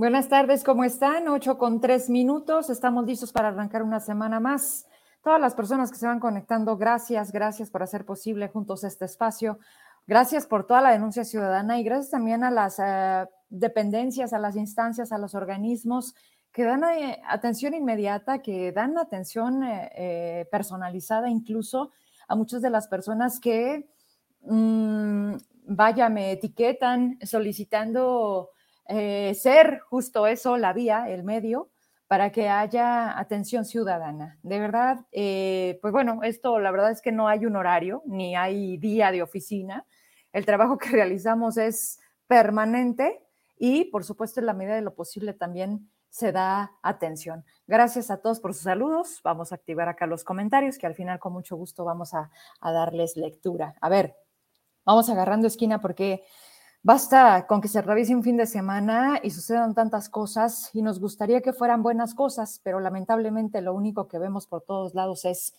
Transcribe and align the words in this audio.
Buenas 0.00 0.30
tardes, 0.30 0.64
¿cómo 0.64 0.82
están? 0.82 1.28
Ocho 1.28 1.58
con 1.58 1.78
tres 1.78 2.08
minutos. 2.08 2.70
Estamos 2.70 3.04
listos 3.04 3.32
para 3.32 3.48
arrancar 3.48 3.82
una 3.82 4.00
semana 4.00 4.40
más. 4.40 4.86
Todas 5.22 5.38
las 5.38 5.54
personas 5.54 5.90
que 5.90 5.98
se 5.98 6.06
van 6.06 6.20
conectando, 6.20 6.78
gracias, 6.78 7.32
gracias 7.32 7.68
por 7.68 7.82
hacer 7.82 8.06
posible 8.06 8.48
juntos 8.48 8.82
este 8.82 9.04
espacio. 9.04 9.58
Gracias 10.06 10.46
por 10.46 10.66
toda 10.66 10.80
la 10.80 10.92
denuncia 10.92 11.22
ciudadana 11.26 11.78
y 11.78 11.84
gracias 11.84 12.12
también 12.12 12.44
a 12.44 12.50
las 12.50 12.78
uh, 12.78 13.28
dependencias, 13.50 14.32
a 14.32 14.38
las 14.38 14.56
instancias, 14.56 15.12
a 15.12 15.18
los 15.18 15.34
organismos 15.34 16.14
que 16.50 16.64
dan 16.64 16.82
eh, 16.84 17.20
atención 17.28 17.74
inmediata, 17.74 18.38
que 18.38 18.72
dan 18.72 18.96
atención 18.96 19.62
eh, 19.64 19.90
eh, 19.94 20.48
personalizada 20.50 21.28
incluso 21.28 21.90
a 22.26 22.36
muchas 22.36 22.62
de 22.62 22.70
las 22.70 22.88
personas 22.88 23.38
que, 23.38 23.90
mmm, 24.44 25.34
vaya, 25.66 26.08
me 26.08 26.32
etiquetan 26.32 27.18
solicitando 27.22 28.48
eh, 28.92 29.34
ser 29.34 29.78
justo 29.88 30.26
eso, 30.26 30.56
la 30.56 30.72
vía, 30.72 31.08
el 31.08 31.22
medio, 31.22 31.70
para 32.08 32.32
que 32.32 32.48
haya 32.48 33.16
atención 33.16 33.64
ciudadana. 33.64 34.36
De 34.42 34.58
verdad, 34.58 35.06
eh, 35.12 35.78
pues 35.80 35.92
bueno, 35.92 36.24
esto 36.24 36.58
la 36.58 36.72
verdad 36.72 36.90
es 36.90 37.00
que 37.00 37.12
no 37.12 37.28
hay 37.28 37.46
un 37.46 37.54
horario, 37.54 38.02
ni 38.04 38.34
hay 38.34 38.78
día 38.78 39.12
de 39.12 39.22
oficina. 39.22 39.86
El 40.32 40.44
trabajo 40.44 40.76
que 40.76 40.88
realizamos 40.90 41.56
es 41.56 42.00
permanente 42.26 43.22
y, 43.56 43.84
por 43.84 44.02
supuesto, 44.02 44.40
en 44.40 44.46
la 44.46 44.54
medida 44.54 44.74
de 44.74 44.82
lo 44.82 44.96
posible 44.96 45.34
también 45.34 45.88
se 46.08 46.32
da 46.32 46.72
atención. 46.82 47.44
Gracias 47.68 48.10
a 48.10 48.20
todos 48.20 48.40
por 48.40 48.54
sus 48.54 48.64
saludos. 48.64 49.20
Vamos 49.22 49.52
a 49.52 49.54
activar 49.54 49.88
acá 49.88 50.08
los 50.08 50.24
comentarios, 50.24 50.78
que 50.78 50.88
al 50.88 50.96
final 50.96 51.20
con 51.20 51.32
mucho 51.32 51.54
gusto 51.54 51.84
vamos 51.84 52.12
a, 52.14 52.32
a 52.60 52.72
darles 52.72 53.16
lectura. 53.16 53.76
A 53.80 53.88
ver, 53.88 54.16
vamos 54.84 55.08
agarrando 55.08 55.46
esquina 55.46 55.80
porque 55.80 56.24
Basta 56.82 57.46
con 57.46 57.60
que 57.60 57.68
se 57.68 57.82
revise 57.82 58.14
un 58.14 58.22
fin 58.22 58.38
de 58.38 58.46
semana 58.46 59.20
y 59.22 59.30
sucedan 59.30 59.74
tantas 59.74 60.08
cosas 60.08 60.70
y 60.72 60.80
nos 60.80 60.98
gustaría 60.98 61.42
que 61.42 61.52
fueran 61.52 61.82
buenas 61.82 62.14
cosas, 62.14 62.58
pero 62.64 62.80
lamentablemente 62.80 63.60
lo 63.60 63.74
único 63.74 64.08
que 64.08 64.18
vemos 64.18 64.46
por 64.46 64.62
todos 64.62 64.94
lados 64.94 65.26
es 65.26 65.52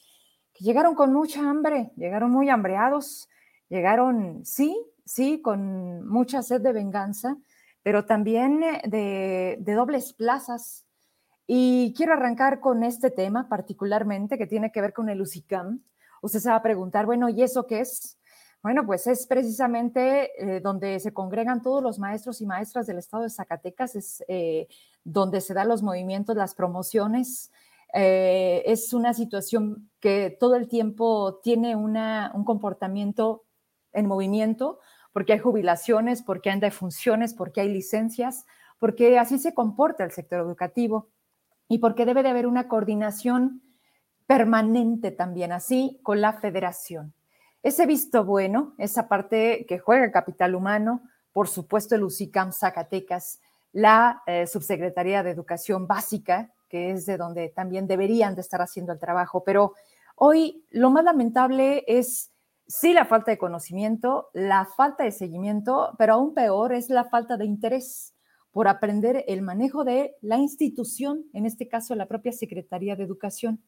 que 0.51 0.63
llegaron 0.63 0.95
con 0.95 1.13
mucha 1.13 1.47
hambre, 1.47 1.91
llegaron 1.95 2.31
muy 2.31 2.49
hambreados, 2.49 3.29
llegaron, 3.69 4.43
sí, 4.43 4.75
sí, 5.05 5.43
con 5.43 6.07
mucha 6.07 6.41
sed 6.41 6.59
de 6.61 6.73
venganza, 6.73 7.37
pero 7.83 8.05
también 8.05 8.59
de, 8.59 9.57
de 9.59 9.73
dobles 9.73 10.13
plazas. 10.13 10.87
Y 11.45 11.93
quiero 11.95 12.13
arrancar 12.13 12.59
con 12.59 12.83
este 12.83 13.11
tema 13.11 13.47
particularmente 13.47 14.39
que 14.39 14.47
tiene 14.47 14.71
que 14.71 14.81
ver 14.81 14.91
con 14.91 15.07
el 15.07 15.21
UCICAM. 15.21 15.83
Usted 16.23 16.39
se 16.39 16.49
va 16.49 16.55
a 16.55 16.63
preguntar, 16.63 17.05
bueno, 17.05 17.29
¿y 17.29 17.43
eso 17.43 17.67
qué 17.67 17.81
es? 17.81 18.17
Bueno, 18.63 18.85
pues 18.85 19.07
es 19.07 19.25
precisamente 19.25 20.31
eh, 20.37 20.59
donde 20.59 20.99
se 20.99 21.13
congregan 21.13 21.63
todos 21.63 21.81
los 21.81 21.97
maestros 21.97 22.41
y 22.41 22.45
maestras 22.45 22.85
del 22.85 22.99
estado 22.99 23.23
de 23.23 23.31
Zacatecas, 23.31 23.95
es 23.95 24.23
eh, 24.27 24.67
donde 25.03 25.41
se 25.41 25.55
dan 25.55 25.67
los 25.67 25.81
movimientos, 25.81 26.35
las 26.35 26.53
promociones. 26.53 27.51
Eh, 27.93 28.61
es 28.67 28.93
una 28.93 29.15
situación 29.15 29.89
que 29.99 30.37
todo 30.39 30.55
el 30.55 30.67
tiempo 30.67 31.39
tiene 31.43 31.75
una, 31.75 32.31
un 32.35 32.45
comportamiento 32.45 33.45
en 33.93 34.05
movimiento, 34.05 34.79
porque 35.11 35.33
hay 35.33 35.39
jubilaciones, 35.39 36.21
porque 36.21 36.51
hay 36.51 36.59
defunciones, 36.59 37.33
porque 37.33 37.61
hay 37.61 37.69
licencias, 37.73 38.45
porque 38.77 39.17
así 39.17 39.39
se 39.39 39.55
comporta 39.55 40.03
el 40.03 40.11
sector 40.11 40.39
educativo 40.39 41.09
y 41.67 41.79
porque 41.79 42.05
debe 42.05 42.21
de 42.21 42.29
haber 42.29 42.45
una 42.45 42.67
coordinación 42.67 43.63
permanente 44.27 45.11
también 45.11 45.51
así 45.51 45.99
con 46.03 46.21
la 46.21 46.33
federación. 46.33 47.13
Ese 47.63 47.85
visto 47.85 48.25
bueno, 48.25 48.73
esa 48.77 49.07
parte 49.07 49.65
que 49.67 49.79
juega 49.79 50.05
el 50.05 50.11
capital 50.11 50.55
humano, 50.55 51.03
por 51.31 51.47
supuesto 51.47 51.95
el 51.95 52.03
UCICAM 52.03 52.51
Zacatecas, 52.51 53.39
la 53.71 54.23
eh, 54.25 54.47
Subsecretaría 54.47 55.23
de 55.23 55.29
Educación 55.29 55.87
Básica, 55.87 56.51
que 56.67 56.91
es 56.91 57.05
de 57.05 57.17
donde 57.17 57.49
también 57.49 57.87
deberían 57.87 58.35
de 58.35 58.41
estar 58.41 58.61
haciendo 58.61 58.93
el 58.93 58.99
trabajo, 58.99 59.43
pero 59.43 59.73
hoy 60.15 60.65
lo 60.71 60.89
más 60.89 61.03
lamentable 61.03 61.83
es 61.87 62.31
sí 62.67 62.93
la 62.93 63.05
falta 63.05 63.31
de 63.31 63.37
conocimiento, 63.37 64.29
la 64.33 64.65
falta 64.65 65.03
de 65.03 65.11
seguimiento, 65.11 65.93
pero 65.97 66.13
aún 66.13 66.33
peor 66.33 66.73
es 66.73 66.89
la 66.89 67.03
falta 67.03 67.37
de 67.37 67.45
interés 67.45 68.15
por 68.51 68.67
aprender 68.67 69.23
el 69.27 69.41
manejo 69.41 69.83
de 69.83 70.15
la 70.21 70.37
institución, 70.37 71.25
en 71.33 71.45
este 71.45 71.67
caso 71.67 71.95
la 71.95 72.07
propia 72.07 72.31
Secretaría 72.31 72.95
de 72.95 73.03
Educación. 73.03 73.63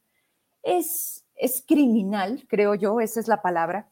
Es 0.62 1.23
es 1.36 1.64
criminal, 1.68 2.46
creo 2.48 2.76
yo, 2.76 3.00
esa 3.00 3.20
es 3.20 3.28
la 3.28 3.42
palabra. 3.42 3.88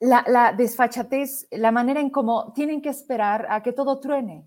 La, 0.00 0.24
la, 0.26 0.52
desfachatez, 0.52 1.48
la 1.50 1.72
manera 1.72 2.00
en 2.00 2.10
cómo 2.10 2.52
tienen 2.52 2.82
que 2.82 2.90
esperar 2.90 3.46
a 3.48 3.62
que 3.62 3.72
todo 3.72 4.00
truene, 4.00 4.46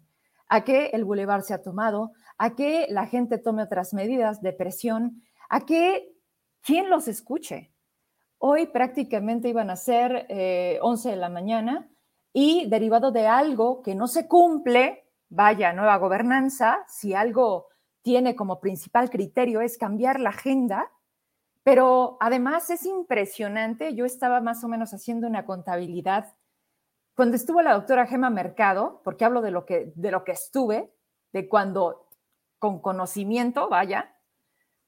a 0.50 0.63
que 0.63 0.88
el 0.88 1.06
bulevar 1.06 1.41
sea 1.41 1.62
tomado, 1.62 2.12
a 2.38 2.56
que 2.56 2.85
la 2.90 3.08
gente 3.08 3.38
tome 3.38 3.63
otras 3.63 3.94
medidas 3.94 4.41
de 4.41 4.53
presión, 4.53 5.24
a 5.50 5.66
que 5.66 6.13
quien 6.62 6.90
los 6.90 7.08
escuche. 7.08 7.74
Hoy 8.40 8.68
prácticamente 8.68 9.50
iban 9.50 9.69
a 9.69 9.75
ser 9.75 10.28
eh, 10.29 10.79
11 10.81 11.09
de 11.09 11.16
la 11.16 11.29
mañana 11.29 11.90
y 12.34 12.68
derivado 12.69 13.12
de 13.12 13.25
algo 13.25 13.81
que 13.81 13.96
no 13.96 14.08
se 14.08 14.28
cumple, 14.28 15.06
vaya, 15.29 15.74
nueva 15.74 15.97
gobernanza, 15.97 16.84
si 16.88 17.14
algo 17.14 17.68
tiene 18.03 18.35
como 18.35 18.59
principal 18.59 19.09
criterio 19.09 19.62
es 19.62 19.78
cambiar 19.78 20.19
la 20.19 20.29
agenda, 20.29 20.91
pero 21.67 22.16
además 22.22 22.69
es 22.69 22.85
impresionante, 22.85 23.94
yo 23.94 24.05
estaba 24.05 24.39
más 24.39 24.63
o 24.63 24.69
menos 24.69 24.94
haciendo 24.94 25.28
una 25.28 25.44
contabilidad 25.45 26.33
cuando 27.13 27.35
estuvo 27.35 27.61
la 27.61 27.73
doctora 27.73 28.07
Gema 28.07 28.29
Mercado, 28.29 29.01
porque 29.03 29.25
hablo 29.25 29.41
de 29.41 29.51
lo 29.51 29.66
que, 29.66 29.91
de 29.94 30.11
lo 30.11 30.23
que 30.23 30.31
estuve, 30.31 30.94
de 31.33 31.50
cuando 31.50 32.07
con 32.57 32.79
conocimiento, 32.79 33.67
vaya, 33.67 34.16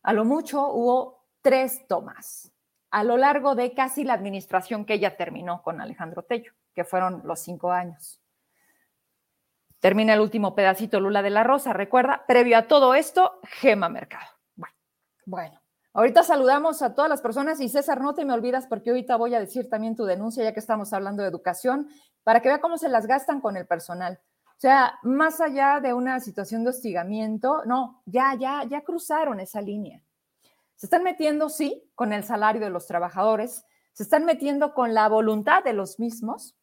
a 0.03 0.13
lo 0.13 0.23
mucho 0.23 0.69
hubo 0.69 1.25
tres 1.41 1.85
tomas 1.85 2.53
a 2.91 3.03
lo 3.03 3.17
largo 3.17 3.55
de 3.55 3.73
casi 3.73 4.05
la 4.05 4.13
administración 4.13 4.85
que 4.85 4.93
ella 4.93 5.17
terminó 5.17 5.61
con 5.61 5.81
Alejandro 5.81 6.23
Tello, 6.23 6.53
que 6.73 6.85
fueron 6.85 7.23
los 7.25 7.41
cinco 7.41 7.73
años. 7.73 8.21
Termina 9.79 10.13
el 10.13 10.21
último 10.21 10.55
pedacito 10.55 11.01
Lula 11.01 11.21
de 11.21 11.29
la 11.29 11.43
Rosa, 11.43 11.73
recuerda, 11.73 12.23
previo 12.25 12.57
a 12.57 12.67
todo 12.69 12.95
esto, 12.95 13.41
Gema 13.43 13.89
Mercado. 13.89 14.31
Bueno, 14.55 14.75
bueno. 15.25 15.58
Ahorita 15.93 16.23
saludamos 16.23 16.81
a 16.81 16.93
todas 16.93 17.09
las 17.09 17.21
personas 17.21 17.59
y 17.59 17.67
César, 17.67 17.99
no 18.01 18.13
te 18.13 18.23
me 18.23 18.33
olvidas 18.33 18.67
porque 18.67 18.91
ahorita 18.91 19.15
voy 19.15 19.33
a 19.33 19.39
decir 19.39 19.69
también 19.69 19.95
tu 19.95 20.05
denuncia, 20.05 20.43
ya 20.43 20.53
que 20.53 20.59
estamos 20.59 20.93
hablando 20.93 21.23
de 21.23 21.29
educación, 21.29 21.87
para 22.23 22.41
que 22.41 22.49
vea 22.49 22.61
cómo 22.61 22.77
se 22.77 22.89
las 22.89 23.07
gastan 23.07 23.41
con 23.41 23.57
el 23.57 23.65
personal. 23.65 24.19
O 24.45 24.61
sea, 24.61 24.99
más 25.03 25.41
allá 25.41 25.79
de 25.79 25.93
una 25.93 26.19
situación 26.19 26.63
de 26.63 26.71
hostigamiento, 26.71 27.63
no, 27.65 28.03
ya, 28.05 28.35
ya, 28.37 28.65
ya 28.69 28.81
cruzaron 28.81 29.39
esa 29.39 29.61
línea. 29.61 30.03
Se 30.75 30.85
están 30.85 31.01
metiendo, 31.03 31.49
sí, 31.49 31.89
con 31.95 32.13
el 32.13 32.23
salario 32.23 32.61
de 32.61 32.69
los 32.69 32.85
trabajadores, 32.85 33.65
se 33.93 34.03
están 34.03 34.25
metiendo 34.25 34.73
con 34.73 34.93
la 34.93 35.09
voluntad 35.09 35.63
de 35.63 35.73
los 35.73 35.99
mismos, 35.99 36.55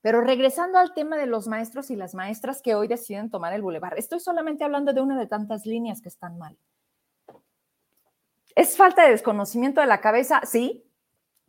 pero 0.00 0.20
regresando 0.20 0.78
al 0.78 0.92
tema 0.92 1.16
de 1.16 1.26
los 1.26 1.46
maestros 1.46 1.90
y 1.90 1.96
las 1.96 2.14
maestras 2.14 2.62
que 2.62 2.74
hoy 2.74 2.88
deciden 2.88 3.30
tomar 3.30 3.52
el 3.52 3.62
bulevar, 3.62 3.98
estoy 3.98 4.20
solamente 4.20 4.64
hablando 4.64 4.92
de 4.92 5.00
una 5.00 5.18
de 5.18 5.26
tantas 5.26 5.66
líneas 5.66 6.00
que 6.00 6.08
están 6.08 6.38
mal. 6.38 6.58
¿Es 8.56 8.74
falta 8.74 9.04
de 9.04 9.10
desconocimiento 9.10 9.82
de 9.82 9.86
la 9.86 10.00
cabeza? 10.00 10.40
Sí, 10.44 10.90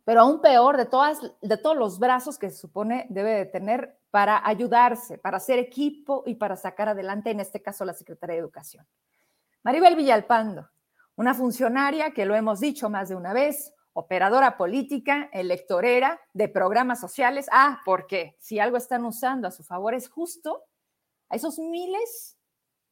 pero 0.04 0.20
aún 0.20 0.42
peor 0.42 0.76
de, 0.76 0.84
todas, 0.84 1.18
de 1.40 1.56
todos 1.56 1.74
los 1.74 1.98
brazos 1.98 2.38
que 2.38 2.50
se 2.50 2.58
supone 2.58 3.06
debe 3.08 3.30
de 3.30 3.46
tener 3.46 3.98
para 4.10 4.46
ayudarse, 4.46 5.16
para 5.16 5.38
hacer 5.38 5.58
equipo 5.58 6.22
y 6.26 6.34
para 6.34 6.54
sacar 6.54 6.90
adelante, 6.90 7.30
en 7.30 7.40
este 7.40 7.62
caso, 7.62 7.86
la 7.86 7.94
Secretaría 7.94 8.34
de 8.34 8.40
Educación. 8.40 8.86
Maribel 9.62 9.96
Villalpando, 9.96 10.68
una 11.16 11.32
funcionaria 11.32 12.10
que 12.10 12.26
lo 12.26 12.34
hemos 12.34 12.60
dicho 12.60 12.90
más 12.90 13.08
de 13.08 13.16
una 13.16 13.32
vez, 13.32 13.72
operadora 13.94 14.58
política, 14.58 15.30
electorera 15.32 16.20
de 16.34 16.48
programas 16.48 17.00
sociales. 17.00 17.48
Ah, 17.50 17.80
porque 17.86 18.36
si 18.38 18.58
algo 18.58 18.76
están 18.76 19.06
usando 19.06 19.48
a 19.48 19.50
su 19.50 19.64
favor 19.64 19.94
es 19.94 20.10
justo 20.10 20.62
a 21.30 21.36
esos 21.36 21.58
miles 21.58 22.36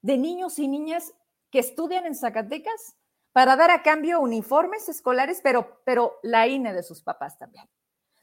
de 0.01 0.17
niños 0.17 0.59
y 0.59 0.69
niñas 0.69 1.13
que 1.51 1.59
estudian 1.59 2.07
en 2.07 2.15
Zacatecas 2.15 2.97
para 3.37 3.55
dar 3.55 3.71
a 3.71 3.83
cambio 3.83 4.23
uniformes 4.23 4.89
escolares, 4.89 5.43
pero, 5.43 5.83
pero 5.85 6.15
la 6.23 6.49
INE 6.49 6.73
de 6.73 6.83
sus 6.83 7.03
papás 7.03 7.37
también. 7.37 7.69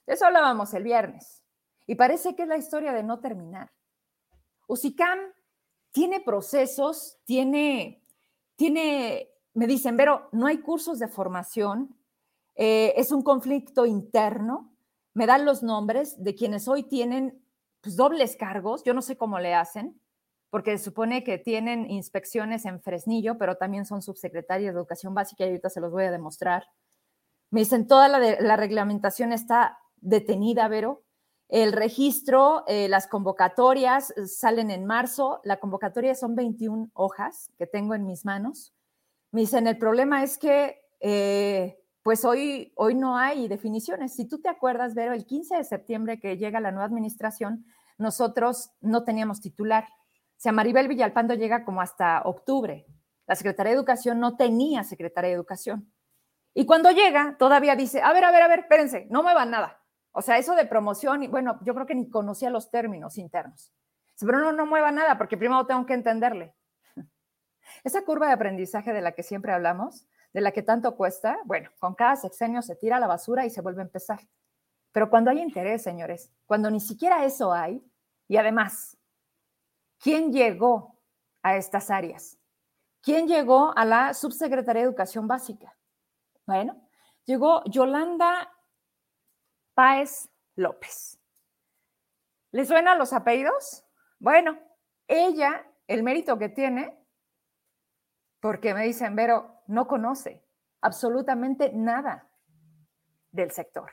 De 0.08 0.16
eso 0.16 0.26
hablábamos 0.26 0.74
el 0.74 0.82
viernes. 0.82 1.44
Y 1.86 1.94
parece 1.94 2.36
que 2.36 2.42
es 2.42 2.48
la 2.48 2.58
historia 2.58 2.94
de 2.94 3.04
no 3.04 3.20
terminar. 3.20 3.72
UCICAM 4.66 5.20
tiene 5.92 6.20
procesos, 6.20 7.20
tiene, 7.26 8.04
tiene, 8.56 9.30
me 9.54 9.68
dicen, 9.68 9.98
pero 9.98 10.30
no 10.32 10.48
hay 10.48 10.62
cursos 10.62 10.98
de 10.98 11.08
formación, 11.08 11.96
eh, 12.56 12.96
es 12.98 13.12
un 13.12 13.22
conflicto 13.22 13.86
interno, 13.86 14.76
me 15.14 15.28
dan 15.28 15.46
los 15.46 15.62
nombres 15.62 16.24
de 16.24 16.34
quienes 16.34 16.68
hoy 16.68 16.82
tienen 16.82 17.40
pues, 17.82 17.96
dobles 17.96 18.36
cargos, 18.36 18.84
yo 18.84 18.96
no 18.96 19.04
sé 19.04 19.16
cómo 19.16 19.38
le 19.38 19.54
hacen, 19.54 20.02
porque 20.54 20.78
se 20.78 20.84
supone 20.84 21.24
que 21.24 21.40
tienen 21.40 21.90
inspecciones 21.90 22.66
en 22.66 22.80
Fresnillo, 22.80 23.40
pero 23.40 23.58
también 23.58 23.88
son 23.88 24.04
subsecretarios 24.04 24.72
de 24.72 24.78
Educación 24.78 25.16
Básica 25.16 25.44
y 25.44 25.48
ahorita 25.48 25.72
se 25.72 25.82
los 25.82 25.92
voy 25.92 26.04
a 26.04 26.12
demostrar. 26.12 26.68
Me 27.50 27.62
dicen, 27.62 27.88
toda 27.88 28.08
la, 28.08 28.56
reglamentación 28.56 29.34
está 29.34 29.80
detenida, 29.98 30.68
Vero. 30.68 31.02
El 31.50 31.74
registro, 31.74 32.66
eh, 32.68 32.88
las 32.88 33.08
convocatorias 33.08 34.12
eh, 34.12 34.28
salen 34.28 34.70
en 34.70 34.86
marzo. 34.86 35.42
La 35.44 35.60
convocatoria 35.60 36.14
son 36.14 36.36
21 36.36 36.92
hojas 36.94 37.50
que 37.58 37.66
tengo 37.66 37.96
en 37.96 38.06
mis 38.06 38.24
manos. 38.24 38.76
Me 39.32 39.42
dicen, 39.42 39.66
el 39.66 39.80
problema 39.80 40.22
es 40.22 40.38
que, 40.38 40.84
eh, 41.00 41.80
pues 42.04 42.24
hoy, 42.26 42.74
hoy 42.76 42.94
no 42.94 43.18
hay 43.18 43.48
definiciones. 43.48 44.14
Si 44.14 44.26
tú 44.26 44.40
te 44.40 44.50
acuerdas, 44.50 44.94
Vero, 44.94 45.14
el 45.14 45.26
15 45.26 45.58
de 45.58 45.64
septiembre 45.64 46.20
que 46.20 46.38
llega 46.38 46.60
la 46.60 46.70
nueva 46.70 46.86
administración, 46.86 47.66
nosotros 47.98 48.70
no 48.82 49.04
teníamos 49.04 49.42
titular. 49.42 49.88
Sea, 50.44 50.52
Maribel 50.52 50.90
Villalpando 50.90 51.36
llega 51.36 51.64
como 51.64 51.80
hasta 51.80 52.22
octubre. 52.26 52.86
La 53.28 53.36
Secretaría 53.36 53.70
de 53.70 53.78
Educación 53.78 54.20
no 54.20 54.36
tenía 54.36 54.84
Secretaría 54.84 55.30
de 55.30 55.36
Educación. 55.36 55.90
Y 56.54 56.66
cuando 56.66 56.92
llega, 56.92 57.38
todavía 57.40 57.78
dice, 57.78 58.02
a 58.02 58.12
ver, 58.12 58.26
a 58.26 58.32
ver, 58.32 58.42
a 58.42 58.50
ver, 58.50 58.60
espérense, 58.60 59.08
no 59.10 59.24
me 59.24 59.34
nada. 59.46 59.82
O 60.12 60.22
sea, 60.22 60.38
eso 60.38 60.54
de 60.56 60.66
promoción, 60.66 61.24
y 61.24 61.30
bueno, 61.30 61.60
yo 61.62 61.74
creo 61.74 61.86
que 61.86 61.96
ni 61.96 62.10
conocía 62.10 62.50
los 62.50 62.70
términos 62.70 63.18
internos. 63.18 63.72
Pero 64.20 64.38
no, 64.40 64.52
no 64.52 64.66
mueva 64.66 64.92
nada 64.92 65.18
porque 65.18 65.38
primero 65.38 65.66
tengo 65.66 65.86
que 65.86 65.94
entenderle. 65.94 66.54
Esa 67.86 68.04
curva 68.04 68.28
de 68.28 68.34
aprendizaje 68.34 68.92
de 68.92 69.00
la 69.00 69.14
que 69.14 69.24
siempre 69.24 69.54
hablamos, 69.54 70.10
de 70.34 70.42
la 70.42 70.52
que 70.52 70.62
tanto 70.62 70.98
cuesta, 70.98 71.40
bueno, 71.46 71.70
con 71.80 71.96
cada 71.96 72.18
sexenio 72.18 72.62
se 72.62 72.76
tira 72.76 73.00
la 73.00 73.08
basura 73.08 73.46
y 73.46 73.50
se 73.50 73.62
vuelve 73.62 73.82
a 73.82 73.86
empezar. 73.86 74.20
Pero 74.92 75.10
cuando 75.10 75.32
hay 75.32 75.40
interés, 75.40 75.84
señores, 75.84 76.34
cuando 76.46 76.70
ni 76.70 76.82
siquiera 76.82 77.24
eso 77.24 77.54
hay, 77.54 77.82
y 78.28 78.36
además, 78.36 78.98
¿quién 80.04 80.34
llegó 80.34 81.00
a 81.42 81.56
estas 81.56 81.90
áreas? 81.90 82.38
¿Quién 83.02 83.28
llegó 83.28 83.76
a 83.76 83.86
la 83.86 84.14
Subsecretaría 84.14 84.82
de 84.82 84.88
Educación 84.90 85.28
Básica? 85.28 85.76
Bueno, 86.46 86.88
llegó 87.24 87.64
Yolanda 87.66 88.52
Páez 89.74 90.30
López. 90.56 91.20
¿Le 92.52 92.66
suenan 92.66 93.00
los 93.00 93.14
apellidos? 93.14 93.86
Bueno, 94.20 94.60
ella, 95.08 95.66
el 95.88 96.04
mérito 96.04 96.38
que 96.38 96.50
tiene, 96.50 97.00
porque 98.42 98.74
me 98.74 98.84
dicen, 98.84 99.16
Vero, 99.16 99.64
no 99.68 99.88
conoce 99.88 100.46
absolutamente 100.82 101.72
nada 101.74 102.30
del 103.32 103.52
sector. 103.52 103.92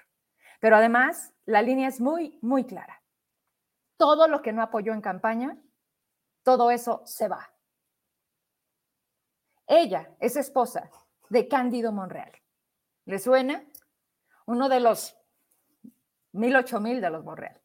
Pero 0.61 0.77
además, 0.77 1.33
la 1.45 1.63
línea 1.63 1.89
es 1.89 2.01
muy, 2.01 2.39
muy 2.43 2.67
clara. 2.67 3.01
Todo 3.97 4.29
lo 4.29 4.43
que 4.43 4.53
no 4.53 4.63
apoyó 4.63 4.93
en 4.93 5.01
campaña, 5.01 5.57
todo 6.43 6.71
eso 6.71 7.03
se 7.05 7.29
va. 7.29 7.53
Ella 9.67 10.15
es 10.19 10.37
esposa 10.37 10.91
de 11.29 11.47
Cándido 11.49 11.93
Monreal. 11.93 12.33
¿Le 13.05 13.19
suena? 13.19 13.65
Uno 14.47 14.69
de 14.69 14.81
los 14.81 15.17
mil, 16.33 16.57
ocho 16.57 16.81
mil 16.81 17.01
de 17.01 17.11
los 17.11 17.25
Monreal. 17.25 17.61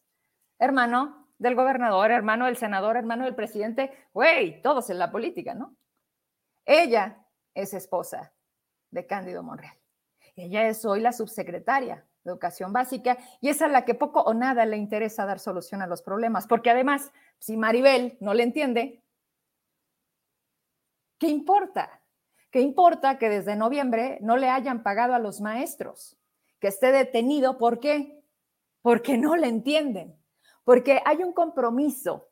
Hermano 0.60 1.30
del 1.38 1.56
gobernador, 1.56 2.12
hermano 2.12 2.46
del 2.46 2.58
senador, 2.58 2.96
hermano 2.96 3.26
del 3.26 3.36
presidente, 3.36 3.92
güey, 4.14 4.62
todos 4.62 4.90
en 4.90 5.00
la 5.00 5.12
política, 5.12 5.54
¿no? 5.54 5.76
Ella 6.64 7.26
es 7.54 7.74
esposa 7.74 8.34
de 8.92 9.06
Cándido 9.06 9.44
Monreal. 9.44 9.78
Ella 10.36 10.68
es 10.68 10.86
hoy 10.86 11.02
la 11.02 11.12
subsecretaria 11.12 12.06
Educación 12.26 12.74
Básica 12.74 13.18
y 13.42 13.50
es 13.50 13.62
a 13.62 13.68
la 13.68 13.86
que 13.86 13.96
poco 13.96 14.22
o 14.22 14.34
nada 14.34 14.66
le 14.66 14.78
interesa 14.78 15.26
dar 15.26 15.40
solución 15.40 15.82
a 15.82 15.88
los 15.88 16.02
problemas, 16.02 16.48
porque 16.48 16.70
además, 16.70 17.12
si 17.40 17.56
Maribel 17.58 18.18
no 18.20 18.34
le 18.34 18.44
entiende, 18.44 19.04
¿qué 21.18 21.28
importa? 21.28 22.02
¿Qué 22.52 22.62
importa 22.62 23.18
que 23.18 23.30
desde 23.30 23.56
noviembre 23.56 24.18
no 24.22 24.38
le 24.38 24.50
hayan 24.50 24.84
pagado 24.84 25.14
a 25.14 25.20
los 25.20 25.42
maestros? 25.42 26.18
Que 26.60 26.68
esté 26.68 26.92
detenido, 26.92 27.58
¿por 27.58 27.80
qué? 27.80 28.22
porque 28.86 29.18
no 29.18 29.36
le 29.36 29.48
entienden, 29.48 30.16
porque 30.64 31.02
hay 31.06 31.24
un 31.24 31.34
compromiso 31.34 32.30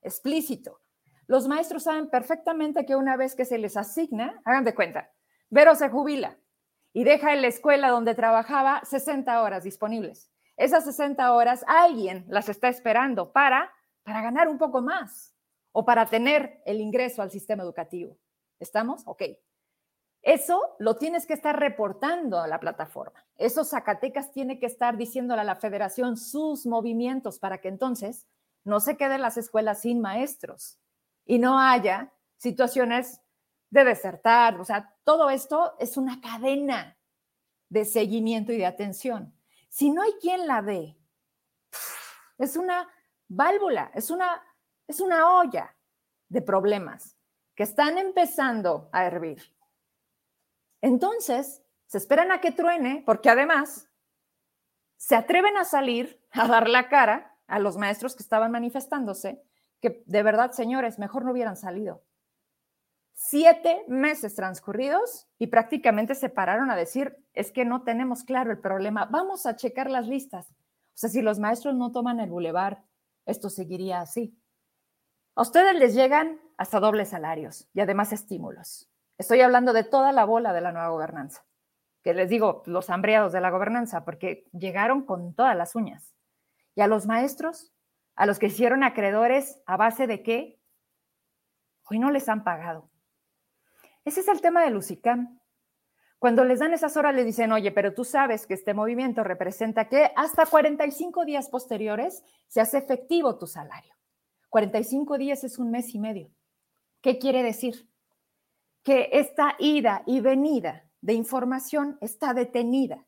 explícito. 0.00 0.80
Los 1.26 1.48
maestros 1.48 1.82
saben 1.82 2.08
perfectamente 2.08 2.86
que 2.86 2.94
una 2.94 3.16
vez 3.16 3.34
que 3.34 3.44
se 3.44 3.58
les 3.58 3.76
asigna, 3.76 4.40
hagan 4.44 4.62
de 4.62 4.76
cuenta, 4.76 5.10
Vero 5.50 5.74
se 5.74 5.88
jubila 5.88 6.38
y 6.92 7.04
deja 7.04 7.32
en 7.32 7.42
la 7.42 7.48
escuela 7.48 7.90
donde 7.90 8.14
trabajaba 8.14 8.82
60 8.84 9.42
horas 9.42 9.64
disponibles. 9.64 10.30
Esas 10.56 10.84
60 10.84 11.32
horas 11.32 11.64
alguien 11.68 12.24
las 12.28 12.48
está 12.48 12.68
esperando 12.68 13.32
para, 13.32 13.72
para 14.02 14.22
ganar 14.22 14.48
un 14.48 14.58
poco 14.58 14.82
más 14.82 15.34
o 15.72 15.84
para 15.84 16.06
tener 16.06 16.60
el 16.66 16.80
ingreso 16.80 17.22
al 17.22 17.30
sistema 17.30 17.62
educativo. 17.62 18.18
¿Estamos? 18.58 19.02
Ok. 19.06 19.22
Eso 20.22 20.74
lo 20.80 20.96
tienes 20.96 21.26
que 21.26 21.34
estar 21.34 21.58
reportando 21.58 22.40
a 22.40 22.48
la 22.48 22.58
plataforma. 22.58 23.24
Eso 23.36 23.64
Zacatecas 23.64 24.32
tiene 24.32 24.58
que 24.58 24.66
estar 24.66 24.96
diciéndole 24.96 25.42
a 25.42 25.44
la 25.44 25.54
federación 25.54 26.16
sus 26.16 26.66
movimientos 26.66 27.38
para 27.38 27.60
que 27.60 27.68
entonces 27.68 28.26
no 28.64 28.80
se 28.80 28.96
queden 28.96 29.22
las 29.22 29.36
escuelas 29.36 29.82
sin 29.82 30.00
maestros 30.00 30.78
y 31.24 31.38
no 31.38 31.60
haya 31.60 32.12
situaciones 32.36 33.20
de 33.70 33.84
desertar. 33.84 34.60
O 34.60 34.64
sea, 34.64 34.94
todo 35.04 35.30
esto 35.30 35.74
es 35.78 35.96
una 35.96 36.20
cadena 36.20 36.96
de 37.68 37.84
seguimiento 37.84 38.52
y 38.52 38.58
de 38.58 38.66
atención. 38.66 39.34
Si 39.68 39.90
no 39.90 40.02
hay 40.02 40.12
quien 40.20 40.46
la 40.46 40.62
dé, 40.62 40.96
es 42.38 42.56
una 42.56 42.88
válvula, 43.28 43.90
es 43.94 44.10
una, 44.10 44.42
es 44.86 45.00
una 45.00 45.38
olla 45.38 45.76
de 46.28 46.42
problemas 46.42 47.16
que 47.54 47.64
están 47.64 47.98
empezando 47.98 48.88
a 48.92 49.04
hervir. 49.04 49.42
Entonces, 50.80 51.62
se 51.86 51.98
esperan 51.98 52.30
a 52.30 52.40
que 52.40 52.52
truene, 52.52 53.02
porque 53.04 53.30
además 53.30 53.90
se 54.96 55.16
atreven 55.16 55.56
a 55.56 55.64
salir 55.64 56.22
a 56.30 56.46
dar 56.46 56.68
la 56.68 56.88
cara 56.88 57.36
a 57.46 57.58
los 57.58 57.76
maestros 57.76 58.14
que 58.14 58.22
estaban 58.22 58.52
manifestándose, 58.52 59.42
que 59.80 60.02
de 60.06 60.22
verdad, 60.22 60.52
señores, 60.52 60.98
mejor 60.98 61.24
no 61.24 61.32
hubieran 61.32 61.56
salido. 61.56 62.02
Siete 63.20 63.84
meses 63.88 64.36
transcurridos 64.36 65.26
y 65.38 65.48
prácticamente 65.48 66.14
se 66.14 66.28
pararon 66.28 66.70
a 66.70 66.76
decir, 66.76 67.16
es 67.34 67.50
que 67.50 67.64
no 67.64 67.82
tenemos 67.82 68.22
claro 68.22 68.52
el 68.52 68.60
problema, 68.60 69.06
vamos 69.06 69.44
a 69.44 69.56
checar 69.56 69.90
las 69.90 70.06
listas. 70.06 70.52
O 70.52 70.54
sea, 70.94 71.10
si 71.10 71.20
los 71.20 71.40
maestros 71.40 71.74
no 71.74 71.90
toman 71.90 72.20
el 72.20 72.30
bulevar, 72.30 72.84
esto 73.26 73.50
seguiría 73.50 74.00
así. 74.00 74.40
A 75.34 75.42
ustedes 75.42 75.74
les 75.74 75.94
llegan 75.94 76.40
hasta 76.58 76.78
dobles 76.78 77.08
salarios 77.08 77.68
y 77.74 77.80
además 77.80 78.12
estímulos. 78.12 78.88
Estoy 79.18 79.40
hablando 79.40 79.72
de 79.72 79.82
toda 79.82 80.12
la 80.12 80.24
bola 80.24 80.52
de 80.52 80.60
la 80.60 80.70
nueva 80.70 80.90
gobernanza, 80.90 81.44
que 82.04 82.14
les 82.14 82.28
digo, 82.28 82.62
los 82.66 82.88
hambreados 82.88 83.32
de 83.32 83.40
la 83.40 83.50
gobernanza, 83.50 84.04
porque 84.04 84.48
llegaron 84.52 85.04
con 85.04 85.34
todas 85.34 85.56
las 85.56 85.74
uñas. 85.74 86.14
Y 86.76 86.82
a 86.82 86.86
los 86.86 87.06
maestros, 87.06 87.72
a 88.14 88.26
los 88.26 88.38
que 88.38 88.46
hicieron 88.46 88.84
acreedores 88.84 89.60
a 89.66 89.76
base 89.76 90.06
de 90.06 90.22
qué, 90.22 90.60
hoy 91.90 91.98
no 91.98 92.12
les 92.12 92.28
han 92.28 92.44
pagado. 92.44 92.88
Ese 94.04 94.20
es 94.20 94.28
el 94.28 94.40
tema 94.40 94.62
de 94.62 94.70
Lucicam. 94.70 95.40
Cuando 96.18 96.44
les 96.44 96.58
dan 96.58 96.72
esas 96.72 96.96
horas, 96.96 97.14
le 97.14 97.24
dicen, 97.24 97.52
oye, 97.52 97.70
pero 97.70 97.94
tú 97.94 98.04
sabes 98.04 98.46
que 98.46 98.54
este 98.54 98.74
movimiento 98.74 99.22
representa 99.22 99.88
que 99.88 100.10
hasta 100.16 100.46
45 100.46 101.24
días 101.24 101.48
posteriores 101.48 102.24
se 102.48 102.60
hace 102.60 102.78
efectivo 102.78 103.38
tu 103.38 103.46
salario. 103.46 103.94
45 104.48 105.18
días 105.18 105.44
es 105.44 105.58
un 105.58 105.70
mes 105.70 105.94
y 105.94 105.98
medio. 105.98 106.30
¿Qué 107.00 107.18
quiere 107.18 107.42
decir? 107.42 107.88
que 108.88 109.10
esta 109.12 109.54
ida 109.58 110.02
y 110.06 110.20
venida 110.20 110.90
de 111.02 111.12
información 111.12 111.98
está 112.00 112.32
detenida. 112.32 113.06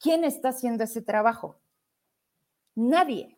¿Quién 0.00 0.24
está 0.24 0.48
haciendo 0.48 0.82
ese 0.82 1.02
trabajo? 1.02 1.60
Nadie. 2.74 3.36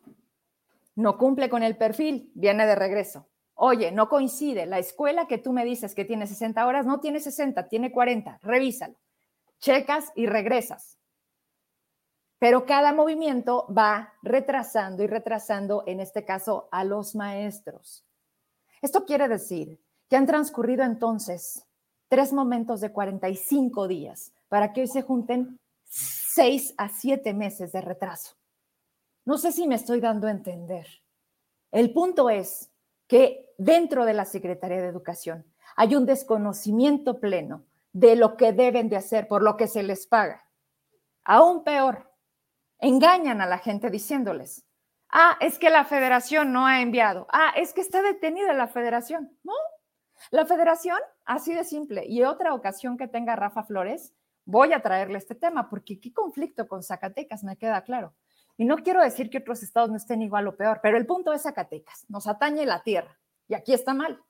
No 0.95 1.19
cumple 1.19 1.51
con 1.51 1.61
el 1.61 1.77
perfil, 1.77 2.31
viene 2.33 2.65
de 2.65 2.73
regreso. 2.73 3.27
Oye, 3.63 3.91
no 3.91 4.09
coincide. 4.09 4.65
La 4.65 4.79
escuela 4.79 5.27
que 5.27 5.37
tú 5.37 5.53
me 5.53 5.63
dices 5.63 5.93
que 5.93 6.03
tiene 6.03 6.25
60 6.25 6.65
horas 6.65 6.87
no 6.87 6.99
tiene 6.99 7.19
60, 7.19 7.67
tiene 7.67 7.91
40. 7.91 8.39
Revísalo. 8.41 8.95
Checas 9.59 10.11
y 10.15 10.25
regresas. 10.25 10.97
Pero 12.39 12.65
cada 12.65 12.91
movimiento 12.91 13.67
va 13.71 14.15
retrasando 14.23 15.03
y 15.03 15.07
retrasando, 15.07 15.83
en 15.85 15.99
este 15.99 16.25
caso, 16.25 16.69
a 16.71 16.83
los 16.83 17.13
maestros. 17.13 18.03
Esto 18.81 19.05
quiere 19.05 19.27
decir 19.27 19.79
que 20.09 20.15
han 20.15 20.25
transcurrido 20.25 20.83
entonces 20.83 21.63
tres 22.07 22.33
momentos 22.33 22.81
de 22.81 22.91
45 22.91 23.87
días 23.87 24.33
para 24.49 24.73
que 24.73 24.81
hoy 24.81 24.87
se 24.87 25.03
junten 25.03 25.59
seis 25.85 26.73
a 26.77 26.89
siete 26.89 27.35
meses 27.35 27.71
de 27.73 27.81
retraso. 27.81 28.35
No 29.23 29.37
sé 29.37 29.51
si 29.51 29.67
me 29.67 29.75
estoy 29.75 29.99
dando 29.99 30.25
a 30.25 30.31
entender. 30.31 30.87
El 31.71 31.93
punto 31.93 32.27
es 32.31 32.70
que 33.11 33.53
dentro 33.57 34.05
de 34.05 34.13
la 34.13 34.23
Secretaría 34.23 34.81
de 34.81 34.87
Educación 34.87 35.45
hay 35.75 35.97
un 35.97 36.05
desconocimiento 36.05 37.19
pleno 37.19 37.65
de 37.91 38.15
lo 38.15 38.37
que 38.37 38.53
deben 38.53 38.87
de 38.87 38.95
hacer 38.95 39.27
por 39.27 39.43
lo 39.43 39.57
que 39.57 39.67
se 39.67 39.83
les 39.83 40.07
paga. 40.07 40.47
Aún 41.25 41.65
peor, 41.65 42.09
engañan 42.79 43.41
a 43.41 43.47
la 43.47 43.57
gente 43.57 43.89
diciéndoles, 43.89 44.65
ah, 45.09 45.35
es 45.41 45.59
que 45.59 45.69
la 45.69 45.83
federación 45.83 46.53
no 46.53 46.65
ha 46.65 46.79
enviado, 46.79 47.27
ah, 47.33 47.51
es 47.57 47.73
que 47.73 47.81
está 47.81 48.01
detenida 48.01 48.53
la 48.53 48.69
federación. 48.69 49.37
No, 49.43 49.55
la 50.29 50.45
federación, 50.45 50.99
así 51.25 51.53
de 51.53 51.65
simple, 51.65 52.05
y 52.07 52.23
otra 52.23 52.53
ocasión 52.53 52.97
que 52.97 53.09
tenga 53.09 53.35
Rafa 53.35 53.63
Flores, 53.63 54.13
voy 54.45 54.71
a 54.71 54.81
traerle 54.81 55.17
este 55.17 55.35
tema, 55.35 55.69
porque 55.69 55.99
qué 55.99 56.13
conflicto 56.13 56.65
con 56.65 56.81
Zacatecas, 56.81 57.43
me 57.43 57.57
queda 57.57 57.83
claro. 57.83 58.13
Y 58.57 58.65
no 58.65 58.77
quiero 58.77 59.01
decir 59.01 59.29
que 59.29 59.39
otros 59.39 59.63
estados 59.63 59.89
no 59.89 59.97
estén 59.97 60.21
igual 60.21 60.47
o 60.47 60.55
peor, 60.55 60.79
pero 60.81 60.97
el 60.97 61.05
punto 61.05 61.33
es 61.33 61.43
Zacatecas, 61.43 62.05
nos 62.09 62.27
atañe 62.27 62.65
la 62.65 62.83
tierra 62.83 63.19
y 63.47 63.53
aquí 63.53 63.73
está 63.73 63.93
mal. 63.93 64.21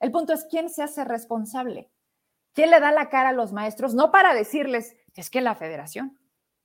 El 0.00 0.10
punto 0.10 0.32
es 0.32 0.46
quién 0.50 0.68
se 0.68 0.82
hace 0.82 1.04
responsable. 1.04 1.90
¿Quién 2.54 2.70
le 2.70 2.80
da 2.80 2.92
la 2.92 3.08
cara 3.08 3.30
a 3.30 3.32
los 3.32 3.52
maestros? 3.52 3.94
No 3.94 4.10
para 4.10 4.34
decirles, 4.34 4.96
es 5.14 5.30
que 5.30 5.40
la 5.40 5.54
federación. 5.54 6.18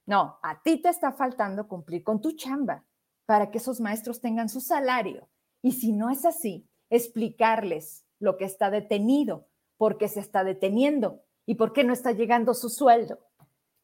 No, 0.06 0.40
a 0.42 0.62
ti 0.62 0.82
te 0.82 0.90
está 0.90 1.12
faltando 1.12 1.68
cumplir 1.68 2.04
con 2.04 2.20
tu 2.20 2.32
chamba 2.32 2.84
para 3.26 3.52
que 3.52 3.60
esos 3.60 3.80
maestros 3.80 4.22
tengan 4.22 4.50
su 4.50 4.60
salario. 4.60 5.30
Y 5.62 5.74
si 5.74 5.92
no 5.92 6.10
es 6.10 6.26
así, 6.26 6.68
explicarles 6.90 8.06
lo 8.20 8.38
que 8.38 8.46
está 8.46 8.70
detenido, 8.70 9.48
por 9.78 9.98
qué 9.98 10.08
se 10.08 10.20
está 10.20 10.44
deteniendo 10.44 11.24
y 11.46 11.56
por 11.56 11.74
qué 11.74 11.84
no 11.84 11.94
está 11.94 12.12
llegando 12.12 12.54
su 12.54 12.70
sueldo. 12.70 13.20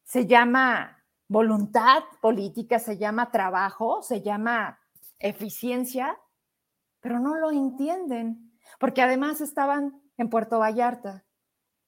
Se 0.03 0.25
llama 0.25 1.02
voluntad 1.33 2.03
política, 2.21 2.77
se 2.77 2.97
llama 2.97 3.31
trabajo, 3.31 4.03
se 4.03 4.21
llama 4.21 4.79
eficiencia, 5.17 6.17
pero 7.01 7.19
no 7.19 7.35
lo 7.35 7.49
entienden, 7.49 8.53
porque 8.79 9.01
además 9.01 9.41
estaban 9.41 9.99
en 10.17 10.29
Puerto 10.29 10.59
Vallarta 10.59 11.25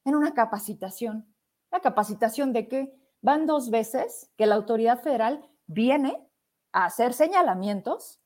en 0.04 0.16
una 0.16 0.34
capacitación. 0.34 1.32
¿La 1.70 1.78
capacitación 1.80 2.52
de 2.52 2.66
qué? 2.66 3.00
Van 3.22 3.46
dos 3.46 3.70
veces 3.70 4.32
que 4.36 4.46
la 4.46 4.56
autoridad 4.56 5.00
federal 5.00 5.48
viene 5.66 6.28
a 6.72 6.86
hacer 6.86 7.14
señalamientos 7.14 8.20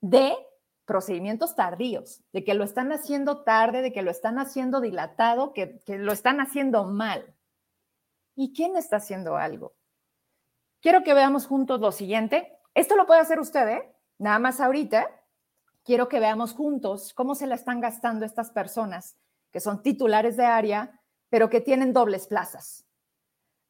de 0.00 0.34
procedimientos 0.84 1.54
tardíos, 1.54 2.24
de 2.32 2.42
que 2.42 2.54
lo 2.54 2.64
están 2.64 2.90
haciendo 2.90 3.44
tarde, 3.44 3.80
de 3.80 3.92
que 3.92 4.02
lo 4.02 4.10
están 4.10 4.40
haciendo 4.40 4.80
dilatado, 4.80 5.52
que, 5.52 5.80
que 5.86 5.98
lo 5.98 6.12
están 6.12 6.40
haciendo 6.40 6.84
mal. 6.84 7.36
¿Y 8.34 8.52
quién 8.52 8.76
está 8.76 8.96
haciendo 8.96 9.36
algo? 9.36 9.76
Quiero 10.82 11.04
que 11.04 11.14
veamos 11.14 11.46
juntos 11.46 11.80
lo 11.80 11.92
siguiente. 11.92 12.58
Esto 12.74 12.96
lo 12.96 13.06
puede 13.06 13.20
hacer 13.20 13.38
usted, 13.38 13.68
¿eh? 13.68 13.94
Nada 14.18 14.40
más 14.40 14.60
ahorita. 14.60 15.08
Quiero 15.84 16.08
que 16.08 16.18
veamos 16.18 16.54
juntos 16.54 17.14
cómo 17.14 17.36
se 17.36 17.46
la 17.46 17.54
están 17.54 17.80
gastando 17.80 18.26
estas 18.26 18.50
personas 18.50 19.16
que 19.52 19.60
son 19.60 19.80
titulares 19.82 20.36
de 20.36 20.44
área, 20.44 21.00
pero 21.28 21.48
que 21.48 21.60
tienen 21.60 21.92
dobles 21.92 22.26
plazas. 22.26 22.84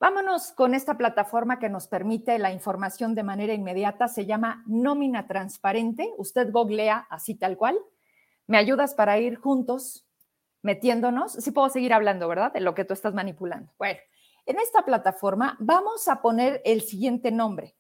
Vámonos 0.00 0.52
con 0.52 0.74
esta 0.74 0.96
plataforma 0.96 1.58
que 1.58 1.68
nos 1.68 1.86
permite 1.86 2.38
la 2.38 2.50
información 2.50 3.14
de 3.14 3.22
manera 3.22 3.52
inmediata. 3.52 4.08
Se 4.08 4.24
llama 4.24 4.64
Nómina 4.66 5.26
Transparente. 5.26 6.14
Usted 6.16 6.50
googlea 6.50 7.06
así 7.10 7.34
tal 7.34 7.58
cual. 7.58 7.78
¿Me 8.46 8.56
ayudas 8.56 8.94
para 8.94 9.18
ir 9.18 9.36
juntos 9.36 10.08
metiéndonos? 10.62 11.32
Sí 11.34 11.50
puedo 11.50 11.68
seguir 11.68 11.92
hablando, 11.92 12.26
¿verdad? 12.26 12.54
De 12.54 12.60
lo 12.60 12.74
que 12.74 12.86
tú 12.86 12.94
estás 12.94 13.12
manipulando. 13.12 13.70
Bueno, 13.76 14.00
en 14.46 14.58
esta 14.58 14.84
plataforma 14.84 15.56
vamos 15.60 16.08
a 16.08 16.20
poner 16.20 16.60
el 16.64 16.82
siguiente 16.82 17.30
nombre. 17.30 17.76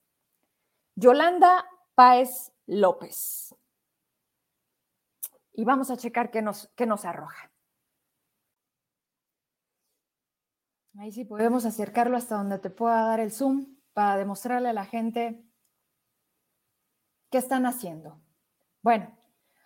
Yolanda 0.94 1.66
Páez 1.94 2.52
López. 2.66 3.54
Y 5.54 5.64
vamos 5.64 5.90
a 5.90 5.96
checar 5.96 6.30
qué 6.30 6.42
nos, 6.42 6.68
qué 6.74 6.86
nos 6.86 7.04
arroja. 7.04 7.50
Ahí 10.98 11.10
sí 11.10 11.24
podemos 11.24 11.64
acercarlo 11.64 12.16
hasta 12.16 12.36
donde 12.36 12.58
te 12.58 12.70
pueda 12.70 13.06
dar 13.06 13.20
el 13.20 13.32
zoom 13.32 13.78
para 13.94 14.16
demostrarle 14.18 14.68
a 14.68 14.74
la 14.74 14.84
gente 14.84 15.42
qué 17.30 17.38
están 17.38 17.64
haciendo. 17.64 18.20
Bueno, 18.82 19.16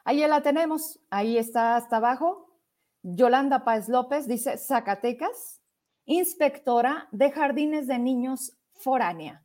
ahí 0.05 0.25
la 0.27 0.43
tenemos, 0.43 1.01
ahí 1.11 1.37
está 1.37 1.77
hasta 1.77 1.97
abajo. 1.97 2.61
Yolanda 3.03 3.65
Páez 3.65 3.89
López 3.89 4.27
dice 4.29 4.57
Zacatecas, 4.57 5.61
inspectora 6.07 7.09
de 7.11 7.31
jardines 7.31 7.87
de 7.87 7.99
niños 7.99 8.57
foránea. 8.75 9.45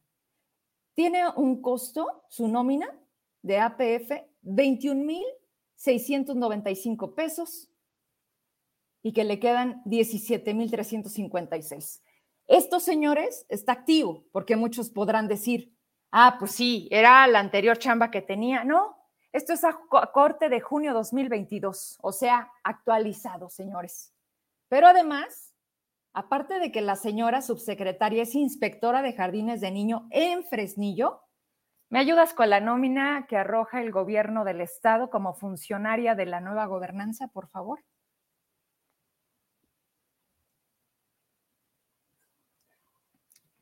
Tiene 0.94 1.24
un 1.36 1.62
costo, 1.62 2.24
su 2.30 2.48
nómina 2.48 2.98
de 3.42 3.60
APF, 3.60 4.12
21,695 4.44 7.16
pesos 7.16 7.68
y 9.04 9.14
que 9.14 9.24
le 9.24 9.40
quedan 9.40 9.82
17,356. 9.86 12.04
Estos 12.48 12.84
señores 12.84 13.46
está 13.50 13.72
activo, 13.72 14.26
porque 14.32 14.56
muchos 14.56 14.90
podrán 14.90 15.28
decir, 15.28 15.76
ah, 16.12 16.36
pues 16.38 16.52
sí, 16.52 16.88
era 16.92 17.26
la 17.28 17.40
anterior 17.40 17.78
chamba 17.78 18.12
que 18.12 18.22
tenía. 18.22 18.64
No, 18.64 18.98
esto 19.32 19.54
es 19.54 19.64
a 19.64 19.80
corte 20.14 20.50
de 20.50 20.60
junio 20.60 20.94
2022, 20.94 21.98
o 22.02 22.12
sea, 22.12 22.52
actualizado, 22.64 23.50
señores. 23.50 24.14
Pero 24.68 24.88
además, 24.88 25.51
aparte 26.14 26.60
de 26.60 26.72
que 26.72 26.82
la 26.82 26.96
señora 26.96 27.42
subsecretaria 27.42 28.24
es 28.24 28.36
inspectora 28.36 29.02
de 29.02 29.14
jardines 29.14 29.62
de 29.62 29.72
niño 29.72 30.08
en 30.12 30.44
Fresnillo, 30.44 31.22
¿me 31.90 32.00
ayudas 32.00 32.34
con 32.34 32.50
la 32.50 32.60
nómina 32.60 33.26
que 33.28 33.38
arroja 33.38 33.82
el 33.82 33.92
gobierno 33.92 34.44
del 34.44 34.62
estado 34.62 35.10
como 35.10 35.34
funcionaria 35.34 36.16
de 36.16 36.26
la 36.26 36.42
nueva 36.42 36.66
gobernanza, 36.66 37.28
por 37.28 37.48
favor? 37.48 37.80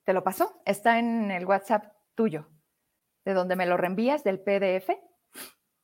¿Te 0.09 0.13
lo 0.13 0.23
pasó? 0.23 0.59
Está 0.65 0.97
en 0.97 1.29
el 1.29 1.45
WhatsApp 1.45 1.93
tuyo, 2.15 2.47
de 3.25 3.33
donde 3.35 3.55
me 3.55 3.67
lo 3.67 3.77
reenvías 3.77 4.23
del 4.23 4.39
PDF. 4.39 4.89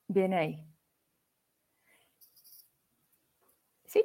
Viene 0.08 0.36
ahí. 0.36 0.68
Sí, 3.86 4.04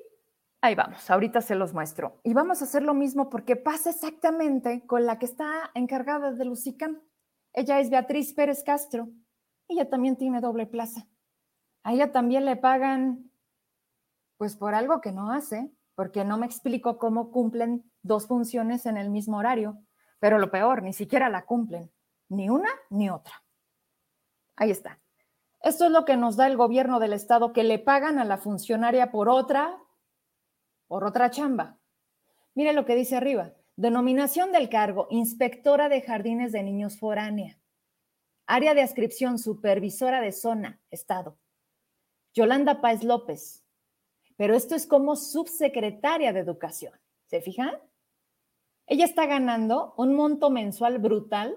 ahí 0.60 0.74
vamos. 0.74 1.10
Ahorita 1.10 1.40
se 1.40 1.54
los 1.54 1.72
muestro. 1.72 2.20
Y 2.22 2.34
vamos 2.34 2.60
a 2.60 2.64
hacer 2.64 2.82
lo 2.82 2.94
mismo 2.94 3.30
porque 3.30 3.56
pasa 3.56 3.90
exactamente 3.90 4.86
con 4.86 5.06
la 5.06 5.18
que 5.18 5.26
está 5.26 5.70
encargada 5.74 6.32
de 6.32 6.44
Lucicam. 6.44 7.00
Ella 7.52 7.80
es 7.80 7.90
Beatriz 7.90 8.32
Pérez 8.32 8.62
Castro. 8.64 9.08
Ella 9.68 9.88
también 9.88 10.16
tiene 10.16 10.40
doble 10.40 10.66
plaza. 10.66 11.06
A 11.82 11.92
ella 11.92 12.12
también 12.12 12.44
le 12.44 12.56
pagan, 12.56 13.30
pues 14.36 14.56
por 14.56 14.74
algo 14.74 15.00
que 15.00 15.12
no 15.12 15.32
hace, 15.32 15.72
porque 15.94 16.24
no 16.24 16.36
me 16.38 16.46
explico 16.46 16.98
cómo 16.98 17.30
cumplen 17.30 17.90
dos 18.02 18.26
funciones 18.26 18.86
en 18.86 18.96
el 18.96 19.10
mismo 19.10 19.38
horario. 19.38 19.78
Pero 20.18 20.38
lo 20.38 20.50
peor, 20.50 20.82
ni 20.82 20.92
siquiera 20.92 21.28
la 21.28 21.46
cumplen, 21.46 21.90
ni 22.28 22.50
una 22.50 22.68
ni 22.90 23.10
otra. 23.10 23.42
Ahí 24.56 24.70
está. 24.70 25.00
Esto 25.62 25.86
es 25.86 25.90
lo 25.90 26.04
que 26.04 26.16
nos 26.16 26.36
da 26.36 26.46
el 26.46 26.56
gobierno 26.56 27.00
del 27.00 27.12
estado 27.12 27.52
que 27.52 27.64
le 27.64 27.78
pagan 27.78 28.18
a 28.18 28.24
la 28.24 28.38
funcionaria 28.38 29.10
por 29.10 29.28
otra, 29.28 29.78
por 30.90 31.04
otra 31.04 31.30
chamba. 31.30 31.78
Mire 32.56 32.72
lo 32.72 32.84
que 32.84 32.96
dice 32.96 33.14
arriba. 33.14 33.54
Denominación 33.76 34.50
del 34.50 34.68
cargo, 34.68 35.06
inspectora 35.10 35.88
de 35.88 36.02
jardines 36.02 36.50
de 36.50 36.64
niños 36.64 36.98
foránea. 36.98 37.60
Área 38.44 38.74
de 38.74 38.82
ascripción, 38.82 39.38
supervisora 39.38 40.20
de 40.20 40.32
zona, 40.32 40.80
estado. 40.90 41.38
Yolanda 42.34 42.80
Páez 42.80 43.04
López. 43.04 43.64
Pero 44.36 44.56
esto 44.56 44.74
es 44.74 44.84
como 44.84 45.14
subsecretaria 45.14 46.32
de 46.32 46.40
educación. 46.40 46.94
¿Se 47.26 47.40
fijan? 47.40 47.78
Ella 48.88 49.04
está 49.04 49.26
ganando 49.26 49.94
un 49.96 50.16
monto 50.16 50.50
mensual 50.50 50.98
brutal 50.98 51.54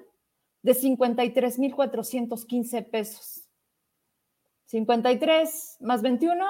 de 0.62 0.75
53,415 0.75 2.84
pesos. 2.84 3.50
53 4.66 5.78
más 5.80 6.04
21, 6.04 6.46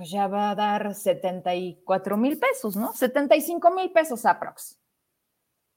pues 0.00 0.10
ya 0.10 0.28
va 0.28 0.48
a 0.48 0.54
dar 0.54 0.94
74 0.94 2.16
mil 2.16 2.38
pesos, 2.38 2.74
¿no? 2.74 2.94
75 2.94 3.70
mil 3.70 3.92
pesos 3.92 4.24
aprox. 4.24 4.80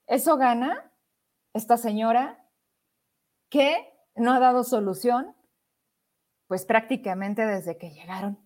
Eso 0.08 0.38
gana 0.38 0.90
esta 1.52 1.76
señora 1.76 2.48
que 3.50 3.94
no 4.16 4.32
ha 4.32 4.40
dado 4.40 4.64
solución, 4.64 5.36
pues 6.48 6.64
prácticamente 6.64 7.46
desde 7.46 7.78
que 7.78 7.90
llegaron 7.92 8.40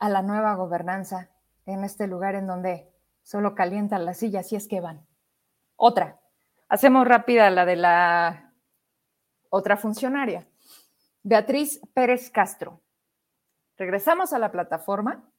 a 0.00 0.08
la 0.08 0.22
nueva 0.22 0.56
gobernanza 0.56 1.30
en 1.64 1.84
este 1.84 2.08
lugar 2.08 2.34
en 2.34 2.48
donde 2.48 2.92
Solo 3.22 3.54
calientan 3.54 4.06
las 4.06 4.16
sillas 4.16 4.48
si 4.48 4.56
es 4.56 4.66
que 4.66 4.80
van. 4.80 5.06
Otra. 5.76 6.18
Hacemos 6.68 7.06
rápida 7.06 7.48
la 7.50 7.64
de 7.64 7.76
la 7.76 8.54
otra 9.50 9.76
funcionaria. 9.76 10.48
Beatriz 11.22 11.78
Pérez 11.92 12.30
Castro. 12.30 12.80
Regresamos 13.78 14.32
a 14.32 14.38
la 14.40 14.50
plataforma. 14.50 15.30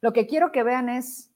Lo 0.00 0.12
que 0.12 0.26
quiero 0.26 0.50
que 0.50 0.62
vean 0.62 0.88
es, 0.88 1.30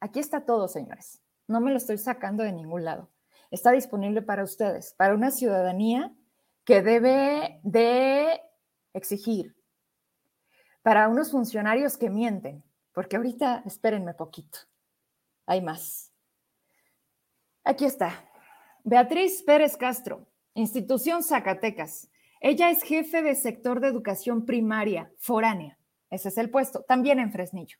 aquí 0.00 0.20
está 0.20 0.46
todo, 0.46 0.68
señores. 0.68 1.20
No 1.48 1.60
me 1.60 1.72
lo 1.72 1.76
estoy 1.76 1.98
sacando 1.98 2.44
de 2.44 2.52
ningún 2.52 2.84
lado. 2.84 3.10
Está 3.50 3.72
disponible 3.72 4.22
para 4.22 4.44
ustedes, 4.44 4.94
para 4.94 5.14
una 5.14 5.30
ciudadanía 5.30 6.14
que 6.64 6.82
debe 6.82 7.60
de 7.62 8.40
exigir, 8.92 9.56
para 10.82 11.08
unos 11.08 11.30
funcionarios 11.30 11.96
que 11.96 12.10
mienten, 12.10 12.64
porque 12.92 13.16
ahorita 13.16 13.62
espérenme 13.66 14.14
poquito. 14.14 14.60
Hay 15.46 15.60
más. 15.60 16.12
Aquí 17.62 17.84
está. 17.84 18.24
Beatriz 18.84 19.42
Pérez 19.42 19.76
Castro, 19.76 20.26
institución 20.54 21.22
Zacatecas. 21.22 22.08
Ella 22.48 22.70
es 22.70 22.84
jefe 22.84 23.22
de 23.22 23.34
sector 23.34 23.80
de 23.80 23.88
educación 23.88 24.46
primaria, 24.46 25.10
foránea. 25.18 25.76
Ese 26.10 26.28
es 26.28 26.38
el 26.38 26.48
puesto, 26.48 26.84
también 26.84 27.18
en 27.18 27.32
Fresnillo. 27.32 27.76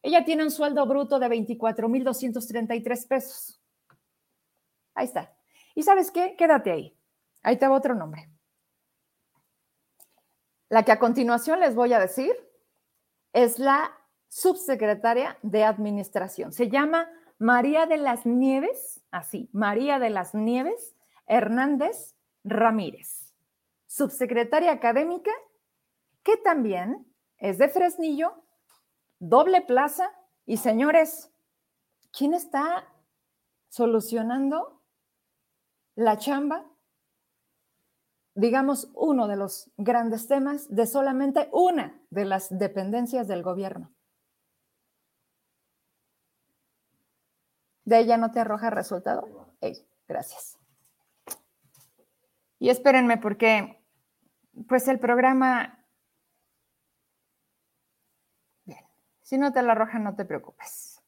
Ella 0.00 0.24
tiene 0.24 0.42
un 0.42 0.50
sueldo 0.50 0.86
bruto 0.86 1.18
de 1.18 1.28
24,233 1.28 3.06
pesos. 3.08 3.60
Ahí 4.94 5.04
está. 5.04 5.36
Y 5.74 5.82
sabes 5.82 6.10
qué, 6.10 6.34
quédate 6.34 6.72
ahí. 6.72 6.98
Ahí 7.42 7.58
te 7.58 7.68
va 7.68 7.76
otro 7.76 7.94
nombre. 7.94 8.30
La 10.70 10.82
que 10.82 10.92
a 10.92 10.98
continuación 10.98 11.60
les 11.60 11.74
voy 11.74 11.92
a 11.92 12.00
decir 12.00 12.34
es 13.34 13.58
la 13.58 13.92
subsecretaria 14.28 15.36
de 15.42 15.62
Administración. 15.62 16.52
Se 16.52 16.70
llama 16.70 17.06
María 17.38 17.84
de 17.84 17.98
las 17.98 18.24
Nieves, 18.24 19.04
así, 19.10 19.50
María 19.52 19.98
de 19.98 20.08
las 20.08 20.34
Nieves 20.34 20.96
Hernández 21.26 22.14
Ramírez, 22.44 23.25
subsecretaria 23.86 24.72
académica, 24.72 25.30
que 26.22 26.36
también 26.36 27.06
es 27.38 27.58
de 27.58 27.68
Fresnillo, 27.68 28.44
doble 29.18 29.62
plaza, 29.62 30.10
y 30.44 30.58
señores, 30.58 31.32
¿quién 32.12 32.34
está 32.34 32.88
solucionando 33.68 34.82
la 35.96 36.18
chamba? 36.18 36.70
Digamos, 38.34 38.90
uno 38.94 39.28
de 39.28 39.36
los 39.36 39.70
grandes 39.76 40.28
temas 40.28 40.68
de 40.68 40.86
solamente 40.86 41.48
una 41.52 42.00
de 42.10 42.26
las 42.26 42.56
dependencias 42.56 43.26
del 43.26 43.42
gobierno. 43.42 43.92
¿De 47.84 48.00
ella 48.00 48.16
no 48.16 48.30
te 48.30 48.40
arroja 48.40 48.70
resultado? 48.70 49.54
gracias. 50.08 50.58
Y 52.58 52.70
espérenme 52.70 53.18
porque, 53.18 53.82
pues 54.68 54.88
el 54.88 54.98
programa, 54.98 55.84
bien, 58.64 58.84
si 59.22 59.38
no 59.38 59.52
te 59.52 59.62
lo 59.62 59.72
arroja, 59.72 59.98
no 59.98 60.14
te 60.16 60.24
preocupes. 60.24 61.02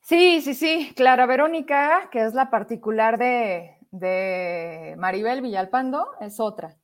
Sí, 0.00 0.40
sí, 0.40 0.54
sí, 0.54 0.92
Clara 0.94 1.26
Verónica, 1.26 2.08
que 2.12 2.24
es 2.24 2.32
la 2.32 2.48
particular 2.48 3.18
de, 3.18 3.76
de 3.90 4.94
Maribel 4.98 5.42
Villalpando, 5.42 6.06
es 6.20 6.38
otra. 6.38 6.76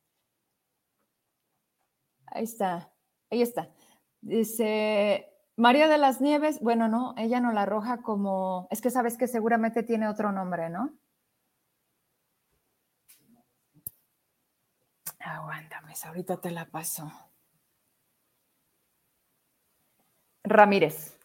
Ahí 2.26 2.44
está, 2.44 2.90
ahí 3.30 3.42
está. 3.42 3.70
Dice, 4.22 5.30
María 5.56 5.86
de 5.88 5.98
las 5.98 6.20
Nieves, 6.20 6.60
bueno, 6.60 6.88
no, 6.88 7.14
ella 7.16 7.40
no 7.40 7.52
la 7.52 7.62
arroja 7.62 8.02
como, 8.02 8.66
es 8.70 8.80
que 8.80 8.90
sabes 8.90 9.16
que 9.16 9.28
seguramente 9.28 9.82
tiene 9.82 10.08
otro 10.08 10.32
nombre, 10.32 10.70
¿no? 10.70 10.92
Aguántame, 15.24 15.94
ahorita 16.04 16.40
te 16.40 16.50
la 16.50 16.66
paso. 16.66 17.10
Ramírez. 20.44 21.16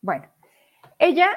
Bueno, 0.00 0.28
ella, 0.98 1.28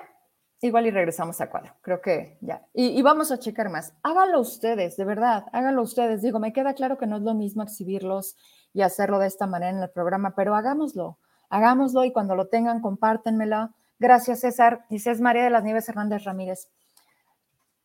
igual 0.62 0.86
y 0.86 0.92
regresamos 0.92 1.42
a 1.42 1.50
cuadro, 1.50 1.74
creo 1.82 2.00
que 2.00 2.38
ya. 2.42 2.66
Y, 2.74 3.02
vamos 3.02 3.32
a 3.32 3.40
checar 3.40 3.70
más. 3.70 3.94
Háganlo 4.04 4.40
ustedes, 4.40 4.96
de 4.96 5.06
verdad, 5.06 5.46
háganlo 5.52 5.82
ustedes. 5.82 6.22
Digo, 6.22 6.40
me 6.40 6.54
queda 6.54 6.74
claro 6.76 6.98
que 6.98 7.08
no 7.08 7.18
es 7.18 7.24
lo 7.24 7.34
mismo 7.34 7.64
exhibirlos 7.64 8.38
y 8.72 8.84
hacerlo 8.84 9.20
de 9.20 9.28
esta 9.28 9.48
manera 9.48 9.72
en 9.72 9.84
el 9.84 9.90
programa, 9.90 10.36
pero 10.36 10.56
hagámoslo, 10.56 11.18
hagámoslo 11.50 12.06
y 12.06 12.14
cuando 12.14 12.36
lo 12.36 12.48
tengan, 12.48 12.82
compártenmela. 12.82 13.74
Gracias, 14.00 14.42
César. 14.42 14.86
Dice, 14.90 15.14
María 15.16 15.44
de 15.44 15.50
las 15.50 15.64
Nieves 15.64 15.90
Hernández 15.90 16.24
Ramírez. 16.24 16.70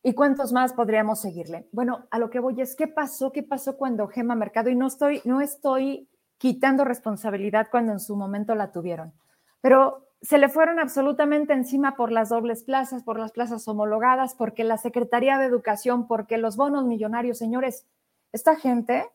¿Y 0.09 0.15
cuántos 0.15 0.51
más 0.51 0.73
podríamos 0.73 1.21
seguirle? 1.21 1.67
Bueno, 1.71 2.07
a 2.09 2.17
lo 2.17 2.31
que 2.31 2.39
voy 2.39 2.59
es, 2.59 2.75
¿qué 2.75 2.87
pasó? 2.87 3.31
¿Qué 3.31 3.43
pasó 3.43 3.77
cuando 3.77 4.07
Gema 4.07 4.33
Mercado? 4.33 4.71
Y 4.71 4.75
no 4.75 4.87
estoy, 4.87 5.21
no 5.23 5.39
estoy 5.39 6.09
quitando 6.39 6.83
responsabilidad 6.83 7.67
cuando 7.69 7.91
en 7.91 7.99
su 7.99 8.15
momento 8.15 8.55
la 8.55 8.71
tuvieron, 8.71 9.13
pero 9.61 10.07
se 10.19 10.39
le 10.39 10.49
fueron 10.49 10.79
absolutamente 10.79 11.53
encima 11.53 11.95
por 11.95 12.11
las 12.11 12.29
dobles 12.29 12.63
plazas, 12.63 13.03
por 13.03 13.19
las 13.19 13.33
plazas 13.33 13.67
homologadas, 13.67 14.33
porque 14.33 14.63
la 14.63 14.79
Secretaría 14.79 15.37
de 15.37 15.45
Educación, 15.45 16.07
porque 16.07 16.39
los 16.39 16.57
bonos 16.57 16.85
millonarios, 16.85 17.37
señores, 17.37 17.85
esta 18.31 18.55
gente 18.55 19.05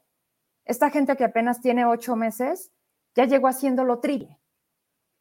esta 0.65 0.91
gente 0.91 1.17
que 1.17 1.25
apenas 1.25 1.61
tiene 1.61 1.85
ocho 1.87 2.15
meses 2.15 2.71
ya 3.17 3.25
llegó 3.25 3.49
haciéndolo 3.49 3.99
triple 3.99 4.39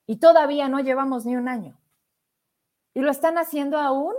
y 0.05 0.17
todavía 0.17 0.69
no 0.69 0.81
llevamos 0.81 1.25
ni 1.25 1.36
un 1.36 1.47
año. 1.47 1.79
Y 2.93 3.01
lo 3.01 3.09
están 3.09 3.39
haciendo 3.39 3.79
aún 3.79 4.13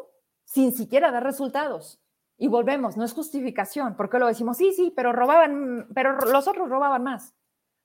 sin 0.45 0.73
siquiera 0.73 1.11
dar 1.11 1.25
resultados. 1.25 2.01
Y 2.37 2.49
volvemos, 2.49 2.97
no 2.97 3.05
es 3.05 3.13
justificación, 3.13 3.97
porque 3.97 4.19
lo 4.19 4.27
decimos, 4.27 4.57
sí, 4.57 4.73
sí, 4.73 4.93
pero 4.95 5.13
robaban, 5.13 5.89
pero 5.95 6.19
los 6.19 6.49
otros 6.49 6.69
robaban 6.69 7.03
más. 7.03 7.35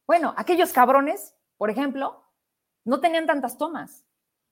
Bueno, 0.07 0.33
aquellos 0.37 0.73
cabrones, 0.73 1.35
por 1.57 1.69
ejemplo, 1.69 2.23
no 2.83 2.99
tenían 2.99 3.27
tantas 3.27 3.57
tomas 3.57 4.05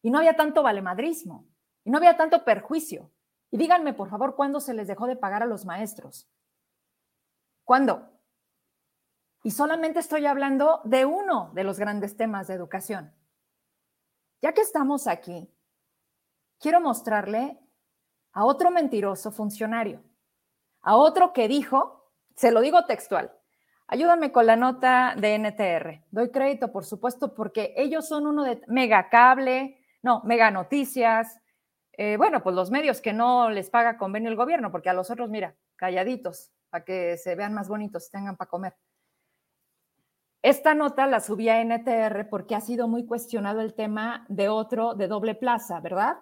y 0.03 0.11
no 0.11 0.19
había 0.19 0.35
tanto 0.35 0.61
valemadrismo 0.61 1.47
y 1.83 1.89
no 1.89 1.97
había 1.97 2.15
tanto 2.15 2.45
perjuicio. 2.45 3.11
Y 3.49 3.57
díganme, 3.57 3.93
por 3.93 4.09
favor, 4.09 4.35
¿cuándo 4.35 4.59
se 4.59 4.73
les 4.73 4.87
dejó 4.87 5.07
de 5.07 5.15
pagar 5.15 5.41
a 5.41 5.47
los 5.47 5.65
maestros? 5.65 6.29
¿Cuándo? 7.63 8.09
Y 9.43 9.51
solamente 9.51 9.99
estoy 9.99 10.25
hablando 10.25 10.81
de 10.83 11.05
uno 11.05 11.51
de 11.53 11.63
los 11.63 11.79
grandes 11.79 12.17
temas 12.17 12.47
de 12.47 12.53
educación. 12.53 13.13
Ya 14.41 14.53
que 14.53 14.61
estamos 14.61 15.07
aquí, 15.07 15.49
quiero 16.59 16.81
mostrarle 16.81 17.59
a 18.37 18.45
otro 18.45 18.69
mentiroso 18.69 19.31
funcionario, 19.31 20.03
a 20.83 20.95
otro 20.95 21.33
que 21.33 21.47
dijo, 21.47 22.11
se 22.35 22.51
lo 22.51 22.61
digo 22.61 22.85
textual, 22.85 23.31
ayúdame 23.87 24.31
con 24.31 24.45
la 24.45 24.55
nota 24.55 25.15
de 25.17 25.39
NTR. 25.39 26.05
Doy 26.11 26.29
crédito, 26.29 26.71
por 26.71 26.85
supuesto, 26.85 27.33
porque 27.33 27.73
ellos 27.75 28.07
son 28.07 28.27
uno 28.27 28.43
de 28.43 28.61
Mega 28.67 29.09
Cable, 29.09 29.83
no, 30.03 30.21
Mega 30.23 30.51
Noticias, 30.51 31.35
eh, 31.93 32.15
bueno, 32.17 32.43
pues 32.43 32.55
los 32.55 32.69
medios 32.69 33.01
que 33.01 33.11
no 33.11 33.49
les 33.49 33.71
paga 33.71 33.97
convenio 33.97 34.29
el 34.29 34.35
gobierno, 34.35 34.71
porque 34.71 34.91
a 34.91 34.93
los 34.93 35.09
otros, 35.09 35.31
mira, 35.31 35.55
calladitos, 35.75 36.51
para 36.69 36.85
que 36.85 37.17
se 37.17 37.33
vean 37.33 37.55
más 37.55 37.67
bonitos, 37.67 38.11
tengan 38.11 38.37
para 38.37 38.51
comer. 38.51 38.75
Esta 40.43 40.75
nota 40.75 41.07
la 41.07 41.21
subí 41.21 41.49
a 41.49 41.59
NTR 41.59 42.29
porque 42.29 42.53
ha 42.53 42.61
sido 42.61 42.87
muy 42.87 43.07
cuestionado 43.07 43.61
el 43.61 43.73
tema 43.73 44.27
de 44.29 44.47
otro 44.47 44.93
de 44.93 45.07
doble 45.07 45.33
plaza, 45.33 45.79
¿verdad? 45.79 46.17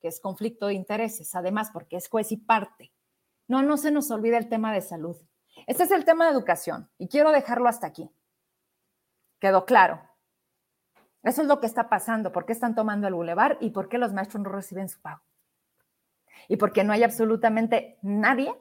Que 0.00 0.08
es 0.08 0.20
conflicto 0.20 0.66
de 0.66 0.74
intereses, 0.74 1.34
además 1.34 1.70
porque 1.72 1.96
es 1.96 2.08
juez 2.08 2.32
y 2.32 2.36
parte. 2.36 2.92
No, 3.46 3.62
no 3.62 3.76
se 3.76 3.90
nos 3.90 4.10
olvide 4.10 4.36
el 4.36 4.48
tema 4.48 4.72
de 4.72 4.80
salud. 4.80 5.16
Este 5.66 5.82
es 5.82 5.90
el 5.90 6.04
tema 6.04 6.24
de 6.24 6.32
educación 6.32 6.90
y 6.98 7.08
quiero 7.08 7.32
dejarlo 7.32 7.68
hasta 7.68 7.86
aquí. 7.86 8.10
Quedó 9.38 9.64
claro. 9.64 10.00
Eso 11.22 11.42
es 11.42 11.48
lo 11.48 11.60
que 11.60 11.66
está 11.66 11.88
pasando, 11.88 12.32
por 12.32 12.46
qué 12.46 12.52
están 12.52 12.74
tomando 12.74 13.06
el 13.06 13.14
bulevar 13.14 13.58
y 13.60 13.70
por 13.70 13.88
qué 13.88 13.98
los 13.98 14.12
maestros 14.12 14.42
no 14.42 14.50
reciben 14.50 14.88
su 14.88 15.00
pago. 15.00 15.20
Y 16.48 16.56
porque 16.56 16.82
no 16.82 16.92
hay 16.92 17.02
absolutamente 17.02 17.98
nadie 18.00 18.54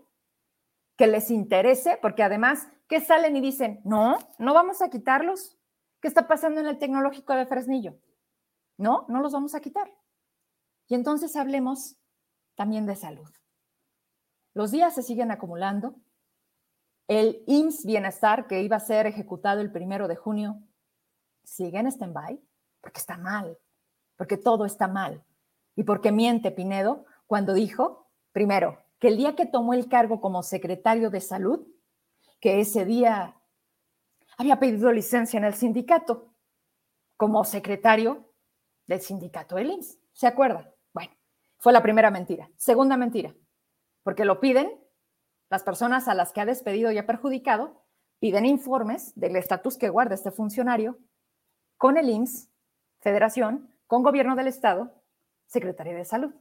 que 0.97 1.07
les 1.07 1.31
interese, 1.31 1.97
porque 2.01 2.23
además 2.23 2.67
¿Qué 2.89 2.99
salen 3.01 3.37
y 3.37 3.41
dicen, 3.41 3.81
no, 3.85 4.17
no 4.39 4.53
vamos 4.55 4.81
a 4.81 4.89
quitarlos. 4.89 5.55
¿Qué 6.01 6.07
está 6.07 6.27
pasando 6.27 6.59
en 6.59 6.65
el 6.65 6.79
tecnológico 6.79 7.35
de 7.35 7.45
Fresnillo? 7.45 7.95
No, 8.77 9.05
no 9.09 9.21
los 9.21 9.31
vamos 9.31 9.53
a 9.53 9.59
quitar. 9.59 9.91
Y 10.89 10.95
entonces 10.95 11.35
hablemos 11.35 11.95
también 12.55 12.85
de 12.85 12.95
salud. 12.95 13.29
Los 14.53 14.71
días 14.71 14.95
se 14.95 15.03
siguen 15.03 15.31
acumulando. 15.31 15.95
El 17.07 17.43
IMSS 17.47 17.85
Bienestar, 17.85 18.47
que 18.47 18.61
iba 18.61 18.75
a 18.75 18.81
ser 18.81 19.05
ejecutado 19.05 19.61
el 19.61 19.71
primero 19.71 20.07
de 20.07 20.15
junio, 20.15 20.61
sigue 21.43 21.79
en 21.79 21.87
stand-by 21.87 22.41
porque 22.81 22.99
está 22.99 23.17
mal, 23.17 23.57
porque 24.17 24.37
todo 24.37 24.65
está 24.65 24.87
mal. 24.87 25.23
Y 25.75 25.83
porque 25.83 26.11
miente 26.11 26.51
Pinedo 26.51 27.05
cuando 27.27 27.53
dijo, 27.53 28.09
primero, 28.31 28.83
que 28.99 29.07
el 29.07 29.17
día 29.17 29.35
que 29.35 29.45
tomó 29.45 29.73
el 29.73 29.87
cargo 29.87 30.19
como 30.19 30.43
secretario 30.43 31.09
de 31.09 31.21
salud, 31.21 31.65
que 32.39 32.59
ese 32.59 32.85
día 32.85 33.39
había 34.37 34.59
pedido 34.59 34.91
licencia 34.91 35.37
en 35.37 35.43
el 35.43 35.53
sindicato 35.53 36.33
como 37.15 37.43
secretario 37.43 38.33
del 38.87 39.01
sindicato 39.01 39.55
del 39.55 39.71
INS. 39.71 39.97
¿Se 40.13 40.27
acuerda? 40.27 40.73
Fue 41.59 41.73
la 41.73 41.83
primera 41.83 42.09
mentira. 42.09 42.49
Segunda 42.57 42.97
mentira, 42.97 43.35
porque 44.03 44.25
lo 44.25 44.39
piden 44.39 44.79
las 45.49 45.63
personas 45.63 46.07
a 46.07 46.13
las 46.13 46.31
que 46.31 46.41
ha 46.41 46.45
despedido 46.45 46.91
y 46.91 46.97
ha 46.97 47.05
perjudicado, 47.05 47.83
piden 48.19 48.45
informes 48.45 49.13
del 49.15 49.35
estatus 49.35 49.77
que 49.77 49.89
guarda 49.89 50.15
este 50.15 50.31
funcionario 50.31 50.97
con 51.77 51.97
el 51.97 52.09
IMSS, 52.09 52.49
Federación, 53.01 53.73
con 53.87 54.03
Gobierno 54.03 54.35
del 54.35 54.47
Estado, 54.47 54.93
Secretaría 55.47 55.95
de 55.95 56.05
Salud. 56.05 56.33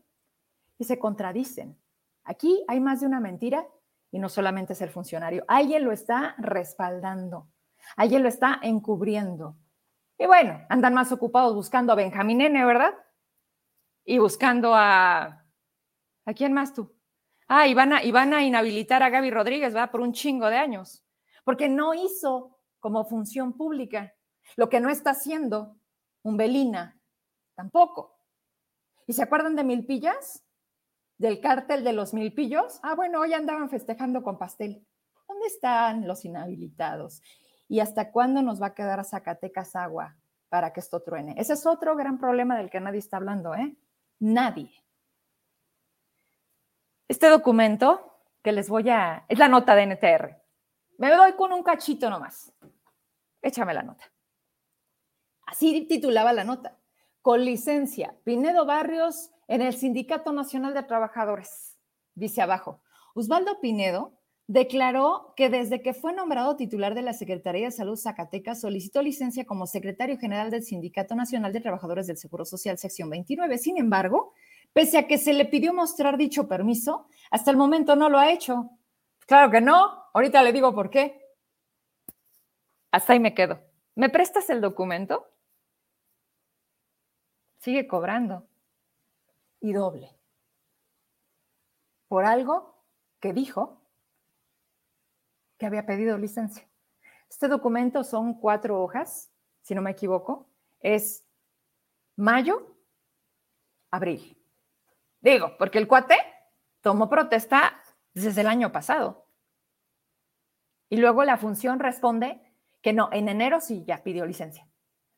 Y 0.78 0.84
se 0.84 0.98
contradicen. 0.98 1.76
Aquí 2.24 2.64
hay 2.68 2.78
más 2.78 3.00
de 3.00 3.06
una 3.06 3.20
mentira 3.20 3.66
y 4.12 4.18
no 4.18 4.28
solamente 4.28 4.74
es 4.74 4.82
el 4.82 4.90
funcionario. 4.90 5.44
Alguien 5.48 5.84
lo 5.84 5.92
está 5.92 6.34
respaldando, 6.38 7.48
alguien 7.96 8.22
lo 8.22 8.28
está 8.28 8.60
encubriendo. 8.62 9.56
Y 10.18 10.26
bueno, 10.26 10.60
andan 10.68 10.94
más 10.94 11.10
ocupados 11.10 11.54
buscando 11.54 11.92
a 11.92 11.96
Benjamín 11.96 12.40
N, 12.40 12.64
¿verdad? 12.64 12.94
Y 14.10 14.16
buscando 14.16 14.74
a... 14.74 15.44
¿A 16.24 16.32
quién 16.32 16.54
más 16.54 16.72
tú? 16.72 16.96
Ah, 17.46 17.68
y 17.68 17.74
van 17.74 17.92
a, 17.92 18.02
y 18.02 18.10
van 18.10 18.32
a 18.32 18.42
inhabilitar 18.42 19.02
a 19.02 19.10
Gaby 19.10 19.30
Rodríguez, 19.30 19.74
¿verdad? 19.74 19.90
Por 19.90 20.00
un 20.00 20.14
chingo 20.14 20.48
de 20.48 20.56
años. 20.56 21.04
Porque 21.44 21.68
no 21.68 21.92
hizo 21.92 22.58
como 22.80 23.04
función 23.04 23.52
pública 23.52 24.14
lo 24.56 24.70
que 24.70 24.80
no 24.80 24.88
está 24.88 25.10
haciendo 25.10 25.76
un 26.22 26.38
Belina, 26.38 26.98
tampoco. 27.54 28.18
¿Y 29.06 29.12
se 29.12 29.22
acuerdan 29.24 29.56
de 29.56 29.64
Milpillas? 29.64 30.42
¿Del 31.18 31.42
cártel 31.42 31.84
de 31.84 31.92
los 31.92 32.14
Milpillos? 32.14 32.80
Ah, 32.82 32.94
bueno, 32.94 33.20
hoy 33.20 33.34
andaban 33.34 33.68
festejando 33.68 34.22
con 34.22 34.38
pastel. 34.38 34.86
¿Dónde 35.28 35.48
están 35.48 36.08
los 36.08 36.24
inhabilitados? 36.24 37.20
¿Y 37.68 37.80
hasta 37.80 38.10
cuándo 38.10 38.40
nos 38.40 38.62
va 38.62 38.68
a 38.68 38.74
quedar 38.74 39.00
a 39.00 39.04
Zacatecas 39.04 39.76
agua 39.76 40.16
para 40.48 40.72
que 40.72 40.80
esto 40.80 41.02
truene? 41.02 41.34
Ese 41.36 41.52
es 41.52 41.66
otro 41.66 41.94
gran 41.94 42.16
problema 42.16 42.56
del 42.56 42.70
que 42.70 42.80
nadie 42.80 43.00
está 43.00 43.18
hablando, 43.18 43.54
¿eh? 43.54 43.76
Nadie. 44.20 44.72
Este 47.06 47.28
documento 47.28 48.20
que 48.42 48.52
les 48.52 48.68
voy 48.68 48.90
a... 48.90 49.24
es 49.28 49.38
la 49.38 49.48
nota 49.48 49.74
de 49.74 49.86
NTR. 49.86 50.36
Me 50.98 51.10
doy 51.10 51.32
con 51.34 51.52
un 51.52 51.62
cachito 51.62 52.10
nomás. 52.10 52.52
Échame 53.40 53.72
la 53.72 53.82
nota. 53.82 54.04
Así 55.46 55.86
titulaba 55.86 56.32
la 56.32 56.44
nota. 56.44 56.76
Con 57.22 57.44
licencia, 57.44 58.16
Pinedo 58.24 58.66
Barrios 58.66 59.30
en 59.46 59.62
el 59.62 59.74
Sindicato 59.74 60.32
Nacional 60.32 60.74
de 60.74 60.82
Trabajadores. 60.82 61.78
Dice 62.14 62.42
abajo, 62.42 62.82
Osvaldo 63.14 63.60
Pinedo 63.60 64.17
declaró 64.48 65.34
que 65.36 65.50
desde 65.50 65.82
que 65.82 65.94
fue 65.94 66.12
nombrado 66.12 66.56
titular 66.56 66.94
de 66.94 67.02
la 67.02 67.12
Secretaría 67.12 67.66
de 67.66 67.70
Salud 67.70 67.96
Zacatecas 67.96 68.62
solicitó 68.62 69.02
licencia 69.02 69.44
como 69.44 69.66
secretario 69.66 70.18
general 70.18 70.50
del 70.50 70.64
Sindicato 70.64 71.14
Nacional 71.14 71.52
de 71.52 71.60
Trabajadores 71.60 72.06
del 72.06 72.16
Seguro 72.16 72.44
Social, 72.44 72.78
sección 72.78 73.10
29. 73.10 73.58
Sin 73.58 73.78
embargo, 73.78 74.32
pese 74.72 74.98
a 74.98 75.06
que 75.06 75.18
se 75.18 75.34
le 75.34 75.44
pidió 75.44 75.74
mostrar 75.74 76.16
dicho 76.16 76.48
permiso, 76.48 77.06
hasta 77.30 77.50
el 77.50 77.58
momento 77.58 77.94
no 77.94 78.08
lo 78.08 78.18
ha 78.18 78.32
hecho. 78.32 78.70
Claro 79.26 79.50
que 79.50 79.60
no, 79.60 80.04
ahorita 80.14 80.42
le 80.42 80.52
digo 80.52 80.74
por 80.74 80.88
qué. 80.88 81.22
Hasta 82.90 83.12
ahí 83.12 83.20
me 83.20 83.34
quedo. 83.34 83.60
¿Me 83.94 84.08
prestas 84.08 84.48
el 84.50 84.62
documento? 84.62 85.26
sigue 87.58 87.86
cobrando. 87.86 88.48
Y 89.60 89.72
doble. 89.72 90.16
Por 92.06 92.24
algo 92.24 92.82
que 93.20 93.32
dijo 93.32 93.77
que 95.58 95.66
había 95.66 95.86
pedido 95.86 96.16
licencia. 96.16 96.68
Este 97.28 97.48
documento 97.48 98.04
son 98.04 98.34
cuatro 98.40 98.80
hojas, 98.82 99.30
si 99.62 99.74
no 99.74 99.82
me 99.82 99.90
equivoco. 99.90 100.48
Es 100.80 101.24
mayo, 102.16 102.76
abril. 103.90 104.40
Digo, 105.20 105.56
porque 105.58 105.78
el 105.78 105.88
cuate 105.88 106.16
tomó 106.80 107.08
protesta 107.10 107.82
desde 108.14 108.40
el 108.40 108.46
año 108.46 108.72
pasado. 108.72 109.26
Y 110.88 110.96
luego 110.96 111.24
la 111.24 111.36
función 111.36 111.80
responde 111.80 112.40
que 112.80 112.92
no, 112.92 113.10
en 113.12 113.28
enero 113.28 113.60
sí 113.60 113.84
ya 113.86 114.02
pidió 114.02 114.24
licencia. 114.24 114.66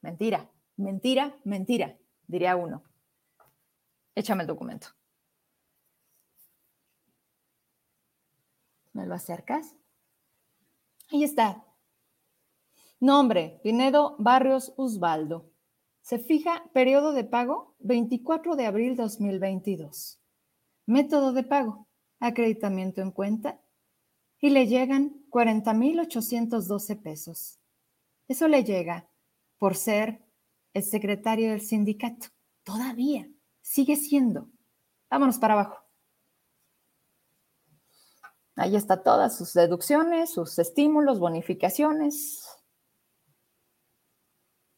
Mentira, 0.01 0.51
mentira, 0.77 1.37
mentira 1.45 1.97
diría 2.31 2.57
uno. 2.57 2.85
Échame 4.15 4.43
el 4.43 4.47
documento. 4.47 4.89
¿Me 8.93 9.07
lo 9.07 9.15
acercas? 9.15 9.77
Ahí 11.13 11.25
está. 11.25 11.65
Nombre, 13.01 13.61
Pinedo 13.65 14.15
Barrios 14.19 14.73
Osvaldo. 14.77 15.51
Se 16.03 16.19
fija 16.21 16.63
periodo 16.73 17.13
de 17.13 17.25
pago 17.25 17.75
24 17.81 18.55
de 18.55 18.67
abril 18.67 18.95
2022. 18.95 20.21
Método 20.87 21.33
de 21.33 21.43
pago, 21.43 21.89
acreditamiento 22.21 23.01
en 23.01 23.11
cuenta. 23.11 23.61
Y 24.41 24.51
le 24.51 24.69
llegan 24.69 25.25
40.812 25.31 27.03
pesos. 27.03 27.59
Eso 28.29 28.47
le 28.47 28.63
llega 28.63 29.09
por 29.59 29.75
ser 29.77 30.25
el 30.75 30.85
secretario 30.85 31.51
del 31.51 31.61
sindicato. 31.61 32.29
Todavía 32.63 33.29
sigue 33.61 33.97
siendo. 33.97 34.49
Vámonos 35.11 35.39
para 35.39 35.55
abajo. 35.55 35.80
Ahí 38.61 38.77
está 38.77 39.03
todas 39.03 39.39
sus 39.39 39.55
deducciones, 39.55 40.35
sus 40.35 40.59
estímulos, 40.59 41.19
bonificaciones. 41.19 42.47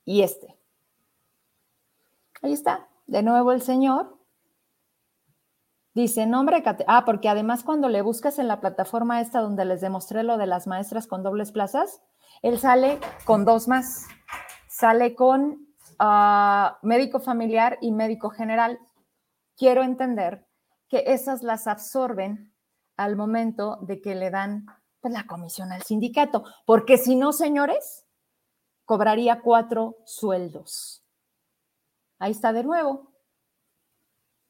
Y 0.05 0.23
este. 0.23 0.57
Ahí 2.43 2.53
está. 2.53 2.87
De 3.09 3.25
nuevo 3.25 3.51
el 3.51 3.61
señor. 3.61 4.17
Dice 5.95 6.27
nombre. 6.27 6.63
Ah, 6.87 7.05
porque 7.05 7.29
además 7.29 7.65
cuando 7.65 7.89
le 7.89 8.03
buscas 8.03 8.39
en 8.39 8.47
la 8.47 8.61
plataforma 8.61 9.21
esta 9.21 9.41
donde 9.41 9.65
les 9.65 9.81
demostré 9.81 10.23
lo 10.23 10.39
de 10.39 10.47
las 10.47 10.69
maestras 10.69 11.09
con 11.09 11.25
dobles 11.25 11.51
plazas, 11.51 12.01
él 12.41 12.61
sale 12.61 13.01
con 13.25 13.45
dos 13.45 13.67
más. 13.67 14.07
Sale 14.69 15.17
con 15.17 15.67
médico 16.83 17.19
familiar 17.19 17.79
y 17.81 17.91
médico 17.91 18.31
general. 18.31 18.79
Quiero 19.57 19.83
entender 19.83 20.47
que 20.89 21.03
esas 21.09 21.43
las 21.43 21.67
absorben 21.67 22.52
al 23.05 23.17
momento 23.17 23.79
de 23.83 24.01
que 24.01 24.15
le 24.15 24.31
dan 24.31 24.67
pues, 25.01 25.13
la 25.13 25.27
comisión 25.27 25.73
al 25.73 25.83
sindicato, 25.83 26.45
porque 26.67 26.99
si 26.99 27.17
no, 27.17 27.33
señores, 27.33 28.07
cobraría 28.85 29.41
cuatro 29.41 29.97
sueldos. 30.05 31.05
Ahí 32.19 32.33
está 32.33 32.53
de 32.53 32.65
nuevo. 32.65 33.13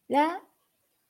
Ya, 0.09 0.43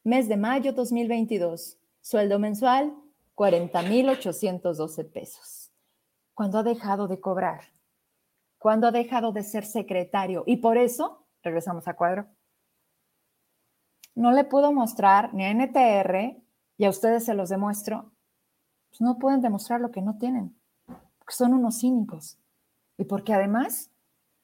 mes 0.05 0.28
de 0.28 0.37
mayo 0.37 0.72
2022, 0.72 1.78
sueldo 2.00 2.38
mensual 2.38 2.94
40.812 3.35 5.11
pesos. 5.11 5.72
¿Cuándo 6.35 6.59
ha 6.59 6.62
dejado 6.62 7.09
de 7.09 7.20
cobrar? 7.20 7.72
cuando 8.62 8.87
ha 8.87 8.92
dejado 8.92 9.33
de 9.33 9.42
ser 9.42 9.64
secretario. 9.64 10.44
Y 10.46 10.59
por 10.59 10.78
eso, 10.78 11.26
regresamos 11.42 11.88
a 11.88 11.94
cuadro, 11.94 12.28
no 14.14 14.31
le 14.31 14.44
puedo 14.44 14.72
mostrar 14.72 15.35
ni 15.35 15.44
a 15.44 15.50
NTR, 15.50 16.40
y 16.83 16.85
a 16.85 16.90
ustedes 16.90 17.25
se 17.25 17.35
los 17.35 17.49
demuestro, 17.49 18.11
pues 18.88 19.01
no 19.01 19.16
pueden 19.21 19.40
demostrar 19.40 19.81
lo 19.81 19.92
que 19.92 20.03
no 20.03 20.18
tienen, 20.18 20.59
son 21.29 21.55
unos 21.55 21.79
cínicos. 21.79 22.40
Y 22.99 23.05
porque 23.05 23.33
además 23.33 23.92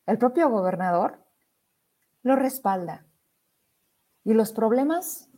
el 0.06 0.18
propio 0.18 0.48
gobernador 0.48 1.20
lo 2.22 2.36
respalda. 2.36 3.04
Y 4.22 4.34
los 4.34 4.52
problemas 4.52 5.28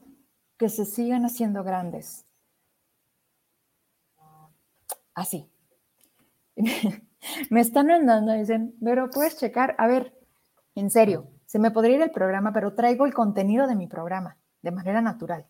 que 0.59 0.69
se 0.69 0.85
sigan 0.85 1.25
haciendo 1.25 1.65
grandes. 1.65 2.27
Así. 5.15 5.51
me 7.49 7.63
están 7.63 7.87
mandando, 7.87 8.35
dicen, 8.35 8.77
pero 8.85 9.09
puedes 9.09 9.39
checar, 9.39 9.75
a 9.79 9.87
ver, 9.87 10.15
en 10.75 10.91
serio, 10.91 11.29
se 11.47 11.59
me 11.59 11.71
podría 11.71 11.97
ir 11.97 12.03
el 12.03 12.11
programa, 12.11 12.53
pero 12.53 12.75
traigo 12.75 13.07
el 13.07 13.15
contenido 13.15 13.67
de 13.67 13.75
mi 13.75 13.87
programa 13.87 14.37
de 14.61 14.71
manera 14.71 15.01
natural. 15.01 15.47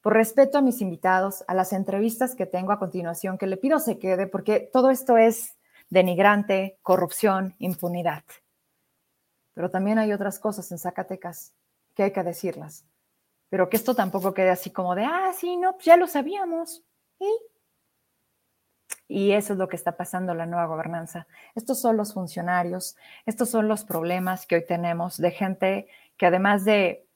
Por 0.00 0.14
respeto 0.14 0.58
a 0.58 0.62
mis 0.62 0.80
invitados, 0.80 1.44
a 1.46 1.54
las 1.54 1.72
entrevistas 1.72 2.34
que 2.34 2.46
tengo 2.46 2.72
a 2.72 2.78
continuación, 2.78 3.36
que 3.36 3.46
le 3.46 3.56
pido 3.56 3.78
se 3.78 3.98
quede, 3.98 4.26
porque 4.26 4.70
todo 4.72 4.90
esto 4.90 5.18
es 5.18 5.56
denigrante, 5.90 6.78
corrupción, 6.82 7.54
impunidad. 7.58 8.24
Pero 9.54 9.70
también 9.70 9.98
hay 9.98 10.12
otras 10.12 10.38
cosas 10.38 10.70
en 10.72 10.78
Zacatecas 10.78 11.52
que 11.94 12.04
hay 12.04 12.12
que 12.12 12.22
decirlas. 12.22 12.86
Pero 13.50 13.68
que 13.68 13.76
esto 13.76 13.94
tampoco 13.94 14.32
quede 14.32 14.50
así 14.50 14.70
como 14.70 14.94
de, 14.94 15.04
ah, 15.04 15.32
sí, 15.36 15.56
no, 15.56 15.72
pues 15.74 15.84
ya 15.84 15.96
lo 15.96 16.06
sabíamos. 16.06 16.82
¿Y? 17.18 17.28
Y 19.08 19.32
eso 19.32 19.54
es 19.54 19.58
lo 19.58 19.68
que 19.68 19.74
está 19.74 19.96
pasando 19.96 20.30
en 20.32 20.38
la 20.38 20.46
nueva 20.46 20.66
gobernanza. 20.66 21.26
Estos 21.56 21.80
son 21.80 21.96
los 21.96 22.14
funcionarios, 22.14 22.96
estos 23.26 23.50
son 23.50 23.66
los 23.66 23.84
problemas 23.84 24.46
que 24.46 24.54
hoy 24.54 24.64
tenemos 24.64 25.16
de 25.16 25.32
gente 25.32 25.88
que 26.16 26.26
además 26.26 26.64
de, 26.64 27.08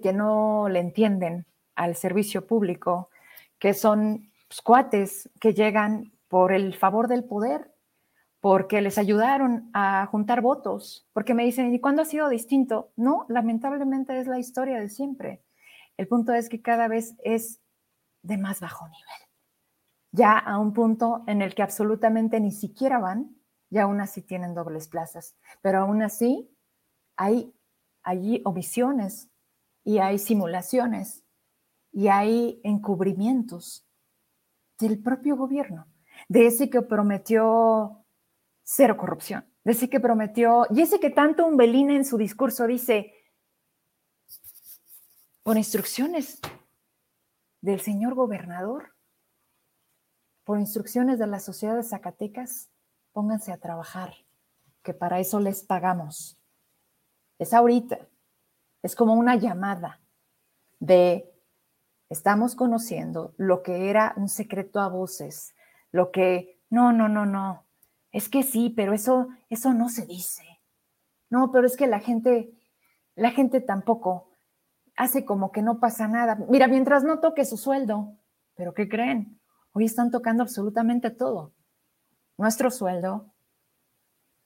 que 0.00 0.12
no 0.12 0.68
le 0.68 0.78
entienden 0.78 1.44
al 1.76 1.94
servicio 1.94 2.46
público, 2.46 3.10
que 3.58 3.74
son 3.74 4.30
pues, 4.48 4.60
cuates 4.62 5.30
que 5.40 5.54
llegan 5.54 6.12
por 6.28 6.52
el 6.52 6.74
favor 6.74 7.08
del 7.08 7.24
poder, 7.24 7.72
porque 8.40 8.80
les 8.80 8.98
ayudaron 8.98 9.70
a 9.72 10.06
juntar 10.06 10.40
votos, 10.40 11.08
porque 11.12 11.34
me 11.34 11.44
dicen, 11.44 11.72
¿y 11.74 11.80
cuándo 11.80 12.02
ha 12.02 12.06
sido 12.06 12.28
distinto? 12.28 12.92
No, 12.96 13.26
lamentablemente 13.28 14.18
es 14.18 14.26
la 14.26 14.38
historia 14.38 14.80
de 14.80 14.88
siempre. 14.88 15.42
El 15.96 16.08
punto 16.08 16.32
es 16.32 16.48
que 16.48 16.60
cada 16.60 16.88
vez 16.88 17.14
es 17.24 17.60
de 18.22 18.38
más 18.38 18.60
bajo 18.60 18.86
nivel 18.88 19.26
ya 20.16 20.38
a 20.38 20.58
un 20.58 20.72
punto 20.72 21.24
en 21.26 21.42
el 21.42 21.54
que 21.54 21.62
absolutamente 21.62 22.40
ni 22.40 22.50
siquiera 22.50 22.98
van 22.98 23.36
y 23.68 23.78
aún 23.78 24.00
así 24.00 24.22
tienen 24.22 24.54
dobles 24.54 24.88
plazas. 24.88 25.36
Pero 25.60 25.80
aún 25.80 26.02
así 26.02 26.50
hay 27.16 27.54
allí 28.02 28.40
omisiones 28.46 29.28
y 29.84 29.98
hay 29.98 30.18
simulaciones 30.18 31.25
y 31.96 32.08
hay 32.08 32.60
encubrimientos 32.62 33.88
del 34.78 35.02
propio 35.02 35.34
gobierno, 35.34 35.86
de 36.28 36.46
ese 36.46 36.68
que 36.68 36.82
prometió 36.82 38.04
cero 38.62 38.98
corrupción, 38.98 39.50
de 39.64 39.72
ese 39.72 39.88
que 39.88 39.98
prometió, 39.98 40.66
y 40.68 40.82
ese 40.82 41.00
que 41.00 41.08
tanto 41.08 41.46
Umbelina 41.46 41.94
en 41.94 42.04
su 42.04 42.18
discurso 42.18 42.66
dice, 42.66 43.14
por 45.42 45.56
instrucciones 45.56 46.38
del 47.62 47.80
señor 47.80 48.12
gobernador, 48.12 48.94
por 50.44 50.58
instrucciones 50.58 51.18
de 51.18 51.28
la 51.28 51.40
Sociedad 51.40 51.76
de 51.76 51.82
Zacatecas, 51.82 52.68
pónganse 53.12 53.52
a 53.52 53.58
trabajar, 53.58 54.12
que 54.82 54.92
para 54.92 55.18
eso 55.18 55.40
les 55.40 55.62
pagamos. 55.62 56.38
Es 57.38 57.54
ahorita, 57.54 58.06
es 58.82 58.94
como 58.94 59.14
una 59.14 59.36
llamada 59.36 60.02
de 60.78 61.32
estamos 62.08 62.54
conociendo 62.54 63.34
lo 63.36 63.62
que 63.62 63.90
era 63.90 64.14
un 64.16 64.28
secreto 64.28 64.80
a 64.80 64.88
voces, 64.88 65.54
lo 65.92 66.10
que, 66.10 66.60
no, 66.70 66.92
no, 66.92 67.08
no, 67.08 67.26
no, 67.26 67.64
es 68.12 68.28
que 68.28 68.42
sí, 68.42 68.72
pero 68.74 68.92
eso, 68.92 69.28
eso 69.50 69.74
no 69.74 69.88
se 69.88 70.06
dice. 70.06 70.44
No, 71.28 71.50
pero 71.50 71.66
es 71.66 71.76
que 71.76 71.86
la 71.86 72.00
gente, 72.00 72.52
la 73.14 73.30
gente 73.30 73.60
tampoco 73.60 74.30
hace 74.96 75.24
como 75.24 75.52
que 75.52 75.62
no 75.62 75.80
pasa 75.80 76.08
nada. 76.08 76.38
Mira, 76.48 76.68
mientras 76.68 77.04
no 77.04 77.20
toque 77.20 77.44
su 77.44 77.56
sueldo, 77.56 78.16
pero 78.54 78.72
¿qué 78.72 78.88
creen? 78.88 79.38
Hoy 79.72 79.84
están 79.84 80.10
tocando 80.10 80.42
absolutamente 80.42 81.10
todo. 81.10 81.52
Nuestro 82.38 82.70
sueldo, 82.70 83.34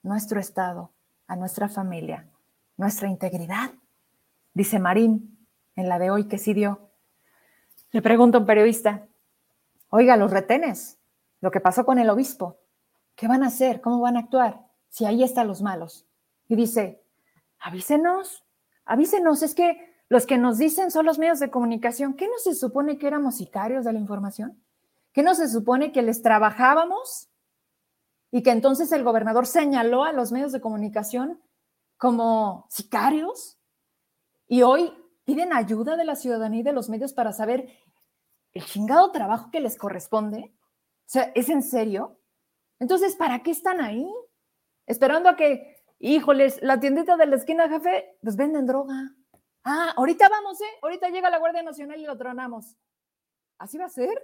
nuestro 0.03 0.39
estado, 0.39 0.91
a 1.27 1.35
nuestra 1.37 1.69
familia, 1.69 2.27
nuestra 2.75 3.07
integridad. 3.07 3.71
Dice 4.53 4.79
Marín 4.79 5.47
en 5.75 5.87
la 5.87 5.97
de 5.97 6.11
hoy 6.11 6.27
que 6.27 6.37
sí 6.37 6.53
dio. 6.53 6.90
Le 7.91 8.01
pregunto 8.01 8.37
a 8.37 8.41
un 8.41 8.47
periodista, 8.47 9.07
oiga, 9.89 10.15
los 10.17 10.31
retenes, 10.31 10.99
lo 11.41 11.51
que 11.51 11.59
pasó 11.59 11.85
con 11.85 11.99
el 11.99 12.09
obispo, 12.09 12.59
¿qué 13.15 13.27
van 13.27 13.43
a 13.43 13.47
hacer? 13.47 13.81
¿Cómo 13.81 13.99
van 13.99 14.15
a 14.15 14.21
actuar? 14.21 14.65
Si 14.89 15.05
ahí 15.05 15.23
están 15.23 15.47
los 15.47 15.61
malos. 15.61 16.07
Y 16.47 16.55
dice, 16.55 17.03
avísenos, 17.59 18.45
avísenos, 18.85 19.43
es 19.43 19.53
que 19.55 19.91
los 20.09 20.25
que 20.25 20.37
nos 20.37 20.57
dicen 20.57 20.91
son 20.91 21.05
los 21.05 21.19
medios 21.19 21.39
de 21.39 21.49
comunicación. 21.49 22.13
¿Qué 22.13 22.27
no 22.27 22.37
se 22.37 22.53
supone 22.53 22.97
que 22.97 23.07
éramos 23.07 23.37
sicarios 23.37 23.85
de 23.85 23.93
la 23.93 23.99
información? 23.99 24.61
¿Qué 25.13 25.23
no 25.23 25.35
se 25.35 25.47
supone 25.47 25.91
que 25.91 26.01
les 26.01 26.21
trabajábamos? 26.21 27.29
Y 28.31 28.43
que 28.43 28.51
entonces 28.51 28.91
el 28.91 29.03
gobernador 29.03 29.45
señaló 29.45 30.03
a 30.03 30.13
los 30.13 30.31
medios 30.31 30.51
de 30.51 30.61
comunicación 30.61 31.41
como 31.97 32.65
sicarios. 32.69 33.57
Y 34.47 34.63
hoy 34.63 34.93
piden 35.31 35.53
ayuda 35.53 35.95
de 35.95 36.03
la 36.03 36.17
ciudadanía 36.17 36.59
y 36.59 36.63
de 36.63 36.73
los 36.73 36.89
medios 36.89 37.13
para 37.13 37.31
saber 37.31 37.69
el 38.51 38.65
chingado 38.65 39.13
trabajo 39.13 39.49
que 39.49 39.61
les 39.61 39.77
corresponde. 39.77 40.53
O 40.53 41.05
sea, 41.05 41.31
¿es 41.35 41.47
en 41.47 41.63
serio? 41.63 42.19
Entonces, 42.79 43.15
¿para 43.15 43.41
qué 43.41 43.51
están 43.51 43.79
ahí? 43.79 44.05
Esperando 44.87 45.29
a 45.29 45.37
que, 45.37 45.81
híjoles, 45.99 46.61
la 46.61 46.81
tiendita 46.81 47.15
de 47.15 47.27
la 47.27 47.37
esquina, 47.37 47.69
jefe, 47.69 48.17
pues 48.21 48.35
venden 48.35 48.65
droga. 48.65 49.15
Ah, 49.63 49.93
ahorita 49.95 50.27
vamos, 50.27 50.59
¿eh? 50.59 50.79
Ahorita 50.81 51.07
llega 51.07 51.29
la 51.29 51.39
Guardia 51.39 51.63
Nacional 51.63 51.97
y 51.97 52.05
lo 52.05 52.17
tronamos. 52.17 52.75
¿Así 53.57 53.77
va 53.77 53.85
a 53.85 53.89
ser? 53.89 54.21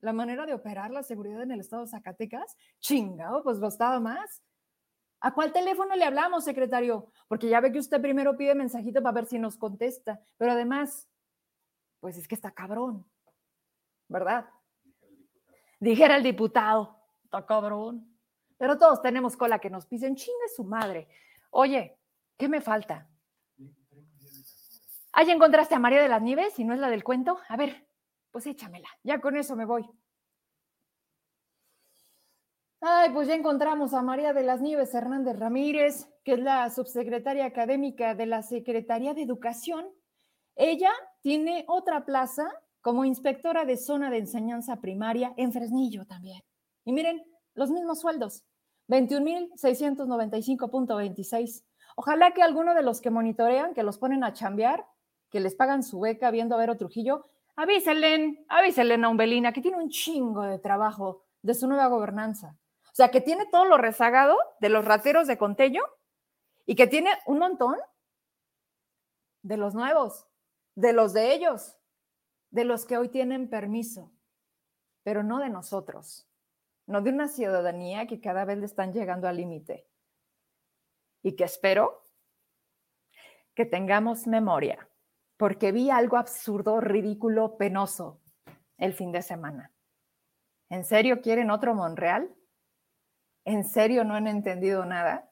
¿La 0.00 0.12
manera 0.12 0.44
de 0.44 0.54
operar 0.54 0.90
la 0.90 1.04
seguridad 1.04 1.42
en 1.42 1.52
el 1.52 1.60
estado 1.60 1.82
de 1.82 1.90
Zacatecas? 1.90 2.56
Chingado, 2.80 3.44
pues 3.44 3.60
bastaba 3.60 4.00
más. 4.00 4.42
¿A 5.24 5.32
cuál 5.32 5.52
teléfono 5.52 5.94
le 5.94 6.04
hablamos, 6.04 6.42
secretario? 6.42 7.12
Porque 7.28 7.48
ya 7.48 7.60
ve 7.60 7.70
que 7.70 7.78
usted 7.78 8.02
primero 8.02 8.36
pide 8.36 8.56
mensajito 8.56 9.00
para 9.00 9.14
ver 9.14 9.26
si 9.26 9.38
nos 9.38 9.56
contesta. 9.56 10.20
Pero 10.36 10.50
además, 10.50 11.08
pues 12.00 12.18
es 12.18 12.26
que 12.26 12.34
está 12.34 12.50
cabrón, 12.50 13.08
¿verdad? 14.08 14.50
Dijera 15.78 16.16
el 16.16 16.24
diputado, 16.24 16.98
está 17.22 17.46
cabrón. 17.46 18.18
Pero 18.58 18.76
todos 18.78 19.00
tenemos 19.00 19.36
cola 19.36 19.60
que 19.60 19.70
nos 19.70 19.86
pisen, 19.86 20.16
chingue 20.16 20.48
su 20.56 20.64
madre. 20.64 21.06
Oye, 21.50 21.96
¿qué 22.36 22.48
me 22.48 22.60
falta? 22.60 23.08
¿Ahí 25.12 25.30
encontraste 25.30 25.76
a 25.76 25.78
María 25.78 26.02
de 26.02 26.08
las 26.08 26.22
Nieves 26.22 26.58
y 26.58 26.64
no 26.64 26.74
es 26.74 26.80
la 26.80 26.90
del 26.90 27.04
cuento? 27.04 27.38
A 27.48 27.56
ver, 27.56 27.86
pues 28.32 28.44
échamela, 28.46 28.88
ya 29.04 29.20
con 29.20 29.36
eso 29.36 29.54
me 29.54 29.66
voy. 29.66 29.88
Ay, 32.84 33.10
pues 33.10 33.28
ya 33.28 33.36
encontramos 33.36 33.94
a 33.94 34.02
María 34.02 34.32
de 34.32 34.42
las 34.42 34.60
Nieves 34.60 34.92
Hernández 34.92 35.38
Ramírez, 35.38 36.08
que 36.24 36.32
es 36.32 36.40
la 36.40 36.68
subsecretaria 36.68 37.44
académica 37.44 38.16
de 38.16 38.26
la 38.26 38.42
Secretaría 38.42 39.14
de 39.14 39.22
Educación. 39.22 39.86
Ella 40.56 40.90
tiene 41.20 41.64
otra 41.68 42.04
plaza 42.04 42.50
como 42.80 43.04
inspectora 43.04 43.64
de 43.64 43.76
zona 43.76 44.10
de 44.10 44.18
enseñanza 44.18 44.80
primaria 44.80 45.32
en 45.36 45.52
Fresnillo 45.52 46.06
también. 46.06 46.42
Y 46.84 46.92
miren, 46.92 47.22
los 47.54 47.70
mismos 47.70 48.00
sueldos, 48.00 48.42
21.695.26. 48.88 51.62
Ojalá 51.94 52.32
que 52.32 52.42
alguno 52.42 52.74
de 52.74 52.82
los 52.82 53.00
que 53.00 53.10
monitorean, 53.10 53.74
que 53.74 53.84
los 53.84 53.98
ponen 53.98 54.24
a 54.24 54.32
chambear, 54.32 54.84
que 55.30 55.38
les 55.38 55.54
pagan 55.54 55.84
su 55.84 56.00
beca 56.00 56.32
viendo 56.32 56.56
a 56.56 56.58
Vero 56.58 56.76
Trujillo, 56.76 57.26
avísenle, 57.54 58.44
avísenle 58.48 58.96
a 58.96 59.08
Umbelina 59.08 59.52
que 59.52 59.60
tiene 59.60 59.76
un 59.76 59.88
chingo 59.88 60.42
de 60.42 60.58
trabajo 60.58 61.22
de 61.42 61.54
su 61.54 61.68
nueva 61.68 61.86
gobernanza. 61.86 62.56
O 62.92 62.94
sea, 62.94 63.10
que 63.10 63.22
tiene 63.22 63.46
todo 63.46 63.64
lo 63.64 63.78
rezagado 63.78 64.36
de 64.60 64.68
los 64.68 64.84
rateros 64.84 65.26
de 65.26 65.38
Contello 65.38 65.82
y 66.66 66.74
que 66.74 66.86
tiene 66.86 67.10
un 67.24 67.38
montón 67.38 67.76
de 69.42 69.56
los 69.56 69.74
nuevos, 69.74 70.26
de 70.74 70.92
los 70.92 71.14
de 71.14 71.32
ellos, 71.32 71.78
de 72.50 72.64
los 72.64 72.84
que 72.84 72.98
hoy 72.98 73.08
tienen 73.08 73.48
permiso, 73.48 74.12
pero 75.02 75.22
no 75.22 75.38
de 75.38 75.48
nosotros, 75.48 76.28
no 76.86 77.00
de 77.00 77.10
una 77.10 77.28
ciudadanía 77.28 78.06
que 78.06 78.20
cada 78.20 78.44
vez 78.44 78.58
le 78.58 78.66
están 78.66 78.92
llegando 78.92 79.26
al 79.26 79.38
límite. 79.38 79.88
Y 81.22 81.34
que 81.34 81.44
espero 81.44 82.02
que 83.54 83.64
tengamos 83.64 84.26
memoria, 84.26 84.86
porque 85.38 85.72
vi 85.72 85.88
algo 85.88 86.18
absurdo, 86.18 86.78
ridículo, 86.80 87.56
penoso 87.56 88.20
el 88.76 88.92
fin 88.92 89.12
de 89.12 89.22
semana. 89.22 89.72
¿En 90.68 90.84
serio 90.84 91.22
quieren 91.22 91.50
otro 91.50 91.74
Monreal? 91.74 92.34
¿En 93.44 93.64
serio 93.64 94.04
no 94.04 94.14
han 94.14 94.26
entendido 94.26 94.84
nada? 94.84 95.30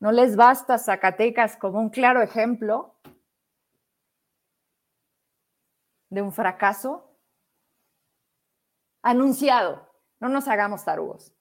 ¿No 0.00 0.12
les 0.12 0.36
basta 0.36 0.78
Zacatecas 0.78 1.56
como 1.56 1.78
un 1.78 1.90
claro 1.90 2.20
ejemplo 2.20 2.98
de 6.10 6.22
un 6.22 6.32
fracaso? 6.32 7.18
Anunciado, 9.02 9.90
no 10.18 10.28
nos 10.28 10.48
hagamos 10.48 10.84
tarugos. 10.84 11.32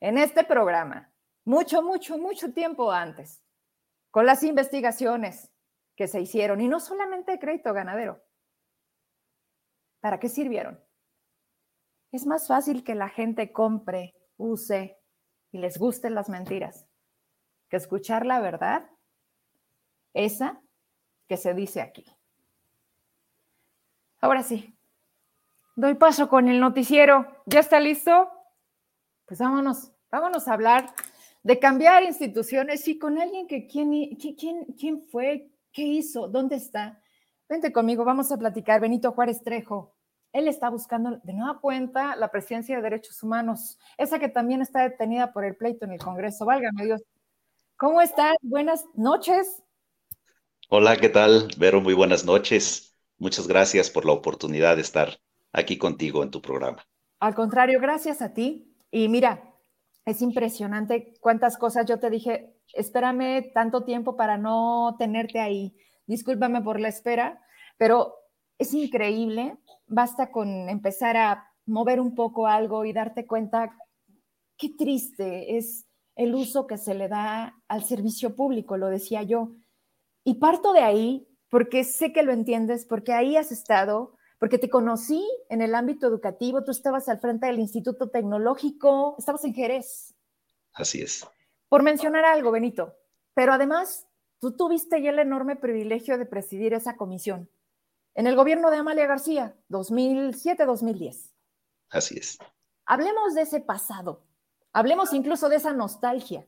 En 0.00 0.18
este 0.18 0.44
programa, 0.44 1.12
mucho, 1.44 1.82
mucho, 1.82 2.18
mucho 2.18 2.52
tiempo 2.52 2.90
antes, 2.90 3.44
con 4.10 4.26
las 4.26 4.42
investigaciones 4.42 5.50
que 5.96 6.08
se 6.08 6.20
hicieron, 6.20 6.60
y 6.60 6.68
no 6.68 6.80
solamente 6.80 7.38
crédito 7.38 7.72
ganadero, 7.72 8.20
¿para 10.00 10.18
qué 10.18 10.28
sirvieron? 10.28 10.82
Es 12.10 12.26
más 12.26 12.48
fácil 12.48 12.82
que 12.82 12.94
la 12.94 13.08
gente 13.08 13.52
compre, 13.52 14.14
use, 14.36 15.01
y 15.52 15.58
les 15.58 15.78
gusten 15.78 16.14
las 16.14 16.28
mentiras, 16.28 16.86
que 17.68 17.76
escuchar 17.76 18.26
la 18.26 18.40
verdad, 18.40 18.90
esa 20.14 20.60
que 21.28 21.36
se 21.36 21.54
dice 21.54 21.80
aquí. 21.80 22.04
Ahora 24.20 24.42
sí, 24.42 24.74
doy 25.76 25.94
paso 25.94 26.28
con 26.28 26.48
el 26.48 26.58
noticiero. 26.58 27.42
¿Ya 27.46 27.60
está 27.60 27.80
listo? 27.80 28.30
Pues 29.26 29.40
vámonos, 29.40 29.92
vámonos 30.10 30.48
a 30.48 30.54
hablar 30.54 30.94
de 31.42 31.58
cambiar 31.58 32.02
instituciones 32.02 32.86
y 32.88 32.98
con 32.98 33.20
alguien 33.20 33.46
que 33.46 33.66
quién, 33.66 34.16
quién, 34.16 34.64
quién 34.78 35.02
fue, 35.02 35.50
qué 35.72 35.82
hizo, 35.82 36.28
dónde 36.28 36.56
está. 36.56 37.00
Vente 37.48 37.72
conmigo, 37.72 38.04
vamos 38.04 38.30
a 38.32 38.38
platicar. 38.38 38.80
Benito 38.80 39.12
Juárez 39.12 39.42
Trejo, 39.42 39.91
él 40.32 40.48
está 40.48 40.70
buscando 40.70 41.20
de 41.22 41.32
nueva 41.34 41.60
cuenta 41.60 42.16
la 42.16 42.30
presidencia 42.30 42.76
de 42.76 42.82
derechos 42.82 43.22
humanos, 43.22 43.78
esa 43.98 44.18
que 44.18 44.28
también 44.28 44.62
está 44.62 44.82
detenida 44.82 45.32
por 45.32 45.44
el 45.44 45.56
pleito 45.56 45.84
en 45.84 45.92
el 45.92 45.98
Congreso. 45.98 46.46
Válgame 46.46 46.84
Dios. 46.84 47.02
¿Cómo 47.76 48.00
estás? 48.00 48.34
Buenas 48.42 48.84
noches. 48.94 49.62
Hola, 50.68 50.96
¿qué 50.96 51.10
tal? 51.10 51.48
Vero, 51.58 51.80
muy 51.80 51.94
buenas 51.94 52.24
noches. 52.24 52.96
Muchas 53.18 53.46
gracias 53.46 53.90
por 53.90 54.06
la 54.06 54.12
oportunidad 54.12 54.76
de 54.76 54.82
estar 54.82 55.18
aquí 55.52 55.76
contigo 55.76 56.22
en 56.22 56.30
tu 56.30 56.40
programa. 56.40 56.82
Al 57.20 57.34
contrario, 57.34 57.78
gracias 57.78 58.22
a 58.22 58.32
ti. 58.32 58.74
Y 58.90 59.08
mira, 59.08 59.52
es 60.06 60.22
impresionante 60.22 61.12
cuántas 61.20 61.58
cosas 61.58 61.86
yo 61.86 61.98
te 62.00 62.08
dije, 62.08 62.56
espérame 62.72 63.52
tanto 63.52 63.84
tiempo 63.84 64.16
para 64.16 64.38
no 64.38 64.96
tenerte 64.98 65.40
ahí. 65.40 65.76
Discúlpame 66.06 66.62
por 66.62 66.80
la 66.80 66.88
espera, 66.88 67.40
pero 67.76 68.14
es 68.58 68.74
increíble 68.74 69.58
basta 69.92 70.30
con 70.30 70.68
empezar 70.68 71.16
a 71.16 71.52
mover 71.66 72.00
un 72.00 72.14
poco 72.14 72.46
algo 72.46 72.84
y 72.84 72.92
darte 72.92 73.26
cuenta 73.26 73.76
qué 74.56 74.70
triste 74.70 75.56
es 75.56 75.86
el 76.16 76.34
uso 76.34 76.66
que 76.66 76.78
se 76.78 76.94
le 76.94 77.08
da 77.08 77.54
al 77.68 77.84
servicio 77.84 78.34
público, 78.34 78.76
lo 78.76 78.88
decía 78.88 79.22
yo. 79.22 79.52
Y 80.24 80.34
parto 80.34 80.72
de 80.72 80.80
ahí 80.80 81.28
porque 81.48 81.84
sé 81.84 82.12
que 82.12 82.22
lo 82.22 82.32
entiendes, 82.32 82.86
porque 82.86 83.12
ahí 83.12 83.36
has 83.36 83.52
estado, 83.52 84.16
porque 84.38 84.58
te 84.58 84.70
conocí 84.70 85.22
en 85.50 85.60
el 85.60 85.74
ámbito 85.74 86.06
educativo, 86.06 86.64
tú 86.64 86.70
estabas 86.70 87.08
al 87.08 87.20
frente 87.20 87.46
del 87.46 87.60
Instituto 87.60 88.08
Tecnológico, 88.08 89.16
estabas 89.18 89.44
en 89.44 89.54
Jerez. 89.54 90.14
Así 90.72 91.02
es. 91.02 91.26
Por 91.68 91.82
mencionar 91.82 92.24
algo, 92.24 92.50
Benito, 92.50 92.94
pero 93.34 93.52
además 93.52 94.06
tú 94.40 94.56
tuviste 94.56 95.02
ya 95.02 95.10
el 95.10 95.18
enorme 95.18 95.56
privilegio 95.56 96.16
de 96.18 96.26
presidir 96.26 96.72
esa 96.72 96.96
comisión 96.96 97.48
en 98.14 98.26
el 98.26 98.36
gobierno 98.36 98.70
de 98.70 98.76
Amalia 98.78 99.06
García, 99.06 99.56
2007-2010. 99.70 101.32
Así 101.90 102.18
es. 102.18 102.38
Hablemos 102.84 103.34
de 103.34 103.42
ese 103.42 103.60
pasado, 103.60 104.24
hablemos 104.72 105.12
incluso 105.12 105.48
de 105.48 105.56
esa 105.56 105.72
nostalgia, 105.72 106.46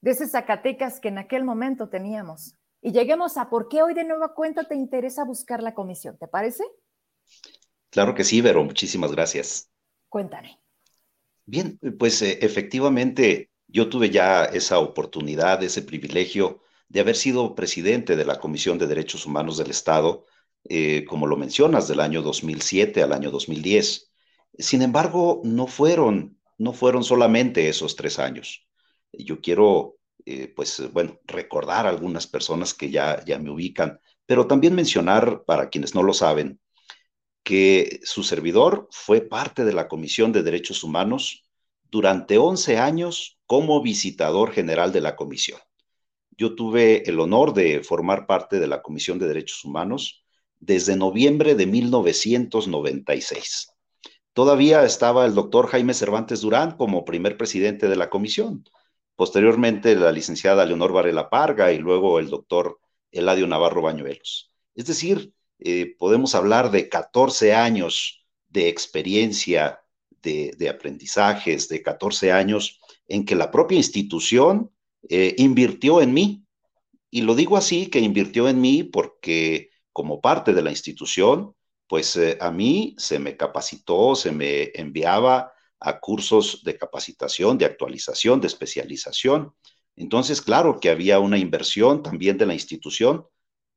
de 0.00 0.10
ese 0.10 0.26
Zacatecas 0.26 1.00
que 1.00 1.08
en 1.08 1.18
aquel 1.18 1.44
momento 1.44 1.88
teníamos. 1.88 2.54
y 2.82 2.92
lleguemos 2.92 3.36
a 3.36 3.50
por 3.50 3.68
qué 3.68 3.82
hoy 3.82 3.92
de 3.92 4.04
nueva 4.04 4.34
cuenta 4.34 4.64
te 4.64 4.74
interesa 4.74 5.24
buscar 5.24 5.62
la 5.62 5.74
comisión. 5.74 6.16
¿Te 6.16 6.26
parece? 6.26 6.64
Claro 7.90 8.14
que 8.14 8.24
sí, 8.24 8.40
Vero. 8.40 8.64
Muchísimas 8.64 9.12
gracias. 9.12 9.70
Cuéntame. 10.08 10.58
Bien, 11.44 11.78
pues 11.98 12.22
eh, 12.22 12.38
efectivamente 12.40 13.50
yo 13.66 13.88
tuve 13.88 14.10
ya 14.10 14.44
esa 14.44 14.78
oportunidad, 14.78 15.62
ese 15.62 15.82
privilegio 15.82 16.62
de 16.88 17.00
haber 17.00 17.16
sido 17.16 17.54
presidente 17.54 18.16
de 18.16 18.24
la 18.24 18.40
Comisión 18.40 18.78
de 18.78 18.86
Derechos 18.86 19.26
Humanos 19.26 19.58
del 19.58 19.70
Estado, 19.70 20.26
eh, 20.64 21.04
como 21.04 21.26
lo 21.26 21.36
mencionas, 21.36 21.88
del 21.88 22.00
año 22.00 22.22
2007 22.22 23.02
al 23.02 23.12
año 23.12 23.30
2010. 23.30 24.12
Sin 24.58 24.82
embargo, 24.82 25.40
no 25.44 25.66
fueron, 25.66 26.38
no 26.58 26.72
fueron 26.72 27.04
solamente 27.04 27.68
esos 27.68 27.96
tres 27.96 28.18
años. 28.18 28.66
Yo 29.12 29.40
quiero, 29.40 29.96
eh, 30.26 30.52
pues, 30.54 30.82
bueno, 30.92 31.18
recordar 31.24 31.86
a 31.86 31.90
algunas 31.90 32.26
personas 32.26 32.74
que 32.74 32.90
ya, 32.90 33.24
ya 33.24 33.38
me 33.38 33.50
ubican, 33.50 34.00
pero 34.26 34.46
también 34.46 34.74
mencionar, 34.74 35.44
para 35.44 35.70
quienes 35.70 35.94
no 35.94 36.02
lo 36.02 36.12
saben, 36.12 36.60
que 37.42 38.00
su 38.04 38.22
servidor 38.22 38.86
fue 38.90 39.22
parte 39.22 39.64
de 39.64 39.72
la 39.72 39.88
Comisión 39.88 40.32
de 40.32 40.42
Derechos 40.42 40.84
Humanos 40.84 41.50
durante 41.90 42.38
11 42.38 42.78
años 42.78 43.38
como 43.46 43.82
visitador 43.82 44.52
general 44.52 44.92
de 44.92 45.00
la 45.00 45.16
comisión. 45.16 45.58
Yo 46.30 46.54
tuve 46.54 47.08
el 47.08 47.18
honor 47.18 47.52
de 47.52 47.82
formar 47.82 48.26
parte 48.26 48.60
de 48.60 48.68
la 48.68 48.82
Comisión 48.82 49.18
de 49.18 49.26
Derechos 49.26 49.64
Humanos 49.64 50.24
desde 50.60 50.96
noviembre 50.96 51.54
de 51.54 51.66
1996. 51.66 53.70
Todavía 54.32 54.84
estaba 54.84 55.26
el 55.26 55.34
doctor 55.34 55.66
Jaime 55.66 55.94
Cervantes 55.94 56.42
Durán 56.42 56.76
como 56.76 57.04
primer 57.04 57.36
presidente 57.36 57.88
de 57.88 57.96
la 57.96 58.10
comisión. 58.10 58.64
Posteriormente, 59.16 59.96
la 59.96 60.12
licenciada 60.12 60.64
Leonor 60.64 60.92
Varela 60.92 61.28
Parga 61.28 61.72
y 61.72 61.78
luego 61.78 62.20
el 62.20 62.30
doctor 62.30 62.78
Eladio 63.10 63.46
Navarro 63.46 63.82
Bañuelos. 63.82 64.50
Es 64.74 64.86
decir, 64.86 65.34
eh, 65.58 65.94
podemos 65.98 66.34
hablar 66.34 66.70
de 66.70 66.88
14 66.88 67.54
años 67.54 68.24
de 68.48 68.68
experiencia, 68.68 69.80
de, 70.22 70.68
aprendizajes, 70.68 71.68
de 71.68 71.82
14 71.82 72.32
años 72.32 72.80
en 73.08 73.24
que 73.24 73.34
la 73.34 73.50
propia 73.50 73.76
institución 73.76 74.70
eh, 75.08 75.34
invirtió 75.38 76.00
en 76.00 76.14
mí. 76.14 76.44
Y 77.10 77.22
lo 77.22 77.34
digo 77.34 77.56
así, 77.56 77.86
que 77.86 78.00
invirtió 78.00 78.48
en 78.48 78.60
mí 78.60 78.84
porque 78.84 79.69
como 80.00 80.18
parte 80.18 80.54
de 80.54 80.62
la 80.62 80.70
institución, 80.70 81.54
pues 81.86 82.16
eh, 82.16 82.38
a 82.40 82.50
mí 82.50 82.94
se 82.96 83.18
me 83.18 83.36
capacitó, 83.36 84.14
se 84.14 84.32
me 84.32 84.70
enviaba 84.72 85.52
a 85.78 86.00
cursos 86.00 86.64
de 86.64 86.78
capacitación, 86.78 87.58
de 87.58 87.66
actualización, 87.66 88.40
de 88.40 88.46
especialización. 88.46 89.52
Entonces, 89.96 90.40
claro 90.40 90.80
que 90.80 90.88
había 90.88 91.18
una 91.18 91.36
inversión 91.36 92.02
también 92.02 92.38
de 92.38 92.46
la 92.46 92.54
institución 92.54 93.26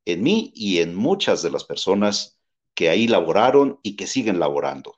en 0.06 0.24
mí 0.24 0.54
y 0.56 0.80
en 0.80 0.96
muchas 0.96 1.42
de 1.42 1.52
las 1.52 1.66
personas 1.66 2.40
que 2.74 2.88
ahí 2.88 3.10
laboraron 3.10 3.82
y 3.84 3.98
que 3.98 4.08
siguen 4.08 4.40
laborando. 4.40 4.96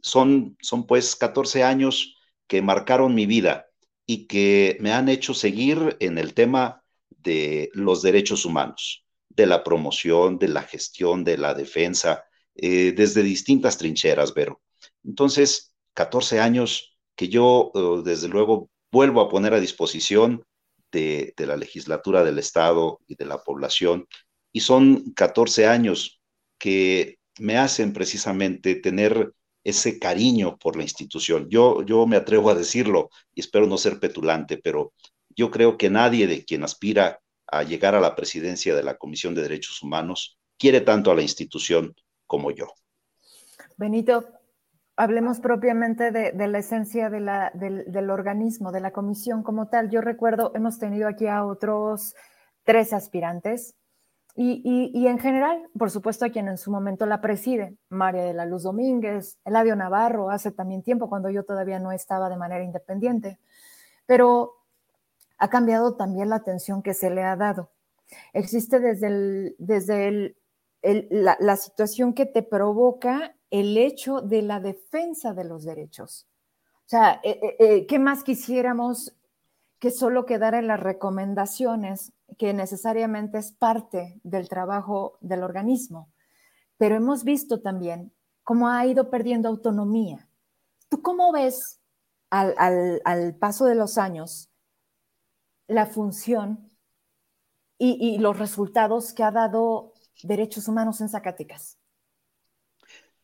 Son, 0.00 0.56
son 0.60 0.86
pues 0.86 1.16
14 1.16 1.64
años 1.64 2.16
que 2.46 2.62
marcaron 2.62 3.12
mi 3.12 3.26
vida 3.26 3.66
y 4.06 4.28
que 4.28 4.76
me 4.78 4.92
han 4.92 5.08
hecho 5.08 5.34
seguir 5.34 5.96
en 5.98 6.16
el 6.16 6.32
tema 6.32 6.84
de 7.08 7.70
los 7.74 8.02
derechos 8.02 8.44
humanos, 8.44 9.04
de 9.40 9.46
la 9.46 9.64
promoción, 9.64 10.38
de 10.38 10.48
la 10.48 10.62
gestión, 10.62 11.24
de 11.24 11.38
la 11.38 11.54
defensa, 11.54 12.24
eh, 12.54 12.92
desde 12.94 13.22
distintas 13.22 13.78
trincheras, 13.78 14.34
Vero. 14.34 14.60
Entonces, 15.02 15.74
14 15.94 16.40
años 16.40 16.98
que 17.16 17.28
yo, 17.28 17.72
eh, 17.74 18.02
desde 18.04 18.28
luego, 18.28 18.68
vuelvo 18.92 19.22
a 19.22 19.28
poner 19.30 19.54
a 19.54 19.60
disposición 19.60 20.44
de, 20.92 21.32
de, 21.36 21.46
la 21.46 21.56
legislatura 21.56 22.22
del 22.22 22.38
Estado 22.38 23.00
y 23.06 23.14
de 23.14 23.24
la 23.24 23.42
población, 23.42 24.06
y 24.52 24.60
son 24.60 25.12
14 25.14 25.66
años 25.66 26.20
que 26.58 27.18
me 27.38 27.56
hacen 27.56 27.94
precisamente 27.94 28.74
tener 28.74 29.32
ese 29.64 29.98
cariño 29.98 30.58
por 30.58 30.76
la 30.76 30.82
institución. 30.82 31.48
Yo, 31.48 31.82
yo 31.82 32.06
me 32.06 32.16
atrevo 32.16 32.50
a 32.50 32.54
decirlo 32.54 33.08
y 33.34 33.40
espero 33.40 33.66
no 33.66 33.78
ser 33.78 34.00
petulante, 34.00 34.58
pero 34.58 34.92
yo 35.30 35.50
creo 35.50 35.78
que 35.78 35.88
nadie 35.88 36.26
de 36.26 36.44
quien 36.44 36.64
aspira 36.64 37.20
a 37.50 37.62
llegar 37.62 37.94
a 37.94 38.00
la 38.00 38.14
presidencia 38.14 38.74
de 38.74 38.82
la 38.82 38.96
Comisión 38.96 39.34
de 39.34 39.42
Derechos 39.42 39.82
Humanos 39.82 40.38
quiere 40.58 40.80
tanto 40.82 41.10
a 41.10 41.14
la 41.14 41.22
institución 41.22 41.94
como 42.26 42.50
yo. 42.50 42.68
Benito, 43.76 44.28
hablemos 44.96 45.40
propiamente 45.40 46.12
de, 46.12 46.48
la 46.48 46.58
esencia 46.58 47.08
del, 47.08 48.10
organismo, 48.10 48.70
de 48.70 48.80
la 48.80 48.92
comisión 48.92 49.42
como 49.42 49.68
tal. 49.68 49.90
Yo 49.90 50.02
recuerdo, 50.02 50.52
hemos 50.54 50.78
tenido 50.78 51.08
aquí 51.08 51.26
a 51.26 51.44
otros 51.46 52.14
tres 52.64 52.92
aspirantes 52.92 53.74
y, 54.36 55.06
en 55.06 55.18
general, 55.18 55.68
por 55.76 55.90
supuesto, 55.90 56.24
a 56.24 56.30
quien 56.30 56.48
en 56.48 56.56
su 56.58 56.70
momento 56.70 57.04
la 57.04 57.20
preside, 57.20 57.76
María 57.88 58.22
de 58.22 58.34
la 58.34 58.46
Luz 58.46 58.62
Domínguez, 58.62 59.38
Eladio 59.44 59.74
Navarro, 59.74 60.30
hace 60.30 60.52
también 60.52 60.82
tiempo, 60.82 61.08
cuando 61.08 61.30
yo 61.30 61.44
todavía 61.44 61.78
no 61.78 61.90
estaba 61.92 62.28
de 62.28 62.36
manera 62.36 62.62
independiente. 62.62 63.38
Pero 64.06 64.59
ha 65.40 65.50
cambiado 65.50 65.96
también 65.96 66.28
la 66.28 66.36
atención 66.36 66.82
que 66.82 66.94
se 66.94 67.10
le 67.10 67.22
ha 67.22 67.34
dado. 67.34 67.72
Existe 68.32 68.78
desde, 68.78 69.54
desde 69.58 70.36
la, 70.82 71.56
situación 71.56 72.14
que 72.14 72.26
te 72.26 72.42
provoca 72.42 73.34
el 73.50 73.76
hecho 73.76 74.20
de 74.20 74.42
la 74.42 74.60
defensa 74.60 75.34
de 75.34 75.44
los 75.44 75.64
derechos. 75.64 76.28
O 76.78 76.88
sea, 76.90 77.20
eh, 77.24 77.38
eh, 77.42 77.56
eh, 77.58 77.86
¿qué 77.86 77.98
más 77.98 78.22
quisiéramos 78.22 79.16
que 79.80 79.90
solo 79.90 80.26
quedara 80.26 80.58
en 80.58 80.66
las 80.66 80.78
recomendaciones, 80.78 82.12
que 82.38 82.52
necesariamente 82.52 83.38
es 83.38 83.50
parte 83.50 84.20
del 84.22 84.48
trabajo 84.48 85.16
del 85.20 85.42
organismo. 85.42 86.12
Pero 86.76 86.96
hemos 86.96 87.24
visto 87.24 87.62
también 87.62 88.12
cómo 88.44 88.68
ha 88.68 88.86
ido 88.86 89.08
perdiendo 89.08 89.48
autonomía. 89.48 90.28
¿Tú 90.90 91.00
cómo 91.00 91.32
ves 91.32 91.80
al, 92.28 93.36
paso 93.40 93.64
de 93.64 93.74
los 93.74 93.96
años 93.96 94.49
la 95.70 95.86
función 95.86 96.68
y, 97.78 98.18
los 98.18 98.38
resultados 98.38 99.14
que 99.14 99.22
ha 99.22 99.30
dado 99.30 99.94
derechos 100.22 100.68
humanos 100.68 101.00
en 101.00 101.08
Zacatecas? 101.08 101.78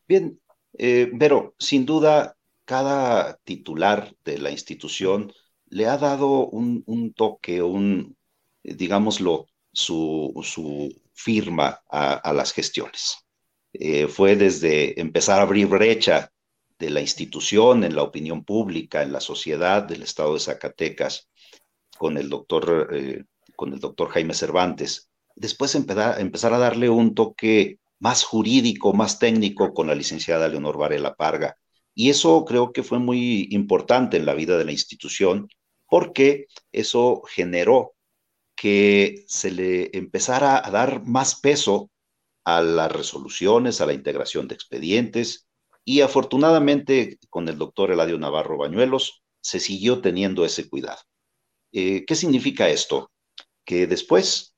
Bien, 0.07 0.39
eh, 0.77 1.11
pero 1.19 1.53
sin 1.59 1.85
duda, 1.85 2.35
cada 2.65 3.37
titular 3.43 4.15
de 4.25 4.39
la 4.39 4.49
institución 4.49 5.31
le 5.69 5.85
ha 5.85 5.97
dado 5.97 6.47
un, 6.47 7.13
toque, 7.13 7.61
un, 7.61 8.17
digámoslo, 8.63 9.45
su, 9.71 10.33
firma 11.13 11.81
a, 11.89 12.33
las 12.33 12.53
gestiones. 12.53 13.17
Eh, 13.73 14.07
fue 14.07 14.35
desde 14.35 14.99
empezar 14.99 15.39
a 15.39 15.43
abrir 15.43 15.67
brecha 15.67 16.31
de 16.79 16.89
la 16.89 17.01
institución 17.01 17.83
en 17.83 17.95
la 17.95 18.03
opinión 18.03 18.43
pública, 18.43 19.03
en 19.03 19.11
la 19.11 19.19
sociedad 19.19 19.83
del 19.83 20.03
estado 20.03 20.33
de 20.35 20.39
Zacatecas, 20.39 21.27
con 21.97 22.17
el 22.17 22.29
doctor, 22.29 22.89
eh, 22.93 23.25
con 23.55 23.73
el 23.73 23.79
doctor 23.79 24.09
Jaime 24.09 24.33
Cervantes. 24.33 25.09
Después 25.35 25.75
empezar, 25.75 26.19
empezar 26.19 26.53
a 26.53 26.57
darle 26.57 26.89
un 26.89 27.15
toque 27.15 27.79
más 27.99 28.23
jurídico, 28.23 28.93
más 28.93 29.19
técnico 29.19 29.73
con 29.73 29.87
la 29.87 29.95
licenciada 29.95 30.47
Leonor 30.47 30.77
Varela 30.77 31.15
Parga. 31.15 31.57
Y 31.93 32.09
eso 32.09 32.45
creo 32.45 32.71
que 32.71 32.83
fue 32.83 32.99
muy 32.99 33.47
importante 33.51 34.17
en 34.17 34.25
la 34.25 34.35
vida 34.35 34.57
de 34.57 34.65
la 34.65 34.71
institución 34.71 35.47
porque 35.87 36.47
eso 36.71 37.23
generó 37.27 37.95
que 38.55 39.23
se 39.27 39.51
le 39.51 39.95
empezara 39.97 40.65
a 40.65 40.69
dar 40.71 41.03
más 41.03 41.39
peso 41.39 41.89
a 42.43 42.61
las 42.61 42.91
resoluciones, 42.91 43.81
a 43.81 43.85
la 43.85 43.93
integración 43.93 44.47
de 44.47 44.55
expedientes 44.55 45.47
y 45.83 46.01
afortunadamente 46.01 47.17
con 47.29 47.47
el 47.47 47.57
doctor 47.57 47.91
Eladio 47.91 48.17
Navarro 48.17 48.57
Bañuelos 48.57 49.23
se 49.41 49.59
siguió 49.59 50.01
teniendo 50.01 50.43
ese 50.45 50.69
cuidado. 50.69 50.99
Eh, 51.79 52.05
¿Qué 52.07 52.15
significa 52.15 52.69
esto? 52.69 53.11
Que 53.63 53.85
después, 53.85 54.55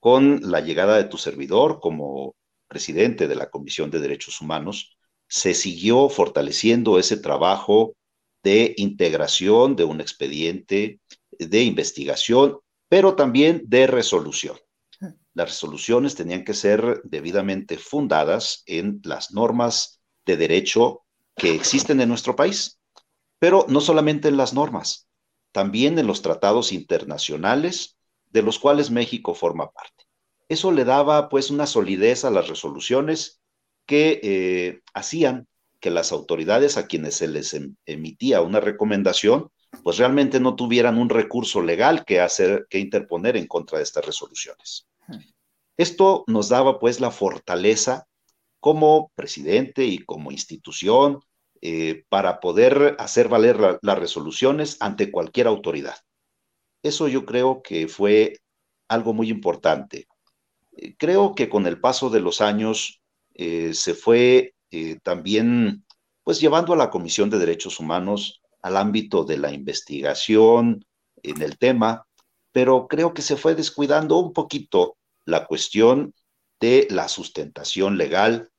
con 0.00 0.40
la 0.42 0.58
llegada 0.60 0.96
de 0.96 1.04
tu 1.04 1.16
servidor 1.16 1.78
como 1.78 2.34
presidente 2.66 3.28
de 3.28 3.36
la 3.36 3.48
Comisión 3.48 3.92
de 3.92 4.00
Derechos 4.00 4.40
Humanos, 4.40 4.98
se 5.28 5.54
siguió 5.54 6.08
fortaleciendo 6.08 6.98
ese 6.98 7.16
trabajo 7.16 7.94
de 8.42 8.74
integración 8.76 9.76
de 9.76 9.84
un 9.84 10.00
expediente 10.00 11.00
de 11.38 11.62
investigación, 11.62 12.58
pero 12.88 13.14
también 13.14 13.62
de 13.66 13.86
resolución. 13.86 14.56
Las 15.34 15.50
resoluciones 15.50 16.16
tenían 16.16 16.42
que 16.44 16.54
ser 16.54 17.02
debidamente 17.04 17.78
fundadas 17.78 18.64
en 18.66 19.00
las 19.04 19.30
normas 19.30 20.00
de 20.26 20.36
derecho 20.36 21.04
que 21.36 21.54
existen 21.54 22.00
en 22.00 22.08
nuestro 22.08 22.34
país, 22.34 22.80
pero 23.38 23.64
no 23.68 23.80
solamente 23.80 24.26
en 24.26 24.36
las 24.36 24.54
normas, 24.54 25.07
también 25.58 25.98
en 25.98 26.06
los 26.06 26.22
tratados 26.22 26.70
internacionales 26.70 27.98
de 28.30 28.42
los 28.42 28.60
cuales 28.60 28.92
México 28.92 29.34
forma 29.34 29.72
parte. 29.72 30.04
Eso 30.48 30.70
le 30.70 30.84
daba 30.84 31.28
pues 31.28 31.50
una 31.50 31.66
solidez 31.66 32.24
a 32.24 32.30
las 32.30 32.46
resoluciones 32.46 33.40
que 33.84 34.20
eh, 34.22 34.82
hacían 34.94 35.48
que 35.80 35.90
las 35.90 36.12
autoridades 36.12 36.76
a 36.76 36.86
quienes 36.86 37.16
se 37.16 37.26
les 37.26 37.54
em, 37.54 37.74
emitía 37.86 38.40
una 38.40 38.60
recomendación, 38.60 39.50
pues 39.82 39.98
realmente 39.98 40.38
no 40.38 40.54
tuvieran 40.54 40.96
un 40.96 41.08
recurso 41.08 41.60
legal 41.60 42.04
que 42.04 42.20
hacer, 42.20 42.68
que 42.70 42.78
interponer 42.78 43.36
en 43.36 43.48
contra 43.48 43.78
de 43.78 43.82
estas 43.82 44.06
resoluciones. 44.06 44.86
Esto 45.76 46.22
nos 46.28 46.48
daba 46.48 46.78
pues 46.78 47.00
la 47.00 47.10
fortaleza 47.10 48.06
como 48.60 49.10
presidente 49.16 49.86
y 49.86 49.98
como 49.98 50.30
institución 50.30 51.18
eh, 51.60 52.04
para 52.08 52.40
poder 52.40 52.96
hacer 52.98 53.28
valer 53.28 53.78
las 53.82 53.98
resoluciones 53.98 54.76
ante 54.80 55.10
cualquier 55.10 55.46
autoridad. 55.46 55.96
Eso 56.82 57.08
yo 57.08 57.24
creo 57.24 57.62
que 57.62 57.88
fue 57.88 58.38
algo 58.88 59.12
muy 59.12 59.28
importante. 59.28 60.06
Eh, 60.76 60.94
creo 60.96 61.34
que 61.34 61.48
con 61.48 61.66
el 61.66 61.80
paso 61.80 62.10
de 62.10 62.20
los 62.20 62.40
años 62.40 63.00
eh, 63.34 63.74
se 63.74 63.94
fue 63.94 64.54
también 65.02 65.86
pues 66.22 66.40
llevando 66.40 66.74
a 66.74 66.76
la 66.76 66.90
Comisión 66.90 67.30
de 67.30 67.38
Derechos 67.38 67.80
Humanos 67.80 68.42
al 68.60 68.76
ámbito 68.76 69.24
de 69.24 69.38
la 69.38 69.50
investigación 69.50 70.84
en 71.22 71.40
el 71.40 71.56
tema, 71.56 72.06
pero 72.52 72.86
creo 72.86 73.14
que 73.14 73.22
se 73.22 73.36
fue 73.36 73.54
descuidando 73.54 74.18
un 74.18 74.34
poquito 74.34 74.98
la 75.24 75.46
cuestión 75.46 76.12
de 76.60 76.86
la 76.90 77.08
sustentación 77.08 77.96
legal 77.96 78.50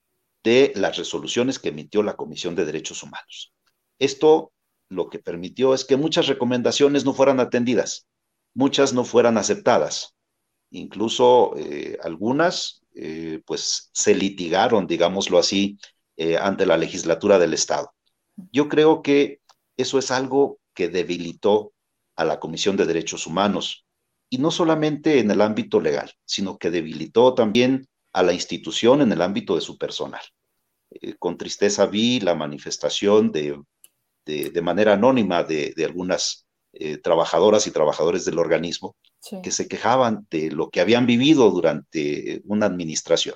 de 0.49 0.73
las 0.75 0.97
resoluciones 0.97 1.59
que 1.59 1.69
emitió 1.69 2.01
la 2.01 2.15
Comisión 2.15 2.55
de 2.55 2.65
Derechos 2.65 3.03
Humanos. 3.03 3.53
Esto 3.99 4.51
lo 4.89 5.07
que 5.07 5.19
permitió 5.19 5.75
es 5.75 5.85
que 5.85 5.95
muchas 5.95 6.25
recomendaciones 6.25 7.05
no 7.05 7.13
fueran 7.13 7.39
atendidas, 7.39 8.07
muchas 8.55 8.91
no 8.91 9.03
fueran 9.05 9.37
aceptadas, 9.37 10.15
incluso 10.71 11.53
eh, 11.55 11.99
algunas 12.03 12.81
eh, 12.95 13.43
pues 13.45 13.91
se 13.93 14.15
litigaron, 14.15 14.87
digámoslo 14.87 15.37
así, 15.37 15.77
eh, 16.17 16.37
ante 16.37 16.65
la 16.65 16.77
legislatura 16.77 17.37
del 17.37 17.53
Estado. 17.53 17.93
Yo 18.51 18.69
creo 18.69 19.03
que 19.03 19.41
eso 19.77 19.99
es 19.99 20.09
algo 20.09 20.57
que 20.73 20.87
debilitó 20.87 21.73
a 22.15 22.25
la 22.25 22.39
Comisión 22.39 22.75
de 22.75 22.87
Derechos 22.87 23.27
Humanos, 23.27 23.85
y 24.31 24.39
no 24.39 24.49
solamente 24.49 25.19
en 25.19 25.29
el 25.29 25.41
ámbito 25.41 25.79
legal, 25.79 26.11
sino 26.25 26.57
que 26.57 26.71
debilitó 26.71 27.35
también 27.35 27.87
a 28.13 28.23
la 28.23 28.33
institución 28.33 29.01
en 29.01 29.11
el 29.11 29.21
ámbito 29.21 29.53
de 29.53 29.61
su 29.61 29.77
personal. 29.77 30.21
Eh, 30.91 31.15
con 31.17 31.37
tristeza 31.37 31.85
vi 31.85 32.19
la 32.19 32.35
manifestación 32.35 33.31
de, 33.31 33.61
de, 34.25 34.61
manera 34.61 34.93
anónima 34.93 35.43
de, 35.43 35.73
de 35.75 35.85
algunas 35.85 36.47
eh, 36.73 36.97
trabajadoras 36.97 37.65
y 37.65 37.71
trabajadores 37.71 38.25
del 38.25 38.37
organismo 38.37 38.95
que 39.43 39.51
se 39.51 39.67
quejaban 39.67 40.27
de 40.29 40.51
lo 40.51 40.69
que 40.69 40.81
habían 40.81 41.05
vivido 41.05 41.49
durante 41.51 42.41
una 42.45 42.67
administración. 42.67 43.35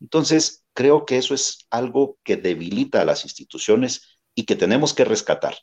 Entonces, 0.00 0.64
creo 0.74 1.04
que 1.04 1.18
eso 1.18 1.34
es 1.34 1.66
algo 1.70 2.18
que 2.24 2.36
debilita 2.36 3.02
a 3.02 3.04
las 3.04 3.24
instituciones 3.24 4.18
y 4.34 4.44
que 4.44 4.56
tenemos 4.56 4.94
que 4.94 5.04
rescatar, 5.04 5.58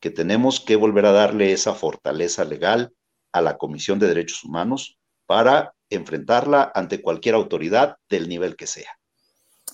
que 0.00 0.10
tenemos 0.10 0.60
que 0.60 0.76
volver 0.76 1.06
a 1.06 1.12
darle 1.12 1.52
esa 1.52 1.74
fortaleza 1.74 2.44
legal 2.44 2.92
a 3.32 3.40
la 3.40 3.58
Comisión 3.58 3.98
de 3.98 4.08
Derechos 4.08 4.42
Humanos 4.44 4.98
para 5.26 5.74
enfrentarla 5.88 6.72
ante 6.74 7.00
cualquier 7.00 7.34
autoridad 7.34 7.96
del 8.08 8.28
nivel 8.28 8.56
que 8.56 8.66
sea. 8.66 8.99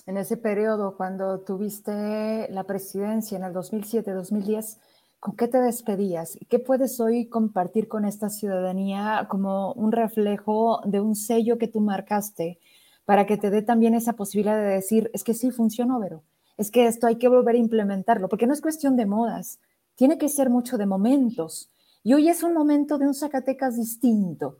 En 0.07 0.15
ese 0.15 0.37
periodo, 0.37 0.95
cuando 0.95 1.41
tuviste 1.41 2.47
la 2.49 2.63
presidencia 2.63 3.37
en 3.37 3.43
el 3.43 3.53
2007-2010, 3.53 4.79
¿con 5.19 5.35
qué 5.35 5.49
te 5.49 5.59
despedías? 5.59 6.39
¿Qué 6.49 6.59
puedes 6.59 7.01
hoy 7.01 7.27
compartir 7.27 7.89
con 7.89 8.05
esta 8.05 8.29
ciudadanía 8.29 9.27
como 9.29 9.73
un 9.73 9.91
reflejo 9.91 10.79
de 10.85 11.01
un 11.01 11.13
sello 11.13 11.57
que 11.57 11.67
tú 11.67 11.81
marcaste 11.81 12.57
para 13.03 13.25
que 13.25 13.35
te 13.35 13.49
dé 13.49 13.61
también 13.61 13.95
esa 13.95 14.13
posibilidad 14.13 14.57
de 14.57 14.75
decir, 14.75 15.11
es 15.13 15.25
que 15.25 15.33
sí 15.33 15.51
funcionó, 15.51 15.99
Vero, 15.99 16.23
es 16.55 16.71
que 16.71 16.87
esto 16.87 17.07
hay 17.07 17.17
que 17.17 17.27
volver 17.27 17.55
a 17.55 17.59
implementarlo, 17.59 18.29
porque 18.29 18.47
no 18.47 18.53
es 18.53 18.61
cuestión 18.61 18.95
de 18.95 19.05
modas, 19.05 19.59
tiene 19.95 20.17
que 20.17 20.29
ser 20.29 20.49
mucho 20.49 20.77
de 20.77 20.85
momentos. 20.85 21.69
Y 22.03 22.13
hoy 22.13 22.29
es 22.29 22.43
un 22.43 22.53
momento 22.53 22.97
de 22.97 23.07
un 23.07 23.13
Zacatecas 23.13 23.75
distinto, 23.75 24.59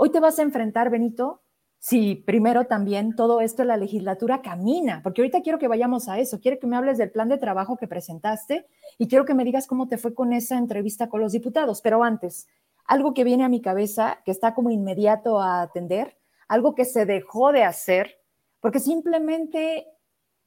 Hoy 0.00 0.10
te 0.10 0.20
vas 0.20 0.38
a 0.38 0.42
enfrentar, 0.42 0.90
Benito, 0.90 1.42
si 1.78 2.16
primero 2.16 2.66
también 2.66 3.14
todo 3.14 3.40
esto 3.40 3.62
de 3.62 3.68
la 3.68 3.76
legislatura 3.76 4.42
camina, 4.42 5.00
porque 5.02 5.22
ahorita 5.22 5.42
quiero 5.42 5.58
que 5.58 5.68
vayamos 5.68 6.08
a 6.08 6.18
eso, 6.18 6.40
quiero 6.40 6.58
que 6.58 6.66
me 6.66 6.76
hables 6.76 6.98
del 6.98 7.10
plan 7.10 7.28
de 7.28 7.38
trabajo 7.38 7.76
que 7.76 7.86
presentaste 7.86 8.66
y 8.98 9.06
quiero 9.06 9.24
que 9.24 9.34
me 9.34 9.44
digas 9.44 9.66
cómo 9.66 9.86
te 9.86 9.98
fue 9.98 10.14
con 10.14 10.32
esa 10.32 10.58
entrevista 10.58 11.08
con 11.08 11.20
los 11.20 11.32
diputados, 11.32 11.80
pero 11.80 12.02
antes, 12.02 12.48
algo 12.84 13.14
que 13.14 13.24
viene 13.24 13.44
a 13.44 13.48
mi 13.48 13.60
cabeza, 13.60 14.20
que 14.24 14.32
está 14.32 14.54
como 14.54 14.70
inmediato 14.70 15.40
a 15.40 15.62
atender, 15.62 16.18
algo 16.48 16.74
que 16.74 16.84
se 16.84 17.06
dejó 17.06 17.52
de 17.52 17.64
hacer, 17.64 18.20
porque 18.60 18.80
simplemente 18.80 19.86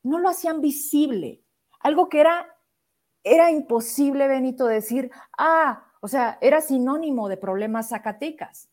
no 0.03 0.19
lo 0.19 0.29
hacían 0.29 0.59
visible, 0.59 1.43
algo 1.79 2.09
que 2.09 2.19
era, 2.19 2.45
era 3.23 3.51
imposible, 3.51 4.27
Benito, 4.27 4.65
decir, 4.65 5.11
ah, 5.37 5.85
o 6.01 6.07
sea, 6.07 6.37
era 6.41 6.61
sinónimo 6.61 7.29
de 7.29 7.37
problemas 7.37 7.89
zacatecas. 7.89 8.69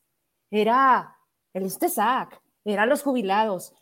Era 0.51 1.15
el 1.53 1.67
ISTESAC, 1.67 2.41
eran 2.73 2.89
los 2.89 3.03
jubilados, 3.03 3.75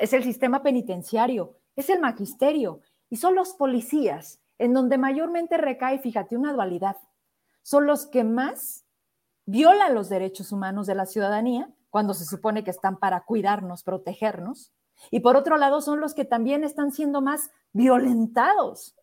es 0.00 0.12
el 0.12 0.22
sistema 0.22 0.62
penitenciario, 0.62 1.58
es 1.76 1.90
el 1.90 2.00
magisterio 2.00 2.80
y 3.10 3.16
son 3.16 3.34
los 3.34 3.54
policías 3.54 4.40
en 4.58 4.72
donde 4.72 4.98
mayormente 4.98 5.56
recae, 5.56 5.98
fíjate, 5.98 6.36
una 6.36 6.52
dualidad. 6.52 6.96
Son 7.62 7.86
los 7.86 8.06
que 8.06 8.24
más 8.24 8.84
violan 9.46 9.94
los 9.94 10.08
derechos 10.08 10.52
humanos 10.52 10.86
de 10.86 10.94
la 10.94 11.06
ciudadanía 11.06 11.72
cuando 11.90 12.14
se 12.14 12.24
supone 12.24 12.64
que 12.64 12.70
están 12.70 12.98
para 12.98 13.24
cuidarnos, 13.24 13.82
protegernos. 13.82 14.72
Y 15.10 15.20
por 15.20 15.36
otro 15.36 15.56
lado, 15.56 15.80
son 15.80 16.00
los 16.00 16.14
que 16.14 16.24
también 16.24 16.62
están 16.62 16.92
siendo 16.92 17.20
más 17.20 17.50
violentados. 17.72 18.96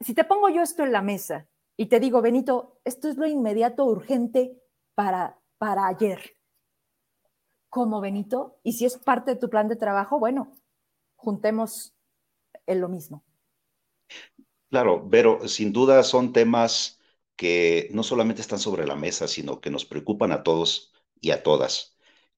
Si 0.00 0.14
te 0.14 0.24
pongo 0.24 0.48
yo 0.48 0.62
esto 0.62 0.82
en 0.82 0.92
la 0.92 1.02
mesa 1.02 1.46
y 1.76 1.86
te 1.86 2.00
digo, 2.00 2.20
Benito, 2.20 2.80
esto 2.84 3.08
es 3.08 3.16
lo 3.16 3.26
inmediato, 3.26 3.84
urgente 3.84 4.60
para 4.94 5.40
para 5.60 5.86
ayer. 5.86 6.39
Como 7.70 8.02
Benito, 8.02 8.58
y 8.62 8.74
si 8.74 8.84
es 8.84 8.98
parte 8.98 9.30
de 9.32 9.36
tu 9.40 9.48
plan 9.48 9.66
de 9.68 9.76
trabajo, 9.76 10.18
bueno, 10.18 10.52
juntemos 11.16 11.94
en 12.66 12.80
lo 12.80 12.88
mismo. 12.88 13.24
Claro, 14.70 15.08
pero 15.10 15.48
sin 15.48 15.72
duda 15.72 16.02
son 16.04 16.32
temas 16.32 17.00
que 17.36 17.88
no 17.92 18.02
solamente 18.04 18.40
están 18.42 18.58
sobre 18.60 18.86
la 18.86 18.94
mesa, 18.96 19.26
sino 19.26 19.60
que 19.60 19.70
nos 19.70 19.84
preocupan 19.84 20.30
a 20.32 20.42
todos 20.44 20.92
y 21.20 21.30
a 21.32 21.42
todas. 21.42 21.96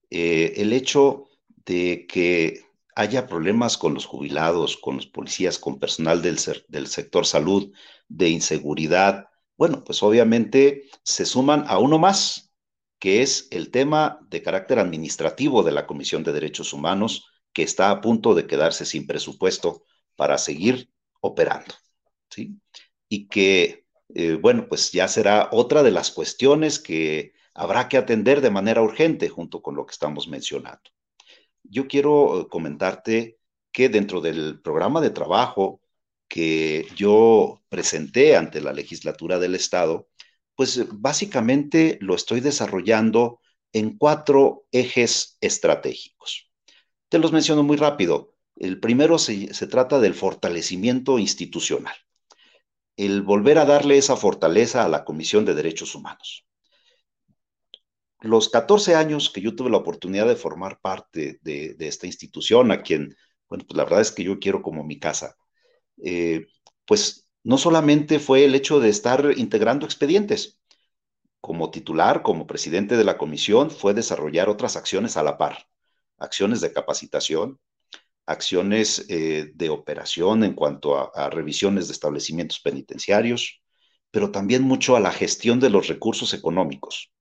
Eh, 0.09 0.53
el 0.57 0.73
hecho 0.73 1.27
de 1.65 2.07
que 2.07 2.65
haya 2.95 3.27
problemas 3.27 3.77
con 3.77 3.93
los 3.93 4.05
jubilados, 4.05 4.77
con 4.77 4.95
los 4.95 5.05
policías, 5.07 5.59
con 5.59 5.79
personal 5.79 6.21
del, 6.21 6.39
del 6.69 6.87
sector 6.87 7.25
salud, 7.25 7.71
de 8.07 8.29
inseguridad, 8.29 9.27
bueno, 9.57 9.83
pues 9.83 10.01
obviamente 10.03 10.89
se 11.03 11.25
suman 11.25 11.65
a 11.67 11.77
uno 11.79 11.99
más, 11.99 12.52
que 13.03 13.21
es 13.21 13.49
el 13.51 13.69
tema 13.69 14.25
de 14.29 14.41
carácter 14.41 14.79
administrativo 14.79 15.61
de 15.61 15.73
la 15.73 15.85
Comisión 15.85 16.23
de 16.23 16.31
Derechos 16.31 16.71
Humanos, 16.71 17.27
que 17.51 17.63
está 17.63 17.89
a 17.89 17.99
punto 17.99 18.33
de 18.33 18.47
quedarse 18.47 18.85
sin 18.85 19.05
presupuesto 19.05 19.83
para 20.15 20.37
seguir 20.37 20.89
operando. 21.19 21.75
¿sí? 22.29 22.55
Y 23.09 23.27
que, 23.27 23.87
eh, 24.15 24.35
bueno, 24.35 24.69
pues 24.69 24.93
ya 24.93 25.09
será 25.09 25.49
otra 25.51 25.83
de 25.83 25.91
las 25.91 26.11
cuestiones 26.11 26.79
que 26.79 27.33
habrá 27.53 27.89
que 27.89 27.97
atender 27.97 28.39
de 28.39 28.51
manera 28.51 28.81
urgente 28.81 29.27
junto 29.27 29.61
con 29.61 29.75
lo 29.75 29.85
que 29.85 29.91
estamos 29.91 30.29
mencionando. 30.29 30.89
Yo 31.61 31.89
quiero 31.89 32.39
eh, 32.39 32.47
comentarte 32.47 33.37
que 33.73 33.89
dentro 33.89 34.21
del 34.21 34.61
programa 34.61 35.01
de 35.01 35.09
trabajo 35.09 35.81
que 36.29 36.87
yo 36.95 37.61
presenté 37.67 38.37
ante 38.37 38.61
la 38.61 38.71
legislatura 38.71 39.39
del 39.39 39.55
Estado, 39.55 40.07
pues 40.55 40.85
básicamente 40.91 41.97
lo 42.01 42.15
estoy 42.15 42.39
desarrollando 42.39 43.39
en 43.71 43.97
cuatro 43.97 44.65
ejes 44.71 45.37
estratégicos. 45.41 46.51
Te 47.09 47.19
los 47.19 47.31
menciono 47.31 47.63
muy 47.63 47.77
rápido. 47.77 48.35
El 48.55 48.79
primero 48.79 49.17
se, 49.17 49.47
trata 49.67 49.99
del 49.99 50.13
fortalecimiento 50.13 51.17
institucional, 51.17 51.95
el 52.97 53.23
volver 53.23 53.57
a 53.57 53.65
darle 53.65 53.97
esa 53.97 54.15
fortaleza 54.15 54.85
a 54.85 54.89
la 54.89 55.03
Comisión 55.03 55.43
de 55.43 55.55
Derechos 55.55 55.95
Humanos. 55.95 56.45
Los 58.21 58.49
14 58.49 58.95
años 58.95 59.31
que 59.31 59.41
yo 59.41 59.55
tuve 59.55 59.71
la 59.71 59.77
oportunidad 59.77 60.27
de 60.27 60.35
formar 60.35 60.79
parte 60.79 61.39
de, 61.41 61.75
esta 61.79 62.05
institución, 62.05 62.71
a 62.71 62.83
quien, 62.83 63.15
bueno, 63.49 63.65
pues 63.67 63.75
la 63.75 63.83
verdad 63.83 64.01
es 64.01 64.11
que 64.11 64.23
yo 64.23 64.39
quiero 64.39 64.61
como 64.61 64.83
mi 64.83 64.99
casa, 64.99 65.35
eh, 66.03 66.45
pues 66.85 67.22
no 67.43 67.57
solamente 67.57 68.19
fue 68.19 68.45
el 68.45 68.55
hecho 68.55 68.79
de 68.79 68.89
estar 68.89 69.33
integrando 69.35 69.85
expedientes. 69.85 70.59
Como 71.41 71.71
titular, 71.71 72.23
como 72.23 72.47
presidente 72.47 72.95
de 72.95 73.03
la 73.03 73.17
comisión, 73.17 73.69
fue 73.69 73.93
desarrollar 73.93 74.49
otras 74.49 74.77
acciones 74.77 75.17
a 75.17 75.23
la 75.23 75.37
par, 75.37 75.67
acciones 76.17 76.61
de 76.61 76.71
capacitación, 76.71 77.59
acciones 78.25 79.05
eh, 79.09 79.51
de 79.53 79.69
operación 79.69 80.45
en 80.45 80.53
cuanto 80.53 80.97
a, 80.97 81.11
a 81.13 81.29
revisiones 81.29 81.87
de 81.87 81.93
establecimientos 81.93 82.61
penitenciarios, 82.61 83.61
pero 84.09 84.31
también 84.31 84.63
mucho 84.63 84.95
a 84.95 85.01
la 85.01 85.11
gestión 85.11 85.59
de 85.59 85.69
los 85.69 85.87
recursos 85.87 86.33
económicos. 86.33 87.11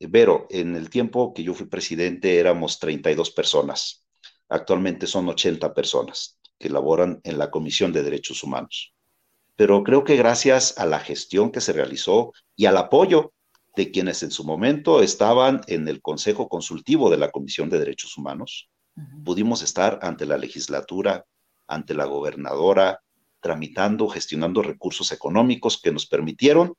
Vero, 0.00 0.46
en 0.50 0.76
el 0.76 0.90
tiempo 0.90 1.32
que 1.32 1.42
yo 1.42 1.54
fui 1.54 1.66
presidente 1.66 2.38
éramos 2.38 2.78
32 2.78 3.30
personas. 3.30 4.04
Actualmente 4.48 5.06
son 5.06 5.28
80 5.28 5.72
personas 5.72 6.38
que 6.58 6.68
laboran 6.68 7.20
en 7.24 7.38
la 7.38 7.50
Comisión 7.50 7.92
de 7.92 8.02
Derechos 8.02 8.42
Humanos 8.42 8.94
pero 9.60 9.84
creo 9.84 10.04
que 10.04 10.16
gracias 10.16 10.78
a 10.78 10.86
la 10.86 11.00
gestión 11.00 11.52
que 11.52 11.60
se 11.60 11.74
realizó 11.74 12.32
y 12.56 12.64
al 12.64 12.78
apoyo 12.78 13.34
de 13.76 13.90
quienes 13.90 14.22
en 14.22 14.30
su 14.30 14.42
momento 14.42 15.02
estaban 15.02 15.60
en 15.66 15.86
el 15.86 16.00
Consejo 16.00 16.48
Consultivo 16.48 17.10
de 17.10 17.18
la 17.18 17.30
Comisión 17.30 17.68
de 17.68 17.78
Derechos 17.78 18.16
Humanos. 18.16 18.70
Pudimos 19.22 19.60
estar 19.60 19.98
ante 20.00 20.24
la 20.24 20.38
legislatura, 20.38 21.26
ante 21.66 21.92
la 21.92 22.06
gobernadora, 22.06 23.02
tramitando, 23.42 24.08
gestionando 24.08 24.62
recursos 24.62 25.12
económicos 25.12 25.78
que 25.78 25.92
nos 25.92 26.06
permitieron, 26.06 26.72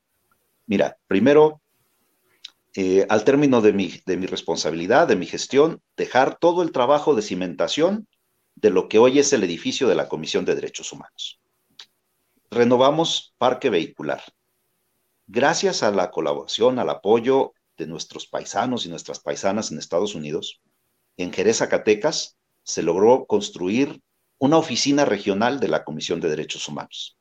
mira, 0.66 0.98
primero, 1.06 1.62
eh, 2.74 3.06
al 3.10 3.24
término 3.24 3.62
de 3.62 3.74
mi, 3.74 3.94
de 4.08 4.18
mi 4.18 4.26
responsabilidad, 4.26 5.08
de 5.08 5.18
mi 5.18 5.28
gestión, 5.28 5.84
dejar 5.96 6.40
todo 6.40 6.64
el 6.64 6.72
trabajo 6.72 7.14
de 7.14 7.22
cimentación 7.22 8.08
de 8.56 8.72
lo 8.72 8.90
que 8.90 8.98
hoy 8.98 9.20
es 9.20 9.34
el 9.34 9.44
edificio 9.44 9.88
de 9.88 9.94
la 9.94 10.10
Comisión 10.10 10.46
de 10.46 10.56
Derechos 10.56 10.92
Humanos. 10.92 11.41
Renovamos 12.54 13.34
parque 13.38 13.70
vehicular. 13.70 14.22
Gracias 15.26 15.84
a 15.84 15.92
la 15.92 16.12
colaboración, 16.12 16.80
al 16.80 16.90
apoyo 16.90 17.54
de 17.78 17.88
nuestros 17.88 18.28
paisanos 18.28 18.86
y 18.86 18.90
nuestras 18.90 19.22
paisanas 19.22 19.72
en 19.72 19.78
Estados 19.78 20.16
Unidos, 20.16 20.62
en 21.16 21.32
Jerez, 21.32 21.60
Zacatecas, 21.60 22.38
se 22.64 22.84
logró 22.84 23.26
construir 23.26 24.02
una 24.38 24.58
oficina 24.58 25.06
regional 25.06 25.62
de 25.62 25.70
la 25.70 25.86
Comisión 25.86 26.20
de 26.20 26.28
Derechos 26.28 26.68
Humanos. 26.68 27.18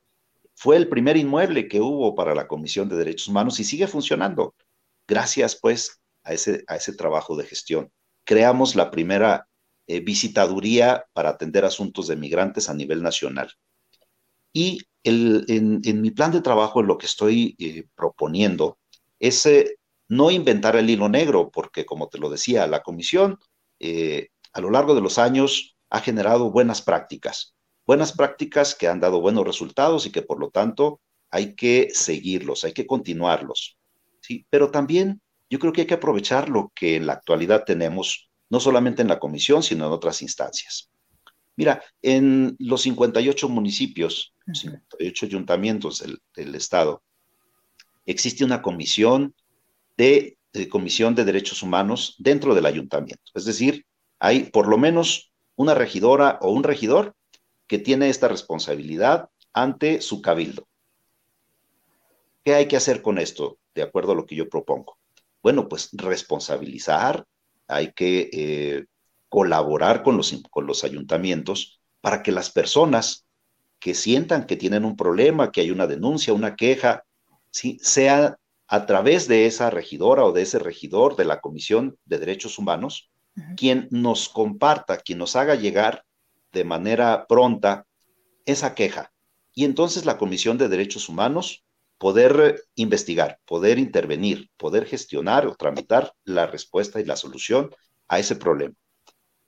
Fue 0.53 0.75
el 0.75 0.89
primer 0.89 1.15
inmueble 1.15 1.69
que 1.69 1.79
hubo 1.79 2.13
para 2.13 2.35
la 2.35 2.49
Comisión 2.49 2.89
de 2.89 2.97
Derechos 2.97 3.29
Humanos 3.29 3.57
y 3.61 3.63
sigue 3.63 3.87
funcionando. 3.87 4.53
Gracias, 5.07 5.55
pues, 5.55 6.01
a 6.23 6.33
ese, 6.33 6.93
trabajo 6.97 7.37
de 7.37 7.45
gestión. 7.45 7.89
Creamos 8.25 8.75
la 8.75 8.91
primera 8.91 9.47
eh, 9.87 10.01
visitaduría 10.01 11.05
para 11.13 11.29
atender 11.29 11.63
asuntos 11.63 12.07
de 12.07 12.17
migrantes 12.17 12.67
a 12.67 12.73
nivel 12.73 13.01
nacional. 13.01 13.53
Y 14.53 14.81
en, 15.03 16.01
mi 16.01 16.11
plan 16.11 16.31
de 16.31 16.41
trabajo 16.41 16.83
lo 16.83 16.97
que 16.97 17.05
estoy 17.05 17.55
eh, 17.59 17.85
proponiendo 17.95 18.77
es 19.19 19.45
eh, 19.45 19.77
no 20.07 20.31
inventar 20.31 20.75
el 20.75 20.89
hilo 20.89 21.09
negro, 21.09 21.49
porque 21.51 21.85
como 21.85 22.07
te 22.09 22.17
lo 22.17 22.29
decía, 22.29 22.67
la 22.67 22.83
comisión 22.83 23.39
a 24.53 24.61
lo 24.61 24.69
largo 24.69 24.93
de 24.93 25.01
los 25.01 25.17
años 25.17 25.75
ha 25.89 26.01
generado 26.01 26.51
buenas 26.51 26.81
prácticas, 26.81 27.55
buenas 27.85 28.13
prácticas 28.13 28.75
que 28.75 28.87
han 28.87 28.99
dado 28.99 29.21
buenos 29.21 29.45
resultados 29.45 30.05
y 30.05 30.11
que 30.11 30.21
por 30.21 30.39
lo 30.39 30.49
tanto 30.49 31.01
hay 31.31 31.55
que 31.55 31.89
seguirlos, 31.93 32.63
hay 32.63 32.73
que 32.73 32.85
continuarlos. 32.85 33.77
¿sí? 34.21 34.45
Pero 34.49 34.69
también 34.71 35.21
yo 35.49 35.59
creo 35.59 35.73
que 35.73 35.81
hay 35.81 35.87
que 35.87 35.95
aprovechar 35.95 36.49
lo 36.49 36.71
que 36.75 36.95
en 36.95 37.07
la 37.07 37.13
actualidad 37.13 37.63
tenemos, 37.65 38.29
no 38.49 38.59
solamente 38.59 39.01
en 39.01 39.07
la 39.07 39.19
comisión, 39.19 39.63
sino 39.63 39.85
en 39.85 39.91
otras 39.91 40.21
instancias. 40.21 40.90
Mira, 41.55 41.83
en 42.01 42.55
los 42.59 42.81
58 42.81 43.49
municipios, 43.49 44.33
58 44.51 45.25
ayuntamientos 45.25 46.03
del, 46.35 46.55
Estado, 46.55 47.03
existe 48.05 48.43
una 48.43 48.61
comisión 48.61 49.35
de, 49.97 50.37
de, 50.53 50.69
comisión 50.69 51.13
de 51.15 51.25
derechos 51.25 51.61
humanos 51.61 52.15
dentro 52.17 52.55
del 52.55 52.65
ayuntamiento. 52.65 53.31
Es 53.35 53.45
decir, 53.45 53.85
hay 54.19 54.45
por 54.45 54.67
lo 54.67 54.77
menos 54.77 55.31
una 55.55 55.73
regidora 55.73 56.39
o 56.41 56.51
un 56.51 56.63
regidor 56.63 57.15
que 57.67 57.79
tiene 57.79 58.09
esta 58.09 58.27
responsabilidad 58.27 59.29
ante 59.53 60.01
su 60.01 60.21
cabildo. 60.21 60.67
¿Qué 62.43 62.55
hay 62.55 62.67
que 62.67 62.77
hacer 62.77 63.01
con 63.01 63.17
esto, 63.19 63.59
de 63.75 63.83
acuerdo 63.83 64.13
a 64.13 64.15
lo 64.15 64.25
que 64.25 64.35
yo 64.35 64.49
propongo? 64.49 64.97
Bueno, 65.43 65.67
pues 65.69 65.89
responsabilizar, 65.93 67.25
hay 67.67 67.93
que 67.93 68.29
eh, 68.33 68.85
colaborar 69.31 70.03
con 70.03 70.17
los, 70.17 70.35
con 70.49 70.67
los 70.67 70.83
ayuntamientos 70.83 71.79
para 72.01 72.21
que 72.21 72.33
las 72.33 72.51
personas 72.51 73.25
que 73.79 73.93
sientan 73.93 74.45
que 74.45 74.57
tienen 74.57 74.83
un 74.83 74.97
problema, 74.97 75.53
que 75.53 75.61
hay 75.61 75.71
una 75.71 75.87
denuncia, 75.87 76.33
una 76.33 76.57
queja, 76.57 77.05
¿sí? 77.49 77.79
sea 77.81 78.37
a 78.67 78.85
través 78.85 79.29
de 79.29 79.45
esa 79.45 79.69
regidora 79.69 80.25
o 80.25 80.33
de 80.33 80.41
ese 80.41 80.59
regidor 80.59 81.15
de 81.15 81.23
la 81.23 81.39
Comisión 81.39 81.97
de 82.03 82.19
Derechos 82.19 82.59
Humanos, 82.59 83.09
quien 83.55 83.87
nos 83.89 84.27
comparta, 84.27 84.97
quien 84.97 85.19
nos 85.19 85.37
haga 85.37 85.55
llegar 85.55 86.03
de 86.51 86.65
manera 86.65 87.25
pronta 87.25 87.85
esa 88.45 88.75
queja. 88.75 89.13
Y 89.53 89.63
entonces 89.63 90.05
la 90.05 90.17
Comisión 90.17 90.57
de 90.57 90.67
Derechos 90.67 91.07
Humanos 91.07 91.63
poder 91.97 92.65
investigar, 92.75 93.39
poder 93.45 93.79
intervenir, 93.79 94.49
poder 94.57 94.85
gestionar 94.85 95.47
o 95.47 95.55
tramitar 95.55 96.11
la 96.25 96.47
respuesta 96.47 96.99
y 96.99 97.05
la 97.05 97.15
solución 97.15 97.73
a 98.09 98.19
ese 98.19 98.35
problema. 98.35 98.75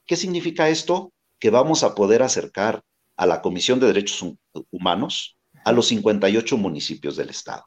¿Qué 0.06 0.16
significa 0.16 0.70
esto? 0.70 1.14
Que 1.40 1.50
vamos 1.50 1.84
a 1.84 1.96
poder 1.96 2.24
acercar 2.24 2.84
a 3.16 3.26
la 3.26 3.42
Comisión 3.42 3.80
de 3.80 3.88
Derechos 3.88 4.26
Humanos 4.72 5.38
a 5.64 5.72
los 5.72 5.88
58 5.88 6.58
municipios 6.58 7.16
del 7.16 7.30
Estado. 7.30 7.66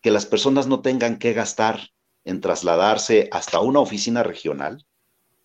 Que 0.00 0.10
las 0.10 0.26
personas 0.26 0.66
no 0.66 0.80
tengan 0.80 1.18
que 1.18 1.32
gastar 1.32 1.88
en 2.24 2.40
trasladarse 2.40 3.28
hasta 3.32 3.60
una 3.60 3.80
oficina 3.80 4.22
regional, 4.22 4.84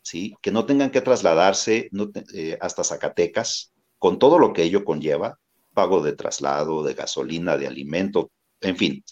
¿sí? 0.02 0.36
que 0.42 0.52
no 0.52 0.66
tengan 0.66 0.92
que 0.92 1.02
trasladarse 1.02 1.90
eh, 2.34 2.58
hasta 2.60 2.84
Zacatecas, 2.84 3.74
con 3.98 4.20
todo 4.20 4.40
lo 4.40 4.54
que 4.54 4.64
ello 4.64 4.84
conlleva, 4.84 5.40
pago 5.74 6.02
de 6.02 6.14
traslado, 6.14 6.84
de 6.84 6.94
gasolina, 6.94 7.58
de 7.58 7.68
alimento, 7.68 8.32
en 8.62 8.78
fin. 8.78 9.04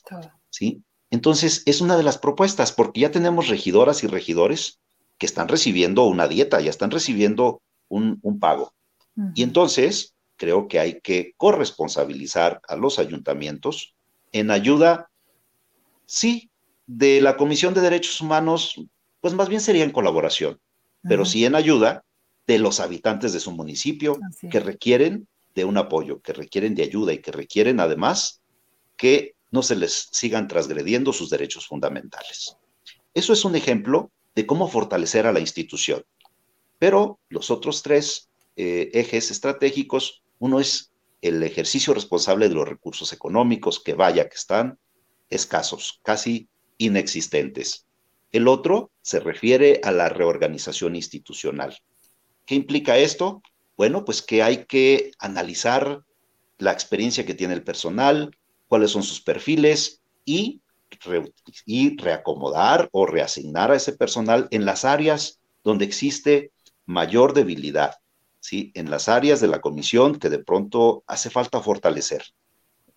¿sí? 0.49 0.83
Entonces, 1.11 1.63
es 1.65 1.81
una 1.81 1.97
de 1.97 2.03
las 2.03 2.17
propuestas, 2.17 2.71
porque 2.71 3.01
ya 3.01 3.11
tenemos 3.11 3.47
regidoras 3.47 4.03
y 4.03 4.07
regidores 4.07 4.79
que 5.19 5.25
están 5.25 5.47
recibiendo 5.49 6.05
una 6.05 6.27
dieta, 6.27 6.59
ya 6.61 6.71
están 6.71 6.89
recibiendo 6.89 7.61
un, 7.89 8.39
pago. 8.39 8.73
Y 9.35 9.43
entonces, 9.43 10.15
creo 10.37 10.69
que 10.69 10.79
hay 10.79 11.01
que 11.01 11.33
corresponsabilizar 11.35 12.61
a 12.67 12.77
los 12.77 12.99
ayuntamientos 12.99 13.95
en 14.31 14.49
ayuda, 14.49 15.09
sí, 16.05 16.49
de 16.87 17.19
la 17.19 17.35
Comisión 17.35 17.73
de 17.73 17.81
Derechos 17.81 18.21
Humanos, 18.21 18.75
pues 19.19 19.33
más 19.33 19.49
bien 19.49 19.59
sería 19.59 19.83
en 19.83 19.91
colaboración, 19.91 20.59
pero 21.03 21.25
sí 21.25 21.43
en 21.43 21.55
ayuda 21.55 22.05
de 22.47 22.57
los 22.57 22.79
habitantes 22.79 23.33
de 23.33 23.41
su 23.41 23.51
municipio 23.51 24.17
que 24.49 24.59
requieren 24.61 25.27
de 25.53 25.65
un 25.65 25.77
apoyo, 25.77 26.21
que 26.21 26.31
requieren 26.31 26.75
de 26.75 26.83
ayuda 26.83 27.11
y 27.11 27.19
que 27.19 27.31
requieren 27.31 27.79
además 27.81 28.41
que 28.95 29.35
no 29.51 29.63
se 29.63 29.75
les 29.75 30.07
sigan 30.11 30.47
transgrediendo 30.47 31.11
sus 31.11 31.29
derechos 31.29 31.67
fundamentales. 31.67 32.55
Eso 33.13 33.33
es 33.33 33.43
un 33.43 33.55
ejemplo 33.55 34.11
de 34.39 34.45
cómo 34.45 34.69
fortalecer 34.69 35.27
a 35.27 35.33
la 35.33 35.41
institución. 35.41 36.05
Pero 36.77 37.19
los 37.27 37.51
otros 37.51 37.83
tres 37.83 38.29
eh, 38.55 38.89
ejes 38.93 39.31
estratégicos, 39.31 40.23
uno 40.37 40.61
es 40.61 40.93
el 41.21 41.43
ejercicio 41.43 41.93
responsable 41.93 42.47
de 42.47 42.55
los 42.55 42.65
recursos 42.65 43.11
económicos, 43.11 43.81
que 43.81 43.95
vaya 43.95 44.29
que 44.29 44.37
están 44.37 44.79
escasos, 45.29 45.99
casi 46.03 46.47
inexistentes. 46.77 47.85
El 48.31 48.47
otro 48.47 48.91
se 49.01 49.19
refiere 49.19 49.81
a 49.83 49.91
la 49.91 50.07
reorganización 50.07 50.95
institucional. 50.95 51.77
¿Qué 52.45 52.55
implica 52.55 52.97
esto? 52.97 53.41
Bueno, 53.75 54.05
pues 54.05 54.21
que 54.21 54.41
hay 54.41 54.63
que 54.63 55.11
analizar 55.19 56.03
la 56.59 56.71
experiencia 56.71 57.25
que 57.25 57.33
tiene 57.35 57.55
el 57.55 57.63
personal, 57.65 58.37
cuáles 58.69 58.91
son 58.91 59.03
sus 59.03 59.19
perfiles 59.19 60.01
y, 60.23 60.61
y 61.65 61.97
reacomodar 61.97 62.89
o 62.91 63.05
reasignar 63.05 63.71
a 63.71 63.75
ese 63.75 63.93
personal 63.93 64.47
en 64.51 64.65
las 64.65 64.85
áreas 64.85 65.39
donde 65.63 65.85
existe 65.85 66.51
mayor 66.85 67.33
debilidad, 67.33 67.95
¿sí? 68.39 68.71
en 68.75 68.89
las 68.89 69.09
áreas 69.09 69.41
de 69.41 69.47
la 69.47 69.61
comisión 69.61 70.17
que 70.17 70.29
de 70.29 70.39
pronto 70.39 71.03
hace 71.07 71.29
falta 71.29 71.61
fortalecer. 71.61 72.23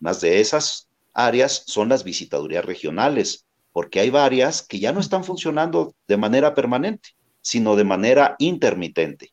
Más 0.00 0.20
de 0.20 0.40
esas 0.40 0.88
áreas 1.12 1.64
son 1.66 1.88
las 1.88 2.04
visitadurías 2.04 2.64
regionales, 2.64 3.46
porque 3.72 4.00
hay 4.00 4.10
varias 4.10 4.62
que 4.62 4.80
ya 4.80 4.92
no 4.92 5.00
están 5.00 5.24
funcionando 5.24 5.94
de 6.08 6.16
manera 6.16 6.54
permanente, 6.54 7.10
sino 7.40 7.76
de 7.76 7.84
manera 7.84 8.36
intermitente. 8.38 9.32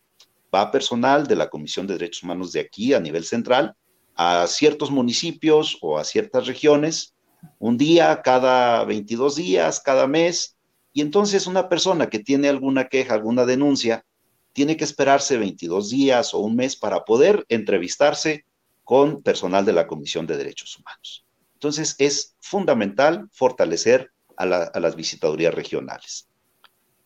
Va 0.54 0.72
personal 0.72 1.28
de 1.28 1.36
la 1.36 1.50
Comisión 1.50 1.88
de 1.88 1.94
Derechos 1.94 2.24
Humanos 2.24 2.52
de 2.52 2.62
aquí 2.62 2.94
a 2.94 3.00
nivel 3.00 3.24
central 3.24 3.76
a 4.22 4.48
ciertos 4.48 4.92
municipios 4.92 5.78
o 5.80 5.98
a 5.98 6.04
ciertas 6.04 6.46
regiones, 6.46 7.16
un 7.58 7.78
día, 7.78 8.22
cada 8.22 8.84
22 8.86 9.36
días, 9.36 9.80
cada 9.80 10.08
mes, 10.08 10.58
y 10.94 11.02
entonces 11.02 11.48
una 11.48 11.70
persona 11.70 12.10
que 12.10 12.20
tiene 12.20 12.50
alguna 12.50 12.88
queja, 12.88 13.14
alguna 13.14 13.46
denuncia, 13.46 14.06
tiene 14.54 14.78
que 14.78 14.84
esperarse 14.84 15.38
22 15.38 15.90
días 15.90 16.34
o 16.34 16.40
un 16.40 16.56
mes 16.56 16.76
para 16.76 17.06
poder 17.06 17.46
entrevistarse 17.50 18.46
con 18.84 19.22
personal 19.22 19.66
de 19.66 19.74
la 19.74 19.88
Comisión 19.88 20.26
de 20.26 20.38
Derechos 20.38 20.78
Humanos. 20.78 21.26
Entonces 21.54 21.96
es 22.00 22.36
fundamental 22.40 23.28
fortalecer 23.32 24.12
a, 24.38 24.46
las 24.46 24.96
visitadurías 24.96 25.54
regionales. 25.54 26.30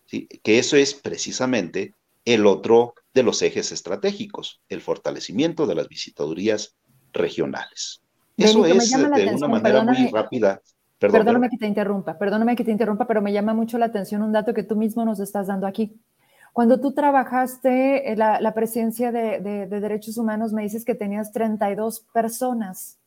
Que 0.07 0.59
eso 0.59 0.77
es 0.77 0.93
precisamente 0.93 1.95
el 2.23 2.45
otro 2.45 2.93
de 3.15 3.23
los 3.23 3.41
ejes 3.41 3.71
estratégicos, 3.71 4.61
el 4.69 4.81
fortalecimiento 4.81 5.65
de 5.65 5.75
las 5.75 5.87
visitadurías 5.87 6.75
regionales. 7.11 8.02
Eso 8.37 8.65
es 8.65 8.91
de 8.91 9.35
una 9.35 9.47
manera 9.47 9.83
muy 9.83 10.07
rápida. 10.07 10.61
perdóname 10.99 11.49
que 11.49 11.57
te 11.57 11.67
interrumpa, 11.67 12.17
perdóname 12.17 12.55
que 12.55 12.63
te 12.63 12.71
interrumpa, 12.71 13.05
pero 13.07 13.21
me 13.21 13.33
llama 13.33 13.53
mucho 13.53 13.77
la 13.77 13.85
atención 13.85 14.21
un 14.21 14.31
dato 14.31 14.53
que 14.53 14.63
tú 14.63 14.75
mismo 14.75 15.05
nos 15.05 15.19
estás 15.19 15.47
dando 15.47 15.67
aquí. 15.67 15.99
Cuando 16.51 16.79
tú 16.79 16.93
trabajaste 16.93 18.13
la, 18.15 18.39
la 18.39 18.53
presidencia 18.53 19.11
de, 19.11 19.39
de, 19.39 19.67
derechos 19.67 20.17
humanos, 20.17 20.53
me 20.53 20.61
dices 20.61 20.85
que 20.85 20.93
tenías 20.93 21.31
32 21.31 22.05
personas 22.13 22.99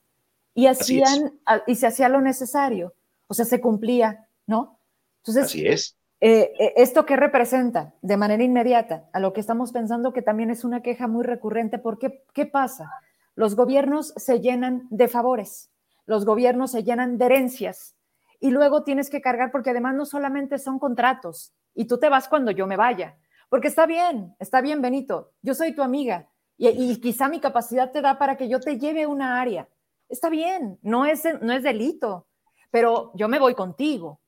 y 0.54 0.66
hacían 0.66 1.32
y 1.66 1.76
se 1.76 1.86
hacía 1.86 2.08
lo 2.08 2.20
necesario 2.20 2.94
o 3.28 3.34
sea, 3.34 3.44
se 3.44 3.60
cumplía, 3.60 4.28
¿no? 4.46 4.78
Entonces, 5.18 5.44
Así 5.44 5.66
es. 5.66 5.96
Eh, 6.20 6.52
eh, 6.58 6.72
¿Esto 6.76 7.04
qué 7.04 7.16
representa 7.16 7.94
de 8.00 8.16
manera 8.16 8.42
inmediata? 8.42 9.08
A 9.12 9.20
lo 9.20 9.32
que 9.32 9.40
estamos 9.40 9.72
pensando 9.72 10.12
que 10.12 10.22
también 10.22 10.50
es 10.50 10.64
una 10.64 10.82
queja 10.82 11.08
muy 11.08 11.24
recurrente, 11.24 11.78
porque 11.78 12.24
¿qué 12.32 12.46
pasa? 12.46 12.90
Los 13.36 13.54
gobiernos 13.54 14.12
se 14.16 14.40
llenan 14.40 14.88
de 14.90 15.06
favores, 15.06 15.70
los 16.04 16.24
gobiernos 16.24 16.72
se 16.72 16.82
llenan 16.82 17.18
de 17.18 17.26
herencias 17.26 17.94
y 18.40 18.50
luego 18.50 18.82
tienes 18.82 19.08
que 19.08 19.20
cargar 19.20 19.52
porque 19.52 19.70
además 19.70 19.94
no 19.94 20.04
solamente 20.04 20.58
son 20.58 20.80
contratos 20.80 21.54
y 21.72 21.84
tú 21.84 21.98
te 21.98 22.08
vas 22.08 22.26
cuando 22.26 22.50
yo 22.50 22.66
me 22.66 22.76
vaya, 22.76 23.16
porque 23.48 23.68
está 23.68 23.86
bien, 23.86 24.34
está 24.40 24.60
bien 24.60 24.82
Benito, 24.82 25.30
yo 25.40 25.54
soy 25.54 25.72
tu 25.72 25.82
amiga 25.82 26.28
y, 26.58 27.00
quizá 27.00 27.28
mi 27.28 27.38
capacidad 27.38 27.92
te 27.92 28.00
da 28.00 28.18
para 28.18 28.36
que 28.36 28.48
yo 28.48 28.58
te 28.58 28.78
lleve 28.78 29.06
una 29.06 29.40
área. 29.40 29.68
Está 30.08 30.30
bien, 30.30 30.78
no 30.82 31.04
es, 31.04 31.22
no 31.40 31.52
es 31.52 31.62
delito, 31.62 32.26
pero 32.70 33.12
yo 33.14 33.28
me 33.28 33.38
voy 33.38 33.54
contigo 33.54 34.20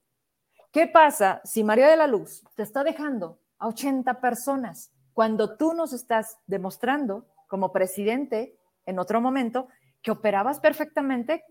¿Qué 0.71 0.87
pasa 0.87 1.41
si 1.45 1.65
María 1.65 1.89
de 1.89 1.97
la 1.97 2.07
Luz 2.07 2.45
te 2.55 2.63
está 2.63 2.85
dejando 2.85 3.41
a 3.59 3.69
80 3.69 4.21
personas 4.21 4.93
cuando 5.15 5.57
tú 5.57 5.73
nos 5.73 5.95
estás 5.95 6.39
demostrando 6.47 7.27
como 7.47 7.73
presidente 7.73 8.58
en 8.89 8.99
otro 8.99 9.21
momento 9.21 9.69
que 10.03 10.11
operabas 10.11 10.61
perfectamente 10.61 11.45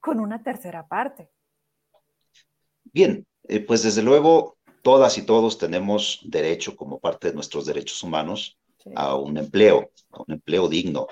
con 0.00 0.20
una 0.20 0.42
tercera 0.42 0.86
parte? 0.86 1.28
Bien, 2.84 3.26
eh, 3.48 3.60
pues 3.60 3.82
desde 3.82 4.02
luego 4.02 4.56
todas 4.82 5.18
y 5.18 5.22
todos 5.22 5.58
tenemos 5.58 6.20
derecho 6.24 6.76
como 6.76 7.00
parte 7.00 7.28
de 7.28 7.34
nuestros 7.34 7.66
derechos 7.66 8.02
humanos 8.04 8.56
a 8.94 9.16
un 9.16 9.36
empleo, 9.36 9.90
a 10.12 10.22
un 10.22 10.34
empleo 10.34 10.68
digno. 10.68 11.08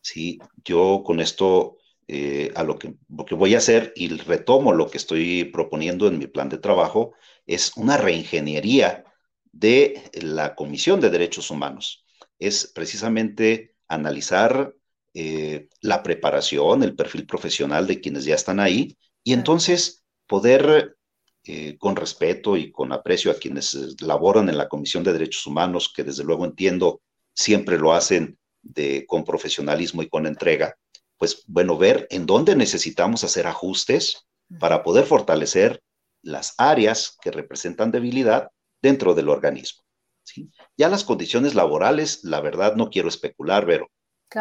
Sí, 0.00 0.38
yo 0.64 1.02
con 1.04 1.20
esto 1.20 1.76
eh, 2.06 2.50
a 2.56 2.62
lo 2.64 2.78
que, 2.78 2.94
lo 3.10 3.26
que 3.26 3.34
voy 3.34 3.54
a 3.54 3.58
hacer 3.58 3.92
y 3.94 4.08
retomo 4.08 4.72
lo 4.72 4.88
que 4.88 4.96
estoy 4.96 5.44
proponiendo 5.44 6.08
en 6.08 6.18
mi 6.18 6.26
plan 6.26 6.48
de 6.48 6.56
trabajo, 6.56 7.12
es 7.44 7.76
una 7.76 7.98
reingeniería 7.98 9.04
de 9.52 10.10
la 10.22 10.54
Comisión 10.54 11.00
de 11.00 11.10
Derechos 11.10 11.50
Humanos. 11.50 12.06
Es 12.38 12.72
precisamente 12.74 13.74
analizar 13.88 14.74
eh, 15.20 15.66
la 15.80 16.04
preparación, 16.04 16.84
el 16.84 16.94
perfil 16.94 17.26
profesional 17.26 17.88
de 17.88 18.00
quienes 18.00 18.24
ya 18.24 18.36
están 18.36 18.60
ahí 18.60 18.96
y 19.24 19.32
entonces 19.32 20.04
poder, 20.28 20.96
eh, 21.42 21.76
con 21.76 21.96
respeto 21.96 22.56
y 22.56 22.70
con 22.70 22.92
aprecio 22.92 23.32
a 23.32 23.34
quienes 23.34 23.74
laboran 24.00 24.48
en 24.48 24.56
la 24.56 24.68
Comisión 24.68 25.02
de 25.02 25.12
Derechos 25.12 25.44
Humanos, 25.44 25.92
que 25.92 26.04
desde 26.04 26.22
luego 26.22 26.44
entiendo 26.44 27.00
siempre 27.34 27.78
lo 27.78 27.94
hacen 27.94 28.38
de, 28.62 29.06
con 29.08 29.24
profesionalismo 29.24 30.02
y 30.02 30.08
con 30.08 30.24
entrega, 30.24 30.76
pues 31.16 31.42
bueno, 31.48 31.76
ver 31.76 32.06
en 32.10 32.24
dónde 32.24 32.54
necesitamos 32.54 33.24
hacer 33.24 33.48
ajustes 33.48 34.24
para 34.60 34.84
poder 34.84 35.04
fortalecer 35.04 35.82
las 36.22 36.54
áreas 36.58 37.18
que 37.20 37.32
representan 37.32 37.90
debilidad 37.90 38.50
dentro 38.80 39.14
del 39.14 39.30
organismo. 39.30 39.82
¿sí? 40.22 40.48
Ya 40.76 40.88
las 40.88 41.02
condiciones 41.02 41.56
laborales, 41.56 42.22
la 42.22 42.40
verdad 42.40 42.76
no 42.76 42.88
quiero 42.88 43.08
especular, 43.08 43.66
Vero, 43.66 43.90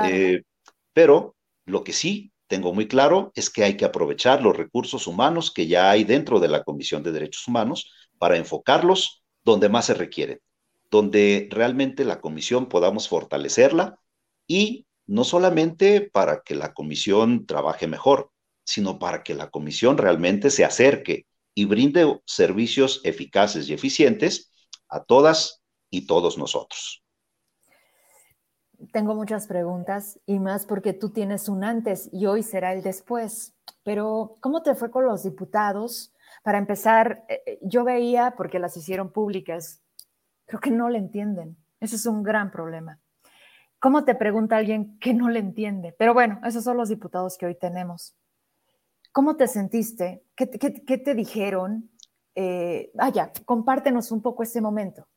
eh, 0.03 0.43
pero 0.97 1.35
lo 1.67 1.83
que 1.83 1.93
sí 1.93 2.31
tengo 2.47 2.73
muy 2.73 2.87
claro 2.87 3.31
es 3.35 3.51
que 3.51 3.63
hay 3.63 3.77
que 3.77 3.85
aprovechar 3.85 4.41
los 4.41 4.57
recursos 4.57 5.05
humanos 5.05 5.51
que 5.51 5.67
ya 5.67 5.91
hay 5.91 6.03
dentro 6.03 6.39
de 6.39 6.47
la 6.47 6.63
Comisión 6.63 7.03
de 7.03 7.11
Derechos 7.11 7.47
Humanos 7.47 7.91
para 8.17 8.35
enfocarlos 8.35 9.21
donde 9.43 9.69
más 9.69 9.85
se 9.85 9.93
requieren, 9.93 10.39
donde 10.89 11.49
realmente 11.51 12.03
la 12.03 12.19
comisión 12.19 12.67
podamos 12.67 13.07
fortalecerla 13.09 13.99
y 14.47 14.87
no 15.05 15.23
solamente 15.23 16.01
para 16.01 16.41
que 16.41 16.55
la 16.55 16.73
comisión 16.73 17.45
trabaje 17.45 17.85
mejor, 17.85 18.31
sino 18.63 18.97
para 18.97 19.21
que 19.21 19.35
la 19.35 19.51
comisión 19.51 19.99
realmente 19.99 20.49
se 20.49 20.65
acerque 20.65 21.27
y 21.53 21.65
brinde 21.65 22.21
servicios 22.25 23.01
eficaces 23.03 23.69
y 23.69 23.73
eficientes 23.73 24.51
a 24.89 25.03
todas 25.03 25.61
y 25.91 26.07
todos 26.07 26.39
nosotros. 26.39 27.03
Tengo 28.91 29.15
muchas 29.15 29.47
preguntas 29.47 30.19
y 30.25 30.39
más 30.39 30.65
porque 30.65 30.93
tú 30.93 31.09
tienes 31.09 31.49
un 31.49 31.63
antes 31.63 32.09
y 32.11 32.25
hoy 32.27 32.43
será 32.43 32.73
el 32.73 32.83
después. 32.83 33.55
Pero, 33.83 34.37
¿cómo 34.39 34.61
te 34.61 34.75
fue 34.75 34.91
con 34.91 35.05
los 35.05 35.23
diputados? 35.23 36.13
Para 36.43 36.57
empezar, 36.57 37.25
eh, 37.27 37.41
eh, 37.45 37.59
yo 37.61 37.83
veía, 37.83 38.35
porque 38.37 38.59
las 38.59 38.77
hicieron 38.77 39.11
públicas, 39.11 39.81
creo 40.45 40.59
que 40.59 40.71
no 40.71 40.89
le 40.89 40.99
entienden. 40.99 41.57
Ese 41.79 41.95
es 41.95 42.05
un 42.05 42.23
gran 42.23 42.51
problema. 42.51 42.99
¿Cómo 43.79 44.05
te 44.05 44.15
pregunta 44.15 44.57
alguien 44.57 44.97
que 44.99 45.13
no 45.13 45.29
le 45.29 45.39
entiende? 45.39 45.95
Pero 45.97 46.13
bueno, 46.13 46.39
esos 46.43 46.63
son 46.63 46.77
los 46.77 46.89
diputados 46.89 47.37
que 47.37 47.45
hoy 47.45 47.55
tenemos. 47.55 48.15
¿Cómo 49.11 49.35
te 49.35 49.47
sentiste? 49.47 50.23
¿Qué, 50.35 50.47
te 50.47 51.15
dijeron? 51.15 51.89
Eh, 52.35 52.91
vaya, 52.93 53.31
compártenos 53.45 54.11
un 54.11 54.21
poco 54.21 54.43
ese 54.43 54.61
momento. 54.61 55.07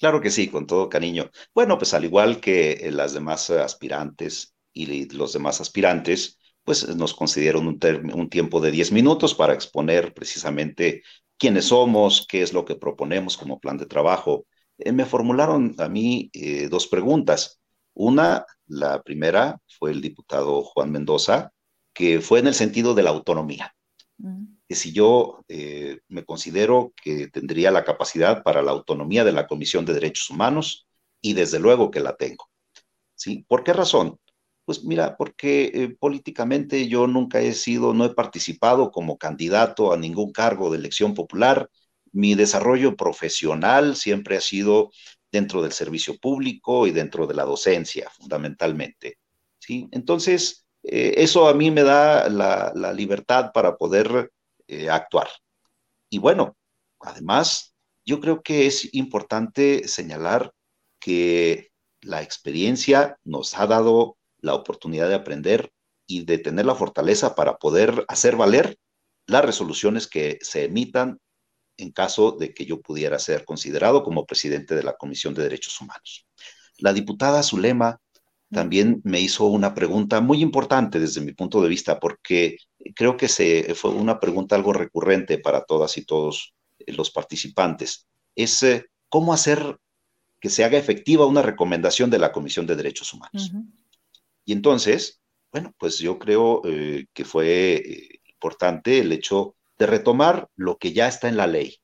Claro 0.00 0.22
que 0.22 0.30
sí, 0.30 0.48
con 0.48 0.66
todo 0.66 0.88
cariño. 0.88 1.30
Bueno, 1.54 1.76
pues 1.76 1.92
al 1.92 2.06
igual 2.06 2.40
que 2.40 2.72
eh, 2.72 2.90
las 2.90 3.12
demás 3.12 3.50
aspirantes 3.50 4.54
y 4.72 5.06
los 5.14 5.34
demás 5.34 5.60
aspirantes, 5.60 6.38
pues 6.64 6.96
nos 6.96 7.12
concedieron 7.12 7.66
un, 7.66 7.78
un 8.14 8.30
tiempo 8.30 8.60
de 8.62 8.70
10 8.70 8.92
minutos 8.92 9.34
para 9.34 9.52
exponer 9.52 10.14
precisamente 10.14 11.02
quiénes 11.36 11.66
somos, 11.66 12.26
qué 12.26 12.40
es 12.40 12.54
lo 12.54 12.64
que 12.64 12.76
proponemos 12.76 13.36
como 13.36 13.60
plan 13.60 13.76
de 13.76 13.84
trabajo. 13.84 14.46
Eh, 14.78 14.92
me 14.92 15.04
formularon 15.04 15.74
a 15.78 15.88
mí 15.90 16.30
dos 16.70 16.86
preguntas. 16.86 17.60
Una, 17.92 18.46
la 18.66 19.02
primera 19.02 19.60
fue 19.78 19.90
el 19.90 20.00
diputado 20.00 20.62
Juan 20.62 20.90
Mendoza, 20.92 21.52
que 21.92 22.22
fue 22.22 22.38
en 22.38 22.46
el 22.46 22.54
sentido 22.54 22.94
de 22.94 23.02
la 23.02 23.10
autonomía. 23.10 23.74
Que 24.70 24.76
si 24.76 24.92
yo 24.92 25.44
eh, 25.48 25.98
me 26.06 26.24
considero 26.24 26.92
que 27.02 27.26
tendría 27.26 27.72
la 27.72 27.82
capacidad 27.82 28.44
para 28.44 28.62
la 28.62 28.70
autonomía 28.70 29.24
de 29.24 29.32
la 29.32 29.48
Comisión 29.48 29.84
de 29.84 29.94
Derechos 29.94 30.30
Humanos, 30.30 30.86
y 31.20 31.34
desde 31.34 31.58
luego 31.58 31.90
que 31.90 31.98
la 31.98 32.16
tengo. 32.16 32.48
¿Sí? 33.16 33.44
¿Por 33.48 33.64
qué 33.64 33.72
razón? 33.72 34.18
Pues 34.64 34.84
mira, 34.84 35.16
porque 35.16 35.72
eh, 35.74 35.96
políticamente 35.98 36.86
yo 36.86 37.08
nunca 37.08 37.40
he 37.40 37.52
sido, 37.52 37.92
no 37.92 38.04
he 38.04 38.14
participado 38.14 38.92
como 38.92 39.18
candidato 39.18 39.92
a 39.92 39.96
ningún 39.96 40.30
cargo 40.30 40.70
de 40.70 40.78
elección 40.78 41.14
popular. 41.14 41.68
Mi 42.12 42.36
desarrollo 42.36 42.96
profesional 42.96 43.96
siempre 43.96 44.36
ha 44.36 44.40
sido 44.40 44.92
dentro 45.32 45.62
del 45.62 45.72
servicio 45.72 46.16
público 46.18 46.86
y 46.86 46.92
dentro 46.92 47.26
de 47.26 47.34
la 47.34 47.44
docencia, 47.44 48.08
fundamentalmente. 48.10 49.18
¿sí? 49.58 49.88
Entonces, 49.90 50.66
eh, 50.82 51.14
eso 51.18 51.48
a 51.48 51.54
mí 51.54 51.70
me 51.70 51.82
da 51.82 52.28
la, 52.28 52.92
libertad 52.92 53.50
para 53.52 53.76
poder 53.76 54.30
eh, 54.70 54.88
actuar. 54.88 55.28
Y 56.10 56.18
bueno, 56.18 56.56
además, 57.00 57.74
yo 58.04 58.20
creo 58.20 58.40
que 58.42 58.66
es 58.66 58.94
importante 58.94 59.88
señalar 59.88 60.52
que 61.00 61.72
la 62.00 62.22
experiencia 62.22 63.18
nos 63.24 63.58
ha 63.58 63.66
dado 63.66 64.16
la 64.38 64.54
oportunidad 64.54 65.08
de 65.08 65.16
aprender 65.16 65.72
y 66.06 66.24
de 66.24 66.38
tener 66.38 66.66
la 66.66 66.76
fortaleza 66.76 67.34
para 67.34 67.56
poder 67.56 68.04
hacer 68.06 68.36
valer 68.36 68.78
las 69.26 69.44
resoluciones 69.44 70.06
que 70.06 70.38
se 70.40 70.64
emitan 70.66 71.18
en 71.76 71.90
caso 71.90 72.32
de 72.32 72.54
que 72.54 72.64
yo 72.64 72.80
pudiera 72.80 73.18
ser 73.18 73.44
considerado 73.44 74.04
como 74.04 74.24
presidente 74.24 74.76
de 74.76 74.84
la 74.84 74.96
Comisión 74.96 75.34
de 75.34 75.42
Derechos 75.42 75.80
Humanos. 75.80 76.28
La 76.78 76.92
diputada 76.92 77.42
Zulema 77.42 78.00
también 78.50 79.00
me 79.04 79.20
hizo 79.20 79.46
una 79.46 79.74
pregunta 79.74 80.20
muy 80.20 80.42
importante 80.42 80.98
desde 80.98 81.20
mi 81.20 81.32
punto 81.32 81.62
de 81.62 81.68
vista, 81.68 82.00
porque 82.00 82.58
creo 82.94 83.16
que 83.16 83.28
se, 83.28 83.74
fue 83.74 83.90
una 83.90 84.18
pregunta 84.18 84.56
algo 84.56 84.72
recurrente 84.72 85.38
para 85.38 85.64
todas 85.64 85.96
y 85.98 86.04
todos 86.04 86.54
eh, 86.78 86.92
los 86.92 87.10
participantes. 87.10 88.06
Es 88.34 88.62
eh, 88.62 88.86
cómo 89.08 89.32
hacer 89.32 89.78
que 90.40 90.48
se 90.48 90.64
haga 90.64 90.78
efectiva 90.78 91.26
una 91.26 91.42
recomendación 91.42 92.10
de 92.10 92.18
la 92.18 92.32
Comisión 92.32 92.66
de 92.66 92.76
Derechos 92.76 93.12
Humanos. 93.12 93.52
Y 94.44 94.52
entonces, 94.52 95.20
bueno, 95.52 95.74
pues 95.78 95.98
yo 95.98 96.18
creo 96.18 96.62
eh, 96.64 97.06
que 97.12 97.24
fue 97.24 98.20
importante 98.26 99.00
el 99.00 99.12
hecho 99.12 99.54
de 99.78 99.86
retomar 99.86 100.48
lo 100.56 100.78
que 100.78 100.92
ya 100.92 101.08
está 101.08 101.28
en 101.28 101.36
la 101.36 101.46
ley. 101.46 101.78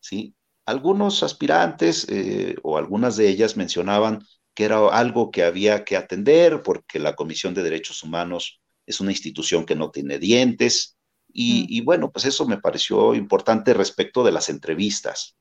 ¿sí? 0.00 0.34
Algunos 0.66 1.22
aspirantes 1.22 2.06
eh, 2.08 2.56
o 2.62 2.76
algunas 2.76 3.16
de 3.16 3.28
ellas 3.28 3.56
mencionaban 3.56 4.24
que 4.56 4.64
era 4.64 4.88
algo 4.88 5.30
que 5.30 5.44
había 5.44 5.84
que 5.84 5.98
atender 5.98 6.62
porque 6.62 6.98
la 6.98 7.14
Comisión 7.14 7.52
de 7.52 7.62
Derechos 7.62 8.02
Humanos 8.02 8.62
es 8.86 9.00
una 9.00 9.12
institución 9.12 9.66
que 9.66 9.76
no 9.76 9.90
tiene 9.90 10.18
dientes. 10.18 10.96
Y, 11.30 11.82
mm. 11.82 11.84
bueno, 11.84 12.10
pues 12.10 12.24
eso 12.24 12.48
me 12.48 12.56
pareció 12.56 13.14
importante 13.14 13.74
respecto 13.74 14.24
de 14.24 14.32
las 14.32 14.48
entrevistas. 14.48 15.36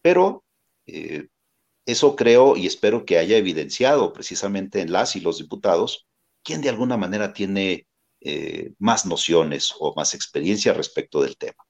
Pero 0.00 0.42
eh, 0.86 1.28
eso 1.84 2.16
creo 2.16 2.56
y 2.56 2.66
espero 2.66 3.04
que 3.04 3.18
haya 3.18 3.36
evidenciado 3.36 4.14
precisamente 4.14 4.80
en 4.80 4.90
las 4.90 5.16
y 5.16 5.20
los 5.20 5.36
diputados 5.36 6.06
quien 6.42 6.62
de 6.62 6.70
alguna 6.70 6.96
manera 6.96 7.34
tiene 7.34 7.86
eh, 8.22 8.72
más 8.78 9.04
nociones 9.04 9.74
o 9.78 9.92
más 9.94 10.14
experiencia 10.14 10.72
respecto 10.72 11.20
del 11.20 11.36
tema. 11.36 11.62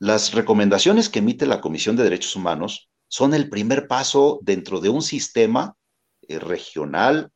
Las 0.00 0.34
recomendaciones 0.34 1.08
que 1.08 1.20
emite 1.20 1.46
la 1.46 1.60
Comisión 1.60 1.94
de 1.94 2.02
Derechos 2.02 2.34
Humanos 2.34 2.90
son 3.08 3.34
el 3.34 3.48
primer 3.48 3.88
paso 3.88 4.38
dentro 4.42 4.80
de 4.80 4.90
un 4.90 5.02
sistema 5.02 5.76
eh, 6.22 6.38
regional 6.38 7.30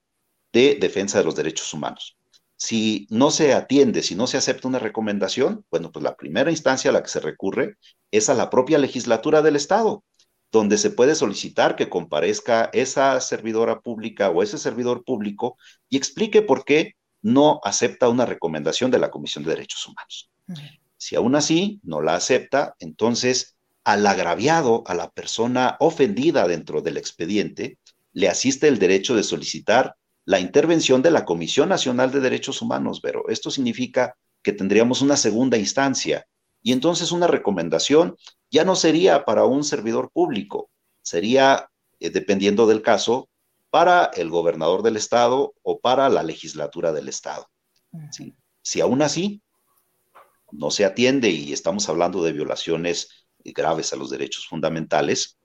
de 0.52 0.76
defensa 0.80 1.18
de 1.18 1.24
los 1.24 1.34
derechos 1.34 1.72
humanos. 1.72 2.16
Si 2.56 3.08
no 3.10 3.30
se 3.30 3.54
atiende, 3.54 4.02
si 4.02 4.14
no 4.14 4.26
se 4.26 4.36
acepta 4.36 4.68
una 4.68 4.78
recomendación, 4.78 5.64
bueno, 5.70 5.90
pues 5.90 6.04
la 6.04 6.16
primera 6.16 6.50
instancia 6.50 6.90
a 6.90 6.94
la 6.94 7.02
que 7.02 7.08
se 7.08 7.18
recurre 7.18 7.76
es 8.12 8.28
a 8.28 8.34
la 8.34 8.50
propia 8.50 8.78
legislatura 8.78 9.42
del 9.42 9.56
Estado, 9.56 10.04
donde 10.52 10.78
se 10.78 10.90
puede 10.90 11.14
solicitar 11.14 11.74
que 11.74 11.88
comparezca 11.88 12.70
esa 12.72 13.18
servidora 13.20 13.80
pública 13.80 14.30
o 14.30 14.42
ese 14.42 14.58
servidor 14.58 15.02
público 15.02 15.56
y 15.88 15.96
explique 15.96 16.42
por 16.42 16.64
qué 16.64 16.94
no 17.22 17.60
acepta 17.64 18.08
una 18.08 18.26
recomendación 18.26 18.90
de 18.90 18.98
la 18.98 19.10
Comisión 19.10 19.42
de 19.44 19.50
Derechos 19.50 19.86
Humanos. 19.86 20.30
Si 20.96 21.16
aún 21.16 21.34
así 21.34 21.80
no 21.82 22.02
la 22.02 22.14
acepta, 22.14 22.76
entonces 22.78 23.56
al 23.84 24.06
agraviado, 24.06 24.84
a 24.86 24.94
la 24.94 25.10
persona 25.10 25.76
ofendida 25.80 26.46
dentro 26.46 26.82
del 26.82 26.96
expediente, 26.96 27.78
le 28.12 28.28
asiste 28.28 28.68
el 28.68 28.78
derecho 28.78 29.16
de 29.16 29.22
solicitar 29.22 29.96
la 30.24 30.38
intervención 30.38 31.02
de 31.02 31.10
la 31.10 31.24
Comisión 31.24 31.68
Nacional 31.68 32.12
de 32.12 32.20
Derechos 32.20 32.62
Humanos, 32.62 33.00
pero 33.00 33.28
esto 33.28 33.50
significa 33.50 34.16
que 34.42 34.52
tendríamos 34.52 35.02
una 35.02 35.16
segunda 35.16 35.56
instancia 35.56 36.26
y 36.62 36.72
entonces 36.72 37.10
una 37.10 37.26
recomendación 37.26 38.16
ya 38.50 38.64
no 38.64 38.76
sería 38.76 39.24
para 39.24 39.44
un 39.44 39.64
servidor 39.64 40.10
público, 40.12 40.70
sería, 41.02 41.70
eh, 41.98 42.10
dependiendo 42.10 42.66
del 42.66 42.82
caso, 42.82 43.28
para 43.70 44.04
el 44.14 44.30
gobernador 44.30 44.82
del 44.82 44.96
estado 44.96 45.54
o 45.62 45.80
para 45.80 46.08
la 46.08 46.22
legislatura 46.22 46.92
del 46.92 47.08
estado. 47.08 47.48
Si 48.60 48.80
aún 48.80 49.02
así 49.02 49.42
no 50.52 50.70
se 50.70 50.84
atiende 50.84 51.30
y 51.30 51.52
estamos 51.52 51.88
hablando 51.88 52.22
de 52.22 52.32
violaciones 52.32 53.21
graves 53.44 53.92
a 53.92 53.96
los 53.96 54.10
derechos 54.10 54.46
fundamentales, 54.46 55.38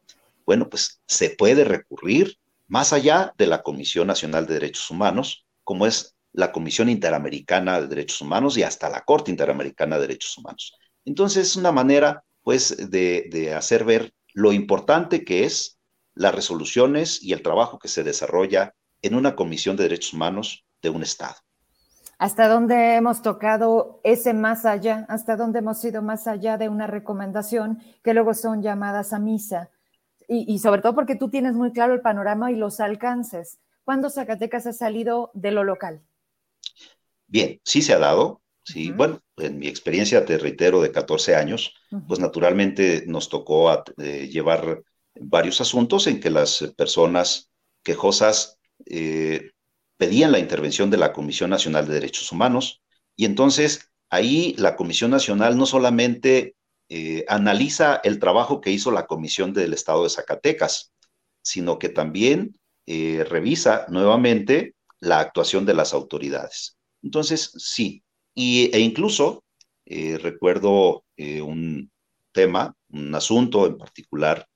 bueno, 0.46 0.70
pues 0.70 1.02
se 1.08 1.32
puede 1.32 1.64
recurrir 1.64 2.38
más 2.68 2.94
allá 2.94 3.34
de 3.38 3.48
la 3.48 3.64
Comisión 3.64 4.08
Nacional 4.08 4.46
de 4.46 4.56
Derechos 4.56 4.90
Humanos, 4.90 5.46
como 5.64 5.86
es 5.86 6.16
la 6.34 6.52
Comisión 6.52 6.90
Interamericana 6.90 7.82
de 7.82 7.88
Derechos 7.88 8.22
Humanos 8.22 8.58
y 8.58 8.64
hasta 8.64 8.90
la 8.90 9.02
Corte 9.02 9.32
Interamericana 9.32 9.96
de 9.96 10.08
Derechos 10.08 10.38
Humanos. 10.38 10.76
Entonces 11.06 11.48
es 11.48 11.56
una 11.56 11.72
manera, 11.72 12.24
pues, 12.44 12.90
de, 12.92 13.28
de 13.32 13.54
hacer 13.54 13.84
ver 13.84 14.14
lo 14.34 14.54
importante 14.54 15.26
que 15.26 15.46
es 15.46 15.80
las 16.14 16.36
resoluciones 16.36 17.22
y 17.22 17.34
el 17.34 17.42
trabajo 17.42 17.80
que 17.80 17.88
se 17.88 18.04
desarrolla 18.04 18.74
en 19.02 19.16
una 19.16 19.36
Comisión 19.36 19.76
de 19.76 19.84
Derechos 19.84 20.14
Humanos 20.14 20.66
de 20.82 20.90
un 20.90 21.04
Estado. 21.04 21.36
¿Hasta 22.20 22.48
dónde 22.48 22.96
hemos 22.96 23.22
tocado 23.22 24.02
ese 24.04 24.34
más 24.34 24.66
allá? 24.66 25.06
¿Hasta 25.08 25.36
dónde 25.36 25.60
hemos 25.60 25.84
ido 25.86 26.02
más 26.02 26.28
allá 26.28 26.58
de 26.58 26.68
una 26.68 26.88
recomendación 26.88 27.80
que 28.04 28.16
luego 28.16 28.34
son 28.34 28.64
llamadas 28.64 29.14
a 29.14 29.20
misa? 29.20 29.70
Y, 30.30 30.60
sobre 30.60 30.82
todo 30.82 30.94
porque 30.94 31.16
tú 31.16 31.30
tienes 31.30 31.54
muy 31.54 31.72
claro 31.72 31.94
el 31.94 32.02
panorama 32.02 32.52
y 32.52 32.56
los 32.56 32.82
alcances. 32.82 33.60
¿Cuándo 33.86 34.10
Zacatecas 34.10 34.68
ha 34.68 34.74
salido 34.74 35.32
de 35.34 35.52
lo 35.52 35.64
local? 35.64 36.02
Bien, 37.28 37.62
sí 37.64 37.82
se 37.82 37.94
ha 37.94 38.00
dado. 38.00 38.42
Sí, 38.64 38.92
bueno, 38.92 39.22
en 39.38 39.58
mi 39.58 39.68
experiencia, 39.68 40.26
te 40.26 40.38
reitero, 40.38 40.82
de 40.82 40.92
14 40.92 41.38
años, 41.38 41.74
pues 42.10 42.20
naturalmente 42.20 43.06
nos 43.08 43.30
tocó 43.30 43.72
eh, 43.72 44.28
llevar 44.28 44.84
varios 45.16 45.62
asuntos 45.62 46.08
en 46.08 46.20
que 46.20 46.30
las 46.30 46.74
personas 46.76 47.50
quejosas 47.82 48.60
eh, 48.86 49.52
pedían 49.98 50.32
la 50.32 50.40
intervención 50.40 50.90
de 50.90 50.98
la 50.98 51.14
Comisión 51.14 51.50
Nacional 51.50 51.88
de 51.88 51.96
Derechos 51.96 52.32
Humanos 52.32 52.82
y 53.16 53.26
entonces 53.26 53.92
ahí 54.10 54.56
la 54.58 54.76
Comisión 54.76 55.12
Nacional 55.12 55.58
no 55.58 55.66
solamente 55.66 56.56
eh, 56.90 57.26
analiza 57.28 58.00
el 58.04 58.20
trabajo 58.20 58.62
que 58.62 58.72
hizo 58.72 58.92
la 58.92 59.08
Comisión 59.08 59.54
del 59.54 59.74
Estado 59.74 60.04
de 60.04 60.10
Zacatecas, 60.10 60.94
sino 61.42 61.80
que 61.80 61.90
también 61.90 62.60
eh, 62.86 63.26
revisa 63.28 63.86
nuevamente 63.90 64.76
la 65.00 65.20
actuación 65.20 65.66
de 65.66 65.74
las 65.74 65.94
autoridades. 65.94 66.78
Entonces, 67.04 67.52
sí, 67.58 68.04
y, 68.34 68.70
e 68.74 68.80
incluso 68.80 69.44
recuerdo 69.86 71.06
un 71.18 71.90
tema, 72.34 72.76
un 72.90 73.16
asunto 73.16 73.66
en 73.66 73.78
particular 73.78 74.48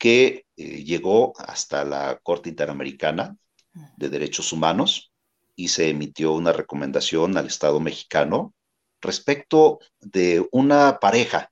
que 0.00 0.46
eh, 0.56 0.82
llegó 0.82 1.34
hasta 1.38 1.84
la 1.84 2.18
Corte 2.22 2.48
Interamericana 2.48 3.36
de 3.96 4.08
Derechos 4.08 4.52
Humanos 4.52 5.12
y 5.56 5.68
se 5.68 5.88
emitió 5.88 6.32
una 6.32 6.52
recomendación 6.52 7.36
al 7.36 7.46
Estado 7.46 7.80
mexicano 7.80 8.54
respecto 9.00 9.78
de 10.00 10.46
una 10.52 10.98
pareja 11.00 11.50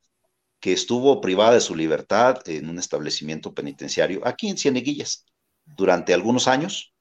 que 0.60 0.72
estuvo 0.72 1.20
privada 1.20 1.54
de 1.54 1.60
su 1.60 1.74
libertad 1.74 2.38
en 2.46 2.68
un 2.68 2.78
establecimiento 2.78 3.54
penitenciario 3.54 4.20
aquí 4.26 4.48
en 4.48 4.58
Cieneguillas 4.58 5.24
durante 5.64 6.14
algunos 6.14 6.48
años 6.48 6.92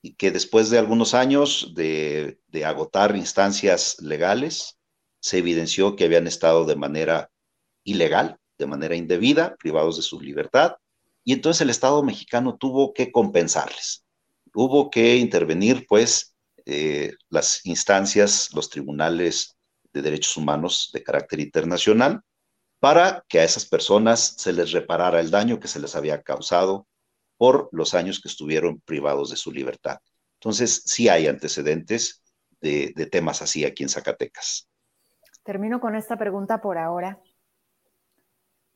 y 0.00 0.14
que 0.14 0.30
después 0.30 0.70
de 0.70 0.78
algunos 0.78 1.14
años 1.14 1.72
de, 1.74 2.38
agotar 2.64 3.16
instancias 3.16 4.00
legales, 4.00 4.78
se 5.20 5.38
evidenció 5.38 5.96
que 5.96 6.04
habían 6.04 6.26
estado 6.26 6.64
de 6.64 6.76
manera 6.76 7.30
ilegal 7.84 8.38
de 8.58 8.66
manera 8.66 8.96
indebida, 8.96 9.56
privados 9.56 9.96
de 9.96 10.02
su 10.02 10.20
libertad, 10.20 10.76
y 11.24 11.32
entonces 11.32 11.60
el 11.62 11.70
Estado 11.70 12.02
mexicano 12.02 12.56
tuvo 12.56 12.92
que 12.92 13.12
compensarles. 13.12 14.04
Hubo 14.60 14.90
que 14.90 15.14
intervenir, 15.14 15.86
pues, 15.88 16.34
eh, 16.66 17.12
las 17.28 17.64
instancias, 17.64 18.52
los 18.52 18.68
tribunales 18.68 19.56
de 19.92 20.02
derechos 20.02 20.36
humanos 20.36 20.90
de 20.92 21.04
carácter 21.04 21.38
internacional, 21.38 22.22
para 22.80 23.24
que 23.28 23.38
a 23.38 23.44
esas 23.44 23.66
personas 23.66 24.34
se 24.36 24.52
les 24.52 24.72
reparara 24.72 25.20
el 25.20 25.30
daño 25.30 25.60
que 25.60 25.68
se 25.68 25.78
les 25.78 25.94
había 25.94 26.22
causado 26.22 26.88
por 27.36 27.68
los 27.70 27.94
años 27.94 28.20
que 28.20 28.26
estuvieron 28.26 28.80
privados 28.80 29.30
de 29.30 29.36
su 29.36 29.52
libertad. 29.52 29.98
Entonces, 30.40 30.82
sí 30.86 31.08
hay 31.08 31.28
antecedentes 31.28 32.24
de, 32.60 32.92
temas 33.12 33.42
así 33.42 33.64
aquí 33.64 33.84
en 33.84 33.90
Zacatecas. 33.90 34.68
Termino 35.44 35.78
con 35.78 35.94
esta 35.94 36.18
pregunta 36.18 36.60
por 36.60 36.78
ahora 36.78 37.20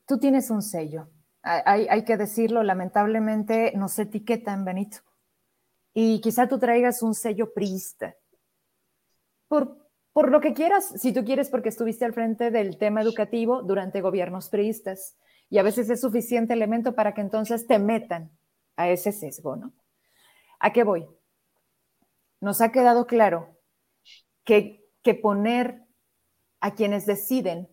tú 0.07 0.21
tienes 0.21 0.49
un 0.49 0.63
sello. 0.63 1.11
Hay, 1.43 2.05
que 2.05 2.17
decirlo, 2.17 2.63
lamentablemente 2.63 3.73
nos 3.75 3.99
etiquetan, 3.99 4.65
Benito. 4.65 4.99
Y 5.95 6.21
quizá 6.21 6.49
tú 6.49 6.59
traigas 6.59 7.03
un 7.03 7.15
sello 7.15 7.53
priista. 7.53 8.17
Por, 9.49 9.77
por 10.13 10.31
lo 10.31 10.41
que 10.41 10.55
quieras, 10.55 10.93
si 10.97 11.13
tú 11.13 11.25
quieres, 11.25 11.51
porque 11.51 11.69
estuviste 11.69 12.05
al 12.05 12.15
frente 12.15 12.51
del 12.51 12.79
tema 12.79 13.03
educativo 13.03 13.63
durante 13.63 14.01
gobiernos 14.01 14.49
priistas. 14.49 15.17
Y 15.51 15.59
a 15.59 15.63
veces 15.63 15.91
es 15.91 16.01
suficiente 16.01 16.55
elemento 16.55 16.95
para 16.95 17.13
que 17.13 17.21
entonces 17.21 17.67
te 17.67 17.79
metan 17.79 18.31
a 18.77 18.89
ese 18.89 19.13
sesgo, 19.13 19.57
¿no? 19.57 19.73
¿A 20.59 20.73
qué 20.73 20.85
voy? 20.85 21.07
Nos 22.41 22.61
ha 22.61 22.73
quedado 22.73 23.07
claro 23.07 23.57
que, 24.45 24.89
que 25.03 25.15
poner 25.15 25.83
a 26.61 26.75
quienes 26.75 27.05
deciden 27.05 27.69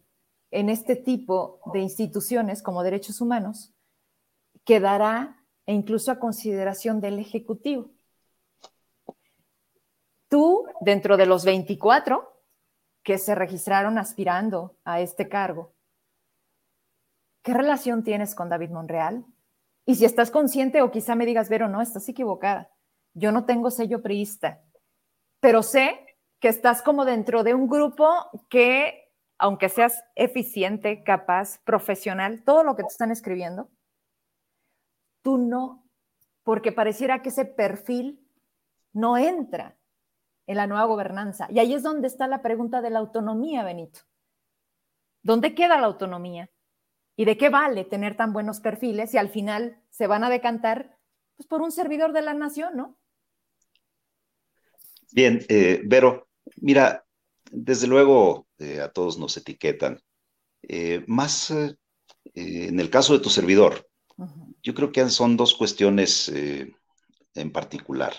en 0.52 0.70
este 0.70 0.96
tipo 0.96 1.62
de 1.74 1.80
instituciones 1.80 2.62
como 2.62 2.84
derechos 2.84 3.22
humanos 3.22 3.74
quedará 4.66 5.44
e 5.66 5.74
incluso 5.74 6.12
a 6.12 6.20
consideración 6.20 7.02
del 7.02 7.20
Ejecutivo. 7.20 7.92
Tú, 10.30 10.66
dentro 10.82 11.18
de 11.18 11.26
los 11.26 11.44
24 11.44 12.42
que 13.04 13.18
se 13.18 13.36
registraron 13.36 13.98
aspirando 13.98 14.78
a 14.84 15.02
este 15.02 15.28
cargo, 15.28 15.74
¿qué 17.42 17.54
relación 17.54 18.04
tienes 18.04 18.36
con 18.36 18.48
David 18.48 18.70
Monreal? 18.70 19.26
Y 19.86 19.96
si 19.96 20.06
estás 20.06 20.30
consciente 20.30 20.82
o 20.84 20.92
quizá 20.92 21.16
me 21.16 21.26
digas, 21.26 21.50
Vero, 21.50 21.68
no, 21.68 21.82
estás 21.82 22.08
equivocada. 22.08 22.72
Yo 23.16 23.32
no 23.32 23.46
tengo 23.46 23.72
sello 23.72 24.04
priista, 24.04 24.62
pero 25.40 25.64
sé 25.64 26.16
que 26.40 26.48
estás 26.48 26.84
como 26.84 27.06
dentro 27.06 27.44
de 27.44 27.56
un 27.56 27.68
grupo 27.68 28.08
que 28.50 29.10
aunque 29.40 29.70
seas 29.70 30.04
eficiente, 30.16 31.02
capaz, 31.02 31.60
profesional, 31.64 32.44
todo 32.44 32.64
lo 32.64 32.76
que 32.76 32.84
te 32.84 32.90
están 32.90 33.10
escribiendo, 33.10 33.70
tú 35.24 35.38
no, 35.38 35.88
porque 36.44 36.74
pareciera 36.74 37.22
que 37.22 37.30
ese 37.30 37.46
perfil 37.46 38.22
no 38.92 39.18
entra 39.18 39.79
en 40.50 40.58
la 40.58 40.66
nueva 40.66 40.86
gobernanza. 40.86 41.48
Y 41.52 41.60
ahí 41.60 41.76
es 41.76 41.84
donde 41.84 42.08
está 42.08 42.28
la 42.28 42.42
pregunta 42.42 42.82
de 42.82 42.90
la 42.90 42.98
autonomía, 42.98 43.64
Benito. 43.64 44.00
¿Dónde 45.22 45.54
queda 45.54 45.80
la 45.80 45.86
autonomía? 45.86 46.50
¿Y 47.16 47.26
de 47.26 47.38
qué 47.38 47.50
vale 47.50 47.86
tener 47.86 48.18
tan 48.18 48.34
buenos 48.34 48.60
perfiles 48.60 49.12
si 49.12 49.20
al 49.20 49.30
final 49.30 49.80
se 49.92 50.08
van 50.08 50.24
a 50.24 50.30
decantar 50.32 50.98
pues, 51.36 51.46
por 51.46 51.62
un 51.62 51.72
servidor 51.72 52.14
de 52.14 52.24
la 52.24 52.34
nación, 52.34 52.76
no? 52.76 52.98
Bien, 55.12 55.46
eh, 55.50 55.82
Vero, 55.86 56.30
mira, 56.56 57.06
desde 57.52 57.86
luego 57.86 58.48
eh, 58.58 58.82
a 58.82 58.92
todos 58.92 59.20
nos 59.20 59.38
etiquetan. 59.38 60.02
Eh, 60.64 61.04
más 61.06 61.52
en 61.52 62.80
el 62.80 62.90
caso 62.90 63.14
de 63.14 63.20
tu 63.20 63.30
servidor, 63.30 63.88
yo 64.64 64.74
creo 64.74 64.92
que 64.92 65.08
son 65.10 65.38
dos 65.38 65.54
cuestiones 65.54 66.28
en 66.30 67.52
particular. 67.52 68.14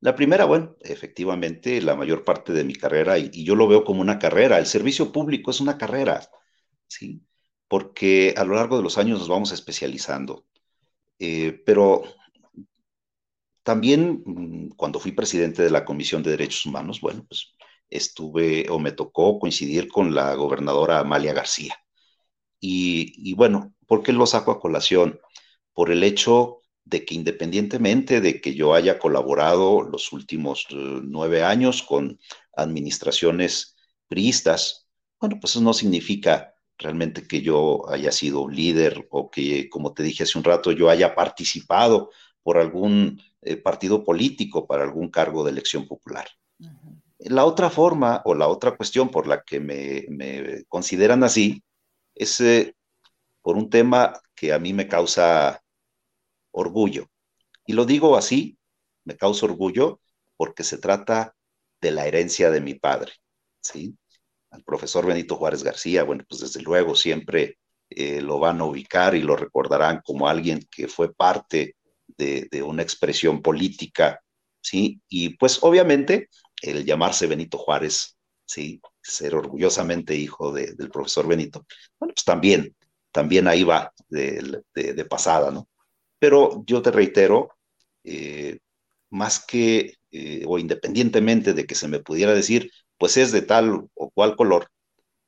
La 0.00 0.14
primera, 0.14 0.46
bueno, 0.46 0.76
efectivamente, 0.80 1.80
la 1.82 1.94
mayor 1.94 2.24
parte 2.24 2.52
de 2.52 2.64
mi 2.64 2.74
carrera, 2.74 3.18
y, 3.18 3.30
y, 3.32 3.44
yo 3.44 3.54
lo 3.54 3.68
veo 3.68 3.84
como 3.84 4.00
una 4.00 4.18
carrera, 4.18 4.58
el 4.58 4.66
servicio 4.66 5.12
público 5.12 5.50
es 5.50 5.60
una 5.60 5.76
carrera, 5.78 6.22
¿sí? 6.88 7.22
Porque 7.68 8.34
a 8.36 8.44
lo 8.44 8.54
largo 8.54 8.76
de 8.76 8.82
los 8.82 8.98
años 8.98 9.18
nos 9.18 9.28
vamos 9.28 9.52
especializando. 9.52 10.46
pero 11.64 12.02
también 13.62 14.22
mm, 14.26 14.70
cuando 14.76 14.98
fui 15.00 15.12
presidente 15.12 15.62
de 15.62 15.70
la 15.70 15.84
Comisión 15.84 16.22
de 16.22 16.30
Derechos 16.32 16.66
Humanos, 16.66 17.00
bueno, 17.00 17.24
pues 17.28 17.54
estuve 17.88 18.66
o 18.70 18.78
me 18.78 18.92
tocó 18.92 19.38
coincidir 19.38 19.88
con 19.88 20.14
la 20.14 20.34
gobernadora 20.34 21.00
Amalia 21.00 21.32
García. 21.32 21.76
Y, 22.60 23.34
bueno, 23.34 23.74
¿por 23.86 24.02
qué 24.02 24.12
lo 24.12 24.26
saco 24.26 24.50
a 24.50 24.60
colación? 24.60 25.20
Por 25.72 25.90
el 25.90 26.04
hecho 26.04 26.59
de 26.90 27.04
que 27.04 27.14
independientemente 27.14 28.20
de 28.20 28.40
que 28.40 28.54
yo 28.54 28.74
haya 28.74 28.98
colaborado 28.98 29.82
los 29.82 30.12
últimos 30.12 30.66
eh, 30.70 31.00
nueve 31.04 31.44
años 31.44 31.82
con 31.82 32.18
administraciones 32.56 33.76
priistas, 34.08 34.88
bueno, 35.20 35.38
pues 35.40 35.52
eso 35.52 35.60
no 35.60 35.72
significa 35.72 36.52
realmente 36.76 37.28
que 37.28 37.42
yo 37.42 37.88
haya 37.88 38.10
sido 38.10 38.40
un 38.40 38.56
líder 38.56 39.06
o 39.10 39.30
que, 39.30 39.68
como 39.68 39.92
te 39.94 40.02
dije 40.02 40.24
hace 40.24 40.36
un 40.36 40.44
rato, 40.44 40.72
yo 40.72 40.90
haya 40.90 41.14
participado 41.14 42.10
por 42.42 42.58
algún 42.58 43.20
eh, 43.42 43.56
partido 43.56 44.02
político 44.02 44.66
para 44.66 44.82
algún 44.82 45.10
cargo 45.10 45.44
de 45.44 45.52
elección 45.52 45.86
popular. 45.86 46.26
La 47.18 47.44
otra 47.44 47.70
forma 47.70 48.22
o 48.24 48.34
la 48.34 48.48
otra 48.48 48.76
cuestión 48.76 49.10
por 49.10 49.26
la 49.26 49.42
que 49.42 49.60
me, 49.60 50.64
consideran 50.68 51.22
así 51.22 51.62
es 52.14 52.40
eh, 52.40 52.74
por 53.42 53.56
un 53.56 53.70
tema 53.70 54.14
que 54.34 54.52
a 54.52 54.58
mí 54.58 54.72
me 54.72 54.88
causa 54.88 55.62
orgullo. 56.52 57.06
Y 57.66 57.72
lo 57.72 57.84
digo 57.84 58.16
así, 58.16 58.58
me 59.04 59.16
causa 59.16 59.46
orgullo 59.46 60.00
porque 60.36 60.64
se 60.64 60.78
trata 60.78 61.34
de 61.80 61.90
la 61.90 62.06
herencia 62.06 62.50
de 62.50 62.60
mi 62.60 62.74
padre, 62.74 63.12
¿sí? 63.60 63.96
Al 64.50 64.62
profesor 64.64 65.06
Benito 65.06 65.36
Juárez 65.36 65.62
García, 65.62 66.02
bueno, 66.02 66.24
pues 66.28 66.40
desde 66.40 66.62
luego 66.62 66.94
siempre 66.94 67.58
eh, 67.88 68.20
lo 68.20 68.38
van 68.38 68.60
a 68.60 68.64
ubicar 68.64 69.14
y 69.14 69.22
lo 69.22 69.36
recordarán 69.36 70.00
como 70.04 70.28
alguien 70.28 70.66
que 70.70 70.88
fue 70.88 71.14
parte 71.14 71.76
de, 72.06 72.48
de 72.50 72.62
una 72.62 72.82
expresión 72.82 73.42
política, 73.42 74.20
¿sí? 74.60 75.00
Y 75.08 75.36
pues 75.36 75.58
obviamente 75.62 76.28
el 76.62 76.84
llamarse 76.84 77.26
Benito 77.26 77.58
Juárez, 77.58 78.16
¿sí? 78.44 78.80
Ser 79.00 79.34
orgullosamente 79.34 80.14
hijo 80.14 80.52
del 80.52 80.90
profesor 80.90 81.26
Benito, 81.26 81.66
bueno, 81.98 82.14
pues 82.14 82.24
también, 82.24 82.74
también 83.12 83.48
ahí 83.48 83.64
va 83.64 83.92
de, 84.08 85.06
pasada, 85.08 85.50
¿no? 85.50 85.68
Pero 86.20 86.62
yo 86.66 86.82
te 86.82 86.92
reitero, 86.92 87.50
eh, 88.04 88.60
más 89.10 89.44
que 89.44 89.96
eh, 90.12 90.44
o 90.46 90.58
independientemente 90.58 91.52
de 91.54 91.66
que 91.66 91.74
se 91.74 91.88
me 91.88 92.00
pudiera 92.00 92.32
decir, 92.34 92.70
pues 92.98 93.16
es 93.16 93.32
de 93.32 93.42
tal 93.42 93.88
o 93.94 94.10
cual 94.10 94.36
color, 94.36 94.68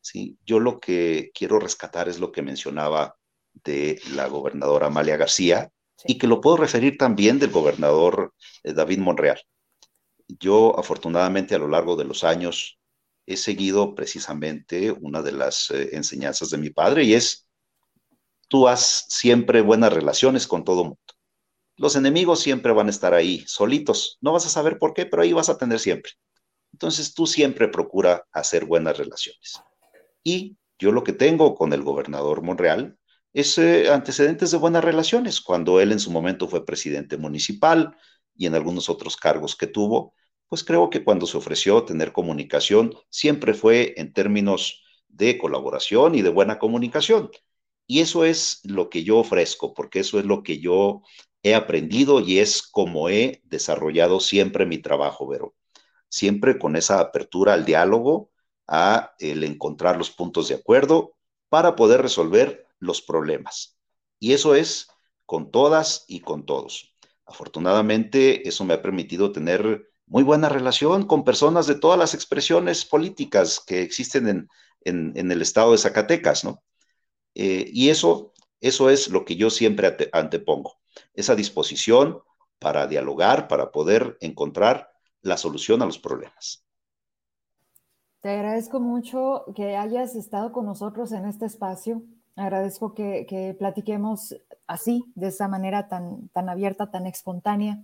¿sí? 0.00 0.38
Yo 0.44 0.60
lo 0.60 0.80
que 0.80 1.30
quiero 1.34 1.58
rescatar 1.58 2.08
es 2.08 2.20
lo 2.20 2.32
que 2.32 2.42
mencionaba 2.42 3.16
de 3.64 4.00
la 4.14 4.26
gobernadora 4.28 4.86
Amalia 4.88 5.16
García 5.16 5.70
y 6.04 6.18
que 6.18 6.26
lo 6.26 6.40
puedo 6.40 6.56
referir 6.56 6.98
también 6.98 7.38
del 7.38 7.50
gobernador 7.50 8.34
eh, 8.62 8.72
David 8.72 8.98
Monreal. 8.98 9.40
Yo 10.28 10.78
afortunadamente 10.78 11.54
a 11.54 11.58
lo 11.58 11.68
largo 11.68 11.96
de 11.96 12.04
los 12.04 12.24
años 12.24 12.78
he 13.26 13.36
seguido 13.36 13.94
precisamente 13.94 14.90
una 14.90 15.22
de 15.22 15.32
las 15.32 15.70
eh, 15.70 15.90
enseñanzas 15.92 16.50
de 16.50 16.58
mi 16.58 16.70
padre 16.70 17.04
y 17.04 17.14
es, 17.14 17.46
tú 18.52 18.68
haz 18.68 19.06
siempre 19.08 19.62
buenas 19.62 19.94
relaciones 19.94 20.46
con 20.46 20.62
todo 20.62 20.84
mundo. 20.84 20.98
Los 21.78 21.96
enemigos 21.96 22.40
siempre 22.40 22.70
van 22.72 22.88
a 22.88 22.90
estar 22.90 23.14
ahí, 23.14 23.42
solitos. 23.46 24.18
No 24.20 24.30
vas 24.30 24.44
a 24.44 24.50
saber 24.50 24.78
por 24.78 24.92
qué, 24.92 25.06
pero 25.06 25.22
ahí 25.22 25.32
vas 25.32 25.48
a 25.48 25.56
tener 25.56 25.78
siempre. 25.78 26.12
Entonces 26.70 27.14
tú 27.14 27.26
siempre 27.26 27.68
procura 27.68 28.26
hacer 28.30 28.66
buenas 28.66 28.98
relaciones. 28.98 29.62
Y 30.22 30.58
yo 30.78 30.92
lo 30.92 31.02
que 31.02 31.14
tengo 31.14 31.54
con 31.54 31.72
el 31.72 31.82
gobernador 31.82 32.42
Monreal 32.42 32.98
es 33.32 33.56
eh, 33.56 33.90
antecedentes 33.90 34.50
de 34.50 34.58
buenas 34.58 34.84
relaciones. 34.84 35.40
Cuando 35.40 35.80
él 35.80 35.90
en 35.90 35.98
su 35.98 36.10
momento 36.10 36.46
fue 36.46 36.66
presidente 36.66 37.16
municipal, 37.16 37.96
y 38.36 38.44
en 38.44 38.54
algunos 38.54 38.90
otros 38.90 39.16
cargos 39.16 39.56
que 39.56 39.66
tuvo, 39.66 40.12
pues 40.48 40.62
creo 40.62 40.90
que 40.90 41.04
cuando 41.04 41.26
se 41.26 41.38
ofreció 41.38 41.84
tener 41.84 42.12
comunicación 42.12 42.92
siempre 43.08 43.54
fue 43.54 43.94
en 43.96 44.12
términos 44.12 44.82
de 45.08 45.38
colaboración 45.38 46.14
y 46.16 46.20
de 46.20 46.28
buena 46.28 46.58
comunicación. 46.58 47.30
Y 47.86 48.00
eso 48.00 48.24
es 48.24 48.60
lo 48.64 48.88
que 48.90 49.04
yo 49.04 49.18
ofrezco, 49.18 49.74
porque 49.74 50.00
eso 50.00 50.18
es 50.18 50.24
lo 50.24 50.42
que 50.42 50.58
yo 50.60 51.02
he 51.42 51.54
aprendido 51.54 52.20
y 52.20 52.38
es 52.38 52.62
como 52.62 53.08
he 53.08 53.42
desarrollado 53.44 54.20
siempre 54.20 54.66
mi 54.66 54.78
trabajo, 54.78 55.26
Vero. 55.26 55.54
Siempre 56.08 56.58
con 56.58 56.76
esa 56.76 57.00
apertura 57.00 57.54
al 57.54 57.64
diálogo, 57.64 58.30
a 58.68 59.12
el 59.18 59.44
encontrar 59.44 59.96
los 59.96 60.10
puntos 60.10 60.48
de 60.48 60.54
acuerdo 60.54 61.14
para 61.48 61.76
poder 61.76 62.00
resolver 62.00 62.66
los 62.78 63.02
problemas. 63.02 63.76
Y 64.18 64.32
eso 64.32 64.54
es 64.54 64.88
con 65.26 65.50
todas 65.50 66.04
y 66.08 66.20
con 66.20 66.46
todos. 66.46 66.94
Afortunadamente, 67.26 68.48
eso 68.48 68.64
me 68.64 68.74
ha 68.74 68.82
permitido 68.82 69.32
tener 69.32 69.90
muy 70.06 70.22
buena 70.22 70.48
relación 70.48 71.06
con 71.06 71.24
personas 71.24 71.66
de 71.66 71.74
todas 71.74 71.98
las 71.98 72.14
expresiones 72.14 72.84
políticas 72.84 73.60
que 73.66 73.82
existen 73.82 74.48
en, 74.84 75.30
el 75.30 75.42
estado 75.42 75.72
de 75.72 75.78
Zacatecas, 75.78 76.44
¿no? 76.44 76.62
Eh, 77.34 77.70
y 77.72 77.88
eso, 77.88 78.32
eso 78.60 78.90
es 78.90 79.08
lo 79.08 79.24
que 79.24 79.36
yo 79.36 79.50
siempre 79.50 79.96
antepongo, 80.12 80.80
esa 81.14 81.34
disposición 81.34 82.22
para 82.58 82.86
dialogar, 82.86 83.48
para 83.48 83.72
poder 83.72 84.16
encontrar 84.20 84.92
la 85.20 85.36
solución 85.36 85.82
a 85.82 85.86
los 85.86 85.98
problemas. 85.98 86.64
Te 88.20 88.30
agradezco 88.30 88.78
mucho 88.78 89.44
que 89.56 89.76
hayas 89.76 90.14
estado 90.14 90.52
con 90.52 90.66
nosotros 90.66 91.10
en 91.12 91.24
este 91.24 91.46
espacio. 91.46 92.02
Agradezco 92.36 92.94
que, 92.94 93.26
que 93.28 93.54
platiquemos 93.58 94.36
así, 94.66 95.04
de 95.16 95.28
esa 95.28 95.48
manera 95.48 95.88
tan, 95.88 96.28
tan 96.28 96.48
abierta, 96.48 96.90
tan 96.90 97.06
espontánea. 97.06 97.82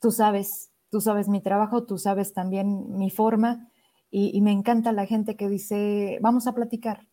Tú 0.00 0.10
sabes, 0.10 0.70
tú 0.90 1.00
sabes 1.00 1.28
mi 1.28 1.42
trabajo, 1.42 1.84
tú 1.84 1.98
sabes 1.98 2.32
también 2.32 2.96
mi 2.96 3.10
forma 3.10 3.68
y, 4.10 4.40
me 4.40 4.52
encanta 4.52 4.92
la 4.92 5.06
gente 5.06 5.36
que 5.36 5.48
dice, 5.48 6.18
vamos 6.22 6.46
a 6.46 6.54
platicar, 6.54 7.07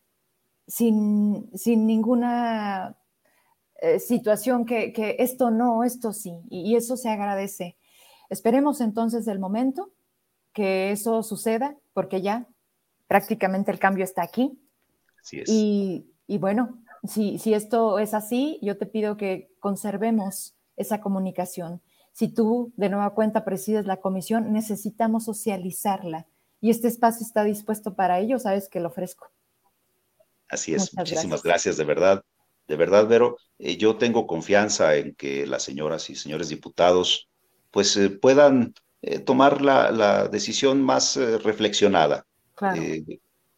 sin, 0.66 1.50
sin 1.54 1.86
ninguna 1.86 2.96
eh, 3.80 3.98
situación 3.98 4.64
que, 4.64 4.92
que, 4.92 5.16
esto 5.18 5.50
no, 5.50 5.84
esto 5.84 6.12
sí, 6.12 6.40
y, 6.48 6.76
eso 6.76 6.96
se 6.96 7.08
agradece. 7.08 7.76
Esperemos 8.30 8.80
entonces 8.80 9.28
el 9.28 9.38
momento 9.38 9.92
que 10.52 10.90
eso 10.90 11.22
suceda, 11.22 11.76
porque 11.92 12.22
ya 12.22 12.46
prácticamente 13.06 13.70
el 13.70 13.78
cambio 13.78 14.04
está 14.04 14.22
aquí. 14.22 14.58
Así 15.22 15.40
es. 15.40 15.48
Y, 15.48 16.10
y 16.26 16.38
bueno, 16.38 16.82
si, 17.06 17.38
si 17.38 17.54
esto 17.54 17.98
es 17.98 18.14
así, 18.14 18.58
yo 18.62 18.78
te 18.78 18.86
pido 18.86 19.16
que 19.16 19.50
conservemos 19.60 20.56
esa 20.76 21.00
comunicación. 21.00 21.82
Si 22.12 22.28
tú 22.28 22.72
de 22.76 22.88
nueva 22.88 23.10
cuenta 23.10 23.44
presides 23.44 23.86
la 23.86 23.98
comisión, 23.98 24.52
necesitamos 24.52 25.24
socializarla 25.24 26.26
y 26.60 26.70
este 26.70 26.88
espacio 26.88 27.24
está 27.24 27.44
dispuesto 27.44 27.94
para 27.94 28.18
ello, 28.18 28.38
sabes 28.38 28.68
que 28.68 28.80
lo 28.80 28.88
ofrezco. 28.88 29.28
Así 30.48 30.74
es, 30.74 30.94
muchísimas 30.94 31.42
gracias. 31.42 31.76
de 31.76 31.84
verdad. 31.84 32.24
De 32.68 32.76
verdad, 32.76 33.06
Vero, 33.06 33.36
eh, 33.58 33.76
yo 33.76 33.96
tengo 33.96 34.26
confianza 34.26 34.96
en 34.96 35.14
que 35.14 35.46
las 35.46 35.62
señoras 35.62 36.10
y 36.10 36.16
señores 36.16 36.48
diputados 36.48 37.28
pues 37.70 37.96
eh, 37.96 38.10
puedan 38.10 38.74
eh, 39.02 39.20
tomar 39.20 39.62
la, 39.62 40.28
decisión 40.28 40.82
más 40.82 41.16
reflexionada, 41.16 42.26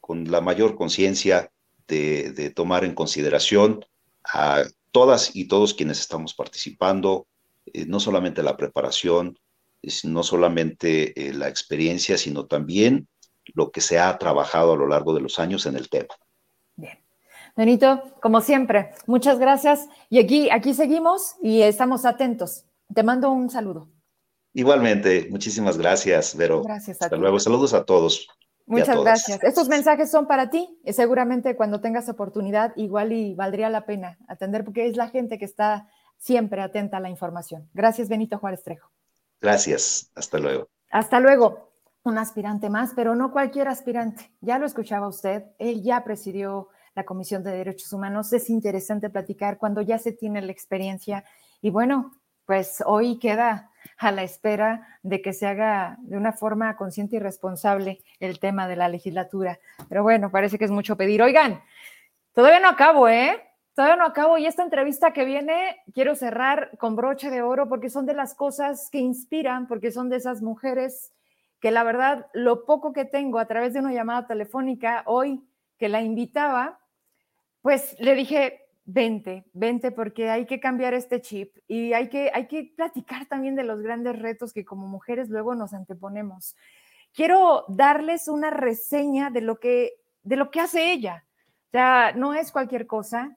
con 0.01 0.30
la 0.30 0.41
mayor 0.41 0.76
conciencia 0.76 1.51
de, 1.86 2.53
tomar 2.55 2.84
en 2.84 2.95
consideración 2.95 3.84
a 4.24 4.64
todas 4.93 5.34
y 5.34 5.47
todos 5.47 5.72
quienes 5.74 6.01
estamos 6.01 6.34
participando, 6.34 7.26
no 7.86 8.01
solamente 8.01 8.43
la 8.43 8.57
preparación, 8.57 9.39
no 10.05 10.22
solamente 10.22 11.14
la 11.34 11.49
experiencia, 11.49 12.18
sino 12.18 12.47
también 12.47 13.09
lo 13.55 13.70
que 13.70 13.80
se 13.80 13.99
ha 13.99 14.18
trabajado 14.18 14.72
a 14.72 14.76
lo 14.76 14.89
largo 14.89 15.14
de 15.14 15.20
los 15.20 15.39
años 15.39 15.64
en 15.66 15.76
el 15.76 15.89
tema. 15.89 16.14
Benito, 17.59 18.04
como 18.22 18.40
siempre, 18.40 18.92
muchas 19.09 19.40
gracias. 19.40 19.88
Y 20.09 20.20
aquí, 20.20 20.48
aquí 20.48 20.74
seguimos 20.74 21.34
y 21.42 21.62
estamos 21.62 22.04
atentos. 22.04 22.64
Te 22.94 23.02
mando 23.02 23.32
un 23.32 23.50
saludo. 23.50 23.88
Igualmente, 24.52 25.26
muchísimas 25.28 25.76
gracias, 25.76 26.36
Vero. 26.36 26.62
Gracias 26.62 27.02
a 27.02 27.06
Hasta 27.06 27.16
luego. 27.16 27.40
Saludos 27.40 27.74
a 27.74 27.84
todos. 27.84 28.28
Muchas 28.64 29.00
gracias. 29.00 29.42
Estos 29.42 29.68
mensajes 29.68 30.09
son 30.09 30.28
para 30.28 30.50
ti. 30.50 30.78
Y 30.84 30.92
seguramente 30.92 31.56
cuando 31.56 31.80
tengas 31.80 32.09
oportunidad, 32.09 32.74
igual 32.76 33.11
y 33.11 33.34
valdría 33.34 33.70
la 33.70 33.86
pena 33.86 34.18
atender, 34.28 34.64
porque 34.64 34.86
es 34.86 34.96
la 34.96 35.09
gente 35.09 35.36
que 35.36 35.44
está 35.44 35.88
siempre 36.16 36.62
atenta 36.62 36.98
a 36.98 37.00
la 37.00 37.11
información. 37.11 37.68
Gracias, 37.74 38.09
Benito 38.09 38.38
Juárez 38.38 38.62
Trejo. 38.62 38.88
Gracias. 39.40 40.12
Hasta 40.14 40.38
luego. 40.38 40.68
Hasta 40.92 41.18
luego. 41.18 41.72
Un 42.04 42.18
aspirante 42.18 42.70
más, 42.70 42.92
pero 42.94 43.16
no 43.16 43.32
cualquier 43.32 43.66
aspirante. 43.66 44.30
Ya 44.42 44.61
lo 44.61 44.66
escuchaba 44.66 45.09
usted. 45.09 45.42
Él 45.59 45.82
ya 45.82 46.04
presidió 46.04 46.68
la 46.99 47.05
Comisión 47.05 47.44
de 47.44 47.53
Derechos 47.53 47.92
Humanos. 47.92 48.32
Es 48.32 48.51
interesante 48.51 49.09
platicar 49.09 49.57
cuando 49.57 49.82
ya 49.82 49.99
se 49.99 50.11
tiene 50.11 50.42
la 50.42 50.51
experiencia. 50.51 51.24
Y 51.62 51.70
bueno, 51.70 52.12
pues 52.44 52.82
hoy 52.84 53.20
queda 53.20 53.70
a 53.99 54.11
la 54.11 54.24
espera 54.24 54.99
de 55.05 55.22
que 55.22 55.32
se 55.32 55.46
haga 55.46 55.96
de 56.01 56.16
una 56.16 56.32
forma 56.32 56.76
consciente 56.76 57.14
y 57.14 57.20
responsable 57.20 58.01
el 58.18 58.40
tema 58.40 58.66
de 58.66 58.74
la 58.74 58.88
legislatura. 58.88 59.61
Pero 59.88 60.03
bueno, 60.03 60.32
parece 60.32 60.59
que 60.59 60.64
es 60.64 60.72
mucho 60.72 60.96
pedir. 60.96 61.22
Oigan, 61.22 61.62
todavía 62.32 62.59
no 62.59 62.68
acabo, 62.68 63.09
¿eh? 63.09 63.44
Todavía 63.74 63.96
no 63.96 64.07
acabo 64.07 64.36
y 64.38 64.46
esta 64.46 64.64
entrevista 64.64 65.12
que 65.12 65.24
viene 65.24 65.76
quiero 65.94 66.16
cerrar 66.16 66.76
con 66.78 66.96
broche 66.96 67.30
de 67.30 67.42
oro 67.42 67.68
porque 67.68 67.90
son 67.90 68.07
de 68.07 68.14
las 68.14 68.34
cosas 68.34 68.88
que 68.90 68.99
inspiran, 68.99 69.68
porque 69.68 69.92
son 69.92 70.09
de 70.09 70.16
esas 70.16 70.42
mujeres 70.42 71.12
que 71.61 71.70
la 71.70 71.84
verdad 71.84 72.26
lo 72.32 72.64
poco 72.64 72.92
que 72.92 73.05
tengo 73.05 73.38
a 73.38 73.46
través 73.46 73.72
de 73.72 73.78
una 73.78 73.92
llamada 73.92 74.26
telefónica 74.26 75.05
hoy 75.07 75.44
que 75.78 75.88
la 75.88 76.03
invitaba, 76.03 76.78
pues 77.62 77.96
le 77.98 78.14
dije, 78.14 78.68
vente, 78.84 79.44
vente 79.52 79.90
porque 79.92 80.30
hay 80.30 80.46
que 80.46 80.61
cambiar 80.61 80.94
este 80.94 81.20
chip 81.20 81.54
y 81.68 81.92
hay 81.92 82.09
que, 82.09 82.30
hay 82.32 82.46
que 82.46 82.72
platicar 82.74 83.26
también 83.26 83.54
de 83.54 83.64
los 83.64 83.82
grandes 83.82 84.18
retos 84.18 84.54
que 84.54 84.64
como 84.64 84.86
mujeres 84.86 85.28
luego 85.28 85.54
nos 85.54 85.74
anteponemos. 85.74 86.56
Quiero 87.12 87.64
darles 87.68 88.28
una 88.28 88.50
reseña 88.50 89.30
de 89.30 89.42
lo 89.42 89.61
que, 89.61 90.00
de 90.22 90.36
lo 90.36 90.50
que 90.50 90.61
hace 90.61 90.92
ella. 90.92 91.26
O 91.68 91.70
sea, 91.70 92.12
no 92.16 92.32
es 92.32 92.50
cualquier 92.50 92.86
cosa. 92.86 93.36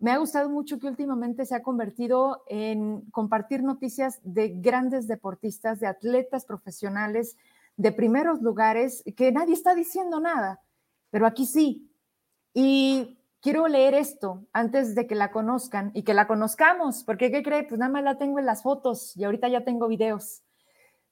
Me 0.00 0.12
ha 0.12 0.16
gustado 0.16 0.48
mucho 0.48 0.78
que 0.78 0.86
últimamente 0.86 1.44
se 1.44 1.54
ha 1.54 1.62
convertido 1.62 2.42
en 2.48 3.02
compartir 3.10 3.62
noticias 3.62 4.20
de 4.22 4.48
grandes 4.48 5.06
deportistas, 5.08 5.78
de 5.78 5.88
atletas 5.88 6.46
profesionales, 6.46 7.36
de 7.76 7.92
primeros 7.92 8.40
lugares, 8.40 9.04
que 9.14 9.30
nadie 9.30 9.52
está 9.52 9.74
diciendo 9.74 10.20
nada, 10.20 10.62
pero 11.10 11.26
aquí 11.26 11.44
sí. 11.44 11.90
Y 12.54 13.18
quiero 13.40 13.68
leer 13.68 13.94
esto 13.94 14.44
antes 14.52 14.94
de 14.94 15.06
que 15.06 15.14
la 15.14 15.30
conozcan 15.30 15.90
y 15.94 16.02
que 16.02 16.14
la 16.14 16.26
conozcamos, 16.26 17.04
porque 17.04 17.30
¿qué 17.30 17.42
cree? 17.42 17.64
Pues 17.64 17.78
nada 17.78 17.92
más 17.92 18.04
la 18.04 18.18
tengo 18.18 18.38
en 18.38 18.46
las 18.46 18.62
fotos 18.62 19.16
y 19.16 19.24
ahorita 19.24 19.48
ya 19.48 19.64
tengo 19.64 19.88
videos. 19.88 20.42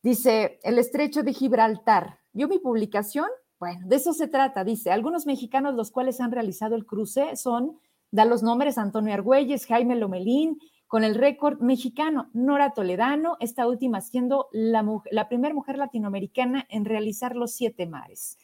Dice, 0.02 0.58
el 0.62 0.78
estrecho 0.78 1.22
de 1.22 1.32
Gibraltar. 1.32 2.18
¿Vio 2.32 2.48
mi 2.48 2.58
publicación? 2.58 3.28
Bueno, 3.58 3.86
de 3.86 3.96
eso 3.96 4.12
se 4.12 4.28
trata. 4.28 4.64
Dice, 4.64 4.90
algunos 4.90 5.26
mexicanos 5.26 5.74
los 5.74 5.90
cuales 5.90 6.20
han 6.20 6.32
realizado 6.32 6.74
el 6.74 6.84
cruce 6.84 7.36
son 7.36 7.78
Da 8.14 8.24
los 8.24 8.44
nombres 8.44 8.78
Antonio 8.78 9.12
Argüelles, 9.12 9.66
Jaime 9.66 9.96
Lomelín, 9.96 10.60
con 10.86 11.02
el 11.02 11.16
récord 11.16 11.60
mexicano, 11.60 12.30
Nora 12.32 12.70
Toledano, 12.70 13.36
esta 13.40 13.66
última 13.66 14.00
siendo 14.00 14.46
la, 14.52 14.86
la 15.10 15.28
primera 15.28 15.52
mujer 15.52 15.78
latinoamericana 15.78 16.64
en 16.68 16.84
realizar 16.84 17.34
los 17.34 17.56
siete 17.56 17.88
mares. 17.88 18.38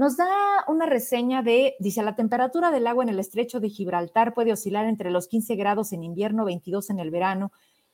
Nos 0.00 0.16
da 0.16 0.64
una 0.66 0.86
reseña 0.86 1.42
de, 1.42 1.76
dice, 1.78 2.02
la 2.02 2.16
temperatura 2.16 2.70
del 2.70 2.86
agua 2.86 3.04
en 3.04 3.10
el 3.10 3.18
estrecho 3.18 3.60
de 3.60 3.68
Gibraltar 3.68 4.32
puede 4.32 4.50
oscilar 4.50 4.86
entre 4.86 5.10
los 5.10 5.28
15 5.28 5.56
grados 5.56 5.92
en 5.92 6.02
invierno, 6.02 6.46
22 6.46 6.88
en 6.88 7.00
el 7.00 7.10
verano, 7.10 7.52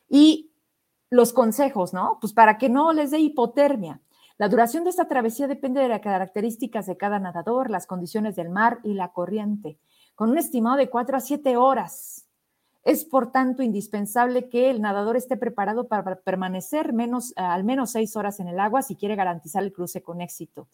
y 0.08 0.52
los 1.10 1.32
consejos, 1.32 1.92
¿no? 1.92 2.18
Pues 2.20 2.32
para 2.32 2.58
que 2.58 2.68
no 2.68 2.92
les 2.92 3.10
dé 3.10 3.18
hipotermia. 3.18 4.00
La 4.38 4.48
duración 4.48 4.84
de 4.84 4.90
esta 4.90 5.08
travesía 5.08 5.48
depende 5.48 5.80
de 5.80 5.88
las 5.88 5.98
características 5.98 6.86
de 6.86 6.96
cada 6.96 7.18
nadador, 7.18 7.70
las 7.70 7.88
condiciones 7.88 8.36
del 8.36 8.50
mar 8.50 8.78
y 8.84 8.94
la 8.94 9.08
corriente 9.08 9.76
con 10.14 10.30
un 10.30 10.38
estimado 10.38 10.76
de 10.76 10.88
4 10.88 11.16
a 11.16 11.20
7 11.20 11.56
horas. 11.56 12.28
Es 12.84 13.04
por 13.04 13.32
tanto 13.32 13.64
indispensable 13.64 14.48
que 14.48 14.70
el 14.70 14.80
nadador 14.80 15.16
esté 15.16 15.36
preparado 15.36 15.88
para 15.88 16.20
permanecer 16.20 16.92
menos, 16.92 17.32
al 17.34 17.64
menos 17.64 17.90
6 17.90 18.14
horas 18.14 18.38
en 18.38 18.46
el 18.46 18.60
agua 18.60 18.82
si 18.82 18.94
quiere 18.94 19.16
garantizar 19.16 19.64
el 19.64 19.72
cruce 19.72 20.04
con 20.04 20.20
éxito. 20.20 20.68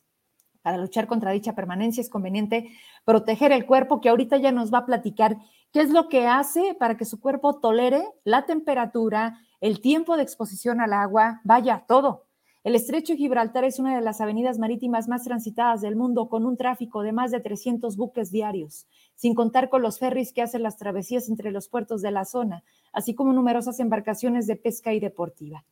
Para 0.62 0.78
luchar 0.78 1.06
contra 1.06 1.32
dicha 1.32 1.54
permanencia 1.54 2.00
es 2.00 2.08
conveniente 2.08 2.70
proteger 3.04 3.52
el 3.52 3.66
cuerpo, 3.66 4.00
que 4.00 4.08
ahorita 4.08 4.36
ya 4.36 4.52
nos 4.52 4.72
va 4.72 4.78
a 4.78 4.86
platicar 4.86 5.36
qué 5.72 5.80
es 5.80 5.90
lo 5.90 6.08
que 6.08 6.26
hace 6.26 6.74
para 6.78 6.96
que 6.96 7.04
su 7.04 7.20
cuerpo 7.20 7.58
tolere 7.58 8.04
la 8.24 8.46
temperatura, 8.46 9.40
el 9.60 9.80
tiempo 9.80 10.16
de 10.16 10.22
exposición 10.22 10.80
al 10.80 10.92
agua, 10.92 11.40
vaya, 11.44 11.84
todo. 11.86 12.26
El 12.64 12.76
estrecho 12.76 13.14
de 13.14 13.16
Gibraltar 13.16 13.64
es 13.64 13.80
una 13.80 13.96
de 13.96 14.02
las 14.02 14.20
avenidas 14.20 14.60
marítimas 14.60 15.08
más 15.08 15.24
transitadas 15.24 15.80
del 15.80 15.96
mundo, 15.96 16.28
con 16.28 16.46
un 16.46 16.56
tráfico 16.56 17.02
de 17.02 17.10
más 17.10 17.32
de 17.32 17.40
300 17.40 17.96
buques 17.96 18.30
diarios, 18.30 18.86
sin 19.16 19.34
contar 19.34 19.68
con 19.68 19.82
los 19.82 19.98
ferries 19.98 20.32
que 20.32 20.42
hacen 20.42 20.62
las 20.62 20.76
travesías 20.76 21.28
entre 21.28 21.50
los 21.50 21.68
puertos 21.68 22.02
de 22.02 22.12
la 22.12 22.24
zona, 22.24 22.62
así 22.92 23.16
como 23.16 23.32
numerosas 23.32 23.80
embarcaciones 23.80 24.46
de 24.46 24.54
pesca 24.54 24.92
y 24.92 25.00
deportiva. 25.00 25.64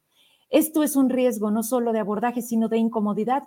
Esto 0.49 0.83
es 0.83 0.97
un 0.97 1.11
riesgo 1.11 1.53
no 1.53 1.63
solo 1.63 1.93
de 1.93 2.01
abordaje, 2.01 2.43
sino 2.43 2.69
de 2.69 2.79
incomodidad, 2.79 3.45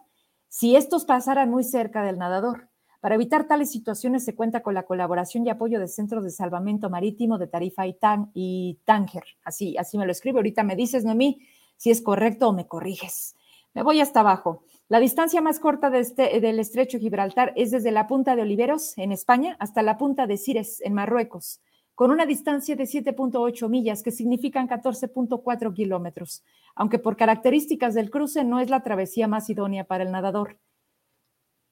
si 0.54 0.76
estos 0.76 1.04
pasaran 1.04 1.49
muy 1.49 1.64
cerca 1.64 2.04
del 2.04 2.20
nadador. 2.20 2.70
Para 2.99 3.16
evitar 3.16 3.47
tales 3.47 3.72
situaciones 3.72 4.24
se 4.24 4.36
cuenta 4.36 4.62
con 4.62 4.76
la 4.76 4.84
colaboración 4.84 5.43
y 5.47 5.49
apoyo 5.49 5.80
de 5.80 5.88
centros 5.88 6.24
de 6.24 6.30
salvamento 6.30 6.91
marítimo 6.91 7.39
de 7.39 7.47
Tarifa 7.47 7.88
y, 7.88 7.97
y 8.36 8.78
Tánger. 8.86 9.24
Así, 9.43 9.76
así 9.78 9.97
me 9.97 10.06
lo 10.06 10.12
escribe. 10.12 10.38
Ahorita 10.38 10.62
me 10.62 10.76
dices, 10.76 11.06
Noemí, 11.06 11.41
si 11.76 11.89
es 11.89 12.04
correcto 12.04 12.49
o 12.49 12.54
me 12.54 12.68
corriges. 12.68 13.36
Me 13.74 13.82
voy 13.82 13.99
hasta 13.99 14.20
abajo. 14.20 14.62
La 14.89 14.99
distancia 14.99 15.41
más 15.41 15.60
corta 15.60 15.89
de 15.89 16.01
este, 16.01 16.39
del 16.39 16.60
estrecho 16.60 16.99
Gibraltar 16.99 17.51
es 17.56 17.72
desde 17.72 17.89
la 17.89 18.06
punta 18.06 18.36
de 18.36 18.43
Oliveros, 18.43 18.95
en 18.99 19.12
España, 19.12 19.58
hasta 19.58 19.82
la 19.82 19.97
punta 19.97 20.28
de 20.28 20.38
Cires, 20.38 20.82
en 20.82 20.93
Marruecos, 20.93 21.62
con 21.96 22.12
una 22.12 22.26
distancia 22.26 22.76
de 22.76 22.84
7.8 22.84 23.70
millas, 23.70 24.04
que 24.04 24.12
significan 24.12 24.68
14.4 24.68 25.74
kilómetros, 25.74 26.44
aunque 26.76 27.00
por 27.00 27.18
características 27.18 27.94
del 27.94 28.10
cruce 28.10 28.44
no 28.44 28.60
es 28.60 28.70
la 28.70 28.84
travesía 28.84 29.28
más 29.28 29.50
idónea 29.50 29.84
para 29.84 30.04
el 30.04 30.12
nadador. 30.12 30.60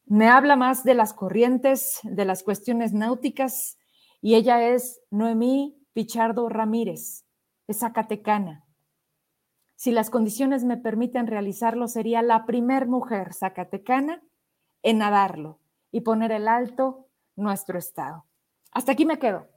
Me 0.06 0.28
habla 0.28 0.56
más 0.56 0.84
de 0.84 0.94
las 0.94 1.14
corrientes, 1.14 2.00
de 2.04 2.26
las 2.26 2.44
cuestiones 2.44 2.94
náuticas, 2.94 3.78
y 4.22 4.36
ella 4.36 4.70
es 4.70 5.02
Noemí 5.10 5.78
Pichardo 5.94 6.50
Ramírez, 6.50 7.26
es 7.68 7.80
zacatecana 7.80 8.66
si 9.82 9.90
las 9.90 10.12
condiciones 10.12 10.64
me 10.64 10.78
permiten 10.78 11.26
realizarlo, 11.26 11.88
sería 11.88 12.22
la 12.22 12.46
primer 12.46 12.86
mujer 12.86 13.34
zacatecana 13.34 14.22
en 14.84 15.00
nadarlo 15.00 15.60
y 15.92 16.02
poner 16.02 16.32
el 16.32 16.48
alto 16.48 17.08
nuestro 17.36 17.80
estado. 17.80 18.28
Hasta 18.72 18.92
aquí 18.92 19.08
me 19.08 19.18
quedo. 19.18 19.48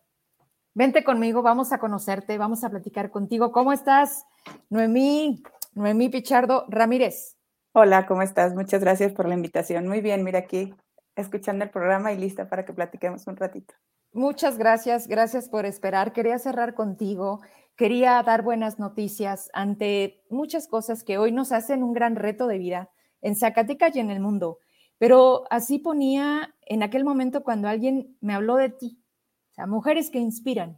Vente 0.75 1.05
conmigo, 1.05 1.43
vamos 1.43 1.73
a 1.73 1.79
conocerte, 1.79 2.37
vamos 2.37 2.65
a 2.65 2.71
platicar 2.71 3.11
contigo. 3.11 3.53
¿Cómo 3.53 3.73
estás, 3.73 4.27
Noemí? 4.71 5.43
Noemí 5.75 6.09
Pichardo 6.09 6.67
Ramírez. 6.69 7.37
Hola, 7.73 8.07
¿cómo 8.07 8.23
estás? 8.23 8.55
Muchas 8.55 8.81
gracias 8.81 9.13
por 9.13 9.27
la 9.27 9.35
invitación. 9.35 9.89
Muy 9.89 10.01
bien, 10.01 10.25
mira 10.25 10.41
aquí, 10.41 10.75
escuchando 11.17 11.65
el 11.65 11.71
programa 11.71 12.13
y 12.13 12.19
lista 12.19 12.49
para 12.49 12.65
que 12.65 12.73
platiquemos 12.73 13.27
un 13.27 13.37
ratito. 13.37 13.75
Muchas 14.13 14.59
gracias, 14.59 15.09
gracias 15.09 15.49
por 15.49 15.65
esperar. 15.67 16.13
Quería 16.13 16.39
cerrar 16.39 16.75
contigo 16.75 17.41
quería 17.77 18.23
dar 18.23 18.43
buenas 18.43 18.79
noticias 18.79 19.51
ante 19.53 20.23
muchas 20.31 20.69
cosas 20.69 21.03
que 21.03 21.19
hoy 21.19 21.33
nos 21.33 21.53
hacen 21.53 21.83
un 21.83 21.93
gran 21.93 22.17
reto 22.17 22.47
de 22.47 22.59
vida 22.59 22.91
en 23.21 23.37
Zacatecas 23.37 23.97
y 23.97 24.01
en 24.01 24.11
el 24.11 24.21
mundo. 24.21 24.59
Pero 24.99 25.45
así 25.51 25.79
ponía 25.79 26.55
en 26.63 26.83
aquel 26.83 27.05
momento 27.05 27.43
cuando 27.43 27.69
alguien 27.69 28.17
me 28.21 28.35
habló 28.35 28.57
de 28.57 28.71
ti, 28.71 29.03
o 29.55 29.57
sea, 29.57 29.67
mujeres 29.69 30.11
que 30.11 30.19
inspiran. 30.19 30.77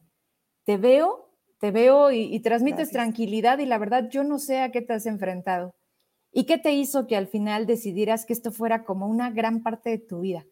Te 0.64 0.76
veo, 0.76 1.30
te 1.60 1.70
veo 1.70 2.12
y, 2.12 2.38
transmites 2.40 2.90
tranquilidad 2.90 3.58
y 3.58 3.64
la 3.64 3.78
verdad 3.78 4.10
yo 4.10 4.22
no 4.22 4.38
sé 4.38 4.60
a 4.60 4.70
qué 4.70 4.82
te 4.82 4.92
has 4.92 5.06
enfrentado. 5.06 5.74
¿Y 6.30 6.44
qué 6.44 6.58
te 6.58 6.74
hizo 6.74 7.06
que 7.06 7.16
al 7.16 7.26
final 7.26 7.64
decidieras 7.64 8.26
que 8.26 8.34
esto 8.34 8.52
fuera 8.52 8.84
como 8.84 9.06
una 9.06 9.30
gran 9.30 9.62
parte 9.62 9.88
de 9.88 9.98
tu 9.98 10.20
vida? 10.20 10.44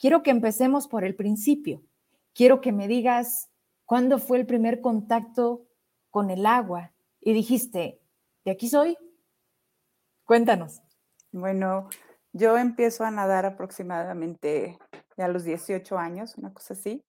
Quiero 0.00 0.24
que 0.24 0.32
empecemos 0.32 0.88
por 0.88 1.04
el 1.04 1.14
principio. 1.14 1.84
Quiero 2.34 2.60
que 2.60 2.72
me 2.72 2.88
digas 2.88 3.48
cuándo 3.84 4.18
fue 4.18 4.38
el 4.38 4.46
primer 4.46 4.80
contacto 4.80 5.68
con 6.10 6.30
el 6.30 6.46
agua 6.46 6.92
y 7.20 7.32
dijiste, 7.34 8.00
¿de 8.44 8.50
aquí 8.50 8.68
soy? 8.68 8.96
Cuéntanos. 10.24 10.82
Bueno, 11.30 11.88
yo 12.32 12.58
empiezo 12.58 13.04
a 13.04 13.12
nadar 13.12 13.46
aproximadamente 13.46 14.76
a 15.16 15.28
los 15.28 15.44
18 15.44 15.96
años, 15.96 16.36
una 16.36 16.52
cosa 16.52 16.74
así. 16.74 17.04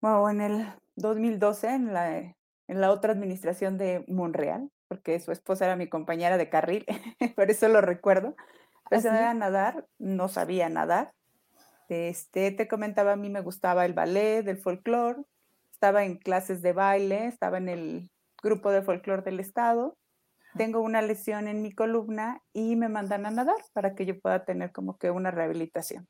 Bueno, 0.00 0.30
en 0.30 0.40
el 0.40 0.66
2012, 0.94 1.68
en 1.68 1.92
la, 1.92 2.18
en 2.18 2.34
la 2.68 2.90
otra 2.92 3.12
administración 3.12 3.78
de 3.78 4.04
Monreal, 4.06 4.70
porque 4.86 5.18
su 5.18 5.32
esposa 5.32 5.64
era 5.64 5.76
mi 5.76 5.88
compañera 5.88 6.36
de 6.36 6.48
carril, 6.48 6.86
por 7.36 7.50
eso 7.50 7.68
lo 7.68 7.80
recuerdo. 7.80 8.36
Empecé 8.84 9.08
a 9.10 9.34
nadar, 9.34 9.86
no 9.98 10.28
sabía 10.28 10.68
nadar. 10.68 11.12
Este, 11.88 12.52
te 12.52 12.68
comentaba, 12.68 13.12
a 13.12 13.16
mí 13.16 13.28
me 13.28 13.40
gustaba 13.40 13.84
el 13.86 13.92
ballet, 13.92 14.46
el 14.46 14.58
folclore, 14.58 15.22
estaba 15.72 16.04
en 16.04 16.16
clases 16.16 16.62
de 16.62 16.72
baile, 16.72 17.26
estaba 17.26 17.58
en 17.58 17.68
el 17.68 18.10
grupo 18.42 18.70
de 18.70 18.82
folclore 18.82 19.22
del 19.22 19.40
estado, 19.40 19.96
tengo 20.56 20.80
una 20.80 21.02
lesión 21.02 21.48
en 21.48 21.62
mi 21.62 21.72
columna 21.72 22.42
y 22.52 22.76
me 22.76 22.88
mandan 22.88 23.26
a 23.26 23.30
nadar 23.30 23.56
para 23.72 23.94
que 23.94 24.06
yo 24.06 24.18
pueda 24.20 24.44
tener 24.44 24.72
como 24.72 24.96
que 24.96 25.10
una 25.10 25.30
rehabilitación. 25.30 26.06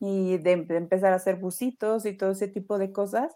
Y 0.00 0.38
de, 0.38 0.52
empezar 0.52 1.12
a 1.12 1.16
hacer 1.16 1.36
bucitos 1.36 2.06
y 2.06 2.16
todo 2.16 2.32
ese 2.32 2.48
tipo 2.48 2.78
de 2.78 2.92
cosas. 2.92 3.32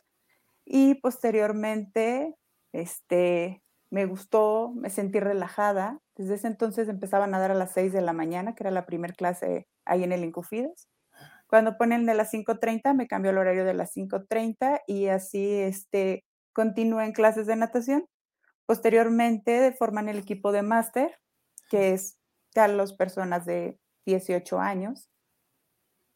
Y 0.65 0.95
posteriormente, 0.97 2.37
este, 2.73 3.63
me 3.91 4.07
gustó, 4.07 4.73
me 4.75 4.91
sentí 4.91 5.21
relajada. 5.21 6.01
Desde 6.17 6.35
ese 6.35 6.47
entonces 6.47 6.89
empezaba 6.89 7.25
a 7.25 7.29
nadar 7.29 7.51
a 7.51 7.55
las 7.55 7.73
6 7.73 7.93
de 7.93 8.03
la 8.03 8.13
mañana, 8.13 8.55
que 8.55 8.65
era 8.65 8.71
la 8.71 8.87
primera 8.87 9.15
clase 9.15 9.67
ahí 9.85 10.05
en 10.05 10.13
el 10.13 10.25
Incufides. 10.25 10.89
Cuando 11.51 11.77
ponen 11.77 12.07
de 12.07 12.15
las 12.15 12.33
5.30, 12.33 12.95
me 12.95 13.09
cambió 13.09 13.33
el 13.33 13.39
horario 13.39 13.65
de 13.65 13.75
las 13.75 13.97
5.30 13.97 14.83
y 14.87 15.09
así 15.09 15.53
este, 15.53 16.25
continúo 16.53 17.01
en 17.01 17.13
clases 17.13 17.49
de 17.49 17.57
natación. 17.57 18.07
Posteriormente 18.67 19.73
forman 19.73 20.09
el 20.09 20.19
equipo 20.19 20.53
de 20.53 20.63
máster, 20.63 21.19
que 21.69 21.91
es 21.91 22.19
ya 22.55 22.69
las 22.69 22.93
personas 22.93 23.47
de 23.47 23.81
18 24.07 24.61
años. 24.61 25.11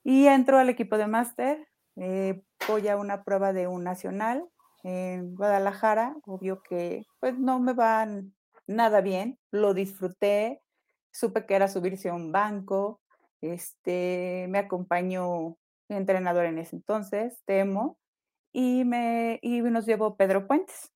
Y 0.04 0.26
entro 0.26 0.58
al 0.58 0.68
equipo 0.68 0.98
de 0.98 1.06
máster, 1.06 1.66
eh, 1.96 2.42
voy 2.68 2.88
a 2.88 2.96
una 2.96 3.24
prueba 3.24 3.52
de 3.52 3.66
un 3.66 3.84
nacional 3.84 4.46
en 4.82 5.34
Guadalajara, 5.34 6.14
obvio 6.26 6.62
que 6.62 7.06
pues 7.20 7.38
no 7.38 7.58
me 7.58 7.72
van 7.72 8.34
nada 8.66 9.00
bien, 9.00 9.38
lo 9.50 9.72
disfruté, 9.72 10.62
supe 11.10 11.46
que 11.46 11.54
era 11.54 11.68
subirse 11.68 12.10
a 12.10 12.14
un 12.14 12.32
banco, 12.32 13.00
este, 13.40 14.46
me 14.50 14.58
acompañó 14.58 15.56
mi 15.88 15.96
entrenador 15.96 16.44
en 16.44 16.58
ese 16.58 16.76
entonces, 16.76 17.40
Temo, 17.46 17.98
y, 18.52 18.84
me, 18.84 19.38
y 19.42 19.62
nos 19.62 19.86
llevó 19.86 20.16
Pedro 20.16 20.46
Puentes 20.46 20.92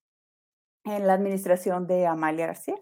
en 0.84 1.06
la 1.06 1.14
administración 1.14 1.86
de 1.86 2.06
Amalia 2.06 2.46
García, 2.46 2.76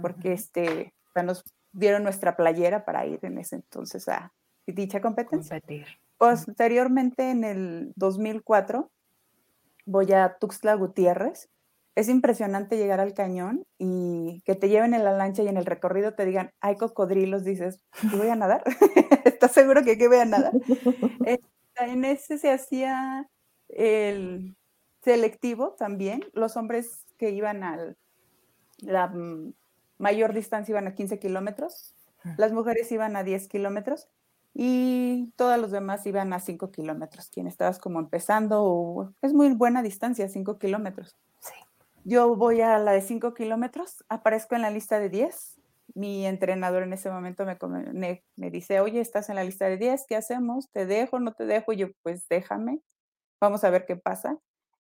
porque 0.00 0.32
este, 0.32 0.94
nos 1.24 1.42
dieron 1.72 2.04
nuestra 2.04 2.36
playera 2.36 2.84
para 2.84 3.06
ir 3.06 3.18
en 3.22 3.38
ese 3.38 3.56
entonces 3.56 4.08
a 4.08 4.32
dicha 4.72 5.00
competencia. 5.00 5.60
Posteriormente, 6.18 7.30
en 7.30 7.44
el 7.44 7.92
2004, 7.96 8.90
voy 9.86 10.12
a 10.12 10.36
Tuxtla 10.38 10.74
Gutiérrez. 10.74 11.48
Es 11.94 12.08
impresionante 12.08 12.76
llegar 12.76 13.00
al 13.00 13.14
cañón 13.14 13.64
y 13.78 14.42
que 14.44 14.54
te 14.54 14.68
lleven 14.68 14.94
en 14.94 15.04
la 15.04 15.12
lancha 15.12 15.42
y 15.42 15.48
en 15.48 15.56
el 15.56 15.66
recorrido 15.66 16.14
te 16.14 16.24
digan, 16.24 16.52
hay 16.60 16.76
cocodrilos, 16.76 17.44
dices, 17.44 17.80
voy 18.16 18.28
a 18.28 18.36
nadar? 18.36 18.62
¿Estás 19.24 19.52
seguro 19.52 19.82
que 19.82 19.92
aquí 19.92 20.06
voy 20.06 20.18
a 20.18 20.24
nadar? 20.24 20.52
en 21.80 22.04
ese 22.04 22.38
se 22.38 22.50
hacía 22.50 23.28
el 23.68 24.56
selectivo 25.02 25.74
también. 25.78 26.24
Los 26.32 26.56
hombres 26.56 27.04
que 27.16 27.30
iban 27.30 27.62
a 27.64 27.94
la 28.78 29.12
mayor 29.98 30.32
distancia 30.32 30.72
iban 30.72 30.86
a 30.86 30.94
15 30.94 31.18
kilómetros, 31.18 31.94
las 32.36 32.52
mujeres 32.52 32.90
iban 32.92 33.16
a 33.16 33.24
10 33.24 33.48
kilómetros 33.48 34.08
y 34.60 35.30
todos 35.36 35.56
los 35.56 35.70
demás 35.70 36.04
iban 36.04 36.32
a 36.32 36.40
5 36.40 36.72
kilómetros. 36.72 37.28
Quien 37.28 37.46
estabas 37.46 37.78
como 37.78 38.00
empezando, 38.00 39.14
es 39.22 39.32
muy 39.32 39.54
buena 39.54 39.84
distancia, 39.84 40.28
5 40.28 40.58
kilómetros. 40.58 41.16
Yo 42.02 42.34
voy 42.34 42.60
a 42.60 42.76
la 42.80 42.90
de 42.90 43.00
5 43.00 43.34
kilómetros, 43.34 44.04
aparezco 44.08 44.56
en 44.56 44.62
la 44.62 44.70
lista 44.70 44.98
de 44.98 45.10
10. 45.10 45.60
Mi 45.94 46.26
entrenador 46.26 46.82
en 46.82 46.92
ese 46.92 47.08
momento 47.08 47.46
me, 47.46 48.24
me, 48.34 48.50
dice, 48.50 48.80
oye, 48.80 49.00
estás 49.00 49.28
en 49.28 49.36
la 49.36 49.44
lista 49.44 49.66
de 49.66 49.76
10, 49.76 50.06
¿qué 50.08 50.16
hacemos? 50.16 50.68
¿Te 50.72 50.86
dejo, 50.86 51.20
no 51.20 51.34
te 51.34 51.46
dejo? 51.46 51.72
Y 51.72 51.76
yo, 51.76 51.86
pues 52.02 52.26
déjame, 52.28 52.80
vamos 53.40 53.62
a 53.62 53.70
ver 53.70 53.86
qué 53.86 53.94
pasa. 53.94 54.38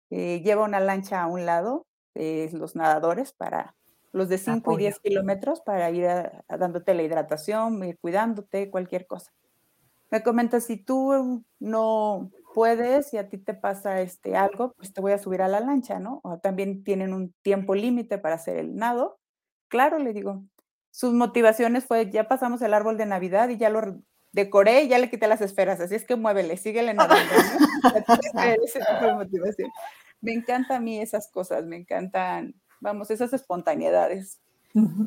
Eh, 0.10 0.42
lleva 0.44 0.64
una 0.64 0.80
lancha 0.80 1.22
a 1.22 1.28
un 1.28 1.46
lado, 1.46 1.86
eh, 2.16 2.50
los 2.54 2.76
nadadores, 2.76 3.34
para 3.34 3.76
los 4.14 4.30
de 4.30 4.40
5 4.40 4.74
y 4.74 4.78
10 4.78 5.00
kilómetros, 5.00 5.62
para 5.62 5.92
ir 5.92 6.08
dándote 6.48 6.96
la 6.96 7.04
hidratación, 7.04 7.84
ir 7.84 8.00
cuidándote, 8.00 8.72
cualquier 8.72 9.06
cosa. 9.06 9.32
Me 10.12 10.24
comenta, 10.24 10.60
si 10.60 10.78
tú 10.78 11.44
no 11.60 12.32
puedes 12.54 13.14
y 13.14 13.18
a 13.18 13.30
ti 13.30 13.38
te 13.38 13.54
pasa 13.54 14.02
este, 14.02 14.36
algo, 14.36 14.74
pues 14.74 14.94
te 14.94 15.02
voy 15.02 15.12
a 15.12 15.18
subir 15.18 15.42
a 15.42 15.48
la 15.48 15.60
lancha, 15.60 16.00
¿no? 16.00 16.20
O 16.24 16.40
también 16.40 16.84
tienen 16.84 17.14
un 17.14 17.34
tiempo 17.42 17.76
límite 17.76 18.18
para 18.18 18.36
hacer 18.36 18.58
el 18.58 18.76
nado. 18.76 19.20
Claro, 19.68 20.00
le 20.00 20.14
digo. 20.14 20.44
Sus 20.92 21.14
motivaciones 21.14 21.86
fue, 21.86 22.10
ya 22.10 22.28
pasamos 22.28 22.62
el 22.62 22.74
árbol 22.74 22.98
de 22.98 23.06
Navidad 23.06 23.50
y 23.50 23.58
ya 23.58 23.70
lo 23.70 24.02
decoré 24.32 24.84
y 24.84 24.88
ya 24.90 25.00
le 25.00 25.10
quité 25.10 25.28
las 25.28 25.42
esferas, 25.42 25.80
así 25.80 25.96
es 25.96 26.06
que 26.06 26.16
muévele, 26.16 26.58
síguele 26.58 26.94
nadando. 26.94 27.34
Me 30.22 30.34
encanta 30.34 30.78
a 30.78 30.80
mí 30.80 31.00
esas 31.00 31.32
cosas, 31.32 31.66
me 31.66 31.78
encantan, 31.78 32.56
vamos, 32.82 33.10
esas 33.10 33.34
espontaneidades. 33.34 34.42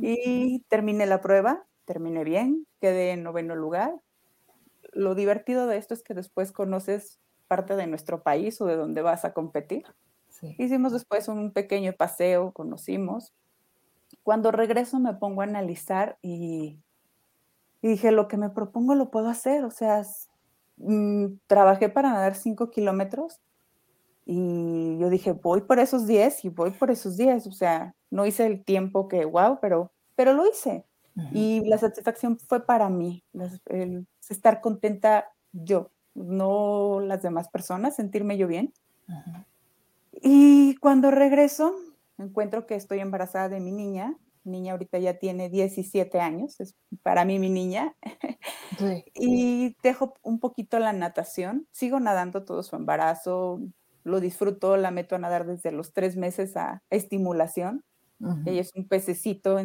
Y 0.01 0.65
terminé 0.69 1.07
la 1.07 1.21
prueba, 1.21 1.65
terminé 1.85 2.25
bien, 2.25 2.67
quedé 2.81 3.13
en 3.13 3.23
noveno 3.23 3.55
lugar. 3.55 3.93
Lo 4.93 5.15
divertido 5.15 5.67
de 5.67 5.77
esto 5.77 5.95
es 5.95 6.03
que 6.03 6.15
después 6.15 6.53
conoces 6.53 7.19
parte 7.49 7.77
de 7.77 7.87
nuestro 7.87 8.23
país 8.23 8.61
o 8.61 8.67
de 8.67 8.77
donde 8.77 9.03
vas 9.03 9.25
a 9.25 9.33
competir. 9.33 9.85
Hicimos 10.59 10.93
después 10.93 11.29
un 11.29 11.53
pequeño 11.53 11.93
paseo, 11.93 12.53
conocimos. 12.53 13.33
Cuando 14.23 14.51
regreso 14.51 14.99
me 14.99 15.15
pongo 15.15 15.43
a 15.43 15.45
analizar 15.45 16.19
y 16.21 16.79
y 17.83 17.89
dije, 17.89 18.13
lo 18.13 18.29
que 18.29 18.37
me 18.37 18.49
propongo 18.49 18.95
lo 18.95 19.11
puedo 19.11 19.29
hacer. 19.29 19.65
O 19.65 19.71
sea, 19.71 20.03
mm, 20.77 21.27
trabajé 21.49 21.89
para 21.89 22.13
nadar 22.13 22.37
5 22.37 22.71
kilómetros 22.71 23.41
y 24.25 24.99
yo 24.99 25.11
dije, 25.11 25.33
voy 25.33 25.63
por 25.63 25.81
esos 25.81 26.07
10 26.07 26.45
y 26.45 26.49
voy 26.49 26.71
por 26.71 26.93
esos 26.93 27.17
10. 27.17 27.49
O 27.49 27.53
sea, 27.53 27.95
no 28.09 28.25
hice 28.25 28.47
el 28.47 28.65
tiempo 28.65 29.09
que, 29.09 29.25
wow, 29.25 29.59
pero, 29.61 29.93
pero 30.15 30.33
lo 30.33 30.49
hice. 30.49 30.87
Y 31.31 31.61
la 31.69 31.77
satisfacción 31.77 32.39
fue 32.39 32.65
para 32.65 32.89
mí, 32.89 33.23
el 33.67 34.07
estar 34.33 34.61
contenta 34.61 35.33
yo, 35.53 35.91
no 36.15 37.01
las 37.01 37.23
demás 37.23 37.49
personas, 37.49 37.97
sentirme 37.97 38.37
yo 38.37 38.47
bien. 38.47 38.73
Y 40.13 40.77
cuando 40.77 41.11
regreso, 41.11 41.75
encuentro 42.19 42.67
que 42.67 42.75
estoy 42.75 43.01
embarazada 43.01 43.49
de 43.49 43.61
mi 43.61 43.73
niña 43.73 44.17
niña 44.45 44.73
ahorita 44.73 44.99
ya 44.99 45.19
tiene 45.19 45.49
17 45.49 46.21
años, 46.21 46.61
es 46.61 46.75
para 47.03 47.25
mí 47.25 47.39
mi 47.39 47.51
niña. 47.51 47.95
y 49.15 49.77
dejo 49.83 50.15
un 50.23 50.41
poquito 50.41 50.79
la 50.79 50.93
natación, 50.93 51.67
sigo 51.73 52.01
nadando 52.01 52.45
todo 52.45 52.63
su 52.63 52.77
embarazo, 52.77 53.61
lo 54.05 54.21
disfruto, 54.21 54.77
la 54.77 54.91
meto 54.91 55.15
a 55.15 55.19
nadar 55.19 55.47
desde 55.47 55.73
los 55.73 55.93
tres 55.93 56.17
meses 56.17 56.57
a 56.57 56.83
estimulación. 56.91 57.85
Ella 58.47 58.61
es 58.61 58.73
un 58.77 58.87
pececito. 58.87 59.59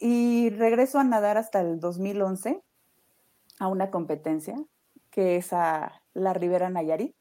Y 0.00 0.50
regreso 0.50 0.98
a 0.98 1.04
nadar 1.04 1.36
hasta 1.36 1.60
el 1.60 1.78
2011 1.78 2.60
a 3.58 3.68
una 3.68 3.90
competencia 3.90 4.56
que 5.10 5.36
es 5.36 5.52
a 5.52 6.02
la 6.12 6.32
Ribera 6.32 6.70
Nayarit. 6.70 7.14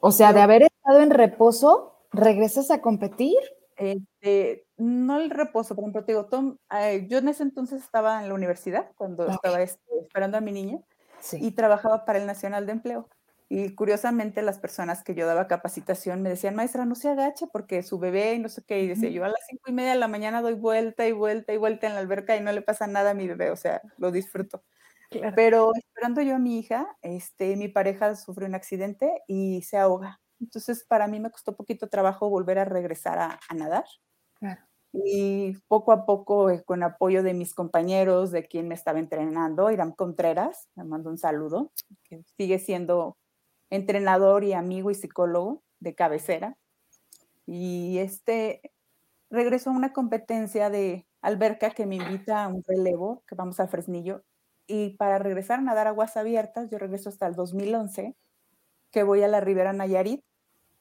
O 0.00 0.12
sea, 0.12 0.32
de 0.32 0.40
haber 0.40 0.62
estado 0.62 1.00
en 1.00 1.10
reposo, 1.10 1.96
¿regresas 2.12 2.70
a 2.70 2.80
competir? 2.80 3.36
Este, 3.76 4.66
no 4.76 5.18
el 5.18 5.30
reposo, 5.30 5.74
por 5.74 5.84
ejemplo, 5.84 6.04
te 6.04 6.12
digo, 6.12 6.26
Tom, 6.26 6.58
eh, 6.76 7.06
yo 7.08 7.18
en 7.18 7.28
ese 7.28 7.42
entonces 7.42 7.82
estaba 7.82 8.20
en 8.22 8.28
la 8.28 8.34
universidad 8.34 8.90
cuando 8.96 9.26
estaba 9.26 9.62
este, 9.62 9.80
esperando 10.00 10.36
a 10.36 10.40
mi 10.40 10.52
niña 10.52 10.78
y 11.32 11.52
trabajaba 11.52 12.04
para 12.04 12.18
el 12.18 12.26
Nacional 12.26 12.66
de 12.66 12.72
Empleo. 12.72 13.08
Y 13.50 13.74
curiosamente 13.74 14.42
las 14.42 14.58
personas 14.58 15.02
que 15.02 15.14
yo 15.14 15.26
daba 15.26 15.48
capacitación 15.48 16.20
me 16.20 16.28
decían, 16.28 16.54
maestra, 16.54 16.84
no 16.84 16.94
se 16.94 17.08
agache 17.08 17.46
porque 17.50 17.82
su 17.82 17.98
bebé 17.98 18.34
y 18.34 18.38
no 18.38 18.50
sé 18.50 18.62
qué. 18.66 18.82
Y 18.82 18.88
decía, 18.88 19.08
yo 19.08 19.24
a 19.24 19.28
las 19.28 19.40
cinco 19.48 19.70
y 19.70 19.72
media 19.72 19.92
de 19.92 19.98
la 19.98 20.08
mañana 20.08 20.42
doy 20.42 20.54
vuelta 20.54 21.06
y 21.06 21.12
vuelta 21.12 21.54
y 21.54 21.56
vuelta 21.56 21.86
en 21.86 21.94
la 21.94 22.00
alberca 22.00 22.36
y 22.36 22.40
no 22.40 22.52
le 22.52 22.60
pasa 22.60 22.86
nada 22.86 23.10
a 23.10 23.14
mi 23.14 23.26
bebé, 23.26 23.50
o 23.50 23.56
sea, 23.56 23.80
lo 23.96 24.10
disfruto. 24.10 24.62
Pero 25.34 25.72
esperando 25.74 26.20
yo 26.22 26.36
a 26.36 26.38
mi 26.38 26.58
hija, 26.58 26.86
este, 27.02 27.56
mi 27.56 27.68
pareja 27.68 28.14
sufrió 28.16 28.46
un 28.46 28.54
accidente 28.54 29.22
y 29.26 29.62
se 29.62 29.78
ahoga. 29.78 30.20
Entonces, 30.40 30.84
para 30.84 31.06
mí 31.08 31.18
me 31.20 31.30
costó 31.30 31.56
poquito 31.56 31.88
trabajo 31.88 32.28
volver 32.28 32.58
a 32.58 32.64
regresar 32.64 33.18
a, 33.18 33.40
nadar. 33.54 33.84
Y 34.92 35.56
poco 35.68 35.92
a 35.92 36.06
poco, 36.06 36.50
eh, 36.50 36.62
con 36.64 36.82
apoyo 36.82 37.22
de 37.22 37.34
mis 37.34 37.54
compañeros, 37.54 38.30
de 38.30 38.46
quien 38.46 38.68
me 38.68 38.74
estaba 38.74 38.98
entrenando, 38.98 39.70
Irán 39.70 39.92
Contreras, 39.92 40.68
me 40.74 40.84
mando 40.84 41.10
un 41.10 41.18
saludo, 41.18 41.72
que 42.04 42.22
sigue 42.38 42.58
siendo 42.58 43.18
entrenador 43.70 44.44
y 44.44 44.54
amigo 44.54 44.90
y 44.90 44.94
psicólogo 44.94 45.62
de 45.80 45.94
cabecera. 45.94 46.56
Y 47.46 47.98
este 47.98 48.62
regreso 49.30 49.70
a 49.70 49.74
una 49.74 49.92
competencia 49.92 50.70
de 50.70 51.06
alberca 51.20 51.70
que 51.70 51.86
me 51.86 51.96
invita 51.96 52.44
a 52.44 52.48
un 52.48 52.62
relevo, 52.66 53.22
que 53.26 53.34
vamos 53.34 53.60
a 53.60 53.68
Fresnillo. 53.68 54.24
Y 54.68 54.90
para 54.98 55.18
regresar 55.18 55.58
a 55.58 55.62
nadar 55.62 55.88
aguas 55.88 56.16
abiertas, 56.16 56.70
yo 56.70 56.78
regreso 56.78 57.08
hasta 57.08 57.26
el 57.26 57.34
2011, 57.34 58.14
que 58.92 59.02
voy 59.02 59.22
a 59.22 59.28
la 59.28 59.40
Ribera 59.40 59.72
Nayarit 59.72 60.22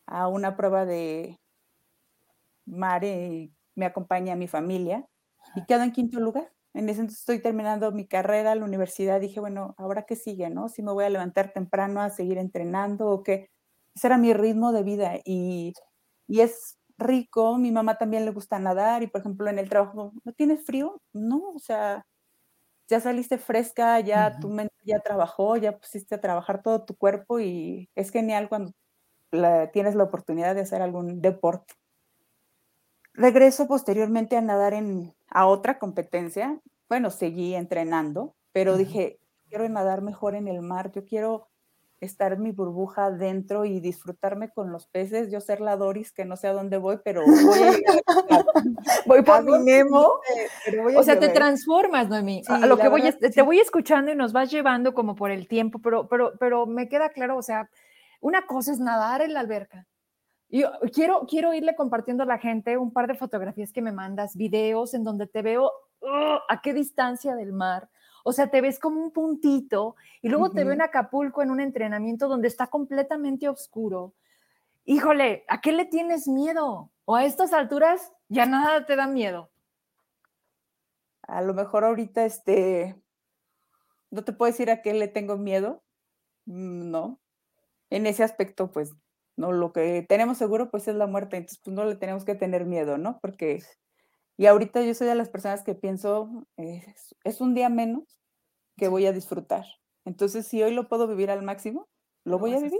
a 0.05 0.27
una 0.27 0.57
prueba 0.57 0.85
de 0.85 1.39
mare 2.65 3.27
y 3.33 3.53
me 3.75 3.85
acompaña 3.85 4.35
mi 4.35 4.47
familia 4.47 5.07
y 5.55 5.65
quedo 5.65 5.83
en 5.83 5.91
quinto 5.91 6.19
lugar. 6.19 6.51
En 6.73 6.89
ese 6.89 6.99
entonces 7.01 7.21
estoy 7.21 7.41
terminando 7.41 7.91
mi 7.91 8.07
carrera, 8.07 8.53
la 8.53 8.65
universidad, 8.65 9.19
dije, 9.19 9.39
bueno, 9.39 9.73
¿ahora 9.77 10.03
qué 10.03 10.15
sigue, 10.15 10.49
no? 10.49 10.69
Si 10.69 10.83
me 10.83 10.91
voy 10.91 11.05
a 11.05 11.09
levantar 11.09 11.53
temprano 11.53 12.01
a 12.01 12.09
seguir 12.09 12.37
entrenando 12.37 13.07
o 13.09 13.23
qué. 13.23 13.49
Ese 13.95 14.07
era 14.07 14.17
mi 14.17 14.33
ritmo 14.33 14.71
de 14.73 14.83
vida 14.83 15.13
y, 15.25 15.73
y 16.27 16.41
es 16.41 16.77
rico, 16.99 17.57
mi 17.57 17.71
mamá 17.71 17.97
también 17.97 18.25
le 18.25 18.31
gusta 18.31 18.59
nadar 18.59 19.01
y 19.03 19.07
por 19.07 19.21
ejemplo 19.21 19.49
en 19.49 19.59
el 19.59 19.69
trabajo, 19.69 20.13
¿no 20.23 20.33
tienes 20.33 20.65
frío? 20.65 21.01
No, 21.13 21.51
o 21.55 21.59
sea, 21.59 22.05
ya 22.87 22.99
saliste 22.99 23.37
fresca, 23.37 23.99
ya 23.99 24.39
tu 24.39 24.49
mente 24.49 24.75
ya 24.85 24.99
trabajó, 24.99 25.57
ya 25.57 25.77
pusiste 25.77 26.15
a 26.15 26.21
trabajar 26.21 26.61
todo 26.61 26.83
tu 26.85 26.95
cuerpo 26.95 27.39
y 27.39 27.89
es 27.95 28.11
genial 28.11 28.49
cuando 28.49 28.71
tienes 29.73 29.95
la 29.95 30.03
oportunidad 30.03 30.55
de 30.55 30.61
hacer 30.61 30.81
algún 30.81 31.21
deporte. 31.21 31.73
Regreso 33.13 33.67
posteriormente 33.67 34.37
a 34.37 34.41
nadar 34.41 34.73
en, 34.73 35.13
a 35.29 35.47
otra 35.47 35.79
competencia. 35.79 36.61
Bueno, 36.87 37.09
seguí 37.09 37.55
entrenando, 37.55 38.35
pero 38.53 38.77
dije, 38.77 39.19
quiero 39.49 39.67
nadar 39.67 40.01
mejor 40.01 40.35
en 40.35 40.47
el 40.47 40.61
mar, 40.61 40.91
yo 40.91 41.03
quiero 41.03 41.49
estar 41.99 42.33
en 42.33 42.43
mi 42.43 42.51
burbuja 42.51 43.09
dentro 43.09 43.65
y 43.65 43.79
disfrutarme 43.79 44.49
con 44.51 44.71
los 44.71 44.87
peces, 44.87 45.31
yo 45.31 45.41
ser 45.41 45.61
la 45.61 45.75
Doris 45.75 46.11
que 46.11 46.25
no 46.25 46.37
sé 46.37 46.47
a 46.47 46.53
dónde 46.53 46.77
voy, 46.77 46.99
pero 47.03 47.23
voy 47.25 47.59
a 47.59 48.45
voy 49.05 49.23
por 49.23 49.43
mi 49.43 49.57
Nemo. 49.59 50.19
o 50.95 51.03
sea, 51.03 51.19
te 51.19 51.29
transformas, 51.29 52.07
Noemí. 52.07 52.43
a 52.47 52.65
lo 52.67 52.77
que 52.77 52.87
voy 52.87 53.01
te 53.11 53.41
voy 53.41 53.59
escuchando 53.59 54.11
y 54.11 54.15
nos 54.15 54.31
vas 54.31 54.51
llevando 54.51 54.93
como 54.93 55.15
por 55.15 55.31
el 55.31 55.47
tiempo, 55.47 55.79
pero 55.79 56.07
pero 56.07 56.33
pero 56.39 56.65
me 56.65 56.87
queda 56.87 57.09
claro, 57.09 57.37
o 57.37 57.41
sea, 57.41 57.69
Una 58.19 58.45
cosa 58.45 58.71
es 58.71 58.79
nadar 58.79 59.21
en 59.21 59.33
la 59.33 59.41
alberca. 59.41 59.85
Yo 60.49 60.71
quiero, 60.93 61.25
quiero 61.27 61.53
irle 61.53 61.75
compartiendo 61.75 62.23
a 62.23 62.25
la 62.25 62.37
gente 62.37 62.77
un 62.77 62.91
par 62.91 63.07
de 63.07 63.15
fotografías 63.15 63.73
que 63.73 63.81
me 63.81 63.91
mandas, 63.91 64.35
videos 64.35 64.93
en 64.93 65.03
donde 65.03 65.27
te 65.27 65.41
veo 65.41 65.71
¡uh! 66.01 66.39
a 66.47 66.61
qué 66.61 66.73
distancia 66.73 67.35
del 67.35 67.51
mar. 67.51 67.89
O 68.27 68.33
sea, 68.33 68.49
te 68.49 68.59
ves 68.59 68.77
como 68.77 69.01
un 69.01 69.11
puntito 69.11 69.95
y 70.21 70.27
luego 70.27 70.51
te 70.51 70.65
veo 70.65 70.73
en 70.73 70.81
Acapulco 70.81 71.41
en 71.41 71.49
un 71.49 71.61
entrenamiento 71.61 72.27
donde 72.27 72.49
está 72.49 72.67
completamente 72.67 73.47
oscuro. 73.47 74.15
Híjole, 74.83 75.45
¿a 75.47 75.61
qué 75.61 75.71
le 75.71 75.85
tienes 75.85 76.27
miedo? 76.27 76.91
O 77.05 77.15
a 77.15 77.23
estas 77.23 77.53
alturas 77.53 78.11
ya 78.27 78.45
nada 78.45 78.85
te 78.85 78.97
da 78.97 79.07
miedo. 79.07 79.49
A 81.21 81.41
lo 81.41 81.53
mejor 81.53 81.85
ahorita 81.85 82.25
este, 82.25 83.01
no 84.11 84.25
te 84.25 84.33
puedo 84.33 84.51
decir 84.51 84.71
a 84.71 84.81
qué 84.81 84.93
le 84.93 85.07
tengo 85.07 85.37
miedo, 85.37 85.81
mm, 86.47 86.91
no. 86.91 87.21
En 87.89 88.07
ese 88.07 88.25
aspecto, 88.25 88.73
pues, 88.73 88.91
no, 89.37 89.53
lo 89.53 89.71
que 89.71 90.05
tenemos 90.09 90.37
seguro, 90.37 90.69
pues, 90.69 90.89
es 90.89 90.95
la 90.95 91.07
muerte, 91.07 91.37
entonces, 91.37 91.61
pues, 91.63 91.73
no 91.73 91.85
le 91.85 91.95
tenemos 91.95 92.25
que 92.25 92.35
tener 92.35 92.65
miedo, 92.65 92.97
¿no? 92.97 93.19
Porque, 93.21 93.63
y 94.35 94.47
ahorita 94.47 94.81
yo 94.81 94.93
soy 94.93 95.07
de 95.07 95.15
las 95.15 95.29
personas 95.29 95.63
que 95.63 95.75
pienso, 95.75 96.45
es, 96.57 97.15
es 97.23 97.39
un 97.39 97.53
día 97.53 97.69
menos 97.69 98.16
que 98.77 98.87
voy 98.87 99.05
a 99.05 99.11
disfrutar. 99.11 99.65
Entonces, 100.05 100.47
si 100.47 100.63
hoy 100.63 100.73
lo 100.73 100.87
puedo 100.87 101.07
vivir 101.07 101.31
al 101.31 101.43
máximo, 101.43 101.87
lo 102.23 102.39
voy 102.39 102.53
a 102.53 102.59
vivir. 102.59 102.79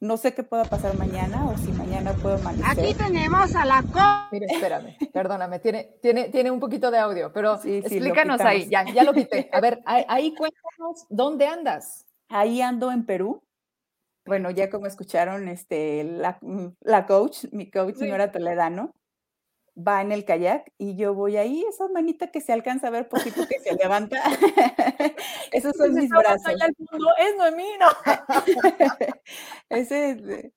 No 0.00 0.16
sé 0.16 0.32
qué 0.32 0.44
pueda 0.44 0.64
pasar 0.64 0.96
mañana 0.96 1.48
o 1.48 1.58
si 1.58 1.72
mañana 1.72 2.12
puedo 2.14 2.36
amanecer. 2.36 2.84
Aquí 2.84 2.94
tenemos 2.94 3.54
a 3.56 3.64
la 3.64 3.82
co. 3.82 4.28
Mire, 4.32 4.46
espérame, 4.46 4.96
perdóname, 5.12 5.58
tiene, 5.58 5.96
tiene, 6.00 6.28
tiene 6.28 6.52
un 6.52 6.60
poquito 6.60 6.90
de 6.92 6.98
audio, 6.98 7.32
pero 7.32 7.54
explícanos 7.54 8.40
ahí, 8.40 8.68
ya, 8.68 8.84
ya 8.84 9.02
lo 9.02 9.12
quité. 9.12 9.48
A 9.52 9.60
ver, 9.60 9.80
ahí, 9.84 10.34
cuéntanos, 10.36 11.04
¿dónde 11.08 11.46
andas? 11.46 12.06
Ahí 12.28 12.60
ando 12.62 12.92
en 12.92 13.06
Perú. 13.06 13.42
Bueno, 14.24 14.50
ya 14.50 14.70
como 14.70 14.86
escucharon, 14.86 15.48
este, 15.48 16.04
la, 16.04 16.38
la 16.80 17.06
coach, 17.06 17.46
mi 17.50 17.70
coach, 17.70 17.96
señora 17.96 18.30
Toledano, 18.30 18.92
va 19.78 20.02
en 20.02 20.12
el 20.12 20.24
kayak 20.24 20.72
y 20.76 20.96
yo 20.96 21.14
voy 21.14 21.36
ahí, 21.36 21.64
esa 21.68 21.88
manita 21.88 22.30
que 22.30 22.40
se 22.40 22.52
alcanza 22.52 22.88
a 22.88 22.90
ver 22.90 23.08
poquito 23.08 23.46
que 23.46 23.60
se 23.60 23.74
levanta. 23.82 24.22
Esos 25.52 25.76
son 25.76 25.94
mis 25.94 26.10
brazos. 26.10 26.52
es 27.18 27.36
Noemí, 27.36 27.68
no. 27.78 27.86
Ese, 29.70 30.52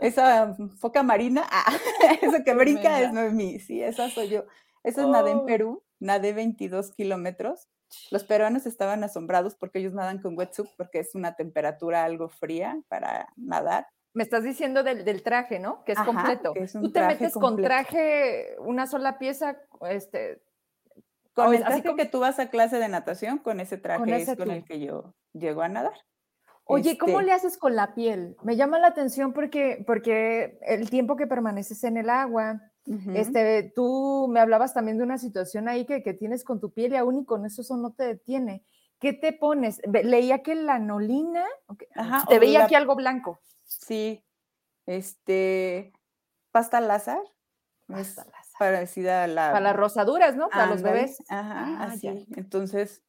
esa 0.00 0.56
foca 0.78 1.02
marina, 1.02 1.46
ah, 1.50 1.72
eso 2.20 2.44
que 2.44 2.54
brinca 2.54 3.00
es 3.00 3.12
Noemí, 3.12 3.58
sí, 3.60 3.82
esa 3.82 4.10
soy 4.10 4.28
yo. 4.28 4.44
Eso 4.84 5.02
es 5.02 5.08
nada 5.08 5.30
en 5.30 5.38
oh. 5.38 5.46
Perú, 5.46 5.84
nadé 5.98 6.32
22 6.32 6.92
kilómetros. 6.92 7.68
Los 8.10 8.24
peruanos 8.24 8.66
estaban 8.66 9.02
asombrados 9.02 9.54
porque 9.54 9.78
ellos 9.78 9.94
nadan 9.94 10.20
con 10.20 10.36
wetsuit 10.36 10.68
porque 10.76 10.98
es 10.98 11.14
una 11.14 11.36
temperatura 11.36 12.04
algo 12.04 12.28
fría 12.28 12.80
para 12.88 13.32
nadar 13.36 13.86
me 14.14 14.22
estás 14.22 14.42
diciendo 14.42 14.82
del, 14.82 15.22
traje, 15.22 15.58
¿no? 15.58 15.84
Que 15.84 15.92
es 15.92 15.98
completo. 16.00 16.52
Tú 16.72 16.90
te 16.90 17.06
metes 17.06 17.34
con 17.34 17.56
traje, 17.56 18.56
una 18.58 18.86
sola 18.86 19.18
pieza, 19.18 19.56
este. 19.88 20.42
Con 21.34 21.54
el 21.54 21.60
traje 21.60 21.94
que 21.94 22.06
tú 22.06 22.20
vas 22.20 22.38
a 22.38 22.50
clase 22.50 22.78
de 22.78 22.88
natación, 22.88 23.38
con 23.38 23.60
ese 23.60 23.78
traje 23.78 24.22
es 24.22 24.36
con 24.36 24.50
el 24.50 24.64
que 24.64 24.80
yo 24.80 25.14
llego 25.32 25.62
a 25.62 25.68
nadar. 25.68 25.94
Oye, 26.64 26.98
¿cómo 26.98 27.20
este 27.20 27.26
le 27.26 27.32
haces 27.32 27.56
con 27.56 27.76
la 27.76 27.94
piel? 27.94 28.36
Me 28.42 28.56
llama 28.56 28.78
la 28.78 28.88
atención 28.88 29.32
porque, 29.32 29.82
porque 29.86 30.58
el 30.62 30.90
tiempo 30.90 31.16
que 31.16 31.26
permaneces 31.26 31.82
en 31.84 31.96
el 31.96 32.10
agua, 32.10 32.60
este, 33.14 33.72
tú 33.74 34.28
me 34.30 34.40
hablabas 34.40 34.74
también 34.74 34.98
de 34.98 35.04
una 35.04 35.18
situación 35.18 35.68
ahí 35.68 35.86
que, 35.86 36.02
que, 36.02 36.14
tienes 36.14 36.42
con 36.42 36.58
tu 36.58 36.72
piel 36.72 36.92
y 36.92 36.96
aún 36.96 37.18
y 37.18 37.24
con 37.24 37.46
eso 37.46 37.62
eso 37.62 37.76
no 37.76 37.92
te 37.92 38.04
detiene. 38.04 38.64
¿Qué 38.98 39.12
te 39.12 39.32
pones? 39.32 39.80
Leía 39.86 40.42
que 40.42 40.54
la 40.54 40.74
anolina, 40.74 41.44
te 42.28 42.38
veía 42.38 42.64
aquí 42.64 42.74
algo 42.74 42.96
blanco. 42.96 43.40
Sí, 43.68 44.24
este, 44.86 45.92
pasta 46.50 46.80
Lázar. 46.80 47.20
Pasta 47.86 48.24
Lázar. 48.24 48.58
Parecida 48.58 49.24
a 49.24 49.26
la... 49.26 49.52
Para 49.52 49.60
las 49.60 49.76
rosaduras, 49.76 50.34
¿no? 50.34 50.48
Para 50.48 50.66
los 50.66 50.82
bebés. 50.82 51.18
Ajá, 51.28 51.76
ah, 51.78 51.84
así. 51.84 52.26
Entonces, 52.34 53.02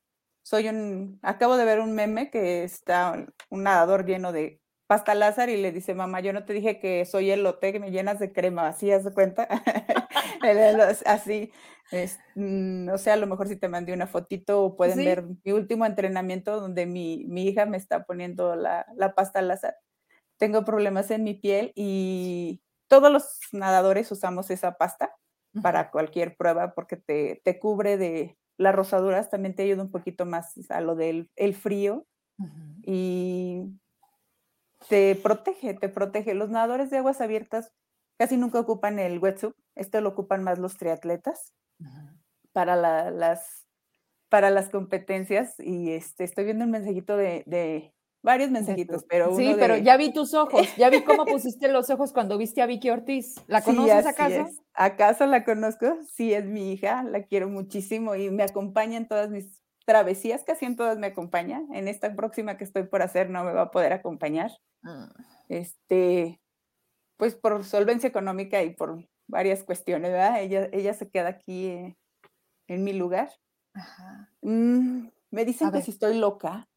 soy 0.43 0.67
un, 0.67 1.19
acabo 1.21 1.57
de 1.57 1.65
ver 1.65 1.79
un 1.79 1.95
meme 1.95 2.29
que 2.29 2.63
está 2.63 3.25
un 3.49 3.63
nadador 3.63 4.05
lleno 4.05 4.31
de 4.31 4.61
pasta 4.87 5.15
Lázar 5.15 5.49
y 5.49 5.61
le 5.61 5.71
dice, 5.71 5.93
mamá, 5.93 6.19
yo 6.19 6.33
no 6.33 6.45
te 6.45 6.53
dije 6.53 6.79
que 6.79 7.05
soy 7.05 7.31
elote, 7.31 7.71
que 7.71 7.79
me 7.79 7.91
llenas 7.91 8.19
de 8.19 8.33
crema, 8.33 8.67
así, 8.67 8.91
¿haz 8.91 9.03
de 9.03 9.13
cuenta? 9.13 9.47
así, 11.05 11.51
es, 11.91 12.19
mm, 12.35 12.89
o 12.89 12.97
sea, 12.97 13.13
a 13.13 13.17
lo 13.17 13.27
mejor 13.27 13.47
si 13.47 13.55
te 13.55 13.69
mandé 13.69 13.93
una 13.93 14.07
fotito 14.07 14.63
o 14.63 14.75
pueden 14.75 14.97
ver 14.97 15.23
mi 15.43 15.51
último 15.51 15.85
entrenamiento 15.85 16.59
donde 16.59 16.85
mi, 16.85 17.25
mi 17.27 17.47
hija 17.47 17.65
me 17.65 17.77
está 17.77 18.03
poniendo 18.03 18.55
la, 18.55 18.87
la 18.95 19.13
pasta 19.13 19.41
Lázar 19.41 19.77
tengo 20.39 20.65
problemas 20.65 21.11
en 21.11 21.23
mi 21.23 21.35
piel 21.35 21.71
y 21.75 22.61
todos 22.87 23.11
los 23.11 23.39
nadadores 23.51 24.11
usamos 24.11 24.49
esa 24.49 24.73
pasta 24.77 25.13
para 25.61 25.91
cualquier 25.91 26.35
prueba 26.37 26.73
porque 26.73 26.95
te, 26.95 27.41
te, 27.43 27.59
cubre 27.59 27.97
de 27.97 28.37
las 28.57 28.73
rosaduras, 28.73 29.29
también 29.29 29.55
te 29.55 29.63
ayuda 29.63 29.83
un 29.83 29.91
poquito 29.91 30.25
más 30.25 30.53
a 30.69 30.81
lo 30.81 30.95
del 30.95 31.29
el 31.35 31.55
frío 31.55 32.05
y 32.83 33.65
te 34.87 35.15
protege, 35.15 35.73
te 35.73 35.89
protege. 35.89 36.33
Los 36.33 36.49
nadadores 36.49 36.89
de 36.89 36.97
aguas 36.97 37.19
abiertas 37.19 37.71
casi 38.17 38.37
nunca 38.37 38.59
ocupan 38.59 38.97
el 38.99 39.19
wetsuit, 39.19 39.55
este 39.75 40.01
lo 40.01 40.09
ocupan 40.09 40.43
más 40.43 40.57
los 40.57 40.77
triatletas 40.77 41.53
para 42.53 42.75
las 42.75 43.65
para 44.29 44.51
las 44.51 44.69
competencias 44.69 45.59
y 45.59 45.91
este 45.91 46.23
estoy 46.23 46.45
viendo 46.45 46.63
un 46.63 46.71
mensajito 46.71 47.17
de, 47.17 47.43
de 47.47 47.93
varios 48.21 48.51
mensajitos, 48.51 49.05
pero 49.07 49.35
Sí, 49.35 49.55
pero 49.57 49.77
ya 49.77 49.97
vi 49.97 50.11
tus 50.11 50.33
ojos, 50.33 50.67
ya 50.77 50.89
vi 50.89 51.03
cómo 51.03 51.25
pusiste 51.25 51.67
los 51.69 51.89
ojos 51.89 52.11
cuando 52.13 52.37
viste 52.37 52.61
a 52.61 52.65
Vicky 52.65 52.89
Ortiz. 52.89 53.35
¿La 53.47 53.61
conoces 53.61 54.05
acaso? 54.05 54.47
¿Acaso 54.73 55.25
la 55.25 55.43
conozco? 55.43 55.97
Sí, 56.13 56.33
es 56.33 56.45
mi 56.45 56.71
hija, 56.71 57.03
la 57.03 57.23
quiero 57.23 57.49
muchísimo 57.49 58.15
y 58.15 58.29
me 58.29 58.43
acompaña 58.43 58.97
en 58.97 59.07
todas 59.07 59.29
mis 59.29 59.61
travesías, 59.85 60.43
casi 60.43 60.65
en 60.65 60.75
todas 60.75 60.97
me 60.97 61.07
acompaña. 61.07 61.61
En 61.73 61.87
esta 61.87 62.15
próxima 62.15 62.57
que 62.57 62.63
estoy 62.63 62.83
por 62.83 63.01
hacer 63.01 63.29
no 63.29 63.43
me 63.43 63.53
va 63.53 63.63
a 63.63 63.71
poder 63.71 63.93
acompañar. 63.93 64.51
Ah. 64.83 65.09
Este, 65.47 66.39
pues 67.17 67.35
por 67.35 67.63
solvencia 67.63 68.07
económica 68.07 68.63
y 68.63 68.75
por 68.75 69.07
varias 69.27 69.63
cuestiones, 69.63 70.11
¿verdad? 70.11 70.41
Ella, 70.41 70.69
ella 70.71 70.93
se 70.93 71.09
queda 71.09 71.29
aquí 71.29 71.67
eh, 71.67 71.97
en 72.67 72.83
mi 72.83 72.93
lugar. 72.93 73.29
Ajá. 73.73 74.31
Mm, 74.41 75.09
me 75.31 75.45
dicen 75.45 75.71
que 75.71 75.81
si 75.81 75.91
estoy 75.91 76.17
loca. 76.17 76.67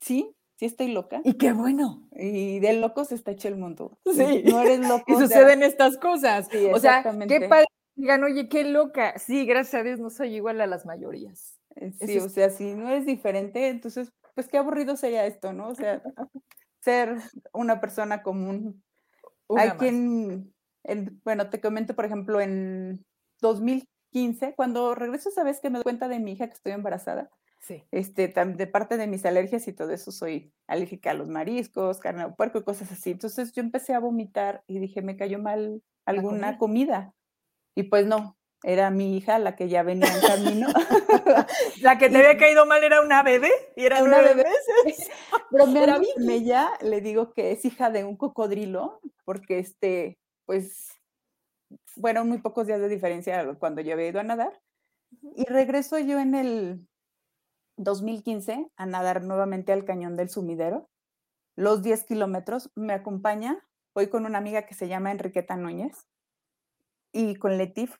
Sí, 0.00 0.35
sí 0.56 0.66
estoy 0.66 0.88
loca. 0.88 1.20
Y 1.24 1.34
qué 1.34 1.52
bueno. 1.52 2.08
Y 2.12 2.58
de 2.60 2.74
locos 2.74 3.12
está 3.12 3.30
hecho 3.30 3.48
el 3.48 3.56
mundo. 3.56 3.98
Sí. 4.12 4.42
No 4.44 4.60
eres 4.60 4.86
loco. 4.86 5.04
y 5.06 5.14
suceden 5.14 5.62
estas 5.62 5.96
cosas. 5.98 6.48
Sí, 6.50 6.66
o 6.72 6.78
sea, 6.78 7.02
qué 7.28 7.48
padre 7.48 7.66
digan, 7.94 8.24
oye, 8.24 8.48
qué 8.48 8.64
loca. 8.64 9.18
Sí, 9.18 9.46
gracias 9.46 9.80
a 9.80 9.84
Dios 9.84 10.00
no 10.00 10.10
soy 10.10 10.34
igual 10.34 10.60
a 10.60 10.66
las 10.66 10.86
mayorías. 10.86 11.58
Eh, 11.76 11.92
sí, 11.92 12.18
o 12.18 12.28
sea, 12.28 12.50
si 12.50 12.74
no 12.74 12.90
es 12.90 13.04
diferente, 13.04 13.68
entonces, 13.68 14.10
pues 14.34 14.48
qué 14.48 14.56
aburrido 14.58 14.96
sería 14.96 15.26
esto, 15.26 15.52
¿no? 15.52 15.68
O 15.68 15.74
sea, 15.74 16.02
ser 16.80 17.16
una 17.52 17.80
persona 17.80 18.22
común. 18.22 18.82
Hay 19.56 19.70
quien, 19.72 20.54
bueno, 21.24 21.50
te 21.50 21.60
comento, 21.60 21.94
por 21.94 22.06
ejemplo, 22.06 22.40
en 22.40 23.04
2015, 23.40 24.54
cuando 24.54 24.94
regreso, 24.94 25.30
sabes 25.30 25.60
que 25.60 25.68
me 25.68 25.78
doy 25.78 25.84
cuenta 25.84 26.08
de 26.08 26.18
mi 26.18 26.32
hija 26.32 26.46
que 26.46 26.54
estoy 26.54 26.72
embarazada. 26.72 27.30
Este, 27.90 28.28
de 28.28 28.66
parte 28.66 28.96
de 28.96 29.06
mis 29.06 29.24
alergias 29.26 29.66
y 29.66 29.72
todo 29.72 29.90
eso, 29.90 30.12
soy 30.12 30.52
alérgica 30.66 31.10
a 31.10 31.14
los 31.14 31.28
mariscos, 31.28 31.98
carne 31.98 32.24
de 32.24 32.32
puerco 32.32 32.58
y 32.58 32.64
cosas 32.64 32.92
así. 32.92 33.10
Entonces 33.10 33.52
yo 33.52 33.60
empecé 33.60 33.94
a 33.94 33.98
vomitar 33.98 34.62
y 34.66 34.78
dije, 34.78 35.02
me 35.02 35.16
cayó 35.16 35.38
mal 35.38 35.82
alguna 36.04 36.58
comida. 36.58 37.12
Y 37.74 37.84
pues 37.84 38.06
no, 38.06 38.36
era 38.62 38.90
mi 38.90 39.16
hija 39.16 39.38
la 39.38 39.56
que 39.56 39.68
ya 39.68 39.82
venía 39.82 40.08
en 40.12 40.20
camino. 40.20 40.68
la 41.82 41.98
que 41.98 42.08
te 42.08 42.18
había 42.18 42.36
caído 42.38 42.66
mal 42.66 42.82
era 42.84 43.00
una 43.00 43.22
bebé 43.22 43.50
y 43.76 43.84
era 43.84 44.02
una 44.02 44.20
bebé. 44.20 44.44
Pero 45.50 45.66
me 46.18 46.34
ella 46.34 46.70
le 46.80 47.00
digo 47.00 47.32
que 47.32 47.52
es 47.52 47.64
hija 47.64 47.90
de 47.90 48.04
un 48.04 48.16
cocodrilo, 48.16 49.00
porque 49.24 49.58
este, 49.58 50.18
pues, 50.44 50.88
fueron 51.84 52.28
muy 52.28 52.38
pocos 52.38 52.66
días 52.66 52.80
de 52.80 52.88
diferencia 52.88 53.54
cuando 53.58 53.80
yo 53.80 53.94
había 53.94 54.08
ido 54.08 54.20
a 54.20 54.24
nadar. 54.24 54.60
Y 55.34 55.44
regreso 55.44 55.98
yo 55.98 56.18
en 56.18 56.34
el 56.34 56.86
2015 57.76 58.70
a 58.76 58.86
nadar 58.86 59.22
nuevamente 59.22 59.72
al 59.72 59.84
cañón 59.84 60.16
del 60.16 60.28
sumidero. 60.28 60.88
Los 61.56 61.82
10 61.82 62.04
kilómetros 62.04 62.70
me 62.74 62.92
acompaña, 62.92 63.58
voy 63.94 64.08
con 64.08 64.26
una 64.26 64.38
amiga 64.38 64.66
que 64.66 64.74
se 64.74 64.88
llama 64.88 65.10
Enriqueta 65.10 65.56
Núñez 65.56 66.06
y 67.12 67.36
con 67.36 67.56
Letif. 67.58 67.96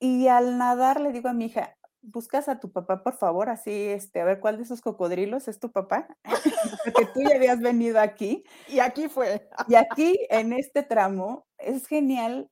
Y 0.00 0.28
al 0.28 0.58
nadar 0.58 1.00
le 1.00 1.12
digo 1.12 1.28
a 1.28 1.32
mi 1.32 1.46
hija, 1.46 1.76
buscas 2.02 2.48
a 2.48 2.60
tu 2.60 2.70
papá, 2.70 3.02
por 3.02 3.14
favor, 3.14 3.48
así, 3.48 3.72
este, 3.72 4.20
a 4.20 4.24
ver 4.24 4.40
cuál 4.40 4.56
de 4.56 4.62
esos 4.62 4.80
cocodrilos 4.80 5.48
es 5.48 5.58
tu 5.58 5.72
papá, 5.72 6.06
porque 6.84 7.06
tú 7.14 7.20
ya 7.22 7.36
habías 7.36 7.60
venido 7.60 8.00
aquí. 8.00 8.44
Y 8.68 8.80
aquí 8.80 9.08
fue. 9.08 9.48
Y 9.68 9.74
aquí, 9.74 10.18
en 10.30 10.52
este 10.52 10.82
tramo, 10.82 11.46
es 11.58 11.86
genial 11.86 12.50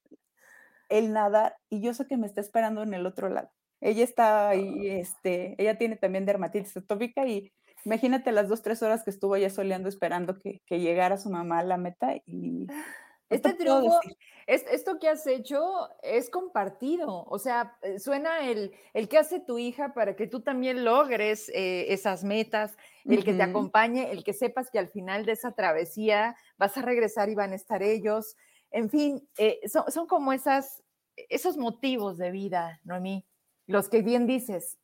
el 0.89 1.13
nadar 1.13 1.57
y 1.71 1.81
yo 1.81 1.95
sé 1.95 2.07
que 2.07 2.17
me 2.17 2.27
está 2.27 2.41
esperando 2.41 2.83
en 2.83 2.95
el 2.95 3.07
otro 3.07 3.29
lado. 3.29 3.51
Ella 3.85 4.03
está 4.03 4.49
ahí, 4.49 4.89
este, 4.89 5.55
ella 5.59 5.77
tiene 5.77 5.97
también 5.97 6.25
dermatitis 6.25 6.77
atópica 6.77 7.27
y 7.27 7.53
Imagínate 7.85 8.33
las 8.33 8.49
dos, 8.49 8.63
tres 8.63 8.83
horas 8.83 9.05
que 9.05 9.11
estuvo 9.11 9.37
ya 9.37 9.51
soleando 9.51 9.89
esperando 9.89 10.39
que, 10.39 10.63
que 10.67 10.81
llegara 10.81 11.19
su 11.19 11.29
mamá 11.31 11.59
a 11.59 11.65
la 11.65 11.77
meta 11.77 12.17
y 12.27 12.67
este 13.29 13.53
triunfo, 13.55 14.01
esto 14.47 14.99
que 14.99 15.09
has 15.09 15.27
hecho 15.27 15.89
es 16.03 16.31
compartido, 16.31 17.25
o 17.25 17.39
sea, 17.39 17.77
eh, 17.83 17.99
suena 17.99 18.49
el, 18.49 18.73
el 18.93 19.09
que 19.09 19.19
hace 19.19 19.41
tu 19.41 19.59
hija 19.59 19.93
para 19.95 20.17
que 20.17 20.27
tú 20.27 20.41
también 20.41 20.85
logres 20.85 21.49
eh, 21.49 21.93
esas 21.93 22.25
metas, 22.25 22.77
el 23.05 23.25
que 23.25 23.33
te 23.33 23.43
acompañe, 23.43 24.13
el 24.13 24.23
que 24.23 24.33
sepas 24.33 24.71
que 24.71 24.79
al 24.79 24.89
final 24.89 25.25
de 25.25 25.33
esa 25.33 25.53
travesía 25.53 26.37
vas 26.59 26.77
a 26.77 26.83
regresar 26.83 27.29
y 27.29 27.35
van 27.35 27.53
a 27.53 27.57
estar 27.57 27.83
ellos. 27.83 28.37
En 28.71 28.91
fin, 28.91 29.27
eh, 29.39 29.61
son, 29.67 29.91
son, 29.91 30.07
como 30.07 30.33
esas, 30.33 30.83
esos 31.17 31.57
motivos 31.57 32.19
de 32.19 32.31
vida, 32.31 32.81
Noemí, 32.85 33.27
los 33.67 33.89
que 33.89 34.03
bien 34.03 34.27
dices, 34.27 34.79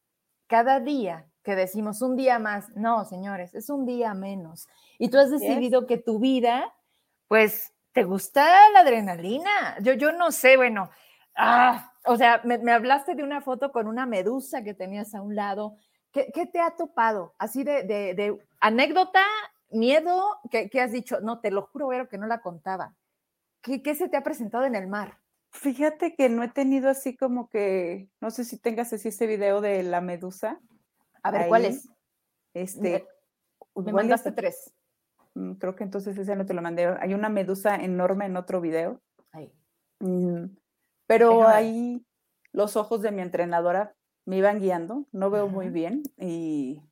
cada 0.46 0.80
día 0.80 1.26
que 1.42 1.54
decimos 1.54 2.02
un 2.02 2.16
día 2.16 2.38
más, 2.38 2.70
no, 2.76 3.04
señores, 3.04 3.54
es 3.54 3.70
un 3.70 3.86
día 3.86 4.14
menos. 4.14 4.68
Y 4.98 5.08
tú 5.08 5.18
has 5.18 5.30
decidido 5.30 5.86
que 5.86 5.96
tu 5.96 6.18
vida, 6.18 6.74
pues, 7.28 7.72
¿te 7.92 8.04
gusta 8.04 8.46
la 8.72 8.80
adrenalina? 8.80 9.78
Yo, 9.80 9.94
yo 9.94 10.12
no 10.12 10.32
sé, 10.32 10.56
bueno, 10.56 10.90
ah, 11.36 11.92
o 12.04 12.16
sea, 12.16 12.42
me, 12.44 12.72
hablaste 12.72 13.14
de 13.14 13.22
una 13.22 13.40
foto 13.40 13.72
con 13.72 13.86
una 13.86 14.06
medusa 14.06 14.62
que 14.62 14.74
tenías 14.74 15.14
a 15.14 15.22
un 15.22 15.34
lado. 15.34 15.76
¿Qué, 16.12 16.30
te 16.52 16.60
ha 16.60 16.72
topado? 16.76 17.34
Así 17.38 17.62
de, 17.62 17.84
de, 17.84 18.38
anécdota, 18.58 19.22
miedo, 19.70 20.40
¿qué, 20.50 20.80
has 20.80 20.92
dicho? 20.92 21.20
No, 21.20 21.40
te 21.40 21.50
lo 21.50 21.62
juro, 21.62 21.88
Vero, 21.88 22.08
que 22.08 22.18
no 22.18 22.26
la 22.26 22.40
contaba. 22.40 22.94
¿Qué, 23.62 23.82
¿Qué 23.82 23.94
se 23.94 24.08
te 24.08 24.16
ha 24.16 24.22
presentado 24.22 24.64
en 24.64 24.74
el 24.74 24.88
mar? 24.88 25.19
Fíjate 25.50 26.14
que 26.14 26.28
no 26.28 26.42
he 26.42 26.48
tenido 26.48 26.88
así 26.88 27.16
como 27.16 27.48
que, 27.48 28.08
no 28.20 28.30
sé 28.30 28.44
si 28.44 28.58
tengas 28.58 28.92
así 28.92 29.08
ese 29.08 29.26
video 29.26 29.60
de 29.60 29.82
la 29.82 30.00
medusa. 30.00 30.60
A 31.22 31.30
ver, 31.30 31.48
¿cuál 31.48 31.64
es? 31.64 31.88
Este, 32.54 33.06
me 33.74 33.92
mandaste 33.92 34.32
tres. 34.32 34.72
Mm, 35.34 35.52
creo 35.54 35.74
que 35.76 35.84
entonces 35.84 36.16
ese 36.16 36.36
no 36.36 36.46
te 36.46 36.54
lo 36.54 36.62
mandé. 36.62 36.86
Hay 37.00 37.14
una 37.14 37.28
medusa 37.28 37.76
enorme 37.76 38.26
en 38.26 38.36
otro 38.36 38.60
video. 38.60 39.00
Mm, 40.00 40.56
pero 41.06 41.46
ahí 41.46 42.06
los 42.52 42.76
ojos 42.76 43.02
de 43.02 43.10
mi 43.10 43.20
entrenadora 43.20 43.94
me 44.24 44.38
iban 44.38 44.60
guiando, 44.60 45.06
no 45.12 45.30
veo 45.30 45.48
muy 45.48 45.68
bien 45.68 46.02
y 46.16 46.82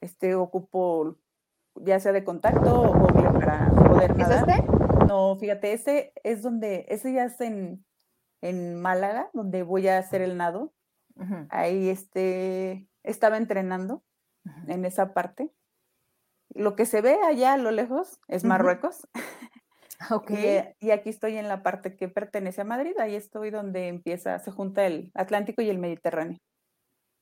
este 0.00 0.34
ocupo 0.34 1.18
ya 1.74 2.00
sea 2.00 2.12
de 2.12 2.24
contacto 2.24 2.82
o 2.82 3.06
para 3.06 3.70
poder 3.70 4.16
nadar. 4.16 4.48
¿Es 4.48 4.56
este? 4.56 4.83
No, 5.06 5.36
fíjate, 5.38 5.72
ese 5.72 6.12
es 6.22 6.42
donde, 6.42 6.86
ese 6.88 7.12
ya 7.12 7.24
es 7.24 7.40
en, 7.40 7.84
en 8.40 8.80
Málaga, 8.80 9.30
donde 9.32 9.62
voy 9.62 9.88
a 9.88 9.98
hacer 9.98 10.22
el 10.22 10.36
nado. 10.36 10.72
Ahí 11.50 11.90
este, 11.90 12.88
estaba 13.04 13.36
entrenando 13.36 14.02
en 14.66 14.84
esa 14.84 15.14
parte 15.14 15.52
lo 16.54 16.76
que 16.76 16.86
se 16.86 17.00
ve 17.00 17.18
allá 17.26 17.54
a 17.54 17.56
lo 17.56 17.70
lejos 17.70 18.20
es 18.28 18.44
Marruecos. 18.44 19.08
Ok. 20.10 20.32
y, 20.80 20.90
aquí 20.90 21.08
estoy 21.08 21.38
en 21.38 21.48
la 21.48 21.62
parte 21.62 21.96
que 21.96 22.08
pertenece 22.08 22.60
a 22.60 22.64
Madrid, 22.64 22.92
ahí 22.98 23.14
estoy 23.14 23.50
donde 23.50 23.88
empieza, 23.88 24.38
se 24.38 24.50
junta 24.50 24.84
el 24.84 25.10
Atlántico 25.14 25.62
y 25.62 25.70
el 25.70 25.78
Mediterráneo. 25.78 26.40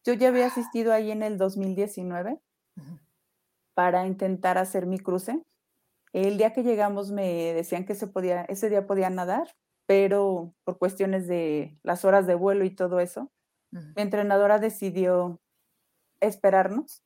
Yo 0.05 0.15
ya 0.15 0.29
había 0.29 0.47
asistido 0.47 0.93
ahí 0.93 1.13
en 1.13 1.23
el 1.23 1.39
2019 1.39 2.41
para 3.75 4.07
intentar 4.07 4.59
hacer 4.59 4.87
mi 4.87 4.99
cruce. 4.99 5.45
El 6.13 6.39
día 6.39 6.53
que 6.53 6.63
llegamos 6.63 7.11
me 7.11 7.55
decían 7.55 7.85
que 7.85 7.95
se 7.95 8.07
podía, 8.07 8.43
ese 8.43 8.69
día 8.69 8.87
podía 8.87 9.11
nadar, 9.11 9.49
pero 9.87 10.55
por 10.65 10.79
cuestiones 10.79 11.27
de 11.27 11.79
las 11.83 12.05
horas 12.05 12.27
de 12.27 12.35
vuelo 12.35 12.65
y 12.65 12.71
todo 12.71 13.01
eso, 13.01 13.31
mi 13.97 14.03
entrenadora 14.03 14.59
decidió 14.59 15.41
esperarnos 16.21 17.03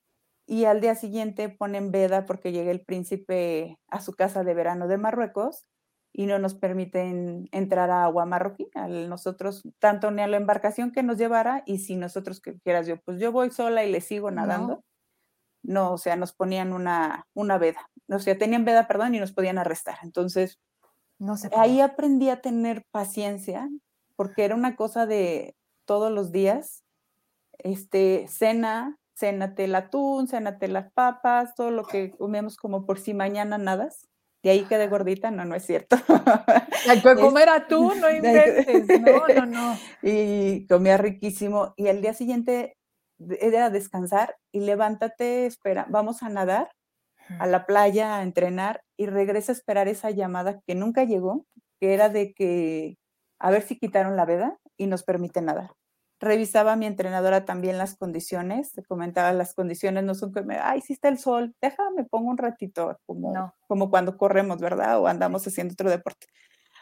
y 0.46 0.64
al 0.64 0.80
día 0.80 0.94
siguiente 0.94 1.48
ponen 1.48 1.90
veda 1.92 2.26
porque 2.26 2.52
llega 2.52 2.70
el 2.70 2.84
príncipe 2.84 3.78
a 3.88 4.00
su 4.00 4.14
casa 4.14 4.44
de 4.44 4.54
verano 4.54 4.88
de 4.88 4.98
Marruecos 4.98 5.64
y 6.12 6.26
no 6.26 6.38
nos 6.38 6.54
permiten 6.54 7.48
entrar 7.52 7.90
a 7.90 8.04
agua 8.04 8.24
marroquí. 8.26 8.68
A 8.74 8.88
nosotros, 8.88 9.62
tanto 9.78 10.10
ni 10.10 10.22
a 10.22 10.26
la 10.28 10.38
embarcación 10.38 10.92
que 10.92 11.02
nos 11.02 11.18
llevara 11.18 11.62
y 11.66 11.78
si 11.78 11.96
nosotros 11.96 12.40
que 12.40 12.58
quieras 12.60 12.86
yo, 12.86 12.96
pues 13.02 13.20
yo 13.20 13.32
voy 13.32 13.50
sola 13.50 13.84
y 13.84 13.92
le 13.92 14.00
sigo 14.00 14.30
nadando. 14.30 14.76
No, 14.76 14.84
o 15.74 15.98
sea, 15.98 16.16
nos 16.16 16.32
ponían 16.32 16.72
una, 16.72 17.26
una 17.34 17.58
veda. 17.58 17.90
O 18.08 18.18
sea, 18.18 18.38
tenían 18.38 18.64
veda, 18.64 18.86
perdón, 18.86 19.14
y 19.14 19.20
nos 19.20 19.32
podían 19.32 19.58
arrestar. 19.58 19.98
Entonces, 20.02 20.60
no 21.18 21.34
ahí 21.56 21.80
aprendí 21.80 22.28
a 22.28 22.40
tener 22.40 22.84
paciencia 22.90 23.68
porque 24.16 24.44
era 24.44 24.54
una 24.54 24.76
cosa 24.76 25.06
de 25.06 25.54
todos 25.84 26.12
los 26.12 26.32
días, 26.32 26.84
este, 27.58 28.26
cena, 28.28 28.98
cénate 29.14 29.64
el 29.64 29.74
atún, 29.74 30.28
cénate 30.28 30.68
las 30.68 30.92
papas, 30.92 31.54
todo 31.54 31.70
lo 31.70 31.84
que 31.84 32.10
comemos 32.10 32.56
como 32.56 32.84
por 32.84 32.98
si 32.98 33.14
mañana 33.14 33.58
nadas. 33.58 34.08
De 34.42 34.50
ahí 34.50 34.64
quedé 34.64 34.86
gordita, 34.88 35.30
no, 35.30 35.44
no 35.44 35.54
es 35.54 35.64
cierto. 35.64 35.96
Hay 36.88 37.00
que 37.00 37.14
comer 37.16 37.48
atún, 37.48 38.00
no 38.00 38.10
inventes, 38.14 39.00
no, 39.00 39.26
no, 39.26 39.46
no. 39.46 39.78
Y 40.02 40.66
comía 40.66 40.96
riquísimo. 40.98 41.74
Y 41.76 41.88
el 41.88 42.00
día 42.00 42.14
siguiente 42.14 42.76
era 43.40 43.70
descansar 43.70 44.36
y 44.52 44.60
levántate, 44.60 45.46
espera, 45.46 45.86
vamos 45.88 46.22
a 46.22 46.28
nadar 46.28 46.70
a 47.40 47.46
la 47.46 47.66
playa 47.66 48.16
a 48.16 48.22
entrenar 48.22 48.82
y 48.96 49.06
regresa 49.06 49.52
a 49.52 49.54
esperar 49.54 49.88
esa 49.88 50.10
llamada 50.10 50.60
que 50.66 50.74
nunca 50.74 51.04
llegó, 51.04 51.44
que 51.80 51.94
era 51.94 52.08
de 52.08 52.32
que 52.34 52.96
a 53.38 53.50
ver 53.50 53.62
si 53.62 53.78
quitaron 53.78 54.16
la 54.16 54.24
veda 54.24 54.58
y 54.76 54.86
nos 54.86 55.02
permite 55.02 55.42
nadar 55.42 55.70
revisaba 56.20 56.76
mi 56.76 56.86
entrenadora 56.86 57.44
también 57.44 57.78
las 57.78 57.96
condiciones, 57.96 58.72
te 58.72 58.82
comentaba 58.82 59.32
las 59.32 59.54
condiciones, 59.54 60.04
no 60.04 60.14
son 60.14 60.32
que 60.32 60.42
me, 60.42 60.56
ay, 60.58 60.80
sí 60.80 60.92
está 60.94 61.08
el 61.08 61.18
sol, 61.18 61.54
déjame, 61.60 62.04
pongo 62.04 62.30
un 62.30 62.38
ratito, 62.38 62.98
como, 63.06 63.52
como 63.66 63.90
cuando 63.90 64.16
corremos, 64.16 64.58
¿verdad? 64.58 65.00
O 65.00 65.06
andamos 65.06 65.46
haciendo 65.46 65.72
otro 65.72 65.90
deporte. 65.90 66.26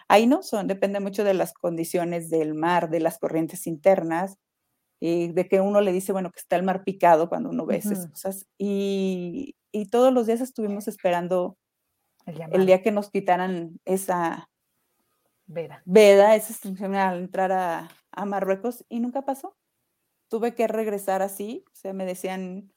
Ahí 0.09 0.27
no 0.27 0.43
son, 0.43 0.69
depende 0.69 1.01
mucho 1.01 1.25
de 1.25 1.35
las 1.35 1.53
condiciones 1.55 2.31
del 2.31 2.55
mar, 2.55 2.91
de 2.91 3.01
las 3.01 3.19
corrientes 3.19 3.67
internas, 3.67 4.37
y 5.01 5.29
de 5.33 5.49
que 5.49 5.61
uno 5.61 5.81
le 5.81 5.93
dice, 5.93 6.13
bueno, 6.13 6.31
que 6.31 6.41
está 6.41 6.57
el 6.57 6.63
mar 6.63 6.85
picado 6.85 7.29
cuando 7.29 7.51
uno 7.51 7.67
ve 7.67 7.77
esas 7.77 8.09
cosas. 8.09 8.47
Y, 8.59 9.57
y, 9.73 9.87
todos 9.87 10.13
los 10.13 10.27
días 10.27 10.41
estuvimos 10.41 10.89
esperando 10.89 11.57
el, 12.27 12.67
día 12.67 12.83
que 12.83 12.93
nos 12.93 13.11
quitaran 13.11 13.81
esa 13.85 14.51
veda, 15.47 15.83
veda 15.85 16.35
esa 16.37 16.53
instrucción 16.53 16.95
al 16.95 17.19
entrar 17.19 17.53
a, 17.53 17.91
a 18.13 18.25
Marruecos 18.25 18.85
y 18.89 19.01
nunca 19.01 19.23
pasó. 19.23 19.57
Tuve 20.29 20.55
que 20.55 20.67
regresar 20.67 21.23
así, 21.23 21.65
o 21.69 21.77
sea, 21.77 21.93
me 21.93 22.07
decían, 22.07 22.73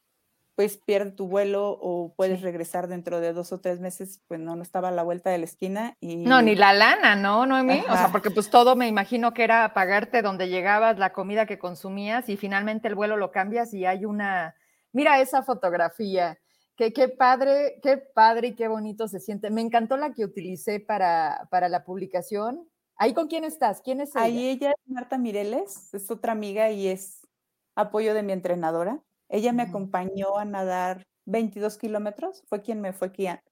pues 0.57 0.75
pierde 0.75 1.11
tu 1.11 1.27
vuelo 1.27 1.77
o 1.79 2.15
puedes 2.15 2.41
regresar 2.41 2.87
dentro 2.87 3.21
de 3.21 3.31
dos 3.31 3.51
o 3.51 3.59
tres 3.59 3.79
meses, 3.79 4.23
pues 4.27 4.39
no, 4.39 4.55
no 4.55 4.63
estaba 4.63 4.87
a 4.87 4.91
la 4.91 5.03
vuelta 5.03 5.29
de 5.29 5.37
la 5.37 5.45
esquina. 5.45 5.95
Y... 5.99 6.15
No, 6.15 6.41
ni 6.41 6.55
la 6.55 6.73
lana, 6.73 7.15
¿no, 7.15 7.45
Noemí? 7.45 7.83
O 7.87 7.95
sea, 7.95 8.09
porque 8.11 8.31
pues 8.31 8.49
todo 8.49 8.75
me 8.75 8.87
imagino 8.87 9.35
que 9.35 9.43
era 9.43 9.71
pagarte 9.75 10.23
donde 10.23 10.49
llegabas, 10.49 10.97
la 10.97 11.13
comida 11.13 11.45
que 11.45 11.59
consumías 11.59 12.27
y 12.27 12.37
finalmente 12.37 12.87
el 12.87 12.95
vuelo 12.95 13.17
lo 13.17 13.31
cambias 13.31 13.71
y 13.71 13.85
hay 13.85 14.03
una, 14.05 14.55
mira 14.93 15.21
esa 15.21 15.43
fotografía. 15.43 16.39
Qué, 16.75 16.91
qué, 16.91 17.07
padre, 17.07 17.79
qué 17.83 17.97
padre 17.97 18.47
y 18.47 18.55
qué 18.55 18.67
bonito 18.67 19.07
se 19.07 19.19
siente. 19.19 19.51
Me 19.51 19.61
encantó 19.61 19.95
la 19.95 20.11
que 20.15 20.25
utilicé 20.25 20.79
para, 20.79 21.47
para 21.51 21.69
la 21.69 21.83
publicación. 21.85 22.67
¿Ahí 22.95 23.13
con 23.13 23.27
quién 23.27 23.43
estás? 23.43 23.79
¿Quién 23.81 24.01
es 24.01 24.15
ella? 24.15 24.25
Ahí 24.25 24.47
ella 24.47 24.71
es 24.71 24.91
Marta 24.91 25.19
Mireles, 25.19 25.93
es 25.93 26.09
otra 26.09 26.31
amiga 26.31 26.71
y 26.71 26.87
es 26.87 27.27
apoyo 27.75 28.15
de 28.15 28.23
mi 28.23 28.33
entrenadora. 28.33 29.03
Ella 29.29 29.53
me 29.53 29.63
acompañó 29.63 30.37
a 30.37 30.45
nadar 30.45 31.03
22 31.25 31.77
kilómetros, 31.77 32.43
fue 32.47 32.61
quien 32.61 32.81
me 32.81 32.93
fue 32.93 33.11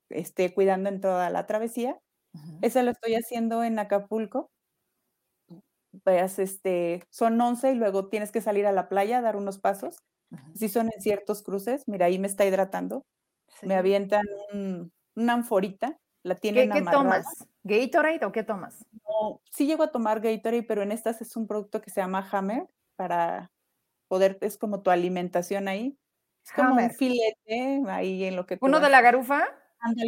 este, 0.10 0.54
cuidando 0.54 0.90
en 0.90 1.02
toda 1.02 1.30
la 1.30 1.46
travesía. 1.46 2.00
Esa 2.62 2.84
lo 2.84 2.92
estoy 2.92 3.16
haciendo 3.16 3.64
en 3.64 3.80
Acapulco. 3.80 4.50
Pues, 6.04 6.40
este, 6.40 7.04
son 7.10 7.40
11 7.40 7.72
y 7.72 7.76
luego 7.76 8.10
tienes 8.10 8.32
que 8.32 8.42
salir 8.42 8.66
a 8.66 8.74
la 8.74 8.90
playa, 8.90 9.22
dar 9.22 9.36
unos 9.38 9.60
pasos. 9.60 9.98
Si 10.54 10.68
son 10.68 10.90
en 10.94 11.02
ciertos 11.02 11.44
cruces, 11.44 11.84
mira, 11.88 12.08
ahí 12.08 12.20
me 12.20 12.28
está 12.28 12.46
hidratando. 12.46 13.04
Me 13.62 13.76
avientan 13.76 14.26
una 15.16 15.34
anforita 15.34 15.98
la 16.26 16.34
tienen 16.34 16.72
¿Qué, 16.72 16.80
¿qué 16.80 16.92
tomas? 16.92 17.26
¿Gatorade 17.64 18.26
o 18.26 18.32
qué 18.32 18.44
tomas? 18.44 18.84
No, 19.08 19.42
sí 19.52 19.68
llego 19.68 19.84
a 19.84 19.92
tomar 19.92 20.22
Gatorade, 20.22 20.64
pero 20.64 20.82
en 20.82 20.92
estas 20.92 21.22
es 21.22 21.36
un 21.36 21.46
producto 21.46 21.82
que 21.82 21.92
se 21.92 22.02
llama 22.02 22.28
Hammer 22.32 22.66
para 22.96 23.52
poder, 24.08 24.38
es 24.42 24.58
como 24.58 24.82
tu 24.82 24.92
alimentación 24.92 25.68
ahí. 25.68 25.98
Es 26.46 26.52
como 26.52 26.76
un 26.76 26.92
filete 26.92 27.82
ahí 27.88 28.24
en 28.26 28.36
lo 28.36 28.46
que 28.46 28.58
¿Uno 28.62 28.80
de 28.80 28.90
la 28.90 29.02
garufa? 29.02 29.48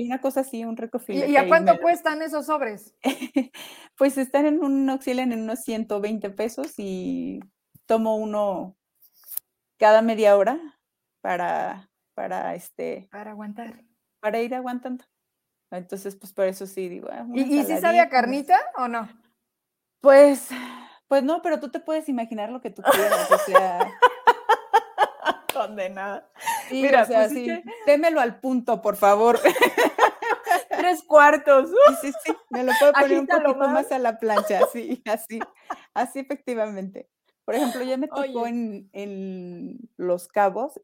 una 0.06 0.22
cosa 0.22 0.42
así, 0.42 0.66
un 0.66 0.78
rico 0.78 1.00
filete. 1.00 1.32
¿Y, 1.32 1.38
a 1.38 1.48
cuánto 1.48 1.80
cuestan 1.80 2.22
esos 2.22 2.48
sobres? 2.48 2.96
pues 3.98 4.18
están 4.18 4.46
en 4.46 4.64
un 4.64 4.90
auxilian 4.90 5.32
en 5.32 5.42
unos 5.42 5.60
120 5.64 6.30
pesos 6.32 6.74
y 6.78 7.40
tomo 7.86 8.16
uno 8.16 8.76
cada 9.78 10.02
media 10.02 10.36
hora 10.36 10.60
para, 11.22 11.90
para 12.16 12.56
este... 12.56 13.08
Para 13.12 13.32
aguantar. 13.32 13.84
Para 14.20 14.42
ir 14.42 14.56
aguantando. 14.56 15.06
Entonces, 15.72 16.16
pues 16.16 16.34
por 16.34 16.46
eso 16.46 16.66
sí 16.66 16.88
digo. 16.88 17.10
Ah, 17.12 17.28
¿Y, 17.34 17.42
¿Y 17.42 17.64
si 17.66 17.78
sabía 17.78 18.10
carnita 18.10 18.60
o 18.78 18.88
no? 18.88 19.10
Pues, 20.00 20.50
pues 21.08 21.24
no, 21.24 21.42
pero 21.42 21.60
tú 21.60 21.70
te 21.70 21.80
puedes 21.80 22.10
imaginar 22.10 22.50
lo 22.50 22.62
que 22.62 22.70
tú 22.70 22.82
quieras. 22.82 23.32
O 23.32 23.38
sea, 23.40 23.80
Condenada. 25.54 26.30
Mira, 26.70 27.04
o 27.04 27.06
sea, 27.06 27.22
pues 27.22 27.34
sí, 27.34 27.50
démelo 27.86 28.22
al 28.22 28.40
punto, 28.40 28.82
por 28.82 28.96
favor. 28.96 29.40
Tres 30.70 31.04
cuartos. 31.04 31.70
Sí, 31.70 31.96
sí, 32.02 32.14
sí. 32.26 32.38
Me 32.50 32.64
lo 32.64 32.72
puedo 32.80 32.94
poner 32.94 33.20
un 33.20 33.28
poquito 33.28 33.56
más. 33.56 33.92
a 33.92 34.00
la 34.00 34.20
plancha, 34.20 34.60
así, 34.64 35.02
así, 35.06 35.40
así 35.94 36.20
efectivamente. 36.20 37.10
Por 37.44 37.56
ejemplo, 37.56 37.82
ya 37.84 37.98
me 37.98 38.08
tocó 38.08 38.46
en, 38.46 38.90
en, 38.92 39.80
Los 39.96 40.28
Cabos 40.28 40.82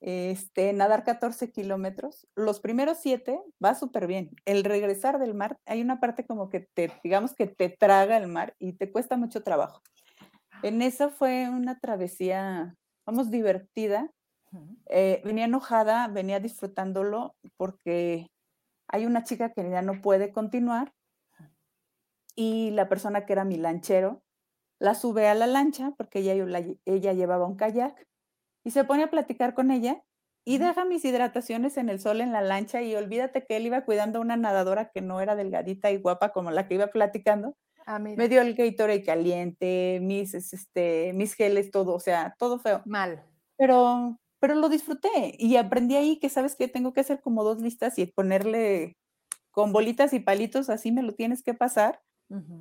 este, 0.00 0.72
nadar 0.72 1.04
14 1.04 1.50
kilómetros. 1.52 2.26
Los 2.34 2.60
primeros 2.60 2.98
siete 2.98 3.40
va 3.62 3.74
súper 3.74 4.06
bien. 4.06 4.30
El 4.44 4.64
regresar 4.64 5.18
del 5.18 5.34
mar, 5.34 5.58
hay 5.66 5.82
una 5.82 6.00
parte 6.00 6.26
como 6.26 6.48
que 6.48 6.60
te, 6.60 6.90
digamos 7.04 7.34
que 7.34 7.46
te 7.46 7.68
traga 7.68 8.16
el 8.16 8.26
mar 8.26 8.54
y 8.58 8.72
te 8.74 8.90
cuesta 8.90 9.16
mucho 9.16 9.42
trabajo. 9.42 9.82
En 10.62 10.82
esa 10.82 11.10
fue 11.10 11.48
una 11.48 11.78
travesía, 11.78 12.74
vamos, 13.06 13.30
divertida. 13.30 14.10
Eh, 14.86 15.22
venía 15.24 15.44
enojada, 15.44 16.08
venía 16.08 16.40
disfrutándolo 16.40 17.36
porque 17.56 18.30
hay 18.88 19.06
una 19.06 19.22
chica 19.22 19.52
que 19.52 19.68
ya 19.70 19.82
no 19.82 20.00
puede 20.02 20.32
continuar 20.32 20.92
y 22.34 22.70
la 22.70 22.88
persona 22.88 23.26
que 23.26 23.32
era 23.32 23.44
mi 23.44 23.56
lanchero 23.56 24.22
la 24.80 24.94
sube 24.94 25.28
a 25.28 25.34
la 25.34 25.46
lancha 25.46 25.92
porque 25.96 26.20
ella, 26.20 26.34
ella 26.84 27.12
llevaba 27.12 27.46
un 27.46 27.56
kayak 27.56 27.94
y 28.64 28.70
se 28.70 28.84
pone 28.84 29.04
a 29.04 29.10
platicar 29.10 29.54
con 29.54 29.70
ella 29.70 30.02
y 30.44 30.58
deja 30.58 30.84
mis 30.84 31.04
hidrataciones 31.04 31.76
en 31.76 31.88
el 31.88 32.00
sol 32.00 32.20
en 32.20 32.32
la 32.32 32.42
lancha 32.42 32.82
y 32.82 32.94
olvídate 32.94 33.44
que 33.44 33.56
él 33.56 33.66
iba 33.66 33.84
cuidando 33.84 34.18
a 34.18 34.22
una 34.22 34.36
nadadora 34.36 34.90
que 34.90 35.02
no 35.02 35.20
era 35.20 35.36
delgadita 35.36 35.90
y 35.90 35.98
guapa 35.98 36.32
como 36.32 36.50
la 36.50 36.66
que 36.66 36.74
iba 36.74 36.88
platicando. 36.88 37.56
Ah, 37.86 37.98
me 37.98 38.28
dio 38.28 38.40
el 38.40 38.54
Gatorade 38.54 39.02
caliente, 39.02 39.98
mis, 40.02 40.34
este, 40.34 41.12
mis 41.14 41.34
geles, 41.34 41.70
todo, 41.70 41.94
o 41.94 42.00
sea, 42.00 42.34
todo 42.38 42.58
feo. 42.58 42.82
Mal. 42.84 43.22
Pero, 43.56 44.18
pero 44.38 44.54
lo 44.54 44.68
disfruté 44.68 45.34
y 45.38 45.56
aprendí 45.56 45.96
ahí 45.96 46.18
que 46.18 46.28
sabes 46.28 46.56
que 46.56 46.68
tengo 46.68 46.92
que 46.92 47.00
hacer 47.00 47.20
como 47.20 47.42
dos 47.42 47.60
listas 47.60 47.98
y 47.98 48.06
ponerle 48.06 48.96
con 49.50 49.72
bolitas 49.72 50.12
y 50.12 50.20
palitos, 50.20 50.70
así 50.70 50.92
me 50.92 51.02
lo 51.02 51.14
tienes 51.14 51.42
que 51.42 51.54
pasar, 51.54 52.00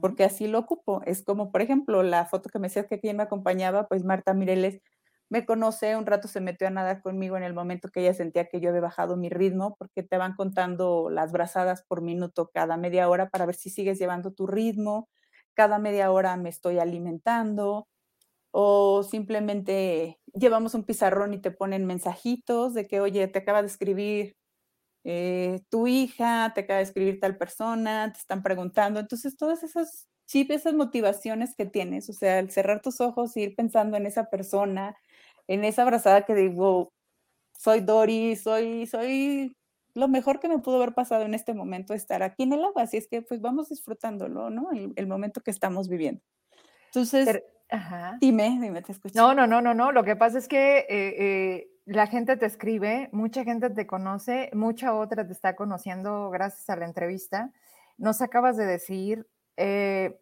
porque 0.01 0.23
así 0.23 0.47
lo 0.47 0.57
ocupo. 0.57 1.03
Es 1.05 1.23
como, 1.23 1.51
por 1.51 1.61
ejemplo, 1.61 2.01
la 2.01 2.25
foto 2.25 2.49
que 2.49 2.57
me 2.57 2.67
decías 2.67 2.87
que 2.87 2.99
quien 2.99 3.17
me 3.17 3.23
acompañaba, 3.23 3.87
pues 3.87 4.03
Marta 4.03 4.33
Mireles 4.33 4.81
me 5.29 5.45
conoce, 5.45 5.95
un 5.95 6.05
rato 6.05 6.27
se 6.27 6.41
metió 6.41 6.67
a 6.67 6.71
nadar 6.71 7.01
conmigo 7.01 7.37
en 7.37 7.43
el 7.43 7.53
momento 7.53 7.89
que 7.89 8.01
ella 8.01 8.13
sentía 8.13 8.45
que 8.49 8.59
yo 8.61 8.69
había 8.69 8.81
bajado 8.81 9.17
mi 9.17 9.29
ritmo, 9.29 9.75
porque 9.77 10.03
te 10.03 10.17
van 10.17 10.35
contando 10.35 11.09
las 11.09 11.31
brazadas 11.31 11.83
por 11.87 12.01
minuto 12.01 12.49
cada 12.53 12.77
media 12.77 13.09
hora 13.09 13.29
para 13.29 13.45
ver 13.45 13.55
si 13.55 13.69
sigues 13.69 13.99
llevando 13.99 14.31
tu 14.33 14.47
ritmo, 14.47 15.09
cada 15.55 15.79
media 15.79 16.11
hora 16.11 16.35
me 16.37 16.49
estoy 16.49 16.79
alimentando, 16.79 17.87
o 18.51 19.03
simplemente 19.03 20.19
llevamos 20.33 20.73
un 20.75 20.83
pizarrón 20.85 21.33
y 21.33 21.39
te 21.41 21.51
ponen 21.51 21.85
mensajitos 21.85 22.73
de 22.73 22.87
que, 22.87 23.01
oye, 23.01 23.27
te 23.27 23.39
acaba 23.39 23.61
de 23.61 23.67
escribir 23.67 24.35
eh, 25.05 25.61
tu 25.69 25.87
hija, 25.87 26.51
te 26.55 26.61
acaba 26.61 26.77
de 26.79 26.83
escribir 26.83 27.19
tal 27.19 27.37
persona, 27.37 28.11
te 28.13 28.19
están 28.19 28.43
preguntando. 28.43 28.99
Entonces, 28.99 29.37
todas 29.37 29.63
esas 29.63 30.07
chips, 30.27 30.51
esas 30.51 30.73
motivaciones 30.75 31.55
que 31.55 31.65
tienes, 31.65 32.09
o 32.09 32.13
sea, 32.13 32.39
el 32.39 32.51
cerrar 32.51 32.81
tus 32.81 33.01
ojos 33.01 33.35
ir 33.37 33.55
pensando 33.55 33.97
en 33.97 34.05
esa 34.05 34.25
persona, 34.29 34.95
en 35.49 35.65
esa 35.65 35.81
abrazada 35.81 36.25
que 36.25 36.35
digo, 36.35 36.93
soy 37.57 37.81
Dori, 37.81 38.35
soy, 38.35 38.85
soy 38.85 39.57
lo 39.95 40.07
mejor 40.07 40.39
que 40.39 40.47
me 40.47 40.59
pudo 40.59 40.75
haber 40.75 40.93
pasado 40.93 41.23
en 41.23 41.33
este 41.33 41.55
momento 41.55 41.95
estar 41.95 42.21
aquí 42.21 42.43
en 42.43 42.53
el 42.53 42.63
agua, 42.63 42.83
así 42.83 42.97
es 42.97 43.07
que 43.07 43.23
pues 43.23 43.41
vamos 43.41 43.69
disfrutándolo, 43.69 44.51
¿no? 44.51 44.69
El, 44.71 45.07
momento 45.07 45.41
que 45.41 45.49
estamos 45.49 45.89
viviendo. 45.89 46.21
Entonces, 46.85 47.41
dime, 48.21 48.59
dime, 48.61 48.83
te 48.83 48.91
escucho. 48.91 49.15
No, 49.15 49.33
no, 49.33 49.47
no, 49.47 49.59
no, 49.59 49.73
no, 49.73 49.91
lo 49.91 50.03
que 50.03 50.15
pasa 50.15 50.37
es 50.37 50.47
que 50.47 50.85
eh, 50.87 50.87
eh, 50.89 51.71
la 51.85 52.05
gente 52.05 52.37
te 52.37 52.45
escribe, 52.45 53.09
mucha 53.11 53.43
gente 53.43 53.71
te 53.71 53.87
conoce, 53.87 54.51
mucha 54.53 54.93
otra 54.93 55.25
te 55.25 55.33
está 55.33 55.55
conociendo 55.55 56.29
gracias 56.29 56.69
a 56.69 56.75
la 56.75 56.85
entrevista. 56.85 57.51
Nos 57.97 58.21
acabas 58.21 58.55
de 58.55 58.67
decir, 58.67 59.27
eh, 59.57 60.21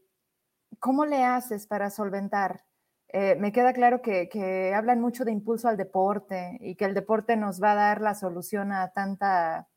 ¿cómo 0.79 1.05
le 1.05 1.25
haces 1.25 1.67
para 1.67 1.89
solventar 1.89 2.63
eh, 3.09 3.35
me 3.35 3.51
queda 3.51 3.73
claro 3.73 4.01
que, 4.01 4.73
hablan 4.75 4.99
mucho 4.99 5.23
de 5.23 5.31
impulso 5.31 5.67
al 5.67 5.77
deporte 5.77 6.57
y 6.59 6.75
que 6.75 6.85
el 6.85 6.93
deporte 6.93 7.37
nos 7.37 7.61
va 7.61 7.71
a 7.71 7.75
dar 7.75 8.01
la 8.01 8.15
solución 8.15 8.71
a 8.71 8.91
tanta 8.91 9.67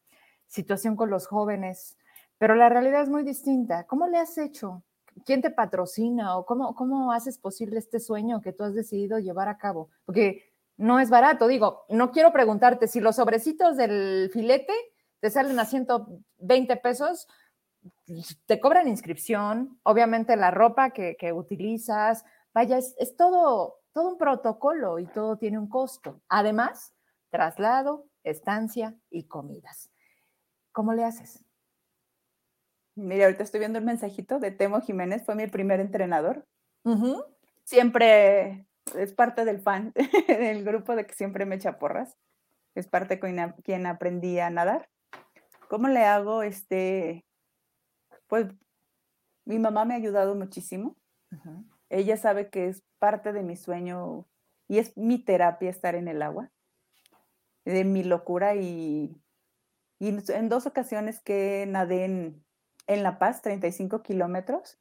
situación 0.47 0.97
con 0.97 1.11
los 1.11 1.27
jóvenes, 1.27 1.97
pero 2.39 2.57
la 2.57 2.69
realidad 2.69 3.03
es 3.03 3.09
muy 3.09 3.23
distinta. 3.23 3.85
¿Cómo 3.85 4.09
le 4.09 4.19
has 4.19 4.37
hecho? 4.37 4.83
¿Quién 5.25 5.43
te 5.43 5.51
patrocina 5.51 6.37
o 6.37 6.45
cómo, 6.45 6.75
cómo 6.75 7.13
haces 7.13 7.39
posible 7.39 7.79
este 7.79 8.01
sueño 8.01 8.41
que 8.41 8.53
tú 8.53 8.65
has 8.65 8.75
decidido 8.75 9.19
llevar 9.19 9.49
a 9.49 9.59
cabo? 9.59 9.91
Porque 10.05 10.51
no 10.77 10.99
es 10.99 11.11
barato, 11.11 11.47
digo, 11.47 11.85
no 11.89 12.11
quiero 12.11 12.33
preguntarte 12.33 12.89
si 12.89 13.01
los 13.01 13.17
sobrecitos 13.17 13.77
del 13.77 14.31
filete 14.33 14.73
te 15.21 15.31
salen 15.31 15.61
a 15.61 15.67
120 15.67 16.77
pesos, 16.79 17.29
te 18.47 18.59
cobran 18.59 18.89
inscripción, 18.89 19.79
obviamente 19.83 20.37
la 20.37 20.51
ropa 20.51 20.91
que, 20.91 21.17
que 21.17 21.33
utilizas, 21.33 22.25
Vaya, 22.53 22.79
es, 22.79 23.17
todo, 23.17 23.81
todo 23.93 24.09
un 24.11 24.19
protocolo 24.19 24.99
y 24.99 25.07
todo 25.07 25.37
tiene 25.37 25.59
un 25.59 25.69
costo. 25.69 26.21
Además, 26.29 26.95
traslado, 27.31 28.07
estancia 28.25 28.97
y 29.09 29.29
comidas. 29.29 29.91
¿Cómo 30.73 30.93
le 30.93 31.05
haces? 31.05 31.45
Mira, 32.97 33.27
ahorita 33.27 33.45
estoy 33.45 33.61
viendo 33.61 33.79
el 33.79 33.85
mensajito 33.85 34.39
de 34.41 34.51
Temo 34.51 34.81
Jiménez, 34.81 35.25
fue 35.25 35.35
mi 35.35 35.47
primer 35.47 35.81
entrenador. 35.81 36.47
Siempre 37.65 38.67
es 38.97 39.13
parte 39.13 39.45
del 39.45 39.61
fan, 39.61 39.93
del 40.29 40.65
grupo 40.65 40.97
de 40.97 41.07
que 41.07 41.15
siempre 41.15 41.47
me 41.47 41.57
echa 41.57 41.79
porras. 41.79 42.17
Es 42.75 42.89
parte 42.89 43.21
con 43.21 43.37
quien 43.65 43.87
aprendí 43.87 44.39
a 44.39 44.51
nadar. 44.51 44.89
¿Cómo 45.69 45.89
le 45.89 46.05
hago? 46.05 46.43
Este, 46.43 47.25
pues 48.27 48.47
mi 49.45 49.59
mamá 49.59 49.85
me 49.85 49.95
ha 49.95 49.99
ayudado 49.99 50.35
muchísimo. 50.35 50.97
Ella 51.91 52.17
sabe 52.17 52.49
que 52.49 52.69
es 52.69 52.85
parte 52.99 53.33
de 53.33 53.43
mi 53.43 53.57
sueño 53.57 54.27
y 54.69 54.79
es 54.79 54.97
mi 54.97 55.19
terapia 55.23 55.69
estar 55.69 55.97
en 55.97 56.07
el 56.07 56.23
agua, 56.23 56.53
de 57.65 57.85
mi 57.85 58.05
locura 58.05 58.55
y, 58.55 59.21
en 59.99 60.49
dos 60.49 60.67
ocasiones 60.67 61.21
que 61.21 61.67
nadé 61.69 62.05
en, 62.05 62.45
La 63.03 63.19
Paz, 63.19 63.43
35 63.43 64.03
kilómetros. 64.03 64.79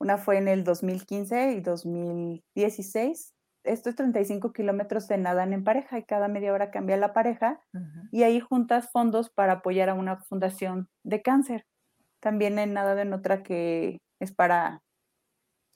Una 0.00 0.16
fue 0.16 0.38
en 0.38 0.48
el 0.48 0.64
2015 0.64 1.52
y 1.52 1.60
2016. 1.60 3.34
Estos 3.62 3.94
35 3.94 4.52
kilómetros 4.52 5.06
se 5.06 5.18
nadan 5.18 5.52
en 5.52 5.62
pareja 5.62 5.98
y 5.98 6.04
cada 6.04 6.28
media 6.28 6.52
hora 6.52 6.70
cambia 6.70 6.96
la 6.96 7.12
pareja 7.12 7.60
y 8.10 8.22
ahí 8.22 8.40
juntas 8.40 8.90
fondos 8.90 9.30
para 9.30 9.54
apoyar 9.54 9.90
a 9.90 9.94
una 9.94 10.16
fundación 10.16 10.88
de 11.04 11.22
cáncer. 11.22 11.66
También 12.20 12.58
he 12.58 12.66
nadado 12.66 13.00
en 13.00 13.12
otra 13.12 13.42
que 13.42 13.98
es 14.18 14.32
para 14.32 14.82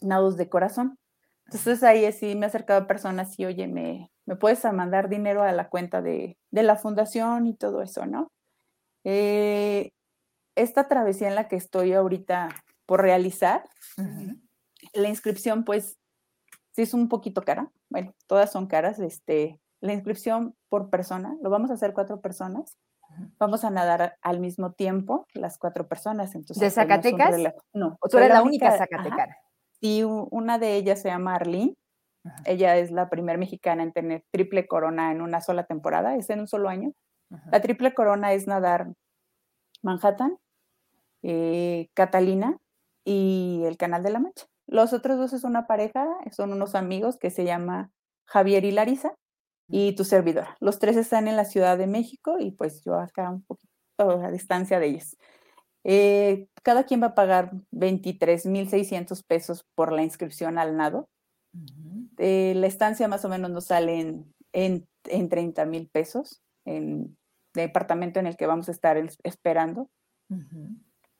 nados 0.00 0.36
de 0.36 0.48
corazón. 0.48 0.98
Entonces 1.46 1.82
ahí 1.82 2.10
sí 2.12 2.34
me 2.34 2.46
he 2.46 2.48
acercado 2.48 2.80
a 2.80 2.86
personas 2.86 3.38
y, 3.38 3.44
oye, 3.44 3.66
me, 3.68 4.10
me 4.26 4.36
puedes 4.36 4.64
mandar 4.64 5.08
dinero 5.08 5.42
a 5.42 5.52
la 5.52 5.68
cuenta 5.68 6.02
de, 6.02 6.38
la 6.50 6.76
fundación 6.76 7.46
y 7.46 7.54
todo 7.54 7.82
eso, 7.82 8.06
¿no? 8.06 8.32
Eh, 9.04 9.90
esta 10.56 10.88
travesía 10.88 11.28
en 11.28 11.34
la 11.34 11.48
que 11.48 11.56
estoy 11.56 11.92
ahorita 11.92 12.48
por 12.86 13.02
realizar, 13.02 13.64
la 14.92 15.08
inscripción 15.08 15.64
pues 15.64 15.98
sí 16.72 16.82
es 16.82 16.94
un 16.94 17.08
poquito 17.08 17.42
cara, 17.42 17.70
bueno, 17.90 18.14
todas 18.26 18.52
son 18.52 18.66
caras, 18.66 18.98
este, 18.98 19.60
la 19.80 19.92
inscripción 19.92 20.54
por 20.68 20.90
persona, 20.90 21.36
lo 21.42 21.50
vamos 21.50 21.70
a 21.70 21.74
hacer 21.74 21.92
cuatro 21.92 22.20
personas, 22.20 22.78
vamos 23.38 23.64
a 23.64 23.70
nadar 23.70 24.16
al 24.22 24.40
mismo 24.40 24.72
tiempo 24.72 25.26
las 25.34 25.58
cuatro 25.58 25.86
personas. 25.86 26.34
Entonces, 26.34 26.60
¿De 26.60 26.70
Zacatecas? 26.70 27.36
No. 27.72 27.96
¿O 28.00 28.08
tú 28.08 28.18
eres 28.18 28.30
la 28.30 28.42
única, 28.42 28.76
Zacatecana? 28.76 29.36
Una 29.84 30.58
de 30.58 30.76
ellas 30.76 31.02
se 31.02 31.08
llama 31.08 31.34
Arlene. 31.34 31.76
Ella 32.46 32.78
es 32.78 32.90
la 32.90 33.10
primera 33.10 33.38
mexicana 33.38 33.82
en 33.82 33.92
tener 33.92 34.24
triple 34.30 34.66
corona 34.66 35.12
en 35.12 35.20
una 35.20 35.42
sola 35.42 35.64
temporada, 35.64 36.16
es 36.16 36.30
en 36.30 36.40
un 36.40 36.48
solo 36.48 36.70
año. 36.70 36.92
La 37.50 37.60
triple 37.60 37.92
corona 37.92 38.32
es 38.32 38.46
nadar 38.46 38.94
Manhattan, 39.82 40.38
eh, 41.22 41.88
Catalina 41.92 42.56
y 43.04 43.62
el 43.66 43.76
Canal 43.76 44.02
de 44.02 44.10
la 44.10 44.20
Mancha. 44.20 44.46
Los 44.66 44.94
otros 44.94 45.18
dos 45.18 45.34
es 45.34 45.44
una 45.44 45.66
pareja, 45.66 46.06
son 46.30 46.52
unos 46.52 46.74
amigos 46.74 47.18
que 47.18 47.30
se 47.30 47.44
llama 47.44 47.90
Javier 48.26 48.64
y 48.64 48.70
Larisa 48.70 49.14
y 49.68 49.94
tu 49.94 50.04
servidora. 50.04 50.56
Los 50.60 50.78
tres 50.78 50.96
están 50.96 51.28
en 51.28 51.36
la 51.36 51.44
Ciudad 51.44 51.76
de 51.76 51.86
México 51.86 52.38
y 52.38 52.52
pues 52.52 52.82
yo 52.84 52.94
acá 52.94 53.28
un 53.30 53.42
poquito 53.42 53.74
a 53.98 54.30
distancia 54.30 54.78
de 54.78 54.86
ellos. 54.86 55.16
Eh, 55.84 56.48
cada 56.62 56.84
quien 56.84 57.02
va 57.02 57.08
a 57.08 57.14
pagar 57.14 57.52
23.600 57.72 59.22
pesos 59.26 59.64
por 59.74 59.92
la 59.92 60.02
inscripción 60.02 60.58
al 60.58 60.76
nado. 60.76 61.08
Eh, 62.18 62.54
la 62.56 62.66
estancia 62.66 63.06
más 63.06 63.24
o 63.24 63.28
menos 63.28 63.50
nos 63.50 63.66
sale 63.66 64.00
en, 64.00 64.34
en, 64.52 64.88
en 65.04 65.28
30 65.28 65.66
mil 65.66 65.88
pesos 65.88 66.42
en 66.64 67.16
el 67.54 67.62
departamento 67.62 68.18
en 68.18 68.26
el 68.26 68.36
que 68.36 68.46
vamos 68.46 68.68
a 68.68 68.72
estar 68.72 68.96
esperando. 69.22 69.88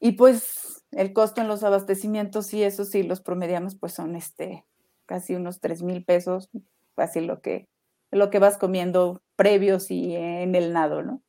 Y 0.01 0.13
pues 0.13 0.83
el 0.91 1.13
costo 1.13 1.41
en 1.41 1.49
los 1.49 1.63
abastecimientos 1.63 2.53
y 2.53 2.63
eso 2.63 2.85
sí 2.85 3.03
los 3.03 3.21
promediamos 3.21 3.77
pues 3.77 3.93
son 3.93 4.17
este 4.17 4.65
casi 5.07 5.35
unos 5.35 5.61
3 5.61 5.83
mil 5.83 6.05
pesos, 6.05 6.51
casi 6.97 7.21
lo 7.21 7.41
que 7.41 7.69
lo 8.11 8.31
que 8.31 8.39
vas 8.39 8.59
comiendo 8.59 9.23
previos 9.37 9.91
y 9.91 10.15
en 10.15 10.55
el 10.55 10.73
nado, 10.73 11.03
¿no? 11.03 11.23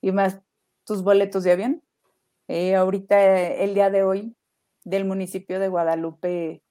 Y 0.00 0.12
más 0.12 0.40
tus 0.84 1.02
boletos 1.02 1.42
de 1.44 1.52
avión. 1.52 1.82
Eh, 2.48 2.74
ahorita, 2.74 3.38
el 3.52 3.74
día 3.74 3.90
de 3.90 4.02
hoy, 4.02 4.36
del 4.84 5.04
municipio 5.04 5.60
de 5.60 5.68
Guadalupe, 5.68 6.62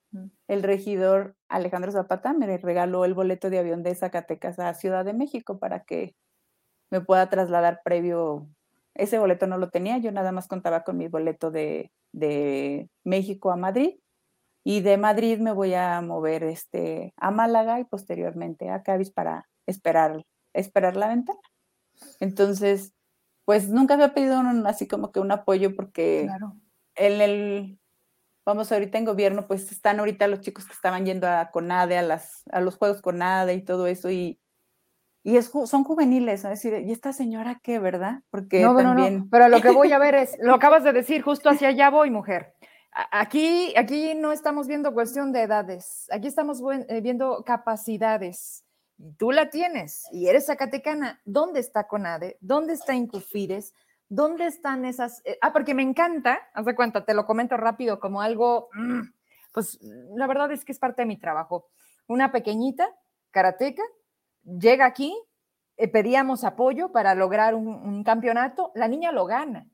el 0.48 0.64
regidor 0.64 1.36
Alejandro 1.50 1.92
Zapata 1.92 2.34
me 2.34 2.58
regaló 2.58 3.06
el 3.06 3.14
boleto 3.14 3.50
de 3.50 3.60
avión 3.60 3.84
de 3.84 3.94
Zacatecas 3.96 4.58
a 4.60 4.74
Ciudad 4.74 5.06
de 5.06 5.14
México 5.14 5.60
para 5.60 5.84
que 5.84 6.16
me 6.90 7.02
pueda 7.02 7.30
trasladar 7.30 7.82
previo. 7.84 8.48
Ese 8.96 9.20
boleto 9.20 9.46
no 9.48 9.58
lo 9.58 9.70
tenía, 9.70 10.00
yo 10.00 10.12
nada 10.12 10.32
más 10.32 10.48
contaba 10.48 10.84
con 10.84 10.98
mi 10.98 11.08
boleto 11.08 11.52
de, 11.52 11.92
de 12.12 12.90
México 13.04 13.52
a 13.52 13.58
Madrid 13.58 14.00
y 14.64 14.82
de 14.82 14.98
Madrid 14.98 15.40
me 15.40 15.54
voy 15.54 15.74
a 15.76 16.02
mover 16.02 16.44
este, 16.44 17.14
a 17.18 17.32
Málaga 17.32 17.80
y 17.80 17.86
posteriormente 17.86 18.70
a 18.70 18.84
Cádiz 18.84 19.12
para 19.12 19.48
esperar, 19.66 20.26
esperar 20.54 20.98
la 20.98 21.08
ventana. 21.08 21.40
Entonces, 22.20 22.94
pues 23.48 23.70
nunca 23.70 23.94
había 23.94 24.14
pedido 24.14 24.42
así 24.66 24.90
como 24.90 25.14
que 25.14 25.22
un 25.22 25.32
apoyo 25.32 25.74
porque 25.74 26.30
en 26.96 27.22
el, 27.22 27.80
vamos, 28.46 28.74
ahorita 28.74 28.98
en 28.98 29.06
gobierno, 29.06 29.48
pues 29.48 29.72
están 29.72 30.00
ahorita 30.00 30.28
los 30.28 30.42
chicos 30.42 30.66
que 30.66 30.74
estaban 30.74 31.06
yendo 31.06 31.30
a 31.30 31.50
CONADE, 31.50 31.98
a, 31.98 32.02
las, 32.02 32.44
a 32.52 32.60
los 32.60 32.76
juegos 32.76 33.02
CONADE 33.02 33.54
y 33.54 33.62
todo 33.62 33.88
eso, 33.88 34.12
y, 34.12 34.42
y 35.24 35.38
es, 35.38 35.50
son 35.64 35.86
juveniles, 35.86 36.44
es 36.44 36.50
decir, 36.50 36.74
¿y 36.86 36.92
esta 36.92 37.14
señora 37.14 37.62
qué, 37.64 37.80
verdad? 37.80 38.22
Porque 38.32 38.62
no, 38.62 38.76
también... 38.76 39.20
No, 39.20 39.28
pero 39.32 39.48
lo 39.48 39.62
que 39.62 39.72
voy 39.72 39.94
a 39.94 39.98
ver 39.98 40.16
es, 40.16 40.36
lo 40.42 40.54
acabas 40.54 40.84
de 40.84 40.92
decir, 40.92 41.22
justo 41.22 41.50
hacia 41.50 41.70
allá 41.70 41.90
voy, 41.90 42.12
mujer. 42.12 42.54
Aquí, 42.92 43.74
aquí 43.78 44.14
no 44.14 44.34
estamos 44.34 44.68
viendo 44.68 44.94
cuestión 44.94 45.32
de 45.32 45.44
edades, 45.44 46.10
aquí 46.12 46.28
estamos 46.28 46.62
eh, 46.90 47.00
viendo 47.00 47.46
capacidades 47.46 48.67
tú 49.18 49.32
la 49.32 49.50
tienes 49.50 50.08
y 50.12 50.28
eres 50.28 50.48
zacatecana, 50.48 51.22
¿dónde 51.26 51.60
está 51.60 51.88
CONADE? 51.88 52.38
¿Dónde 52.42 52.74
está 52.74 52.96
Incufides? 52.96 53.74
¿Dónde 54.10 54.48
están 54.48 54.86
esas? 54.86 55.22
Eh, 55.26 55.38
ah, 55.42 55.52
porque 55.52 55.74
me 55.74 55.84
encanta, 55.84 56.40
haz 56.54 56.66
de 56.66 56.76
cuenta, 56.76 57.06
te 57.06 57.14
lo 57.14 57.26
comento 57.26 57.58
rápido 57.58 58.00
como 58.00 58.22
algo, 58.22 58.70
mm, 58.74 59.02
pues 59.54 59.80
la 59.82 60.28
verdad 60.28 60.52
es 60.52 60.64
que 60.64 60.72
es 60.72 60.80
parte 60.80 61.02
de 61.02 61.08
mi 61.08 61.18
trabajo. 61.18 61.70
Una 62.08 62.32
pequeñita 62.32 62.88
karateca 63.32 63.84
llega 64.44 64.86
aquí, 64.86 65.16
eh, 65.76 65.88
pedíamos 65.88 66.44
apoyo 66.44 66.92
para 66.92 67.16
lograr 67.16 67.54
un, 67.54 67.68
un 67.68 68.04
campeonato, 68.04 68.72
la 68.76 68.88
niña 68.88 69.12
lo 69.12 69.26
gana. 69.26 69.68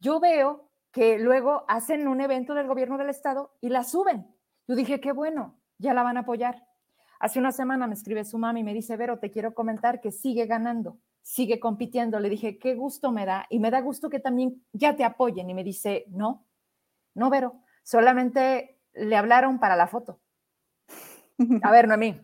Yo 0.00 0.18
veo 0.18 0.70
que 0.92 1.18
luego 1.18 1.64
hacen 1.68 2.08
un 2.08 2.20
evento 2.20 2.54
del 2.54 2.66
gobierno 2.66 2.98
del 2.98 3.10
estado 3.10 3.56
y 3.60 3.68
la 3.68 3.84
suben. 3.84 4.34
Yo 4.66 4.74
dije, 4.74 5.00
qué 5.00 5.12
bueno, 5.12 5.60
ya 5.78 5.94
la 5.94 6.02
van 6.02 6.16
a 6.16 6.20
apoyar. 6.20 6.69
Hace 7.20 7.38
una 7.38 7.52
semana 7.52 7.86
me 7.86 7.92
escribe 7.92 8.24
su 8.24 8.38
mamá 8.38 8.58
y 8.58 8.64
me 8.64 8.72
dice, 8.72 8.96
Vero, 8.96 9.18
te 9.18 9.30
quiero 9.30 9.54
comentar 9.54 10.00
que 10.00 10.10
sigue 10.10 10.46
ganando, 10.46 10.98
sigue 11.20 11.60
compitiendo. 11.60 12.18
Le 12.18 12.30
dije, 12.30 12.58
qué 12.58 12.74
gusto 12.74 13.12
me 13.12 13.26
da 13.26 13.44
y 13.50 13.58
me 13.60 13.70
da 13.70 13.82
gusto 13.82 14.08
que 14.08 14.20
también 14.20 14.64
ya 14.72 14.96
te 14.96 15.04
apoyen. 15.04 15.50
Y 15.50 15.54
me 15.54 15.62
dice, 15.62 16.06
no, 16.08 16.46
no, 17.14 17.28
Vero, 17.28 17.62
solamente 17.82 18.80
le 18.94 19.16
hablaron 19.16 19.60
para 19.60 19.76
la 19.76 19.86
foto. 19.86 20.18
A 21.62 21.70
ver, 21.70 21.88
Noemí. 21.88 22.18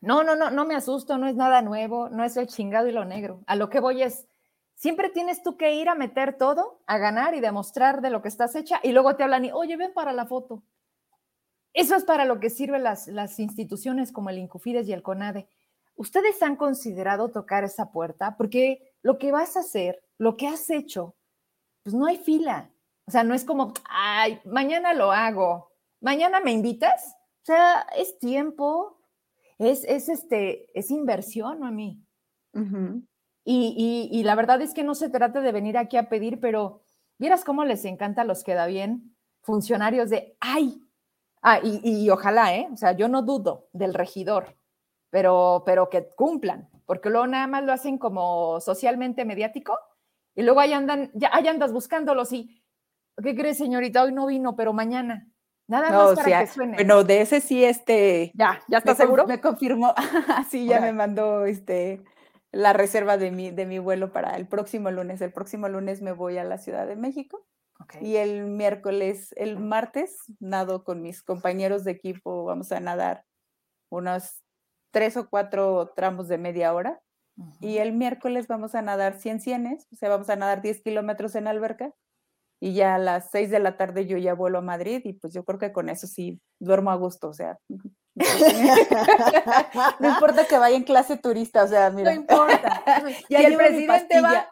No, 0.00 0.24
no, 0.24 0.34
no, 0.34 0.50
no 0.50 0.66
me 0.66 0.74
asusto, 0.74 1.18
no 1.18 1.28
es 1.28 1.36
nada 1.36 1.62
nuevo, 1.62 2.08
no 2.08 2.24
es 2.24 2.36
el 2.36 2.48
chingado 2.48 2.88
y 2.88 2.92
lo 2.92 3.04
negro. 3.04 3.44
A 3.46 3.54
lo 3.54 3.70
que 3.70 3.78
voy 3.78 4.02
es, 4.02 4.26
siempre 4.74 5.08
tienes 5.08 5.44
tú 5.44 5.56
que 5.56 5.74
ir 5.76 5.88
a 5.88 5.94
meter 5.94 6.36
todo, 6.36 6.82
a 6.88 6.98
ganar 6.98 7.34
y 7.34 7.40
demostrar 7.40 8.02
de 8.02 8.10
lo 8.10 8.22
que 8.22 8.28
estás 8.28 8.56
hecha 8.56 8.80
y 8.82 8.90
luego 8.90 9.14
te 9.14 9.22
hablan 9.22 9.44
y, 9.44 9.52
oye, 9.52 9.76
ven 9.76 9.94
para 9.94 10.12
la 10.12 10.26
foto. 10.26 10.64
Eso 11.76 11.94
es 11.94 12.04
para 12.04 12.24
lo 12.24 12.40
que 12.40 12.48
sirven 12.48 12.82
las, 12.82 13.06
las 13.06 13.38
instituciones 13.38 14.10
como 14.10 14.30
el 14.30 14.38
Incufides 14.38 14.88
y 14.88 14.94
el 14.94 15.02
CONADE. 15.02 15.46
¿Ustedes 15.94 16.42
han 16.42 16.56
considerado 16.56 17.30
tocar 17.30 17.64
esa 17.64 17.92
puerta? 17.92 18.34
Porque 18.38 18.94
lo 19.02 19.18
que 19.18 19.30
vas 19.30 19.56
a 19.56 19.60
hacer, 19.60 20.02
lo 20.16 20.38
que 20.38 20.48
has 20.48 20.70
hecho, 20.70 21.16
pues 21.82 21.94
no 21.94 22.06
hay 22.06 22.16
fila. 22.16 22.70
O 23.06 23.10
sea, 23.10 23.24
no 23.24 23.34
es 23.34 23.44
como, 23.44 23.74
ay, 23.90 24.40
mañana 24.46 24.94
lo 24.94 25.12
hago, 25.12 25.70
mañana 26.00 26.40
me 26.40 26.52
invitas. 26.52 27.14
O 27.42 27.44
sea, 27.44 27.86
es 27.94 28.18
tiempo, 28.18 28.98
es, 29.58 29.84
es, 29.84 30.08
este, 30.08 30.70
es 30.78 30.90
inversión, 30.90 31.60
¿no? 31.60 31.66
A 31.66 31.70
mí. 31.72 32.02
y, 33.44 34.08
y, 34.14 34.18
y, 34.18 34.22
la 34.24 34.34
verdad 34.34 34.62
es 34.62 34.72
que 34.72 34.82
no 34.82 34.94
se 34.94 35.10
trata 35.10 35.42
de 35.42 35.52
venir 35.52 35.76
aquí 35.76 35.98
a 35.98 36.08
pedir, 36.08 36.40
pero 36.40 36.80
vieras 37.18 37.44
cómo 37.44 37.66
les 37.66 37.84
encanta 37.84 38.22
a 38.22 38.24
los 38.24 38.44
que 38.44 38.54
da 38.54 38.66
bien, 38.66 39.14
funcionarios 39.42 40.08
de, 40.08 40.38
ay, 40.40 40.80
Ah, 41.48 41.60
y, 41.62 42.10
ojalá, 42.10 42.56
¿eh? 42.56 42.66
O 42.72 42.76
sea, 42.76 42.90
yo 42.90 43.06
no 43.06 43.22
dudo 43.22 43.68
del 43.72 43.94
regidor, 43.94 44.56
pero, 45.10 45.62
pero 45.64 45.88
que 45.88 46.08
cumplan, 46.16 46.68
porque 46.86 47.08
luego 47.08 47.28
nada 47.28 47.46
más 47.46 47.62
lo 47.62 47.72
hacen 47.72 47.98
como 47.98 48.60
socialmente 48.60 49.24
mediático 49.24 49.78
y 50.34 50.42
luego 50.42 50.58
ahí 50.58 50.72
andan, 50.72 51.12
ya 51.14 51.30
ahí 51.32 51.46
andas 51.46 51.72
buscándolos 51.72 52.32
y, 52.32 52.64
¿qué 53.22 53.36
crees, 53.36 53.58
señorita? 53.58 54.02
Hoy 54.02 54.12
no 54.12 54.26
vino, 54.26 54.56
pero 54.56 54.72
mañana. 54.72 55.28
Nada 55.68 55.92
más 55.92 56.16
para 56.16 56.40
que 56.40 56.46
suene. 56.48 56.74
Bueno, 56.78 57.04
de 57.04 57.20
ese 57.20 57.40
sí, 57.40 57.64
este. 57.64 58.32
Ya, 58.34 58.60
ya 58.66 58.78
está 58.78 58.96
seguro. 58.96 59.24
Me 59.28 59.40
confirmó, 59.40 59.94
sí, 60.50 60.66
ya 60.66 60.80
me 60.80 60.92
mandó 60.92 61.44
este 61.46 62.02
la 62.50 62.72
reserva 62.72 63.18
de 63.18 63.30
mi, 63.30 63.52
de 63.52 63.66
mi 63.66 63.78
vuelo 63.78 64.10
para 64.10 64.34
el 64.34 64.48
próximo 64.48 64.90
lunes. 64.90 65.20
El 65.20 65.32
próximo 65.32 65.68
lunes 65.68 66.02
me 66.02 66.10
voy 66.10 66.38
a 66.38 66.44
la 66.44 66.58
Ciudad 66.58 66.88
de 66.88 66.96
México. 66.96 67.46
Y 68.00 68.16
el 68.16 68.46
miércoles, 68.46 69.32
el 69.36 69.58
martes, 69.58 70.16
nado 70.40 70.84
con 70.84 71.02
mis 71.02 71.22
compañeros 71.22 71.84
de 71.84 71.92
equipo, 71.92 72.44
vamos 72.44 72.72
a 72.72 72.80
nadar 72.80 73.24
unos 73.90 74.42
tres 74.90 75.16
o 75.16 75.28
cuatro 75.28 75.92
tramos 75.94 76.28
de 76.28 76.38
media 76.38 76.72
hora. 76.74 77.00
Y 77.60 77.78
el 77.78 77.92
miércoles 77.92 78.48
vamos 78.48 78.74
a 78.74 78.80
nadar 78.80 79.20
100 79.20 79.40
cienes, 79.40 79.86
o 79.92 79.96
sea, 79.96 80.08
vamos 80.08 80.30
a 80.30 80.36
nadar 80.36 80.62
10 80.62 80.80
kilómetros 80.80 81.34
en 81.34 81.46
alberca. 81.46 81.92
Y 82.58 82.72
ya 82.72 82.94
a 82.94 82.98
las 82.98 83.30
6 83.30 83.50
de 83.50 83.58
la 83.58 83.76
tarde 83.76 84.06
yo 84.06 84.16
ya 84.16 84.32
vuelo 84.32 84.58
a 84.58 84.62
Madrid 84.62 85.02
y 85.04 85.12
pues 85.12 85.34
yo 85.34 85.44
creo 85.44 85.58
que 85.58 85.72
con 85.72 85.90
eso 85.90 86.06
sí 86.06 86.40
duermo 86.58 86.90
a 86.90 86.94
gusto, 86.94 87.28
o 87.28 87.34
sea. 87.34 87.58
no 90.00 90.08
importa 90.08 90.46
que 90.46 90.56
vaya 90.56 90.74
en 90.74 90.84
clase 90.84 91.18
turista, 91.18 91.64
o 91.64 91.68
sea, 91.68 91.90
mira. 91.90 92.14
No 92.14 92.16
importa. 92.16 92.82
y 93.28 93.34
el 93.34 93.54
presidente 93.58 94.22
va, 94.22 94.50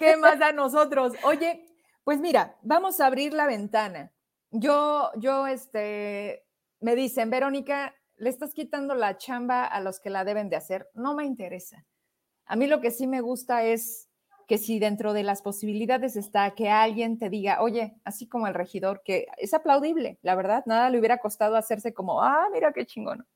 ¿qué 0.00 0.16
más 0.16 0.40
a 0.40 0.50
nosotros? 0.50 1.12
Oye, 1.22 1.67
pues 2.08 2.20
mira, 2.20 2.56
vamos 2.62 3.00
a 3.00 3.06
abrir 3.06 3.34
la 3.34 3.46
ventana. 3.46 4.14
Yo, 4.50 5.10
yo, 5.18 5.46
este, 5.46 6.46
me 6.80 6.96
dicen, 6.96 7.28
Verónica, 7.28 7.94
le 8.16 8.30
estás 8.30 8.54
quitando 8.54 8.94
la 8.94 9.18
chamba 9.18 9.66
a 9.66 9.78
los 9.82 10.00
que 10.00 10.08
la 10.08 10.24
deben 10.24 10.48
de 10.48 10.56
hacer. 10.56 10.88
No 10.94 11.14
me 11.14 11.26
interesa. 11.26 11.84
A 12.46 12.56
mí 12.56 12.66
lo 12.66 12.80
que 12.80 12.92
sí 12.92 13.06
me 13.06 13.20
gusta 13.20 13.62
es 13.62 14.08
que 14.46 14.56
si 14.56 14.78
dentro 14.78 15.12
de 15.12 15.22
las 15.22 15.42
posibilidades 15.42 16.16
está 16.16 16.54
que 16.54 16.70
alguien 16.70 17.18
te 17.18 17.28
diga, 17.28 17.60
oye, 17.60 18.00
así 18.06 18.26
como 18.26 18.46
el 18.46 18.54
regidor, 18.54 19.02
que 19.04 19.26
es 19.36 19.52
aplaudible, 19.52 20.18
la 20.22 20.34
verdad, 20.34 20.62
nada 20.64 20.88
le 20.88 20.98
hubiera 20.98 21.18
costado 21.18 21.56
hacerse 21.56 21.92
como, 21.92 22.22
ah, 22.22 22.48
mira 22.50 22.72
qué 22.72 22.86
chingón. 22.86 23.28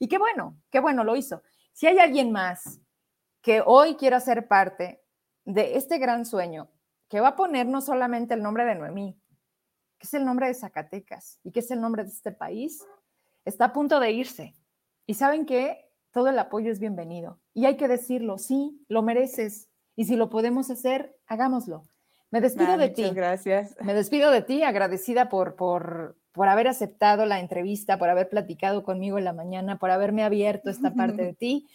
Y 0.00 0.08
qué 0.08 0.18
bueno, 0.18 0.60
qué 0.72 0.80
bueno 0.80 1.04
lo 1.04 1.14
hizo. 1.14 1.44
Si 1.72 1.86
hay 1.86 2.00
alguien 2.00 2.32
más 2.32 2.80
que 3.42 3.62
hoy 3.64 3.94
quiera 3.94 4.18
ser 4.18 4.48
parte 4.48 5.04
de 5.44 5.76
este 5.76 5.98
gran 5.98 6.26
sueño 6.26 6.68
que 7.08 7.20
va 7.20 7.28
a 7.28 7.36
poner 7.36 7.66
no 7.66 7.80
solamente 7.80 8.34
el 8.34 8.42
nombre 8.42 8.64
de 8.64 8.74
Noemí, 8.74 9.18
que 9.98 10.06
es 10.06 10.14
el 10.14 10.24
nombre 10.24 10.46
de 10.46 10.54
Zacatecas 10.54 11.40
y 11.42 11.50
que 11.50 11.60
es 11.60 11.70
el 11.70 11.80
nombre 11.80 12.04
de 12.04 12.10
este 12.10 12.32
país, 12.32 12.84
está 13.44 13.66
a 13.66 13.72
punto 13.72 13.98
de 14.00 14.12
irse. 14.12 14.54
Y 15.06 15.14
saben 15.14 15.46
que 15.46 15.90
todo 16.12 16.28
el 16.28 16.38
apoyo 16.38 16.70
es 16.70 16.80
bienvenido. 16.80 17.40
Y 17.54 17.66
hay 17.66 17.76
que 17.76 17.88
decirlo, 17.88 18.38
sí, 18.38 18.84
lo 18.88 19.02
mereces. 19.02 19.68
Y 19.96 20.04
si 20.04 20.16
lo 20.16 20.30
podemos 20.30 20.70
hacer, 20.70 21.16
hagámoslo. 21.26 21.84
Me 22.30 22.40
despido 22.40 22.76
de 22.76 22.90
ti. 22.90 23.10
Gracias. 23.10 23.74
Me 23.80 23.94
despido 23.94 24.30
de 24.30 24.42
ti, 24.42 24.62
agradecida 24.62 25.28
por, 25.28 25.56
por, 25.56 26.16
por 26.32 26.48
haber 26.48 26.68
aceptado 26.68 27.24
la 27.24 27.40
entrevista, 27.40 27.98
por 27.98 28.10
haber 28.10 28.28
platicado 28.28 28.82
conmigo 28.82 29.18
en 29.18 29.24
la 29.24 29.32
mañana, 29.32 29.78
por 29.78 29.90
haberme 29.90 30.24
abierto 30.24 30.70
esta 30.70 30.94
parte 30.94 31.22
de 31.22 31.32
ti. 31.38 31.66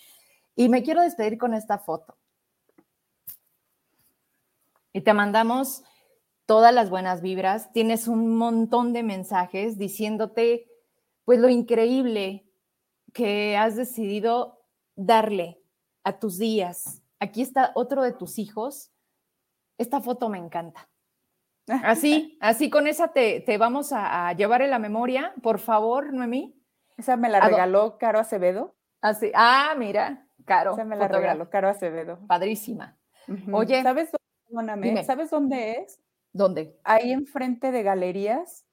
Y 0.55 0.69
me 0.69 0.83
quiero 0.83 1.01
despedir 1.01 1.39
con 1.39 1.55
esta 1.55 1.79
foto. 1.79 2.15
Y 4.93 5.01
te 5.01 5.13
mandamos 5.13 5.83
todas 6.45 6.73
las 6.73 6.89
buenas 6.89 7.21
vibras. 7.21 7.71
Tienes 7.71 8.07
un 8.07 8.37
montón 8.37 8.93
de 8.93 9.03
mensajes 9.03 9.77
diciéndote, 9.77 10.67
pues, 11.25 11.39
lo 11.39 11.49
increíble 11.49 12.47
que 13.11 13.57
has 13.57 13.75
decidido 13.75 14.61
darle 14.95 15.61
a 16.03 16.19
tus 16.19 16.37
días. 16.37 17.01
Aquí 17.19 17.41
está 17.41 17.71
otro 17.75 18.03
de 18.03 18.11
tus 18.11 18.37
hijos. 18.37 18.91
Esta 19.77 20.01
foto 20.01 20.29
me 20.29 20.37
encanta. 20.37 20.89
Así, 21.83 22.37
así 22.41 22.69
con 22.69 22.87
esa 22.87 23.09
te, 23.09 23.39
te 23.41 23.57
vamos 23.57 23.91
a, 23.93 24.33
llevar 24.33 24.61
en 24.61 24.69
la 24.69 24.79
memoria, 24.79 25.33
por 25.41 25.59
favor, 25.59 26.13
Noemí. 26.13 26.59
Esa 26.97 27.17
me 27.17 27.29
la 27.29 27.39
regaló 27.39 27.97
Caro 27.97 28.19
Acevedo. 28.19 28.75
Así, 29.01 29.31
ah, 29.33 29.73
mira, 29.77 30.27
Caro. 30.45 30.73
Esa 30.73 30.83
me 30.83 30.95
la 30.95 31.07
regaló 31.07 31.49
Caro 31.49 31.69
Acevedo. 31.69 32.19
Padrísima. 32.27 32.97
Oye, 33.51 33.81
¿sabes 33.81 34.11
dónde 35.29 35.71
es? 35.79 35.99
¿Dónde? 36.31 36.79
Ahí 36.83 37.11
enfrente 37.11 37.71
de 37.71 37.83
galerías, 37.83 38.65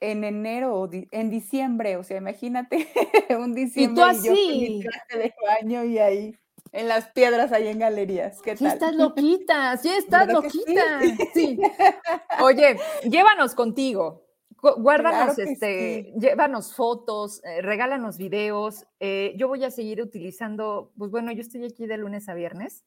en 0.00 0.24
enero 0.24 0.74
o 0.74 0.88
en 0.92 1.30
diciembre, 1.30 1.96
o 1.96 2.04
sea, 2.04 2.18
imagínate 2.18 2.88
un 3.38 3.54
diciembre 3.54 3.92
y 3.92 3.94
tú 3.94 4.02
así 4.02 4.28
y 4.30 4.82
yo 4.82 4.90
con 5.10 5.20
de 5.20 5.34
baño 5.44 5.84
y 5.84 5.98
ahí 5.98 6.38
en 6.72 6.88
las 6.88 7.08
piedras 7.08 7.52
ahí 7.52 7.68
en 7.68 7.78
galerías. 7.78 8.40
¿Qué 8.42 8.56
sí 8.56 8.64
tal? 8.64 8.74
estás 8.74 8.94
loquita, 8.96 9.76
sí 9.76 9.88
estás 9.88 10.28
loquita. 10.28 11.00
Sí? 11.34 11.58
Oye, 12.42 12.78
llévanos 13.04 13.54
contigo. 13.54 14.24
Guárdanos, 14.60 15.38
este, 15.38 16.12
llévanos 16.18 16.74
fotos, 16.74 17.42
eh, 17.44 17.62
regálanos 17.62 18.18
videos. 18.18 18.86
Eh, 18.98 19.34
yo 19.36 19.46
voy 19.46 19.62
a 19.62 19.70
seguir 19.70 20.02
utilizando, 20.02 20.92
pues 20.98 21.12
bueno, 21.12 21.30
yo 21.30 21.42
estoy 21.42 21.64
aquí 21.64 21.86
de 21.86 21.96
lunes 21.96 22.28
a 22.28 22.34
viernes 22.34 22.84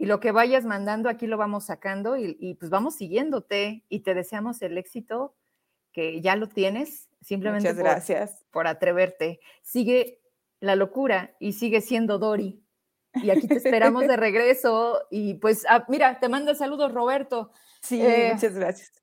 y 0.00 0.06
lo 0.06 0.18
que 0.18 0.32
vayas 0.32 0.64
mandando 0.64 1.10
aquí 1.10 1.26
lo 1.26 1.36
vamos 1.36 1.66
sacando 1.66 2.16
y, 2.16 2.34
y 2.40 2.54
pues 2.54 2.70
vamos 2.70 2.94
siguiéndote 2.94 3.84
y 3.90 4.00
te 4.00 4.14
deseamos 4.14 4.62
el 4.62 4.78
éxito 4.78 5.36
que 5.92 6.22
ya 6.22 6.36
lo 6.36 6.48
tienes, 6.48 7.10
simplemente 7.20 7.68
Muchas 7.68 7.84
gracias. 7.84 8.46
por 8.50 8.66
atreverte. 8.66 9.40
Sigue 9.60 10.22
la 10.58 10.74
locura 10.74 11.36
y 11.38 11.52
sigue 11.52 11.82
siendo 11.82 12.18
Dori. 12.18 12.64
Y 13.12 13.28
aquí 13.28 13.46
te 13.46 13.56
esperamos 13.56 14.06
de 14.06 14.16
regreso. 14.16 15.02
Y 15.10 15.34
pues, 15.34 15.66
ah, 15.68 15.84
mira, 15.86 16.18
te 16.18 16.30
mando 16.30 16.54
saludos, 16.54 16.94
Roberto. 16.94 17.52
Sí, 17.82 18.00
eh, 18.00 18.30
muchas 18.32 18.54
gracias. 18.54 19.02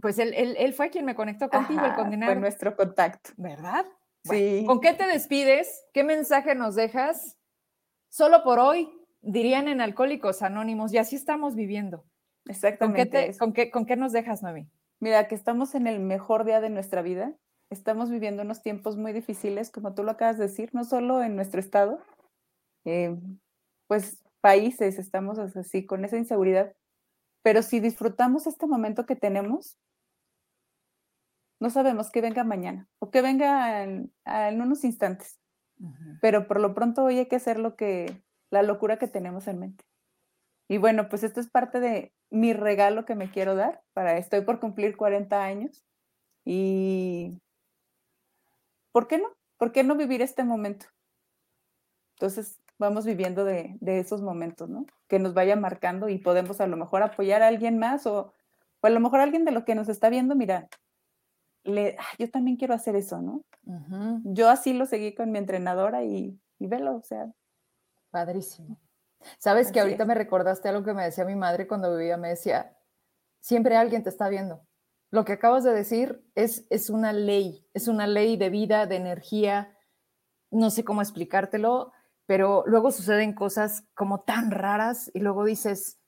Pues 0.00 0.18
él, 0.18 0.34
él, 0.34 0.74
fue 0.74 0.90
quien 0.90 1.04
me 1.04 1.14
conectó 1.14 1.50
contigo, 1.50 1.84
el 1.84 1.94
condenado. 1.94 2.32
Fue 2.32 2.40
nuestro 2.40 2.74
contacto. 2.74 3.30
¿Verdad? 3.36 3.86
sí. 4.24 4.64
¿Con 4.66 4.80
qué 4.80 4.92
te 4.92 5.06
despides? 5.06 5.84
¿Qué 5.92 6.02
mensaje 6.02 6.56
nos 6.56 6.74
dejas? 6.74 7.38
Solo 8.08 8.42
por 8.42 8.58
hoy, 8.58 8.90
dirían 9.22 9.68
en 9.68 9.80
Alcohólicos 9.80 10.42
Anónimos, 10.42 10.92
y 10.92 10.98
así 10.98 11.16
estamos 11.16 11.54
viviendo. 11.54 12.04
Exactamente. 12.46 13.36
¿Con 13.38 13.52
qué, 13.52 13.70
con 13.70 13.86
qué, 13.86 13.96
nos 13.96 14.12
dejas, 14.12 14.42
Noemi? 14.42 14.68
Mira, 15.00 15.28
que 15.28 15.34
estamos 15.34 15.74
en 15.74 15.86
el 15.86 16.00
mejor 16.00 16.44
día 16.44 16.60
de 16.60 16.70
nuestra 16.70 17.02
vida. 17.02 17.34
Estamos 17.70 18.10
viviendo 18.10 18.42
unos 18.42 18.62
tiempos 18.62 18.96
muy 18.96 19.12
difíciles, 19.12 19.70
como 19.70 19.94
tú 19.94 20.02
lo 20.02 20.10
acabas 20.10 20.38
de 20.38 20.44
decir, 20.44 20.70
no 20.74 20.84
solo 20.84 21.22
en 21.22 21.36
nuestro 21.36 21.60
estado, 21.60 22.00
eh, 22.84 23.16
pues 23.86 24.22
países 24.40 24.98
estamos 24.98 25.38
así 25.38 25.86
con 25.86 26.04
esa 26.04 26.18
inseguridad. 26.18 26.74
Pero 27.42 27.62
si 27.62 27.80
disfrutamos 27.80 28.46
este 28.46 28.66
momento 28.66 29.06
que 29.06 29.16
tenemos, 29.16 29.78
no 31.60 31.70
sabemos 31.70 32.10
qué 32.10 32.20
venga 32.20 32.44
mañana 32.44 32.88
o 32.98 33.10
que 33.10 33.22
venga 33.22 33.84
en, 33.84 34.12
unos 34.60 34.84
instantes. 34.84 35.40
Pero 36.20 36.46
por 36.46 36.60
lo 36.60 36.74
pronto 36.74 37.04
hoy 37.04 37.18
hay 37.18 37.26
que 37.26 37.36
hacer 37.36 37.58
lo 37.58 37.76
que, 37.76 38.22
la 38.52 38.62
locura 38.62 38.98
que 38.98 39.08
tenemos 39.08 39.48
en 39.48 39.58
mente. 39.58 39.84
Y 40.68 40.78
bueno, 40.78 41.08
pues 41.08 41.24
esto 41.24 41.40
es 41.40 41.48
parte 41.50 41.80
de 41.80 42.12
mi 42.30 42.52
regalo 42.52 43.04
que 43.04 43.14
me 43.14 43.30
quiero 43.30 43.54
dar 43.56 43.82
para, 43.94 44.18
estoy 44.18 44.42
por 44.42 44.60
cumplir 44.60 44.96
40 44.96 45.42
años 45.42 45.84
y 46.44 47.40
¿por 48.92 49.08
qué 49.08 49.18
no? 49.18 49.28
¿Por 49.56 49.72
qué 49.72 49.82
no 49.84 49.96
vivir 49.96 50.22
este 50.22 50.44
momento? 50.44 50.86
Entonces, 52.16 52.60
vamos 52.78 53.06
viviendo 53.06 53.44
de, 53.44 53.78
esos 53.80 54.22
momentos, 54.22 54.68
¿no? 54.68 54.86
Que 55.08 55.18
nos 55.18 55.34
vaya 55.34 55.56
marcando 55.56 56.08
y 56.08 56.18
podemos 56.18 56.60
a 56.60 56.66
lo 56.66 56.76
mejor 56.76 57.02
apoyar 57.02 57.42
a 57.42 57.48
alguien 57.48 57.78
más 57.78 58.06
o, 58.06 58.32
o 58.80 58.86
a 58.86 58.90
lo 58.90 59.00
mejor 59.00 59.20
alguien 59.20 59.44
de 59.44 59.52
lo 59.52 59.64
que 59.64 59.74
nos 59.74 59.88
está 59.88 60.10
viendo, 60.10 60.34
mira, 60.34 60.68
le, 61.64 61.96
ah, 61.98 62.14
yo 62.18 62.30
también 62.30 62.56
quiero 62.56 62.74
hacer 62.74 62.96
eso, 62.96 63.22
¿no? 63.22 63.44
Yo 64.24 64.50
así 64.50 64.72
lo 64.72 64.86
seguí 64.86 65.14
con 65.14 65.30
mi 65.30 65.38
entrenadora 65.38 66.04
y, 66.04 66.38
y 66.58 66.66
velo, 66.66 66.96
o 66.96 67.02
sea. 67.02 67.32
Padrísimo. 68.12 68.78
Sabes 69.38 69.72
que 69.72 69.80
ahorita 69.80 70.04
me 70.04 70.14
recordaste 70.14 70.68
algo 70.68 70.84
que 70.84 70.94
me 70.94 71.04
decía 71.04 71.24
mi 71.24 71.34
madre 71.34 71.66
cuando 71.66 71.96
vivía, 71.96 72.16
me 72.16 72.28
decía, 72.28 72.76
siempre 73.40 73.76
alguien 73.76 74.02
te 74.02 74.10
está 74.10 74.28
viendo. 74.28 74.66
Lo 75.10 75.24
que 75.24 75.32
acabas 75.32 75.64
de 75.64 75.72
decir 75.72 76.24
es, 76.34 76.66
es 76.70 76.90
una 76.90 77.12
ley, 77.12 77.66
es 77.74 77.88
una 77.88 78.06
ley 78.06 78.36
de 78.36 78.50
vida, 78.50 78.86
de 78.86 78.96
energía, 78.96 79.76
no 80.50 80.70
sé 80.70 80.84
cómo 80.84 81.00
explicártelo, 81.00 81.92
pero 82.26 82.64
luego 82.66 82.90
suceden 82.90 83.34
cosas 83.34 83.84
como 83.94 84.20
tan 84.20 84.50
raras 84.50 85.10
y 85.14 85.20
luego 85.20 85.44
dices, 85.44 85.98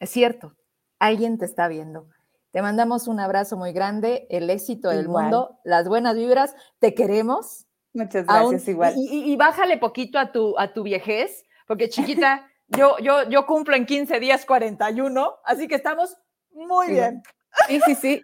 es 0.00 0.10
cierto, 0.10 0.56
alguien 0.98 1.38
te 1.38 1.44
está 1.44 1.68
viendo. 1.68 2.08
Te 2.50 2.62
mandamos 2.62 3.06
un 3.06 3.20
abrazo 3.20 3.56
muy 3.56 3.72
grande, 3.72 4.26
el 4.30 4.50
éxito 4.50 4.88
del 4.90 5.08
mundo, 5.08 5.60
las 5.62 5.86
buenas 5.86 6.16
vibras, 6.16 6.56
te 6.80 6.94
queremos. 6.94 7.66
Muchas 7.92 8.26
gracias, 8.26 8.68
igual. 8.68 8.94
Y, 8.96 9.32
y, 9.32 9.36
bájale 9.36 9.76
poquito 9.78 10.18
a 10.18 10.32
tu, 10.32 10.58
a 10.58 10.72
tu 10.72 10.82
viejez, 10.82 11.44
porque 11.66 11.88
chiquita, 11.90 12.48
yo, 12.68 12.98
yo, 12.98 13.28
yo 13.28 13.46
cumplo 13.46 13.74
en 13.74 13.86
15 13.86 14.20
días 14.20 14.44
41, 14.46 15.36
así 15.44 15.68
que 15.68 15.74
estamos 15.74 16.16
muy 16.52 16.88
bien. 16.88 17.22
Sí, 17.66 17.80
sí, 17.84 17.94
sí. 17.94 18.22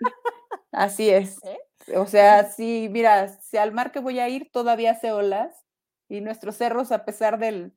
Así 0.73 1.11
es. 1.11 1.39
¿Eh? 1.45 1.59
O 1.97 2.07
sea, 2.07 2.45
sí, 2.45 2.89
mira, 2.91 3.29
si 3.41 3.57
al 3.57 3.73
mar 3.73 3.93
que 3.93 4.01
voy 4.01 4.19
a 4.19 4.29
ir 4.29 4.51
todavía 4.53 4.93
hace 4.93 5.13
olas 5.13 5.65
y 6.09 6.21
nuestros 6.21 6.57
cerros, 6.57 6.93
a 6.93 7.05
pesar 7.05 7.39
del 7.39 7.73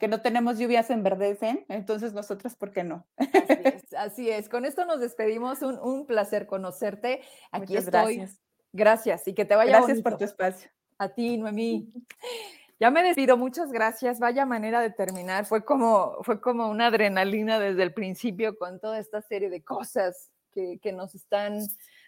que 0.00 0.08
no 0.08 0.20
tenemos 0.20 0.58
lluvias, 0.58 0.90
enverdecen, 0.90 1.64
entonces 1.68 2.12
nosotros, 2.12 2.56
¿por 2.56 2.72
qué 2.72 2.82
no? 2.82 3.06
Así 3.16 3.28
es, 3.64 3.94
así 3.94 4.30
es. 4.30 4.48
Con 4.48 4.64
esto 4.64 4.84
nos 4.84 5.00
despedimos. 5.00 5.62
Un, 5.62 5.78
un 5.78 6.06
placer 6.06 6.46
conocerte. 6.46 7.22
Aquí 7.52 7.76
estoy. 7.76 8.16
Gracias. 8.16 8.40
gracias. 8.72 9.28
y 9.28 9.34
que 9.34 9.44
te 9.44 9.54
vaya 9.54 9.78
Gracias 9.78 10.02
por 10.02 10.16
tu 10.16 10.24
espacio. 10.24 10.70
A 10.98 11.08
ti, 11.08 11.36
Noemí. 11.36 11.92
Ya 12.78 12.90
me 12.90 13.02
despido, 13.02 13.38
muchas 13.38 13.72
gracias. 13.72 14.18
Vaya 14.18 14.44
manera 14.44 14.82
de 14.82 14.90
terminar. 14.90 15.46
Fue 15.46 15.64
como, 15.64 16.18
fue 16.24 16.42
como 16.42 16.68
una 16.68 16.88
adrenalina 16.88 17.58
desde 17.58 17.82
el 17.82 17.94
principio 17.94 18.58
con 18.58 18.80
toda 18.80 18.98
esta 18.98 19.22
serie 19.22 19.48
de 19.48 19.64
cosas 19.64 20.30
que, 20.52 20.78
que 20.82 20.92
nos 20.92 21.14
están 21.14 21.58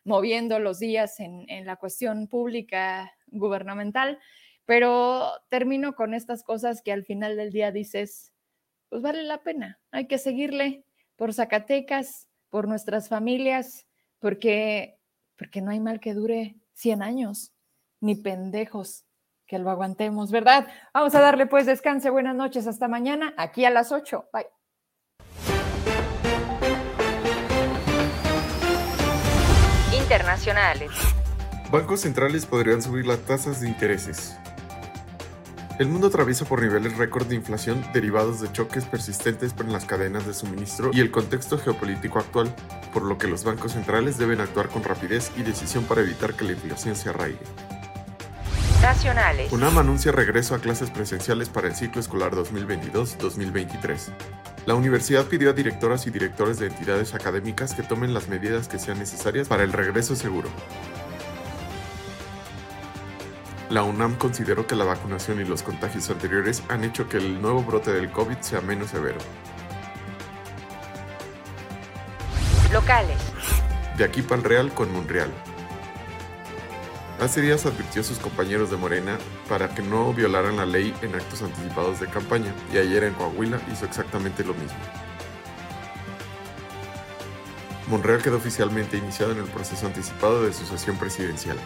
moviendo 0.05 0.59
los 0.59 0.79
días 0.79 1.21
en, 1.21 1.49
en, 1.49 1.65
la 1.65 1.77
cuestión 1.77 2.29
pública 2.29 3.11
gubernamental. 3.29 4.19
Pero 4.67 5.31
termino 5.49 5.95
con 5.95 6.13
estas 6.13 6.43
cosas 6.43 6.83
que 6.83 6.93
al 6.93 7.03
final 7.03 7.39
del 7.39 7.51
día 7.51 7.73
dices, 7.73 8.35
pues 8.91 9.01
vale 9.01 9.23
la 9.23 9.43
pena, 9.43 9.81
hay 9.91 10.07
que 10.07 10.19
seguirle 10.19 10.85
por 11.17 11.33
Zacatecas, 11.33 12.29
por 12.51 12.69
nuestras 12.69 13.09
familias, 13.09 13.87
porque, 14.19 14.99
porque 15.37 15.63
no 15.63 15.71
hay 15.71 15.81
mal 15.81 16.01
que 16.01 16.15
dure 16.15 16.57
100 16.75 17.03
años, 17.03 17.53
ni 18.01 18.15
pendejos 18.15 19.05
que 19.49 19.59
lo 19.59 19.71
aguantemos, 19.71 20.31
¿verdad? 20.31 20.69
Vamos 20.93 21.15
a 21.15 21.21
darle 21.21 21.47
pues 21.47 21.67
descanse, 21.67 22.11
buenas 22.11 22.37
noches, 22.37 22.67
hasta 22.67 22.87
mañana, 22.87 23.33
aquí 23.37 23.65
a 23.65 23.71
las 23.71 23.93
8. 23.93 24.29
Bye. 24.33 24.47
Internacionales. 29.99 30.91
Bancos 31.73 32.01
centrales 32.01 32.47
podrían 32.47 32.83
subir 32.83 33.07
las 33.07 33.21
tasas 33.21 33.61
de 33.61 33.69
intereses. 33.69 34.37
El 35.79 35.89
mundo 35.89 36.09
atraviesa 36.09 36.45
por 36.45 36.61
niveles 36.61 36.97
récord 36.97 37.27
de 37.27 37.37
inflación 37.37 37.85
derivados 37.93 38.41
de 38.41 38.51
choques 38.53 38.85
persistentes 38.85 39.55
en 39.61 39.73
las 39.73 39.85
cadenas 39.85 40.27
de 40.27 40.35
suministro 40.35 40.91
y 40.93 41.01
el 41.01 41.11
contexto 41.11 41.57
geopolítico 41.57 42.19
actual, 42.19 42.53
por 42.93 43.05
lo 43.05 43.17
que 43.17 43.29
los 43.29 43.45
bancos 43.45 43.73
centrales 43.73 44.19
deben 44.19 44.41
actuar 44.41 44.69
con 44.69 44.83
rapidez 44.83 45.31
y 45.37 45.43
decisión 45.43 45.85
para 45.85 46.01
evitar 46.01 46.35
que 46.35 46.45
la 46.45 46.53
inflación 46.53 46.97
se 46.97 47.11
arraigue 47.11 47.39
nacionales. 48.83 49.53
UNAM 49.53 49.79
anuncia 49.79 50.13
regreso 50.13 50.55
a 50.55 50.61
clases 50.61 50.91
presenciales 50.91 51.49
para 51.49 51.69
el 51.69 51.75
ciclo 51.75 52.01
escolar 52.01 52.33
2022-2023. 52.33 54.13
La 54.67 54.75
universidad 54.75 55.27
pidió 55.27 55.51
a 55.51 55.53
directoras 55.53 56.07
y 56.07 56.11
directores 56.11 56.59
de 56.59 56.67
entidades 56.67 57.15
académicas 57.15 57.75
que 57.75 57.83
tomen 57.83 58.15
las 58.15 58.29
medidas 58.29 58.69
que 58.69 58.79
sean 58.79 58.99
necesarias 58.99 59.49
para 59.49 59.65
el 59.65 59.73
regreso 59.73 60.15
seguro. 60.15 60.49
La 63.71 63.83
UNAM 63.83 64.17
consideró 64.17 64.67
que 64.67 64.77
la 64.77 64.85
vacunación 64.85 65.41
y 65.41 65.45
los 65.45 65.63
contagios 65.63 66.09
anteriores 66.09 66.63
han 66.69 66.85
hecho 66.85 67.09
que 67.09 67.19
el 67.19 67.43
nuevo 67.43 67.63
brote 67.63 67.93
del 67.93 68.11
COVID 68.11 68.39
sea 68.41 68.61
menos 68.61 68.91
severo. 68.91 69.19
Locales. 72.73 73.19
De 73.97 74.05
aquí 74.05 74.23
para 74.23 74.41
el 74.41 74.45
Real 74.45 74.73
con 74.73 74.93
Monreal. 74.93 75.31
Hace 77.21 77.41
días 77.41 77.67
advirtió 77.67 78.01
a 78.03 78.05
sus 78.05 78.21
compañeros 78.21 78.71
de 78.71 78.77
Morena 78.77 79.19
para 79.49 79.75
que 79.75 79.83
no 79.83 80.15
violaran 80.15 80.57
la 80.57 80.67
ley 80.67 80.95
en 81.03 81.17
actos 81.17 81.43
anticipados 81.43 81.99
de 81.99 82.07
campaña 82.07 82.55
y 82.73 82.79
ayer 82.79 83.03
en 83.03 83.15
Coahuila 83.15 83.61
hizo 83.73 83.87
exactamente 83.87 84.45
lo 84.45 84.55
mismo. 84.55 84.79
Monreal 87.89 88.23
quedó 88.23 88.37
oficialmente 88.37 88.99
iniciado 88.99 89.33
en 89.33 89.39
el 89.39 89.47
proceso 89.47 89.87
anticipado 89.87 90.45
de 90.45 90.53
sucesión 90.53 90.97
presidencial. 90.97 91.57